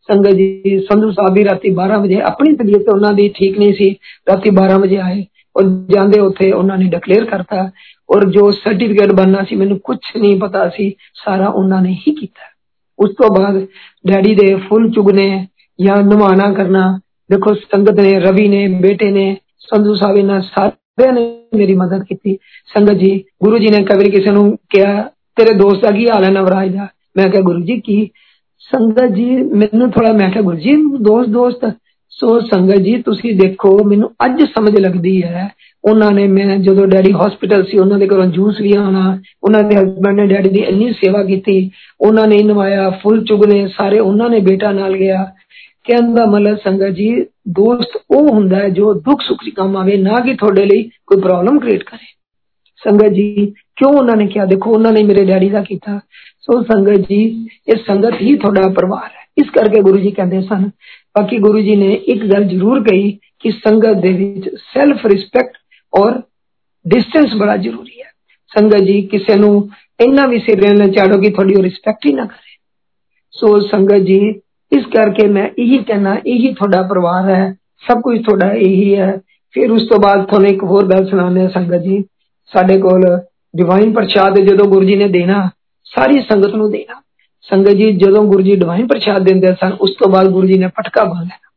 ਸੰਗਤ 0.10 0.34
ਜੀ 0.34 0.80
ਸੰਧੂ 0.92 1.12
ਸਾਹਿਬ 1.12 1.34
ਵੀ 1.34 1.44
ਰਾਤੀ 1.46 1.70
12 1.76 2.00
ਵਜੇ 2.02 2.22
ਆਪਣੀ 2.22 2.56
ਤਬੀਅਤ 2.56 2.90
ਉਹਨਾਂ 2.90 3.14
ਦੀ 3.14 3.28
ਠੀਕ 3.30 3.58
ਨਹੀਂ 3.60 3.74
ਸੀ 3.74 3.96
ਰਾਤੀ 4.30 4.50
12 4.50 4.80
ਵਜੇ 4.80 4.98
ਆਏ 4.98 5.24
ਔਰ 5.56 5.64
ਜਾਂਦੇ 5.92 6.20
ਉੱਥੇ 6.20 6.52
ਉਹਨਾਂ 6.52 6.78
ਨੇ 6.78 6.86
ਡਿਕਲੇਅਰ 6.86 7.26
ਕਰਤਾ 7.26 7.70
ਔਰ 8.10 8.26
ਜੋ 8.26 8.52
ਸਰਟੀਫਿਕੇਟ 8.52 9.12
ਬਣਨਾ 9.12 9.44
ਸੀ 9.44 9.56
ਮੈਨੂੰ 9.56 9.80
ਕੁਝ 9.80 9.98
ਨਹੀਂ 10.18 10.40
ਪਤਾ 10.40 10.68
ਸੀ 10.70 10.94
ਸਾਰਾ 11.26 11.48
ਉਹਨਾਂ 11.48 11.82
ਨੇ 11.82 11.96
ਹੀ 12.08 12.14
ਕੀਤਾ 12.16 12.52
ਉਸ 13.00 13.10
ਤੋਂ 13.10 13.30
ਬਾਅਦ 13.36 13.66
ਡੈਡੀ 14.06 14.36
ਦੇ 14.36 14.56
ਫੁੱਲ 14.70 14.90
ਚੁਗਨੇ 14.92 15.48
ਜਾਂ 15.80 15.98
ਨਵਾਣਾ 15.98 16.54
ਕਰਨਾ 16.54 17.00
ਦੇਖੋ 17.30 17.54
ਸੰਗਤ 17.54 18.00
ਨੇ 18.00 18.20
ਰਵੀ 18.20 18.48
ਨੇ 18.48 18.68
ਬੇਟੇ 18.82 19.12
ਨੇ 19.12 19.36
ਸੰਧੂ 19.62 19.96
ਸਾਹਿਬ 19.96 20.18
ਨੇ 20.18 20.40
ਸਾਰਿਆਂ 20.42 20.72
ਨੇ 21.14 21.42
ਮੇਰੀ 21.56 21.76
ਮਦਦ 21.76 22.04
ਕੀਤੀ 22.04 22.38
ਸੰਗਤ 22.76 22.94
ਜੀ 22.94 23.24
ਗੁਰੂ 23.44 23.58
ਜੀ 23.58 23.68
ਨੇ 23.68 23.84
ਕਬਰ 23.84 24.10
ਕਿਸੇ 24.10 24.32
ਨੂੰ 24.32 24.58
ਕਿਹਾ 24.70 25.02
ਤੇਰੇ 25.38 25.54
ਦੋਸਤ 25.54 25.82
ਦਾ 25.82 25.92
ਕੀ 25.92 26.08
ਹਾਲ 26.10 26.24
ਹੈ 26.24 26.30
ਨਵਰਾਜ 26.30 26.74
ਦਾ 26.76 26.88
ਮੈਂ 27.18 27.30
ਕਿਹਾ 27.30 27.42
ਗੁਰੂ 27.42 27.60
ਜੀ 27.60 27.80
ਕੀ 27.80 28.10
ਸੰਗਤ 28.72 29.12
ਜੀ 29.12 29.36
ਮੈਨੂੰ 29.36 29.92
ਥੋੜਾ 29.92 30.12
ਮੈਂ 30.12 30.30
ਕਿਹਾ 30.32 30.44
ਗੁਰੂ 30.44 30.58
ਜੀ 30.58 30.76
ਦੋਸਤ 31.02 31.30
ਦੋਸਤ 31.30 31.66
ਸੋ 32.12 32.40
ਸੰਗਤ 32.40 32.78
ਜੀ 32.78 33.02
ਤੁਸੀਂ 33.02 33.36
ਦੇਖੋ 33.36 33.84
ਮੈਨੂੰ 33.84 34.10
ਅੱਜ 34.26 34.42
ਸਮਝ 34.42 34.80
ਲੱਗਦੀ 34.80 35.24
ਹੈ 35.24 35.50
ਉਹਨਾਂ 35.84 36.12
ਨੇ 36.12 36.28
ਮੈਂ 36.28 36.58
ਜਦੋਂ 36.58 36.88
ਡੈਡੀ 36.88 37.12
ਹਸਪੀਟਲ 37.12 37.64
ਸੀ 37.64 37.78
ਉਹਨਾਂ 37.78 38.00
ਦੇ 38.00 38.08
ਘਰੋਂ 38.08 38.26
ਜੂਸ 38.26 38.62
ਵੀ 38.62 38.74
ਆਣਾ 38.78 39.20
ਉਹਨਾਂ 39.44 39.64
ਦੇ 39.64 39.76
ਹਸਬੰਡ 39.76 40.20
ਨੇ 40.20 40.28
ਡੈਡੀ 40.28 40.50
ਦੀ 40.50 40.60
ਇੰਨੀ 40.60 40.92
ਸੇਵਾ 40.94 41.24
ਕੀਤੀ 41.24 41.72
ਉਹਨਾਂ 42.02 42.28
ਨੇ 42.28 42.44
ਨਵਾਇਆ 42.44 42.90
ਫੁੱਲ 42.90 43.24
ਚੁਗਲੇ 43.24 43.68
ਸਾਰੇ 43.68 44.00
ਉਹਨਾਂ 44.00 44.30
ਨੇ 44.30 44.40
ਬੇਟਾ 44.40 44.72
ਨਾਲ 44.72 44.98
ਗਿਆ 44.98 45.26
ਕਹਿੰਦਾ 45.86 46.26
ਮਤਲਬ 46.26 46.58
ਸੰਗਤ 46.58 46.90
ਜੀ 46.90 47.10
ਦੋਸਤ 47.50 47.98
ਉਹ 48.12 48.28
ਹੁੰਦਾ 48.30 48.58
ਹੈ 48.58 48.70
ਜੋ 48.70 48.94
ਦੁੱਖ 48.94 49.22
ਸੁੱਖ 49.22 49.44
ਦੀ 49.46 49.52
ਕੰਮ 49.52 49.78
ਆਵੇ 49.78 49.98
ਨਾ 49.98 50.20
ਕਿ 50.20 50.34
ਤੁਹਾਡੇ 50.34 50.66
ਲਈ 50.66 50.84
ਕੋਈ 51.06 51.22
ਪ੍ਰੋਬਲਮ 51.22 51.60
ਕ੍ਰੀਏਟ 51.60 51.84
ਕਰੇ 51.84 52.16
ਸੰਗਤ 52.82 53.14
ਜੀ 53.14 53.54
ਕਿਉਂ 53.76 53.92
ਉਹਨਾਂ 53.94 54.16
ਨੇ 54.16 54.28
ਕਿਹਾ 54.28 54.46
ਦੇਖੋ 54.46 54.72
ਉਹਨਾਂ 54.72 54.92
ਨੇ 54.92 55.04
ਮੇਰੇ 55.04 55.26
ਡੈਡੀ 55.26 55.50
ਦਾ 55.50 55.62
ਕੀਤਾ 55.62 56.00
ਸੋ 56.42 56.62
ਸੰਗਤ 56.64 57.08
ਜੀ 57.10 57.50
ਇਹ 57.68 57.76
ਸੰਗਤ 57.76 58.22
ਹੀ 58.22 58.36
ਤੁਹਾਡਾ 58.36 58.68
ਪਰਿਵਾਰ 58.70 59.10
ਹੈ 59.10 59.26
ਇਸ 59.38 59.50
ਕਰਕੇ 59.50 59.82
ਗੁਰੂ 59.82 59.98
ਜੀ 59.98 60.12
ਕਹਿੰਦੇ 60.12 60.42
ਸਨ 60.42 60.70
ਬਾਕੀ 61.18 61.38
ਗੁਰੂ 61.38 61.62
ਜੀ 61.62 61.76
ਨੇ 61.76 61.94
ਇੱਕ 61.94 62.24
ਗੱਲ 62.26 62.44
ਜ਼ਰੂਰ 62.44 62.84
ਕਹੀ 62.84 63.12
ਕਿ 63.40 63.52
ਸੰਗਤ 63.52 64.02
ਦੇ 64.02 64.12
ਵਿੱਚ 64.14 64.50
ਸੈਲਫ 64.74 65.06
ਰਿਸਪੈਕਟ 65.06 65.58
ਔਰ 65.94 66.22
ਡਿਸਟੈਂਸ 66.86 67.36
ਬੜਾ 67.36 67.58
ਜ਼ਰੂਰੀ 67.58 68.02
ਹੈ 68.02 68.12
ਸੰਗਤ 68.52 68.84
ਜੀ 68.84 69.02
ਕਿਸੇ 69.02 69.36
ਨੂੰ 69.36 69.70
ਇੰਨਾ 70.00 70.26
ਵੀ 70.28 70.40
ਸਿਰ 70.40 70.74
ਨਾ 70.74 70.88
ਚਾੜੋ 70.88 71.22
ਕਿ 71.22 71.30
ਤੁਹਾਡੀ 71.30 71.56
ਉਹ 71.56 71.64
ਰਿਸਪੈਕਟ 71.64 72.06
ਹੀ 72.06 72.14
ਨਾ 72.14 72.26
ਕਰੇ 72.26 72.56
ਸੋ 73.32 73.60
ਸੰਗਤ 73.60 74.04
ਜੀ 74.04 74.20
ਇਸ 74.72 74.86
ਕਰਕੇ 74.86 75.28
ਮੈਂ 75.28 75.48
ਇਹੀ 75.58 75.78
ਕਹਿਣਾ 75.78 76.16
ਇਹੀ 76.26 76.54
ਤੁਹਾਡਾ 76.54 76.82
ਪਰਿਵਾਰ 76.82 77.30
ਹੈ 77.30 77.56
ਸਭ 77.84 78.02
ਕੁਝ 78.02 78.18
ਤੁਹਾਡਾ 78.22 78.52
ਇਹੀ 78.54 78.96
ਹੈ 78.96 79.12
ਫਿਰ 79.54 79.72
ਉਸ 79.72 79.88
ਤੋਂ 79.88 80.00
ਬਾਅਦ 80.00 80.26
ਤੁਹਾਨੂੰ 80.26 80.50
ਇੱਕ 80.50 80.64
ਹੋਰ 80.64 80.86
ਗੱਲ 80.86 81.06
ਸੁਣਾਉਂਦੇ 81.06 81.48
ਸੰਗਤ 81.48 81.82
ਜੀ 81.82 82.04
ਸਾਡੇ 82.52 82.80
ਕੋਲ 82.80 83.06
ਡਿਵਾਈਨ 83.54 83.94
ਪ੍ਰਸ਼ਾਦ 83.94 84.40
ਜਦੋਂ 84.40 84.66
ਗੁਰੂ 84.66 84.86
ਜੀ 84.86 84.96
ਨੇ 84.96 85.08
ਦੇਣਾ 85.08 85.50
ਸਾਰੀ 85.88 86.22
ਸੰਗਤ 86.22 86.56
ਨੂੰ 86.56 86.72
ਦੇਣਾ 86.72 87.02
ਸੰਗਤ 87.46 87.74
ਜੀ 87.74 87.92
ਜਦੋਂ 87.94 88.24
ਗੁਰੂ 88.24 88.42
ਜੀ 88.42 88.56
ਡਿਵਾਈਨ 88.56 88.88
ਪ੍ਰਸ਼ਾਦ 88.88 89.24
ਦਿੰਦੇ 89.24 89.54
ਸਨ 89.54 89.72
ਉਸ 89.82 89.96
ਤੋਂ 90.00 90.10
ਬਾਅਦ 90.10 90.28
ਗੁਰੂ 90.28 90.48
ਜੀ 90.48 90.58
ਨੇ 90.58 90.68
ਪਟਕਾ 90.68 91.04
ਬੰਨ 91.04 91.22
ਲੈਣਾ 91.22 91.52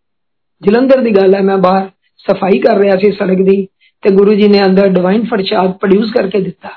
ਜਲੰਧਰ 0.62 1.00
ਦੀ 1.00 1.10
ਗੱਲ 1.10 1.34
ਹੈ 1.34 1.40
ਮੈਂ 1.40 1.56
ਬਾਹਰ 1.58 1.88
ਸਫਾਈ 2.24 2.58
ਕਰ 2.58 2.78
ਰਿਹਾ 2.78 2.96
ਸੀ 2.96 3.10
ਸੜਕ 3.12 3.42
ਦੀ 3.42 3.66
ਤੇ 4.02 4.10
ਗੁਰੂ 4.10 4.34
ਜੀ 4.34 4.48
ਨੇ 4.48 4.58
ਅੰਦਰ 4.64 4.88
ਡਿਵਾਈਨ 4.88 5.24
ਪ੍ਰਸ਼ਾਦ 5.26 5.72
ਪ੍ਰੋਡਿਊਸ 5.72 6.12
ਕਰਕੇ 6.12 6.40
ਦਿੱਤਾ 6.40 6.68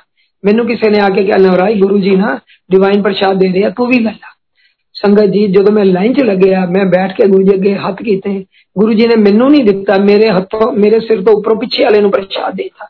ਮੈਨੂੰ 0.44 0.66
ਕਿਸੇ 0.68 0.90
ਨੇ 0.90 1.00
ਆ 1.00 1.10
ਕੇ 1.10 1.24
ਕਿਹਾ 1.24 1.38
ਨਵਰਾਈ 1.38 1.80
ਗੁਰੂ 1.80 1.98
ਜੀ 1.98 2.16
ਨਾ 2.16 2.40
ਡਿਵਾਈਨ 2.72 3.02
ਪ੍ਰਸ਼ਾਦ 3.02 3.40
ਦੇ 3.40 3.52
ਰਿਹਾ 3.54 3.70
ਤੂੰ 3.70 3.88
ਵੀ 3.88 4.00
ਲੈ 4.00 4.12
ਲੈ 4.12 4.32
ਸੰਗਤ 4.98 5.30
ਜੀ 5.30 5.46
ਜਦੋਂ 5.48 5.72
ਮੈਂ 5.74 5.86
ਲਾਈਨ 5.86 6.14
'ਚ 6.14 6.24
ਲੱਗਿਆ 6.24 6.66
ਮੈਂ 6.66 6.86
ਬੈਠ 6.86 7.16
ਕੇ 7.18 7.28
ਗੁਰੂ 7.28 7.44
ਜੀ 7.44 7.54
ਅੱਗੇ 7.56 7.76
ਹੱਥ 7.76 8.02
ਕੀਤੇ 8.02 8.34
ਗੁਰੂ 8.76 8.94
ਜੀ 8.94 9.08
ਨੇ 9.08 9.16
ਮੈਨੂੰ 9.16 9.50
ਨਹੀਂ 9.52 9.64
ਦਿੱਤਾ 9.64 9.98
ਮੇਰੇ 9.98 10.30
ਹੱਥੋਂ 10.30 10.72
ਮੇਰੇ 10.74 11.00
ਸਿਰ 11.00 11.24
ਤੋਂ 11.24 11.34
ਉੱਪਰੋਂ 11.34 11.56
ਪਿੱਛੇ 11.56 11.84
ਵਾਲੇ 11.84 12.02
ਨੂੰ 12.02 12.12
ਪ੍ਰਸ਼ਾਦ 12.12 12.56
ਦਿੱਤਾ 12.56 12.88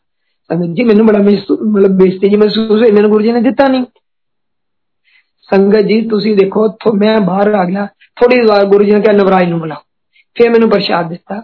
ਸੰਗਤ 0.50 0.76
ਜੀ 0.76 0.84
ਮੈਨੂੰ 0.84 1.06
ਬੜਾ 1.08 1.20
ਮਤਲਬ 1.20 1.98
ਬੇਇੱਜ਼ਤੀ 1.98 2.30
ਜੀ 2.30 2.36
ਮਹਿਸੂਸ 2.36 2.72
ਹੋਈ 2.72 2.92
ਮੈਨੂੰ 2.92 3.12
ਗੁਰੂ 3.12 3.24
ਜੀ 3.24 3.32
ਨੇ 3.32 3.42
ਦਿੱਤਾ 3.42 3.68
ਨਹੀਂ 3.68 3.86
ਸੰਗਤ 5.50 5.82
ਜੀ 5.82 6.02
ਤੁਸੀਂ 6.02 6.36
ਦੇਖੋ 6.36 6.68
ਮੈਂ 6.96 7.20
ਬਾਹਰ 7.22 7.54
ਆ 7.54 7.64
ਗਿਆ 7.66 7.88
ਥੋੜੀ 8.22 8.42
ਵਾਰ 8.48 8.66
ਗੁਰੂ 8.66 8.84
ਜੀ 8.84 8.92
ਨੇ 8.92 9.02
ਕਿਹਾ 9.02 9.14
ਨਵਰਾਜ 9.14 9.50
ਨੂੰ 9.50 9.60
ਬੁਲਾਓ 9.60 9.82
ਫਿਰ 10.36 10.50
ਮੈਨੂੰ 10.50 10.70
ਪ੍ਰਸ਼ਾਦ 10.70 11.10
ਦਿੱਤਾ 11.10 11.44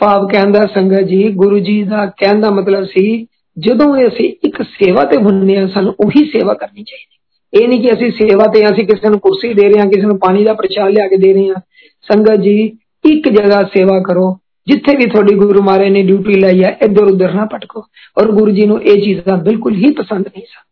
ਭਾਵ 0.00 0.26
ਕਹਿੰਦਾ 0.28 0.66
ਸੰਗਤ 0.66 1.02
ਜੀ 1.02 1.28
ਗੁਰੂ 1.34 1.58
ਜੀ 1.58 1.82
ਦਾ 1.82 2.06
ਕਹਿਣ 2.06 2.40
ਦਾ 2.40 2.50
ਮਤਲਬ 2.50 2.84
ਸੀ 2.84 3.26
ਜਦੋਂ 3.56 3.94
ਅਸੀਂ 4.06 4.32
ਇੱਕ 4.44 4.62
ਸੇਵਾ 4.62 5.04
ਤੇ 5.04 5.16
ਹੁੰਨੇ 5.16 5.56
ਆ 5.56 5.66
ਸਾਨੂੰ 5.66 5.94
ਉਹੀ 6.00 6.24
ਸੇਵਾ 6.24 6.54
ਕਰਨੀ 6.54 6.82
ਚਾਹੀਦੀ 6.82 7.16
ਇਹ 7.52 7.68
ਨਹੀਂ 7.68 7.80
ਕਿ 7.82 7.92
ਅਸੀਂ 7.92 8.10
ਸੇਵਾ 8.12 8.46
ਤੇ 8.46 8.64
ਅਸੀਂ 8.66 8.86
ਕਿਸੇ 8.86 9.08
ਨੂੰ 9.08 9.18
ਕੁਰਸੀ 9.18 9.52
ਦੇ 9.54 9.68
ਰਹੇ 9.68 9.80
ਹਾਂ 9.80 9.86
ਕਿਸੇ 9.86 10.06
ਨੂੰ 10.06 10.18
ਪਾਣੀ 10.18 10.44
ਦਾ 10.44 10.52
ਪ੍ਰਸ਼ਾਦ 10.52 10.90
ਲਿਆ 10.90 11.06
ਕੇ 11.08 11.16
ਦੇ 11.16 11.32
ਰਹੇ 11.32 11.48
ਹਾਂ 11.48 11.60
ਸੰਗਤ 12.08 12.40
ਜੀ 12.40 12.56
ਇੱਕ 13.04 13.28
ਜਗ੍ਹਾ 13.28 13.62
ਸੇਵਾ 13.74 14.00
ਕਰੋ 14.00 14.36
ਜਿੱਥੇ 14.66 14.96
ਵੀ 14.96 15.06
ਤੁਹਾਡੀ 15.06 15.34
ਗੁਰੂ 15.34 15.62
ਮਾਰੇ 15.62 15.88
ਨੇ 15.90 16.02
ਡਿਊਟੀ 16.02 16.34
ਲਈ 16.34 16.62
ਹੈ 16.64 16.76
ਇੱਧਰ 16.82 17.04
ਉੱਧਰ 17.04 17.32
ਨਾ 17.32 17.44
ਭਟਕੋ 17.44 17.82
ਔਰ 18.18 18.30
ਗੁਰੂ 18.32 18.50
ਜੀ 18.50 18.66
ਨੂੰ 18.66 18.80
ਇਹ 18.82 19.02
ਚੀਜ਼ਾਂ 19.02 19.36
ਬਿਲਕੁਲ 19.36 19.74
ਹੀ 19.74 19.90
ਪਸੰਦ 19.90 20.26
ਨਹੀਂ 20.26 20.42
ਸਨ 20.42 20.64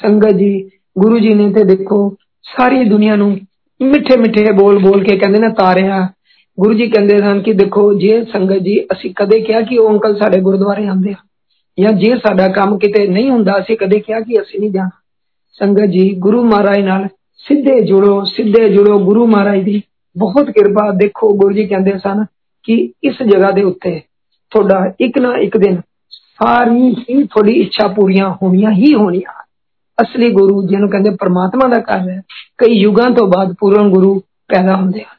ਸੰਗਤ 0.00 0.36
ਜੀ 0.36 0.70
ਗੁਰੂ 0.98 1.18
ਜੀ 1.18 1.34
ਨੇ 1.34 1.52
ਤੇ 1.52 1.64
ਦੇਖੋ 1.64 1.98
ਸਾਰੀ 2.44 2.84
ਦੁਨੀਆ 2.84 3.16
ਨੂੰ 3.16 3.30
ਮਿੱਠੇ 3.80 4.16
ਮਿੱਠੇ 4.16 4.52
ਬੋਲ 4.52 4.78
ਬੋਲ 4.78 5.04
ਕੇ 5.04 5.16
ਕਹਿੰਦੇ 5.16 5.38
ਨੇ 5.38 5.48
ਤਾਰਿਆ 5.48 6.08
ਗੁਰੂ 6.58 6.72
ਜੀ 6.72 6.86
ਕਹਿੰਦੇ 6.86 7.18
ਸਨ 7.18 7.40
ਕਿ 7.42 7.52
ਦੇਖੋ 7.52 7.92
ਜੇ 7.94 8.24
ਸੰਗਤ 8.24 8.62
ਜੀ 8.62 8.80
ਅਸੀਂ 8.92 9.14
ਕਦੇ 9.16 9.40
ਕਿਹਾ 9.40 9.60
ਕਿ 9.60 9.78
ਉਹ 9.78 9.90
ਅੰਕਲ 9.90 10.16
ਸਾਡੇ 10.16 10.40
ਗੁਰਦੁਆਰੇ 10.40 10.86
ਆਉਂਦੇ 10.86 11.10
ਆ 11.10 11.16
ਜਾਂ 11.78 11.92
ਜੇ 11.92 12.14
ਸਾਡਾ 12.16 12.48
ਕੰਮ 12.48 12.78
ਕਿਤੇ 12.78 13.06
ਨਹੀਂ 13.06 13.30
ਹੁੰਦਾ 13.30 13.58
ਅਸੀਂ 13.58 13.76
ਕਦੇ 13.76 13.98
ਕਿਹਾ 14.00 14.20
ਕਿ 14.20 14.40
ਅਸੀਂ 14.40 14.60
ਨਹੀਂ 14.60 14.70
ਜਾਣਾ 14.70 14.90
ਸੰਗਤ 15.58 15.90
ਜੀ 15.90 16.10
ਗੁਰੂ 16.18 16.42
ਮਹਾਰਾਜ 16.44 16.78
ਨਾਲ 16.78 17.08
ਸਿੱਧੇ 17.38 17.80
ਜੁੜੋ 17.80 18.22
ਸਿੱਧੇ 18.24 18.68
ਜੁੜੋ 18.68 18.98
ਗੁਰੂ 18.98 19.26
ਮਹਾਰਾਜ 19.26 19.62
ਦੀ 19.62 19.82
ਬਹੁਤ 20.16 20.50
ਕਿਰਪਾ 20.50 20.90
ਦੇਖੋ 20.90 21.32
ਗੁਰੂ 21.36 21.52
ਜੀ 21.52 21.66
ਕਹਿੰਦੇ 21.66 21.98
ਸਨ 21.98 22.24
ਕਿ 22.64 22.74
ਇਸ 23.02 23.22
ਜਗ੍ਹਾ 23.22 23.50
ਦੇ 23.50 23.62
ਉੱਤੇ 23.62 24.00
ਤੁਹਾਡਾ 24.50 24.92
ਇੱਕ 25.00 25.18
ਨਾ 25.18 25.36
ਇੱਕ 25.36 25.56
ਦਿਨ 25.56 25.80
ਸਾਰੀ 26.12 26.94
ਹੀ 27.00 27.22
ਤੁਹਾਡੀ 27.22 27.52
ਇੱਛਾ 27.52 27.88
ਪੂਰੀਆਂ 27.88 28.30
ਹੋਣੀਆਂ 28.42 28.70
ਹੀ 28.70 28.94
ਹੋਣੀਆਂ 28.94 29.42
ਅਸਲੀ 30.02 30.30
ਗੁਰੂ 30.30 30.62
ਜਿਹਨੂੰ 30.66 30.88
ਕਹਿੰਦੇ 30.90 31.10
ਪਰਮਾਤਮਾ 31.10 31.68
ਦਾ 31.68 31.78
ਘਰ 31.80 32.08
ਹੈ 32.10 32.22
ਕਈ 32.58 32.78
ਯੁਗਾਂ 32.78 33.10
ਤੋਂ 33.10 33.26
ਬਾਅਦ 33.26 33.54
ਪੂਰਨ 33.60 33.90
ਗੁਰੂ 33.90 34.18
ਪੈਦਾ 34.48 34.76
ਹੁੰਦੇ 34.76 35.00
ਹਨ 35.00 35.16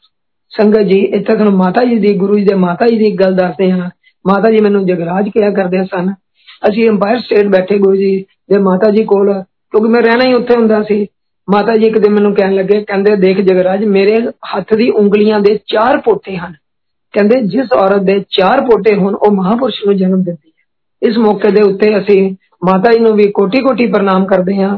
ਸੰਗਤ 0.52 0.82
ਜੀ 0.82 1.00
ਇੱਥੇ 1.00 1.34
ਤੁਹਾਨੂੰ 1.34 1.54
ਮਾਤਾ 1.54 1.84
ਜੀ 1.84 1.96
ਦੀ 2.00 2.14
ਗੁਰੂ 2.18 2.36
ਜੀ 2.36 2.46
ਦੇ 2.46 2.56
ਮਾਤਾ 2.56 2.88
ਜੀ 2.88 2.98
ਦੀ 2.98 3.06
ਇੱਕ 3.06 3.20
ਗੱਲ 3.20 3.36
ਦੱਸਦੇ 3.36 3.72
ਹਾਂ 3.72 3.90
ਮਾਤਾ 4.26 4.52
ਜੀ 4.52 4.60
ਮੈਨੂੰ 4.60 4.86
ਜਗਰਾਜ 4.86 5.30
ਕਿਹਾ 5.30 5.50
ਕਰਦੇ 5.52 5.84
ਸਨ 5.86 6.14
ਅਸੀਂ 6.70 6.90
ਅੰਪਾਇਰ 6.90 7.20
ਸਟੇਟ 7.20 7.48
ਬੈਠੇ 7.48 7.78
ਗੁਰੂ 7.78 7.96
ਜੀ 7.96 8.26
ਦੇ 8.50 8.58
ਮਾਤਾ 8.58 8.90
ਜੀ 8.90 9.04
ਕੋਲ 9.04 9.34
ਕਿਉਂਕਿ 9.74 9.90
ਮੈਂ 9.90 10.02
ਰਹਿਣਾ 10.02 10.26
ਹੀ 10.26 10.34
ਉੱਥੇ 10.34 10.56
ਹੁੰਦਾ 10.56 10.82
ਸੀ 10.84 11.08
ਮਾਤਾ 11.48 11.76
ਜੀ 11.78 11.88
ਇੱਕ 11.88 11.98
ਦਿਨ 11.98 12.14
ਮੈਨੂੰ 12.14 12.34
ਕਹਿਣ 12.36 12.54
ਲੱਗੇ 12.56 12.82
ਕਹਿੰਦੇ 12.84 13.16
ਦੇਖ 13.16 13.40
ਜਗਰਾਜ 13.42 13.84
ਮੇਰੇ 13.86 14.16
ਹੱਥ 14.56 14.74
ਦੀ 14.74 14.90
ਉਂਗਲੀਆਂ 14.90 15.40
ਦੇ 15.40 15.60
ਚਾਰ 15.66 15.98
ਪੋਟੇ 15.98 16.38
ਹਨ 16.38 16.54
ਕਹਿੰਦੇ 17.14 17.42
ਜਿਸ 17.48 17.74
ਔਰਤ 17.74 18.02
ਦੇ 18.02 18.20
ਚਾਰ 18.30 18.62
ਪੋਟੇ 18.62 18.96
ਹੋਣ 18.96 19.16
ਉਹ 19.16 19.32
ਮਹਾਪੁਰਸ਼ 19.32 19.86
ਨੂੰ 19.86 19.96
ਜਨਮ 19.98 20.24
ਦਿੰਦੀ 20.24 20.50
ਹੈ 20.50 21.08
ਇਸ 21.10 21.18
ਮੌਕੇ 21.18 21.52
ਦੇ 21.52 21.62
ਉੱਤੇ 21.62 21.98
ਅਸੀਂ 21.98 22.36
ਮਾਤਾ 22.66 22.92
ਜੀ 22.92 23.00
ਨੂੰ 23.00 23.14
ਵੀ 23.16 23.28
ਕੋਟੀ 23.32 23.62
ਕੋਟੀ 23.62 23.86
ਪ੍ਰਣਾਮ 23.92 24.26
ਕਰਦੇ 24.26 24.56
ਹਾਂ 24.56 24.78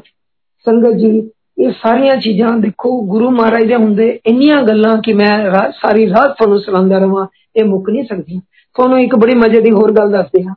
ਸੰਗਤ 0.68 0.94
ਜੀ 0.94 1.30
ਇਹ 1.60 1.72
ਸਾਰੀਆਂ 1.72 2.16
ਚੀਜ਼ਾਂ 2.16 2.58
ਦੇਖੋ 2.58 2.90
ਗੁਰੂ 3.08 3.30
ਮਹਾਰਾਜ 3.30 3.68
ਦੇ 3.68 3.76
ਹੁੰਦੇ 3.76 4.20
ਇੰਨੀਆਂ 4.26 4.62
ਗੱਲਾਂ 4.64 4.96
ਕਿ 4.98 5.14
ਮੈਂ 5.14 5.32
ਸਾਰੀ 5.72 6.10
ਰਾਤ 6.10 6.38
ਤੁਹਾਨੂੰ 6.38 6.60
ਸੁਣਾਉਂਦਾ 6.60 6.98
ਰਵਾਂ 6.98 7.26
ਇਹ 7.56 7.66
ਮੁੱਕ 7.66 7.90
ਨਹੀਂ 7.90 8.04
ਸਕਦੀ 8.04 8.40
ਤੁਹਾਨੂੰ 8.76 9.00
ਇੱਕ 9.00 9.16
ਬੜੀ 9.16 9.36
ਮਜ਼ੇ 9.38 9.62
ਦੀ 9.62 9.72
ਹੋਰ 9.72 9.92
ਗੱਲ 9.92 10.12
ਦੱਸਦੇ 10.12 10.44
ਹਾਂ 10.44 10.54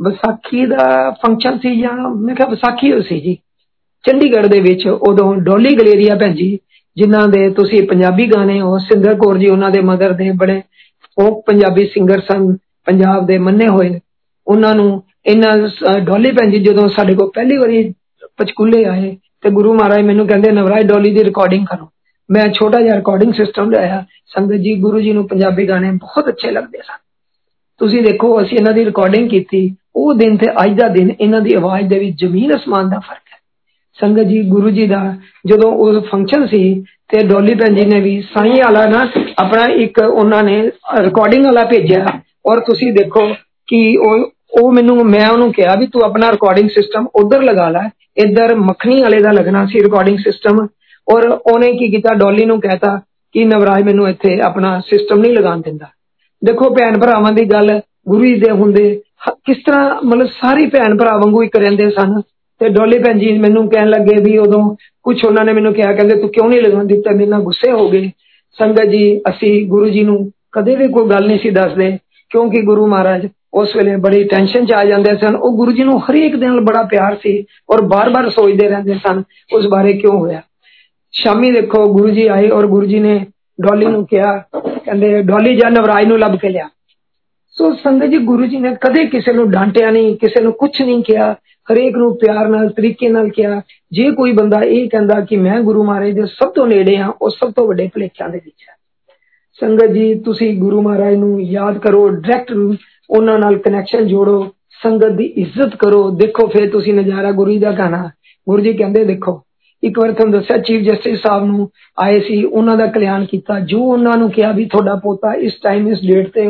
ਵਿਸਾਖੀ 0.00 0.66
ਦਾ 0.66 1.10
ਫੰਕਸ਼ਨ 1.10 1.58
ਸੀ 1.58 1.80
ਜਾਂ 1.80 1.92
ਮੈਂ 2.08 2.34
ਕਿਹਾ 2.34 2.48
ਵਿਸਾਖੀ 2.48 2.92
ਹੋ 2.92 3.00
ਸੀ 3.00 3.20
ਜੀ 3.20 3.36
ਚੰਡੀਗੜ੍ਹ 4.04 4.48
ਦੇ 4.48 4.60
ਵਿੱਚ 4.60 4.86
ਉਦੋਂ 4.88 5.34
ਡੋਲੀ 5.36 5.74
ਗਲੇਰੀਆ 5.76 6.14
ਭੈਣ 6.14 6.34
ਜੀ 6.34 6.58
ਜਿਨ੍ਹਾਂ 6.96 7.26
ਦੇ 7.28 7.48
ਤੁਸੀਂ 7.50 7.82
ਪੰਜਾਬੀ 7.88 8.26
ਗਾਣੇ 8.26 8.60
ਹੋ 8.60 8.78
ਸਿੰਦਰ 8.78 9.14
ਕੌਰ 9.14 9.38
ਜੀ 9.38 9.46
ਉਹਨਾਂ 9.46 9.70
ਦੇ 9.70 9.80
ਮਦਰ 9.80 10.12
ਦੇ 10.12 10.30
ਬੜੇ 10.36 10.60
ਫੋਕ 11.18 11.42
ਪੰਜਾਬੀ 11.46 11.86
ਸਿੰਗਰ 11.86 12.20
ਸਨ 12.20 12.56
ਪੰਜਾਬ 12.86 13.26
ਦੇ 13.26 13.38
ਮੰਨੇ 13.38 13.68
ਹੋਏ 13.68 13.98
ਉਹਨਾਂ 14.46 14.74
ਨੂੰ 14.74 15.02
ਇਹਨਾਂ 15.26 16.00
ਡੋਲੀ 16.00 16.30
ਭੈਣ 16.32 16.50
ਜੀ 16.50 16.58
ਜਦੋਂ 16.58 16.88
ਸਾਡੇ 16.88 17.14
ਕੋਲ 17.14 17.30
ਪਹਿਲੀ 17.34 17.56
ਵਾਰੀ 17.56 17.82
ਪਚਕੁੱਲੇ 18.38 18.84
ਆਏ 18.84 19.16
ਤੇ 19.42 19.50
ਗੁਰੂ 19.50 19.74
ਮਹਾਰਾਜ 19.74 20.04
ਮੈਨੂੰ 20.04 20.26
ਕਹਿੰਦੇ 20.26 20.50
ਨਵਰਾਜ 20.50 20.86
ਡੋਲੀ 20.86 21.14
ਦੀ 21.14 21.24
ਰਿਕਾਰਡਿੰਗ 21.24 21.66
ਕਰੋ 21.66 21.88
ਮੈਂ 22.28 22.44
ਛੋਟਾ 22.52 22.80
ਜਿਹਾ 22.80 22.94
ਰਿਕਾਰਡਿੰਗ 22.96 23.32
ਸਿਸਟਮ 23.32 23.70
ਲਿਆਇਆ 23.70 24.04
ਸੰਗਤ 24.26 24.60
ਜੀ 24.60 24.74
ਗੁਰੂ 24.80 25.00
ਜੀ 25.00 25.12
ਨੂੰ 25.12 25.26
ਪੰਜਾਬੀ 25.28 25.68
ਗਾਣੇ 25.68 25.90
ਬਹੁਤ 25.90 26.28
ਅੱਛੇ 26.28 26.50
ਲੱਗਦੇ 26.50 26.78
ਸਨ 26.78 26.98
ਤੁਸੀਂ 27.80 28.02
ਦੇਖੋ 28.02 28.40
ਅਸੀਂ 28.42 28.58
ਇਹਨਾਂ 28.58 28.72
ਦੀ 28.72 28.84
ਰਿਕਾਰਡਿੰਗ 28.84 29.28
ਕੀਤੀ 29.30 29.68
ਉਹ 29.96 30.14
ਦਿਨ 30.14 30.36
ਤੇ 30.36 30.46
ਅੱਜ 30.64 30.78
ਦਾ 30.80 30.88
ਦਿਨ 30.88 31.10
ਇਹਨਾਂ 31.20 31.40
ਦੀ 31.40 31.54
ਆਵਾਜ਼ 31.54 31.88
ਦੇ 31.88 31.98
ਵਿੱਚ 31.98 32.16
ਜ਼ਮੀਨ 32.20 32.54
ਅਸਮਾਨ 32.56 32.88
ਦਾ 32.90 32.98
ਫਰਕ 32.98 33.29
ਹੈ 33.29 33.29
ਸੰਗਤ 34.01 34.21
ਜੀ, 34.21 34.43
ਗੁਰੂ 34.43 34.69
ਜੀ 34.69 34.87
ਦਾ 34.87 35.15
ਜਦੋਂ 35.45 35.71
ਉਹ 35.71 36.01
ਫੰਕਸ਼ਨ 36.01 36.47
ਸੀ 36.47 36.81
ਤੇ 36.81 37.27
ਡੋਲੀ 37.27 37.53
ਭੈਣ 37.55 37.75
ਜੀ 37.75 37.85
ਨੇ 37.85 38.01
ਵੀ 38.01 38.21
ਸਾਈ 38.21 38.49
ਵਾਲਾ 38.49 38.85
ਨਾ 38.85 39.09
ਆਪਣਾ 39.39 39.65
ਇੱਕ 39.65 39.99
ਉਹਨਾਂ 39.99 40.43
ਨੇ 40.43 40.69
ਰਿਕਾਰਡਿੰਗ 40.99 41.45
ਵਾਲਾ 41.45 41.63
ਭੇਜਿਆ 41.63 42.05
ਔਰ 42.45 42.59
ਤੁਸੀਂ 42.59 42.93
ਦੇਖੋ 42.93 43.33
ਕਿ 43.67 43.97
ਉਹ 43.97 44.29
ਉਹ 44.61 44.71
ਮੈਨੂੰ, 44.71 45.05
ਮੈਂ 45.05 45.29
ਉਹਨੂੰ 45.29 45.53
ਕਿਹਾ 45.53 45.75
ਵੀ 45.75 45.87
ਤੂੰ 45.87 46.01
ਆਪਣਾ 46.01 46.31
ਰਿਕਾਰਡਿੰਗ 46.31 46.69
ਸਿਸਟਮ 46.69 47.07
ਉਧਰ 47.15 47.43
ਲਗਾ 47.43 47.69
ਲੈ, 47.69 47.89
ਇੱਧਰ 48.17 48.55
ਮੱਖਣੀ 48.55 49.01
ਵਾਲੇ 49.01 49.19
ਦਾ 49.19 49.31
ਲੱਗਣਾ 49.31 49.65
ਸੀ 49.65 49.79
ਰਿਕਾਰਡਿੰਗ 49.79 50.17
ਸਿਸਟਮ 50.17 50.67
ਔਰ 51.13 51.39
ਉਹਨੇ 51.53 51.73
ਕੀ 51.73 51.91
ਕੀਤਾ, 51.91 52.13
ਡੋਲੀ 52.13 52.45
ਨੂੰ 52.45 52.61
ਕਹਿਤਾ 52.61 53.01
ਕਿ 53.31 53.45
ਨਵਰਾਜ 53.45 53.83
ਮੈਨੂੰ 53.83 54.09
ਇੱਥੇ 54.09 54.39
ਆਪਣਾ 54.41 54.79
ਸਿਸਟਮ 54.79 55.19
ਨਹੀਂ 55.19 55.33
ਲਗਾਉਣ 55.33 55.61
ਦਿੰਦਾ। 55.61 55.85
ਦੇਖੋ 56.45 56.69
ਭੈਣ 56.69 56.99
ਭਰਾਵਾਂ 56.99 57.31
ਦੀ 57.31 57.45
ਗੱਲ 57.45 57.81
ਗੁਰੂ 58.09 58.25
ਜੀ 58.25 58.35
ਦੇ 58.35 58.51
ਹੁੰਦੇ, 58.51 59.01
ਹ- 59.27 59.35
ਕਿਸ 59.43 59.57
ਤਰ੍ਹਾਂ 59.57 60.01
ਮਤਲਬ 60.05 60.27
ਸਾਰੇ 60.27 60.67
ਭੈਣ 60.67 60.97
ਭਰਾ 60.97 61.17
ਵਾਂਗੂ 61.17 61.43
ਇੱਕ 61.43 61.57
ਰਹਿੰਦੇ 61.57 61.89
ਸਨ। 61.89 62.21
ਤੇ 62.60 62.68
ਡੋਲੀ 62.68 62.98
ਭੈਣ 62.98 63.18
ਜੀ 63.18 63.32
ਮੈਨੂੰ 63.38 63.68
ਕਹਿਣ 63.68 63.88
ਲੱਗੇ 63.88 64.20
ਵੀ 64.22 64.36
ਉਦੋਂ 64.38 64.62
ਕੁਝ 65.02 65.16
ਉਹਨਾਂ 65.24 65.44
ਨੇ 65.44 65.52
ਮੈਨੂੰ 65.52 65.72
ਕਿਹਾ 65.74 65.92
ਕਹਿੰਦੇ 65.92 66.16
ਤੂੰ 66.16 66.28
ਕਿਉਂ 66.28 66.48
ਨਹੀਂ 66.48 66.60
ਲਗਨ 66.62 66.86
ਦਿੱਤਾ 66.86 67.10
ਮੇਰੇ 67.10 67.30
ਨਾਲ 67.30 67.42
ਗੁੱਸੇ 67.42 67.72
ਹੋ 67.72 67.88
ਗਏ 67.90 68.10
ਸੰਗਤ 68.58 68.88
ਜੀ 68.88 69.20
ਅਸੀਂ 69.28 69.66
ਗੁਰੂ 69.66 69.88
ਜੀ 69.88 70.02
ਨੂੰ 70.04 70.18
ਕਦੇ 70.52 70.76
ਵੀ 70.76 70.88
ਕੋਈ 70.88 71.08
ਗੱਲ 71.10 71.26
ਨਹੀਂ 71.26 71.38
ਸੀ 71.38 71.50
ਦੱਸਦੇ 71.50 71.90
ਕਿਉਂਕਿ 72.30 72.62
ਗੁਰੂ 72.62 72.86
ਮਹਾਰਾਜ 72.86 73.26
ਉਸ 73.54 73.76
ਵੇਲੇ 73.76 73.96
ਬੜੀ 73.96 74.22
ਟੈਨਸ਼ਨ 74.24 74.64
ਚ 74.66 74.72
ਆ 74.72 74.84
ਜਾਂਦੇ 74.84 75.16
ਸਨ 75.16 75.36
ਉਹ 75.36 75.56
ਗੁਰੂ 75.56 75.72
ਜੀ 75.72 75.82
ਨੂੰ 75.82 75.98
ਹਰੇਕ 76.00 76.36
ਦੇ 76.36 76.46
ਨਾਲ 76.46 76.60
ਬੜਾ 76.60 76.82
ਪਿਆਰ 76.82 77.16
ਸੀ 77.22 77.44
ਔਰ 77.70 77.82
ਬਾਰ-ਬਾਰ 77.82 78.28
ਸੋਚਦੇ 78.30 78.68
ਰਹਿੰਦੇ 78.68 78.94
ਸਨ 78.94 79.22
ਉਸ 79.54 79.66
ਬਾਰੇ 79.66 79.92
ਕਿਉਂ 79.92 80.18
ਹੋਇਆ 80.18 80.40
ਸ਼ਾਮੀ 81.14 81.50
ਦੇਖੋ 81.50 81.86
ਗੁਰੂ 81.92 82.10
ਜੀ 82.10 82.26
ਆਏ 82.26 82.48
ਔਰ 82.50 82.66
ਗੁਰੂ 82.66 82.86
ਜੀ 82.86 82.98
ਨੇ 82.98 83.18
ਡੋਲੀ 83.60 83.86
ਨੂੰ 83.86 84.06
ਕਿਹਾ 84.06 84.36
ਕਹਿੰਦੇ 84.52 85.22
ਡੋਲੀ 85.22 85.56
ਜਾ 85.56 85.68
ਨਵਰਾਜ 85.68 86.06
ਨੂੰ 86.06 86.18
ਲੱਭ 86.18 86.36
ਕੇ 86.36 86.48
ਲਿਆ 86.48 86.68
ਸੋ 87.56 87.72
ਸੰਗਤ 87.74 88.06
ਜੀ 88.06 88.18
ਗੁਰੂ 88.18 88.46
ਜੀ 88.46 88.56
ਨੇ 88.56 88.74
ਕਦੇ 88.80 89.04
ਕਿਸੇ 89.04 89.32
ਨੂੰ 89.32 89.50
ਡਾਂਟਿਆ 89.50 89.90
ਨਹੀਂ 89.90 90.16
ਕਿਸੇ 90.16 90.42
ਨੂੰ 90.42 90.52
ਕੁਝ 90.52 90.70
ਨਹੀਂ 90.82 91.02
ਕਿਹਾ 91.02 91.34
ਹਰੇਕ 91.70 91.96
ਨੂੰ 91.96 92.16
ਪਿਆਰ 92.18 92.48
ਨਾਲ 92.48 92.68
ਤਰੀਕੇ 92.68 93.08
ਨਾਲ 93.08 93.28
ਕਿਹਾ 93.28 93.60
ਜੇ 93.92 94.10
ਕੋਈ 94.10 94.32
ਬੰਦਾ 94.32 94.60
ਇਹ 94.60 94.88
ਕਹਿੰਦਾ 94.88 95.20
ਕਿ 95.20 95.36
ਮੈਂ 95.36 95.60
ਗੁਰੂ 95.60 95.84
ਮਹਾਰਾਜ 95.84 96.14
ਦੇ 96.14 96.26
ਸਭ 96.26 96.52
ਤੋਂ 96.52 96.66
ਨੇੜੇ 96.66 96.96
ਹਾਂ 96.96 97.12
ਉਹ 97.22 97.30
ਸਭ 97.30 97.52
ਤੋਂ 97.52 97.66
ਵੱਡੇ 97.68 97.88
ਭਲੇਖਿਆਂ 97.94 98.28
ਦੇ 98.28 98.40
ਵਿੱਚ 98.44 98.68
ਹੈ 98.68 98.74
ਸੰਗਤ 99.58 99.92
ਜੀ 99.92 100.14
ਤੁਸੀਂ 100.14 100.52
ਗੁਰੂ 100.60 100.82
ਮਹਾਰਾਜ 100.82 101.14
ਨੂੰ 101.14 101.40
ਯਾਦ 101.42 101.78
ਕਰੋ 101.78 102.08
ਡਾਇਰੈਕਟ 102.08 102.52
ਉਹਨਾਂ 103.10 103.38
ਨਾਲ 103.38 103.58
ਕਨੈਕਸ਼ਨ 103.58 104.06
ਜੋੜੋ 104.06 104.42
ਸੰਗਤ 104.82 105.12
ਦੀ 105.12 105.24
ਇੱਜ਼ਤ 105.36 105.76
ਕਰੋ 105.76 106.10
ਦੇਖੋ 106.10 106.46
ਫਿਰ 106.46 106.70
ਤੁਸੀਂ 106.70 106.94
ਨਜ਼ਾਰਾ 106.94 107.30
ਗੁਰੂ 107.32 107.50
ਜੀ 107.50 107.58
ਦਾ 107.58 107.70
ਗਾਣਾ 107.70 108.10
ਗੁਰੂ 108.46 108.62
ਜੀ 108.62 108.72
ਕਹਿੰਦੇ 108.72 109.04
ਦੇਖੋ 109.04 109.42
ਇੱਕ 109.82 109.98
ਵਾਰ 109.98 110.12
ਤੁਹਾਨੂੰ 110.12 110.40
ਦੱਸਿਆ 110.40 110.58
ਚੀਫ 110.58 110.82
ਜਸਟਿਸ 110.82 111.20
ਸਾਹਿਬ 111.22 111.44
ਨੂੰ 111.44 111.68
ਆਏ 111.98 112.20
ਸੀ 112.20 112.42
ਉਹਨਾਂ 112.44 112.76
ਦਾ 112.76 112.86
ਕਲਿਆਣ 112.86 113.24
ਕੀਤਾ 113.24 113.58
ਜੋ 113.60 113.82
ਉਹਨਾਂ 113.82 114.16
ਨੂੰ 114.16 114.30
ਕਿਹਾ 114.30 114.52
ਵੀ 114.52 114.64
ਤੁਹਾਡਾ 114.64 114.94
ਪੋਤਾ 114.94 115.32
ਇਸ 115.34 115.58
ਟਾਈਮ 115.62 115.88
ਇਸ 115.88 116.00
ਡੇਟ 116.06 116.28
ਤੇ 116.28 116.46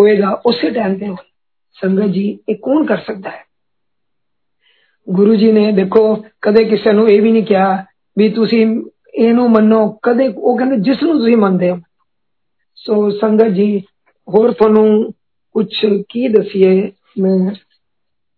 ਹੋਏਗਾ 0.00 0.30
ਉਸੇ 0.46 0.70
ਟਾਈਮ 0.70 0.98
ਤੇ 0.98 1.08
ਹੋਏ 1.08 1.28
ਸੰਗਤ 1.76 2.06
ਜੀ 2.06 2.38
ਇਹ 2.48 2.56
ਕੌਣ 2.56 2.84
ਕਰ 2.84 2.96
ਸਕਦਾ 2.96 3.30
ਹੈ 3.30 3.44
ਗੁਰੂ 5.08 5.34
ਜੀ 5.34 5.52
ਨੇ 5.52 5.70
ਦੇਖੋ 5.72 6.02
ਕਦੇ 6.42 6.64
ਕਿਸੇ 6.64 6.92
ਨੂੰ 6.92 7.08
ਇਹ 7.08 7.22
ਵੀ 7.22 7.32
ਨਹੀਂ 7.32 7.42
ਕਿਹਾ 7.42 7.84
ਵੀ 8.16 8.28
ਤੁਸੀਂ 8.28 8.66
ਇਹਨੂੰ 9.14 9.50
ਮੰਨੋ 9.50 9.86
ਕਦੇ 10.02 10.28
ਉਹ 10.28 10.58
ਕਹਿੰਦੇ 10.58 10.76
ਜਿਸ 10.76 11.02
ਨੂੰ 11.02 11.18
ਤੁਸੀਂ 11.18 11.36
ਮੰਨਦੇ 11.36 11.70
ਹੋ 11.70 11.78
ਸੋ 12.76 13.10
ਸੰਗਤ 13.10 13.48
ਜੀ 13.48 13.82
ਹੋਰ 14.28 14.52
ਤੁਹਾਨੂੰ 14.52 15.12
ਕੁਝ 15.54 15.66
ਕੀ 16.08 16.28
ਦਸੀਏ 16.28 16.90
ਮੈਂ 17.18 17.54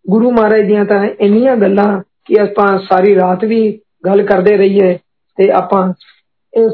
ਗੁਰੂ 0.05 0.31
ਮਹਾਰਾਜ 0.31 0.61
ਦੀਆਂ 0.61 0.85
ਤਾਂ 0.85 1.03
ਇੰਨੀਆਂ 1.19 1.55
ਗੱਲਾਂ 1.57 2.01
ਕਿ 2.25 2.39
ਆਪਾਂ 2.39 2.77
ਸਾਰੀ 2.79 3.15
ਰਾਤ 3.15 3.45
ਵੀ 3.45 3.79
ਗੱਲ 4.05 4.23
ਕਰਦੇ 4.23 4.57
ਰਹੀਏ 4.57 4.97
ਤੇ 5.37 5.49
ਆਪਾਂ 5.51 5.93
ਇਸ 6.53 6.71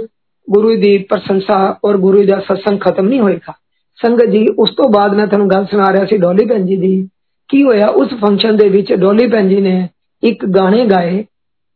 ਗੁਰੂ 0.50 0.76
ਦੀ 0.76 0.98
ਪ੍ਰਸ਼ੰਸਾ 0.98 1.80
ਔਰ 1.86 1.98
ਗੁਰੂ 1.98 2.24
ਦਾ 2.24 2.40
ਸਤਸੰਗ 2.40 2.80
ਖਤਮ 2.80 3.08
ਨਹੀਂ 3.08 3.20
ਹੋਏਗਾ 3.20 3.54
ਸੰਗਤ 4.00 4.26
ਜੀ 4.26 4.48
ਉਸ 4.58 4.70
ਤੋਂ 4.70 4.90
ਬਾਅਦ 4.90 5.14
ਮੈਂ 5.14 5.28
ਤੁਹਾਨੂੰ 5.28 5.50
ਗੱਲ 5.50 5.66
ਸੁਣਾ 5.66 5.92
ਰਿਹਾ 5.94 6.06
ਸੀ 6.06 6.18
ਡੋਲੀ 6.18 6.46
ਭੈਣ 6.46 6.66
ਜੀ 6.66 6.76
ਦੀ 6.76 7.10
ਕੀ 7.50 7.64
ਹੋਇਆ 7.64 7.88
ਉਸ 7.88 8.14
ਫੰਕਸ਼ਨ 8.22 8.58
ਦੇ 8.58 8.70
ਵਿੱਚ 8.70 8.94
ਡੋਲੀ 8.94 9.28
ਭੈਣ 9.28 9.48
ਜੀ 9.50 9.62
ਨੇ 9.62 9.88
ਇੱਕ 10.24 10.46
ਗਾਣੇ 10.46 10.86
ਗਾਏ 10.86 11.24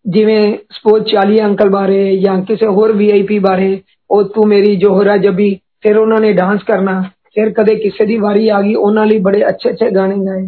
ਜਿਵੇਂ 0.05 0.57
ਸਪੋਜ਼ 0.71 1.05
ਚਾਲੀ 1.05 1.39
ਅੰਕਲ 1.41 1.69
ਬਾਰੇ 1.69 2.17
ਜਾਂ 2.17 2.41
ਕਿਸੇ 2.41 2.67
ਹੋਰ 2.67 2.91
ਵੀਆਈਪੀ 2.91 3.39
ਬਾਰੇ 3.39 3.81
ਉਹ 4.09 4.23
ਤੂੰ 4.23 4.47
ਮੇਰੀ 4.47 4.75
ਜੋਹਰਾ 4.75 5.17
ਜਬੀ 5.17 5.59
ਫਿਰ 5.81 5.97
ਉਹਨਾਂ 5.97 6.19
ਨੇ 6.19 6.33
ਡਾਂਸ 6.33 6.63
ਕਰਨਾ 6.63 7.01
ਫਿਰ 7.35 7.49
ਕਦੇ 7.53 7.75
ਕਿਸੇ 7.75 8.05
ਦੀ 8.05 8.17
ਵਾਰੀ 8.17 8.47
ਆ 8.49 8.61
ਗਈ 8.61 8.75
ਉਹਨਾਂ 8.75 9.05
ਲਈ 9.05 9.19
ਬੜੇ 9.19 9.47
ਅੱਛੇ 9.49 9.69
ਅੱਛੇ 9.69 9.89
ਗਾਣੇ 9.89 10.15
ਗਾਏ 10.15 10.47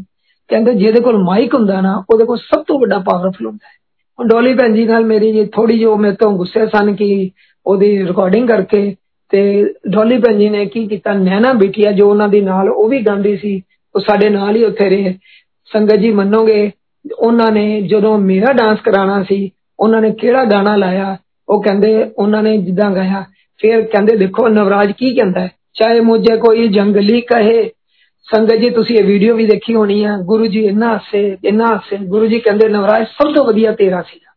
ਕਹਿੰਦੇ 0.50 0.74
ਜਿਹਦੇ 0.74 1.00
ਕੋਲ 1.00 1.18
ਮਾਈਕ 1.24 1.54
ਹੁੰਦਾ 1.56 1.82
ਨਾ 1.82 2.04
ਉਹਦੇ 2.14 2.26
ਕੋਲ 2.26 2.38
ਸਭ 2.38 2.64
ਤੋਂ 2.64 2.80
ਵੱਡਾ 2.80 3.00
ਪਾਵਰਫੁਲ 3.00 3.48
ਹੁੰਦਾ 3.48 3.68
ਹੈ 3.68 3.74
ਹੁਣ 4.20 4.28
ਡੋਲੀ 4.28 4.54
ਭੈਣ 4.54 4.74
ਜੀ 4.74 4.86
ਨਾਲ 4.86 5.06
ਮੇਰੀ 5.06 5.32
ਜੀ 5.32 5.46
ਥੋੜੀ 5.46 5.78
ਜਿਹੀ 5.78 5.96
ਮੇਰੇ 5.96 6.16
ਤੋਂ 6.16 6.32
ਗੁੱਸੇ 6.32 6.66
ਸਨ 6.68 6.96
ਕਿ 6.96 7.30
ਉਹਦੀ 7.66 7.98
ਰਿਕਾਰਡਿੰਗ 8.06 8.48
ਕਰਕੇ 8.48 8.96
ਤੇ 9.32 9.42
ਡੋਲੀ 9.90 10.18
ਭੈਣ 10.18 10.38
ਜੀ 10.38 10.50
ਨੇ 10.50 10.66
ਕੀ 10.66 10.88
ਕੀਤਾ 10.88 11.14
ਨੈਣਾ 11.14 11.54
ਬਿਟਿਆ 11.54 11.92
ਜੋ 11.92 12.10
ਉਹਨਾਂ 12.10 12.28
ਦੀ 12.28 12.42
ਨਾਲ 12.42 12.70
ਉਹ 12.70 12.90
ਵੀ 12.90 13.00
ਗਾਉਂਦੀ 13.00 13.38
ਸੀ 13.38 13.62
ਉਹ 13.96 14.02
ਸਾਡੇ 14.02 14.30
ਨਾਲ 14.30 14.56
ਹੀ 14.56 14.64
ਉੱਥੇ 14.64 14.90
ਰਹੇ 14.90 15.14
ਸੰਗਤ 15.72 15.96
ਜੀ 15.96 16.12
ਮੰਨੋਗੇ 16.12 16.72
ਉਹਨਾਂ 17.20 17.52
ਨੇ 17.52 17.82
ਜਦੋਂ 17.82 18.18
ਮੇਰਾ 18.18 18.54
ਡਾਂਸ 18.54 18.80
ਕਰਾਉਣਾ 18.82 19.24
ਸੀ 19.24 19.52
ਉਹਨਾਂ 19.80 20.02
ਨੇ 20.02 20.12
ਕਿਹੜਾ 20.12 20.44
ਗਾਣਾ 20.46 20.76
ਲਾਇਆ 20.76 21.18
ਉਹ 21.50 21.64
ਕਹਿੰਦੇ 21.64 22.12
ਉਹਨਾਂ 22.18 22.44
ਨੇ 22.44 22.58
ਜਿੱਦਾਂ 22.58 22.92
ਗਾਇਆ 22.92 23.24
ਫਿਰ 23.60 23.82
ਕਹਿੰਦੇ 23.82 24.16
ਦੇਖੋ 24.16 24.48
ਨਵਰਾਜ 24.48 24.92
ਕੀ 24.92 25.14
ਕਹਿੰਦਾ 25.16 25.42
ਹੈ 25.42 25.50
ਚਾਹੇ 25.74 26.00
ਮੁਝੇ 26.00 26.38
ਕੋਈ 26.38 26.68
ਜੰਗਲੀ 26.68 27.22
ਕਹੇ 27.22 27.70
ਸੰਗਤ 28.28 28.56
ਜੀ 28.56 28.70
ਤੁਸੀਂ 28.70 28.98
ਇਹ 28.98 29.04
ਵੀਡੀਓ 29.04 29.36
ਵੀ 29.36 29.46
ਦੇਖੀ 29.46 29.76
ਹੋਣੀ 29.76 30.04
ਆ 30.04 30.18
ਗੁਰੂ 30.18 30.46
ਜੀ 30.46 30.64
ਇੰਨਾ 30.66 30.96
ਹੱਸੇ 30.96 31.38
ਇੰਨਾ 31.44 31.66
ਹੱਸੇ 31.66 31.98
ਗੁਰੂ 31.98 32.26
ਜੀ 32.26 32.40
ਕਹਿੰਦੇ 32.40 32.70
ਨਵਰਾਜ 32.70 33.06
ਸਭ 33.08 33.34
ਤੋਂ 33.36 33.46
ਵਧੀਆ 33.46 33.72
ਤੇਰਾ 33.72 34.02
ਸੀਗਾ 34.02 34.34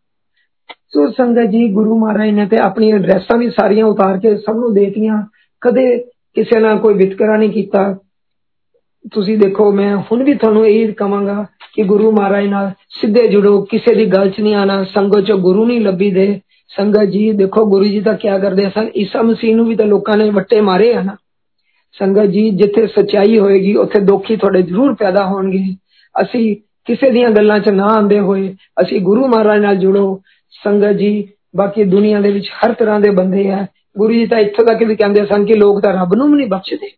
ਸੋ 0.89 1.11
ਸੰਗਤ 1.11 1.51
ਜੀ 1.51 1.68
ਗੁਰੂ 1.72 1.99
ਮਹਾਰਾਜ 1.99 2.31
ਨੇ 2.31 2.47
ਤੇ 2.47 2.59
ਆਪਣੀਆਂ 2.59 2.97
ਐਡਰੈਸਾਂ 2.97 3.39
ਵੀ 3.39 3.51
ਸਾਰੀਆਂ 3.51 3.87
ਉਤਾਰ 3.87 4.18
ਕੇ 4.18 4.37
ਸਭ 4.37 4.57
ਨੂੰ 4.57 4.74
ਦੇਤੀਆਂ 4.74 5.22
ਕਦੇ 5.62 5.97
ਕਿਸੇ 6.37 6.61
ਨਾਲ 6.61 6.79
ਕੋਈ 6.79 6.95
ਵਿਤਕਰਾ 6.95 7.37
ਨਹੀਂ 7.37 7.51
ਕੀਤਾ 7.53 7.97
ਤੁਸੀਂ 9.12 9.37
ਦੇਖੋ 9.39 9.70
ਮੈਂ 9.72 9.97
ਹੁਣ 9.97 10.22
ਵੀ 10.24 10.35
ਤੁਹਾਨੂੰ 10.35 10.66
ਇਹ 10.66 10.93
ਕਹਾਂਗਾ 10.93 11.47
ਕਿ 11.74 11.83
ਗੁਰੂ 11.83 12.11
ਮਹਾਰਾਜ 12.12 12.47
ਨਾਲ 12.47 12.70
ਸਿੱਧੇ 13.01 13.26
ਜੁੜੋ 13.29 13.61
ਕਿਸੇ 13.62 13.95
ਦੀ 13.95 14.07
ਗੱਲ 14.07 14.31
'ਚ 14.31 14.41
ਨਹੀਂ 14.41 14.55
ਆਣਾ 14.55 14.83
ਸੰਗਤ 14.85 15.24
'ਚ 15.24 15.33
ਗੁਰੂ 15.41 15.64
ਨਹੀਂ 15.66 15.81
ਲੱਭੀ 15.81 16.11
ਦੇ 16.11 16.41
ਸੰਗਤ 16.70 17.05
ਜੀ 17.05 17.31
ਦੇਖੋ 17.33 17.64
ਗੁਰੂ 17.66 17.85
ਜੀ 17.85 18.01
ਤਾਂ 18.01 18.14
ਕਿਆ 18.14 18.39
ਕਰਦੇ 18.39 18.68
ਸਨ 18.70 18.89
ਈਸਾ 18.97 19.22
ਮਸੀਹ 19.22 19.55
ਨੂੰ 19.57 19.66
ਵੀ 19.66 19.76
ਤਾਂ 19.76 19.87
ਲੋਕਾਂ 19.87 20.16
ਨੇ 20.16 20.29
ਵੱਟੇ 20.31 20.61
ਮਾਰੇ 20.61 20.93
ਆ 20.95 21.03
ਨਾ 21.03 21.16
ਸੰਗਤ 21.97 22.26
ਜੀ 22.26 22.51
ਜਿੱਥੇ 22.51 22.87
ਸਚਾਈ 22.87 23.39
ਹੋਏਗੀ 23.39 23.74
ਉੱਥੇ 23.76 24.01
ਦੋਖੀ 24.01 24.37
ਤੁਹਾਡੇ 24.37 24.62
ਜ਼ਰੂਰ 24.62 24.95
ਪੈਦਾ 24.95 25.24
ਹੋਣਗੇ 25.26 25.64
ਅਸੀਂ 26.14 26.57
ਕਿਸੇ 26.87 27.11
ਦੀਆਂ 27.11 27.31
ਗੱਲਾਂ 27.31 27.59
'ਚ 27.61 27.68
ਨਾ 27.68 27.87
ਆਂਦੇ 27.87 28.18
ਹੋਏ 28.20 28.55
ਅਸੀਂ 28.81 29.01
ਗੁਰੂ 29.01 29.26
ਮਹਾਰਾਜ 29.26 29.61
ਨਾਲ 29.61 29.76
ਜੁੜੋ 29.76 30.20
ਸੰਗਤ 30.55 30.97
ਜੀ 30.97 31.29
ਬਾਕੀ 31.57 31.85
ਦੁਨੀਆ 31.85 32.20
ਦੇ 32.20 32.31
ਵਿੱਚ 32.31 32.51
ਹਰ 32.55 32.72
ਤਰ੍ਹਾਂ 32.72 33.01
ਦੇ 33.01 33.11
ਬੰਦੇ 33.11 33.51
ਆ 33.51 33.66
ਗੁਰੂ 33.99 34.12
ਜੀ 34.12 34.26
ਤਾਂ 34.26 34.39
ਇੱਥੋਂ 34.39 34.64
ਤੱਕ 34.64 34.83
ਵੀ 34.83 34.97
ਕਹਿੰਦੇ 34.97 35.24
ਸਨ 35.26 35.45
ਕਿ 35.45 35.55
ਲੋਕ 35.55 35.81
ਤਾਂ 35.83 35.93
ਰੱਬ 35.93 36.14
ਨੂੰ 36.14 36.31
ਵੀ 36.31 36.37
ਨਹੀਂ 36.37 36.47
ਬਖਸ਼ਦੇ 36.47 36.91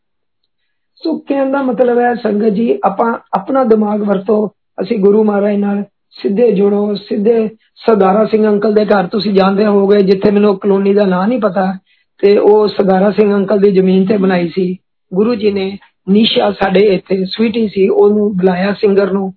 ਸੋ 1.03 1.16
ਕਹਿਣ 1.18 1.51
ਦਾ 1.53 1.62
ਮਤਲਬ 1.62 1.99
ਹੈ 1.99 2.14
ਸੰਗਤ 2.14 2.49
ਜੀ 2.49 2.78
ਆਪਾਂ 2.85 3.12
ਆਪਣਾ 3.35 3.64
ਦਿਮਾਗ 3.64 4.03
ਵਰਤੋ 4.03 4.47
ਅਸੀਂ 4.81 4.99
ਗੁਰੂ 4.99 5.24
ਮਹਾਰਾਜ 5.24 5.57
ਨਾਲ 5.57 5.83
ਸਿੱਧੇ 6.18 6.51
ਜੁੜੋ 6.53 6.95
ਸਿੱਧੇ 6.95 7.49
ਸਰਦਾਰਾ 7.87 8.24
ਸਿੰਘ 8.24 8.47
ਅੰਕਲ 8.49 8.74
ਦੇ 8.74 8.85
ਘਰ 8.85 9.07
ਤੁਸੀਂ 9.07 9.33
ਜਾਣਦੇ 9.33 9.66
ਹੋਗੇ 9.66 10.01
ਜਿੱਥੇ 10.03 10.31
ਮੈਨੂੰ 10.31 10.59
ਕਲੋਨੀ 10.59 10.95
ਦਾ 10.95 11.05
ਨਾਂ 11.05 11.26
ਨਹੀਂ 11.28 11.41
ਪਤਾ 11.41 11.72
ਤੇ 12.18 12.37
ਉਹ 12.39 12.66
ਸਰਦਾਰਾ 12.68 13.11
ਸਿੰਘ 13.11 13.35
ਅੰਕਲ 13.35 13.59
ਦੀ 13.59 13.70
ਜ਼ਮੀਨ 13.70 14.07
ਤੇ 14.07 14.16
ਬਣਾਈ 14.16 14.49
ਸੀ 14.49 14.76
ਗੁਰੂ 15.12 15.35
ਜੀ 15.35 15.51
ਨੇ 15.51 15.78
ਨੀਸ਼ਾ 16.09 16.51
ਸਾਡੇ 16.51 16.81
ਇੱਥੇ 16.81 17.24
ਸਵੀਟੀ 17.24 17.68
ਸੀ 17.68 17.89
ਉਹਨੂੰ 17.89 18.37
ਬੁਲਾਇਆ 18.37 18.72
ਸਿੰਗਰ 18.72 19.12
ਨੂੰ 19.12 19.33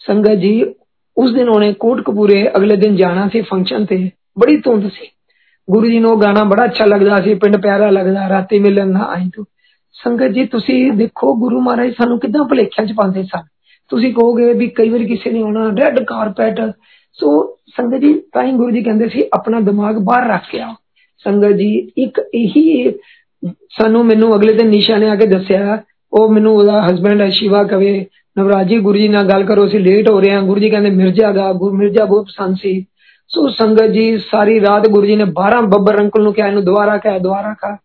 ਸੰਗਤ 0.00 0.34
ਜੀ 0.34 0.64
ਉਸ 1.16 1.32
ਦਿਨ 1.32 1.48
ਉਹਨੇ 1.48 1.72
ਕੋਟਕਪੂਰੇ 1.72 2.46
ਅਗਲੇ 2.56 2.76
ਦਿਨ 2.76 2.96
ਜਾਣਾ 2.96 3.28
ਸੀ 3.28 3.40
ਫੰਕਸ਼ਨ 3.40 3.84
ਤੇ 3.84 4.10
ਬੜੀ 4.40 4.56
ਧੁੰਦ 4.56 4.88
ਸੀ 4.88 5.06
ਗੁਰੂ 5.70 5.86
ਜੀ 5.86 5.98
ਨੂੰ 5.98 6.10
ਉਹ 6.10 6.20
ਗਾਣਾ 6.22 6.44
ਬੜਾ 6.44 6.64
ਅੱਛਾ 6.64 6.84
ਲੱਗਦਾ 6.84 7.16
ਸੀ 7.16 7.34
ਪਿੰਡ 7.34 7.56
ਪਿਆਰਾ 7.56 7.90
ਲੱਗਦਾ 7.90 8.28
ਰਾਤੀ 8.28 8.58
ਮਿਲਣ 8.58 8.88
ਨਾ 8.88 9.06
ਆਈ 9.08 9.28
ਤੂੰ 9.34 9.44
ਸੰਗਤ 9.94 10.30
ਜੀ 10.30 10.44
ਤੁਸੀਂ 10.46 10.92
ਦੇਖੋ 10.92 11.34
ਗੁਰੂ 11.34 11.60
ਮਹਾਰਾਜ 11.60 11.92
ਸਾਨੂੰ 11.92 12.18
ਕਿਦਾਂ 12.18 12.44
ਭਲੇਖਿਆਂ 12.44 12.86
ਚ 12.86 12.92
ਪਾਉਂਦੇ 12.92 13.22
ਸਨ 13.22 13.46
ਤੁਸੀਂ 13.90 14.12
ਕਹੋਗੇ 14.14 14.52
ਵੀ 14.52 14.68
ਕਈ 14.68 14.88
ਵਾਰ 14.88 15.04
ਕਿਸੇ 15.04 15.30
ਨੇ 15.30 15.42
ਆਉਣਾ 15.42 15.68
ਰੈੱਡ 15.78 16.02
ਕਾਰਪੈਟ 16.04 16.60
ਸੋ 17.18 17.30
ਸੰਗਤ 17.76 18.00
ਜੀ 18.00 18.12
ਤਾਂ 18.32 18.42
ਹੀ 18.42 18.52
ਗੁਰੂ 18.52 18.70
ਜੀ 18.70 18.82
ਕਹਿੰਦੇ 18.82 19.08
ਸੀ 19.08 19.24
ਆਪਣਾ 19.32 19.60
ਦਿਮਾਗ 19.60 19.98
ਬਾਹਰ 19.98 20.26
ਰੱਖ 20.26 20.50
ਕੇ 20.50 20.60
ਆਓ 20.60 20.74
ਸੰਗਤ 21.24 21.52
ਜੀ 21.52 21.70
ਇੱਕ 21.96 22.20
ਇਹੀ 22.34 22.92
ਸਾਨੂੰ 23.70 24.04
ਮੈਨੂੰ 24.04 24.34
ਅਗਲੇ 24.36 24.52
ਦਿਨ 24.52 24.68
ਨਿਸ਼ਾ 24.68 24.96
ਨੇ 24.96 25.08
ਆ 25.08 25.14
ਕੇ 25.16 25.26
ਦੱਸਿਆ 25.26 25.82
ਉਹ 26.12 26.28
ਮੈਨੂੰ 26.28 26.56
ਉਹਦਾ 26.56 26.80
ਹਸਬੰਡ 26.82 27.20
ਹੈ 27.20 27.28
ਸ਼ਿਵਾ 27.30 27.62
ਕਵੇ 27.64 28.06
ਨਵਰਾਜ 28.36 28.68
ਜੀ 28.68 28.78
ਗੁਰੂ 28.78 28.98
ਜੀ 28.98 29.08
ਨਾਲ 29.08 29.28
ਗੱਲ 29.28 29.44
ਕਰੋ 29.44 29.66
ਅਸੀਂ 29.66 29.80
ਲੇਟ 29.80 30.10
ਹੋ 30.10 30.20
ਰਹੇ 30.20 30.34
ਹਾਂ 30.34 30.42
ਗੁਰੂ 30.42 30.60
ਜੀ 30.60 30.70
ਕਹਿੰਦੇ 30.70 30.90
ਮਿਰਜ਼ਾ 30.90 31.32
ਦਾ 31.32 31.52
ਗੁਰੂ 31.52 31.76
ਮਿਰਜ਼ਾ 31.76 32.04
ਬਹੁਤ 32.04 32.26
ਪਸੰਦ 32.26 32.56
ਸੀ 32.56 32.84
ਸੋ 33.30 33.48
ਸੰਗਤ 33.48 33.90
ਜੀ 33.90 34.18
ਸਾਰੀ 34.30 34.60
ਰਾਤ 34.60 34.88
ਗੁਰੂ 34.88 35.06
ਜੀ 35.06 35.16
ਨੇ 35.16 35.24
12 35.40 35.64
ਬੱਬਰ 35.68 36.00
ਅੰਕਲ 36.00 36.22
ਨੂੰ 36.22 36.32
ਕਿਹਾ 36.34 36.46
ਇਹਨੂੰ 36.48 36.64
ਦੁਬਾਰਾ 36.64 36.96
ਕਹਿ 36.96 37.18
ਦੁਬਾਰਾ 37.18 37.54
ਕਹਾ 37.54 37.76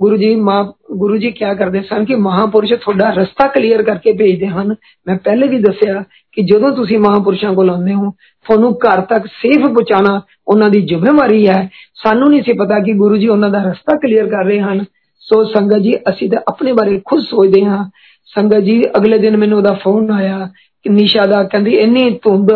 ਗੁਰੂ 0.00 0.16
ਜੀ 0.16 0.34
ਮਾਂ 0.34 0.62
ਗੁਰੂ 0.96 1.16
ਜੀ 1.16 1.30
ਕਿਆ 1.30 1.52
ਕਰਦੇ 1.54 1.80
ਸਨ 1.82 2.04
ਕਿ 2.04 2.14
ਮਹਾਪੁਰਸ਼ 2.18 2.72
ਤੁਹਾਡਾ 2.74 3.10
ਰਸਤਾ 3.12 3.46
ਕਲੀਅਰ 3.48 3.82
ਕਰਕੇ 3.82 4.12
ਭੇਜਦੇ 4.12 4.46
ਹਨ 4.48 4.74
ਮੈਂ 5.06 5.16
ਪਹਿਲੇ 5.24 5.48
ਵੀ 5.48 5.58
ਦੱਸਿਆ 5.58 6.02
ਕਿ 6.36 6.42
ਜਦੋਂ 6.42 6.70
ਤੁਸੀਂ 6.76 6.98
ਮਹਾਪੁਰਸ਼ਾਂ 6.98 7.52
ਕੋਲ 7.54 7.70
ਆਉਂਦੇ 7.70 7.94
ਹੋ 7.94 8.10
ਤੁਹਾਨੂੰ 8.46 8.72
ਘਰ 8.86 9.00
ਤੱਕ 9.06 9.26
ਸੇਫ 9.32 9.60
ਪਹੁੰਚਾਉਣਾ 9.60 10.20
ਉਹਨਾਂ 10.48 10.70
ਦੀ 10.70 10.80
ਜ਼ਿੰਮੇਵਾਰੀ 10.82 11.46
ਹੈ 11.48 11.68
ਸਾਨੂੰ 12.02 12.30
ਨਹੀਂ 12.30 12.42
ਸੀ 12.42 12.52
ਪਤਾ 12.52 12.78
ਕਿ 12.78 12.92
ਗੁਰੂ 12.92 13.16
ਜੀ 13.16 13.28
ਉਹਨਾਂ 13.28 13.50
ਦਾ 13.50 13.62
ਰਸਤਾ 13.62 13.96
ਕਲੀਅਰ 13.98 14.28
ਕਰ 14.28 14.44
ਰਹੇ 14.44 14.60
ਹਨ 14.60 14.84
ਸੋ 15.22 15.42
ਸੰਗਤ 15.44 15.78
ਜੀ 15.78 15.94
ਅਸੀਂ 16.10 16.30
ਤਾਂ 16.30 16.40
ਆਪਣੇ 16.48 16.72
ਬਾਰੇ 16.72 17.00
ਖੁਦ 17.06 17.22
ਸੋਚਦੇ 17.24 17.64
ਹਾਂ 17.64 17.84
ਸੰਗਤ 18.30 18.60
ਜੀ 18.60 18.82
ਅਗਲੇ 18.96 19.18
ਦਿਨ 19.18 19.36
ਮੈਨੂੰ 19.36 19.58
ਉਹਦਾ 19.58 19.72
ਫੋਨ 19.74 20.10
ਆਇਆ 20.10 20.48
ਕਿ 20.84 20.90
ਨਿਸ਼ਾ 20.90 21.26
ਦਾ 21.26 21.42
ਕਹਿੰਦੀ 21.44 21.74
ਇੰਨੀ 21.76 22.08
ਧੁੰਦ 22.22 22.50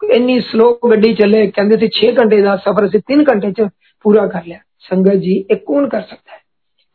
ਇੰਨੀ 0.00 0.40
ਸਲੋ 0.40 0.72
ਗੱਡੀ 0.90 1.12
ਚੱਲੇ 1.14 1.46
ਕਹਿੰਦੇ 1.50 1.76
ਸੀ 1.78 1.90
6 1.98 2.14
ਘੰਟੇ 2.16 2.40
ਦਾ 2.42 2.56
ਸਫ਼ਰ 2.64 2.86
ਅਸੀਂ 2.86 3.00
3 3.12 3.22
ਘੰਟੇ 3.24 3.52
'ਚ 3.52 3.68
ਪੂਰਾ 4.04 4.26
ਕਰ 4.26 4.44
ਲਿਆ 4.46 4.58
ਸੰਗਤ 4.88 5.16
ਜੀ 5.20 5.36
ਇਹ 5.50 5.56
ਕੌਣ 5.66 5.88
ਕਰ 5.88 6.02
ਸਕਦਾ 6.02 6.32
ਹੈ 6.32 6.39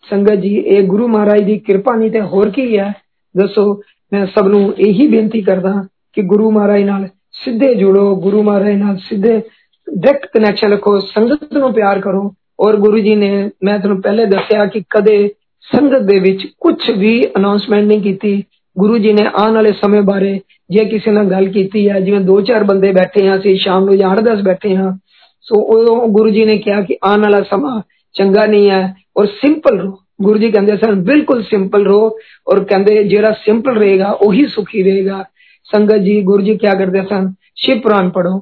ਸੰਗਤ 0.09 0.36
ਜੀ 0.36 0.55
ਇਹ 0.55 0.84
ਗੁਰੂ 0.84 1.07
ਮਹਾਰਾਜ 1.07 1.43
ਦੀ 1.43 1.57
ਕਿਰਪਾ 1.59 1.95
ਨਹੀਂ 1.95 2.11
ਤੇ 2.11 2.21
ਹੋਰ 2.21 2.49
ਕੀ 2.49 2.77
ਹੈ 2.77 2.93
ਦੱਸੋ 3.36 3.82
ਮੈਂ 4.11 4.25
ਸਭ 4.25 4.47
ਨੂੰ 4.47 4.73
ਇਹੀ 4.77 5.07
ਬੇਨਤੀ 5.07 5.41
ਕਰਦਾ 5.41 5.73
ਕਿ 6.13 6.21
ਗੁਰੂ 6.21 6.51
ਮਹਾਰਾਜ 6.51 6.84
ਨਾਲ 6.84 7.07
ਸਿੱਧੇ 7.43 7.73
ਜੁੜੋ 7.75 8.15
ਗੁਰੂ 8.15 8.41
ਮਹਾਰਾਜ 8.43 8.75
ਨਾਲ 8.75 8.97
ਸਿੱਧੇ 8.97 9.41
ਡਾਇਰੈਕਟ 9.88 10.25
ਕਨੈਕਸ਼ਨ 10.25 10.71
ਰੱਖੋ 10.71 10.99
ਸੰਗਤ 10.99 11.53
ਨੂੰ 11.53 11.73
ਪਿਆਰ 11.73 11.99
ਕਰੋ 11.99 12.34
ਔਰ 12.59 12.75
ਗੁਰੂ 12.75 12.99
ਜੀ 12.99 13.15
ਨੇ 13.15 13.49
ਮੈਂ 13.63 13.77
ਤੁਹਾਨੂੰ 13.79 14.01
ਪਹਿਲੇ 14.01 14.25
ਦੱਸਿਆ 14.25 14.65
ਕਿ 14.65 14.82
ਕਦੇ 14.89 15.29
ਸੰਗਤ 15.65 16.01
ਦੇ 16.01 16.19
ਵਿੱਚ 16.19 16.47
ਕੁਝ 16.59 16.91
ਵੀ 16.91 17.21
ਅਨਾਉਂਸਮੈਂਟ 17.38 17.86
ਨਹੀਂ 17.86 18.01
ਕੀਤੀ 18.01 18.43
ਗੁਰੂ 18.77 18.97
ਜੀ 18.97 19.13
ਨੇ 19.13 19.25
ਆਉਣ 19.36 19.53
ਵਾਲੇ 19.53 19.71
ਸਮੇਂ 19.71 20.01
ਬਾਰੇ 20.01 20.39
ਜੇ 20.69 20.86
ਕਿਸੇ 20.86 21.11
ਨਾਲ 21.11 21.25
ਗੱਲ 21.25 21.47
ਕੀਤੀ 21.47 21.89
ਹੈ 21.89 21.99
ਜਿਵੇਂ 21.99 22.19
ਦੋ 22.19 22.41
ਚਾਰ 22.41 22.63
ਬੰਦੇ 22.63 22.91
ਬੈਠੇ 22.91 23.27
ਹਾਂ 23.27 23.38
ਅਸੀਂ 23.38 23.55
ਸ਼ਾਮ 23.55 23.86
ਨੂੰ 23.86 23.97
ਜਾਂ 23.97 24.15
8-10 24.15 24.43
ਬੈਠੇ 24.43 24.75
ਹਾਂ 24.75 24.97
ਸੋ 25.41 25.61
ਉਹ 25.61 26.07
ਗੁਰੂ 26.07 26.29
ਜੀ 26.29 26.45
ਨੇ 26.45 26.57
ਕਿਹਾ 26.57 26.82
ਕਿ 26.82 26.97
ਆਉਣ 27.03 27.21
ਵਾਲਾ 27.21 27.41
ਸਮਾਂ 27.43 27.82
ਚੰਗਾ 28.15 28.45
ਨਹੀਂ 28.45 28.69
ਹੈ 28.69 28.82
ਔਰ 29.17 29.25
ਸਿੰਪਲ 29.41 29.79
ਰਹੋ 29.79 29.97
ਗੁਰੂ 30.21 30.38
ਜੀ 30.38 30.51
ਕਹਿੰਦੇ 30.51 30.77
ਸਨ 30.77 31.01
ਬਿਲਕੁਲ 31.03 31.43
ਸਿੰਪਲ 31.43 31.86
ਰਹੋ 31.86 32.09
ਔਰ 32.51 32.63
ਕਹਿੰਦੇ 32.63 33.03
ਜਿਹੜਾ 33.03 33.32
ਸਿੰਪਲ 33.45 33.77
ਰਹੇਗਾ 33.77 34.11
ਉਹੀ 34.21 34.45
ਸੁਖੀ 34.45 34.84
ਰਹੇਗਾ 34.84 35.23
ਸੰਗਤ 35.69 35.97
ਜੀ 35.97 36.21
ਗੁਰੂ 36.21 36.43
ਜੀ 36.43 36.57
ਕੀ 36.57 36.67
ਕਰਦੇ 36.77 37.01
ਸਨ 37.09 37.34
ਸ਼ਿਵ 37.55 37.79
ਪੁਰਾਣ 37.79 38.09
ਪੜੋ 38.09 38.39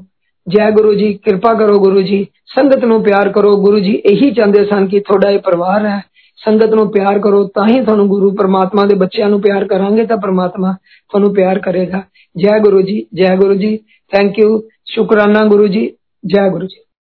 ਜੈ 0.48 0.70
ਗੁਰੂ 0.72 0.94
ਜੀ 0.94 1.14
ਕਿਰਪਾ 1.14 1.54
ਕਰੋ 1.54 1.80
ਗੁਰੂ 1.80 2.02
ਜੀ 2.02 2.26
ਸੰਗਤ 2.56 2.86
ਨੂੰ 2.86 3.02
ਪਿਆਰ 3.04 3.30
ਕਰੋ 3.30 3.56
ਗੁਰੂ 3.58 3.80
ਜੀ 3.80 3.94
ਇਹੀ 4.06 4.32
ਚਾਹੁੰਦੇ 4.32 4.64
ਸਨ 4.66 4.88
ਕਿ 4.88 5.00
ਤੁਹਾਡਾ 5.00 5.30
ਇਹ 5.30 5.40
ਪਰਿਵਾਰ 5.40 5.86
ਹੈ 5.86 6.02
ਸੰਗਤ 6.40 6.74
ਨੂੰ 6.74 6.92
ਪਿਆਰ 6.92 7.20
ਕਰੋ 7.20 7.44
ਤਾਂ 7.48 7.68
ਹੀ 7.68 7.80
ਤੁਹਾਨੂੰ 7.82 8.08
ਗੁਰੂ 8.08 8.32
ਪਰਮਾਤਮਾ 8.36 8.86
ਦੇ 8.86 8.96
ਬੱਚਿਆਂ 8.96 9.30
ਨੂੰ 9.30 9.42
ਪਿਆਰ 9.42 9.66
ਕਰਾਂਗੇ 9.66 10.06
ਤਾਂ 10.06 10.18
ਪਰਮਾਤਮਾ 10.18 10.74
ਤੁਹਾਨੂੰ 11.12 11.34
ਪਿਆਰ 11.34 11.60
ਕਰੇਗਾ 11.60 12.04
ਜੈ 12.36 12.60
ਗੁਰੂ 12.60 12.82
ਜੀ 12.82 13.06
ਜੈ 13.16 13.36
ਗੁਰੂ 13.36 13.54
ਜੀ 13.54 13.78
ਥੈਂਕ 14.12 14.40
ਯੂ 14.40 14.62
ਸ਼ੁਕਰਾਨਾ 14.86 15.44
ਗੁਰੂ 15.46 15.68
ਜੀ 15.68 15.86
ਜੈ 16.24 16.48
ਗੁਰੂ 16.50 16.68
ਜੀ 16.68 16.82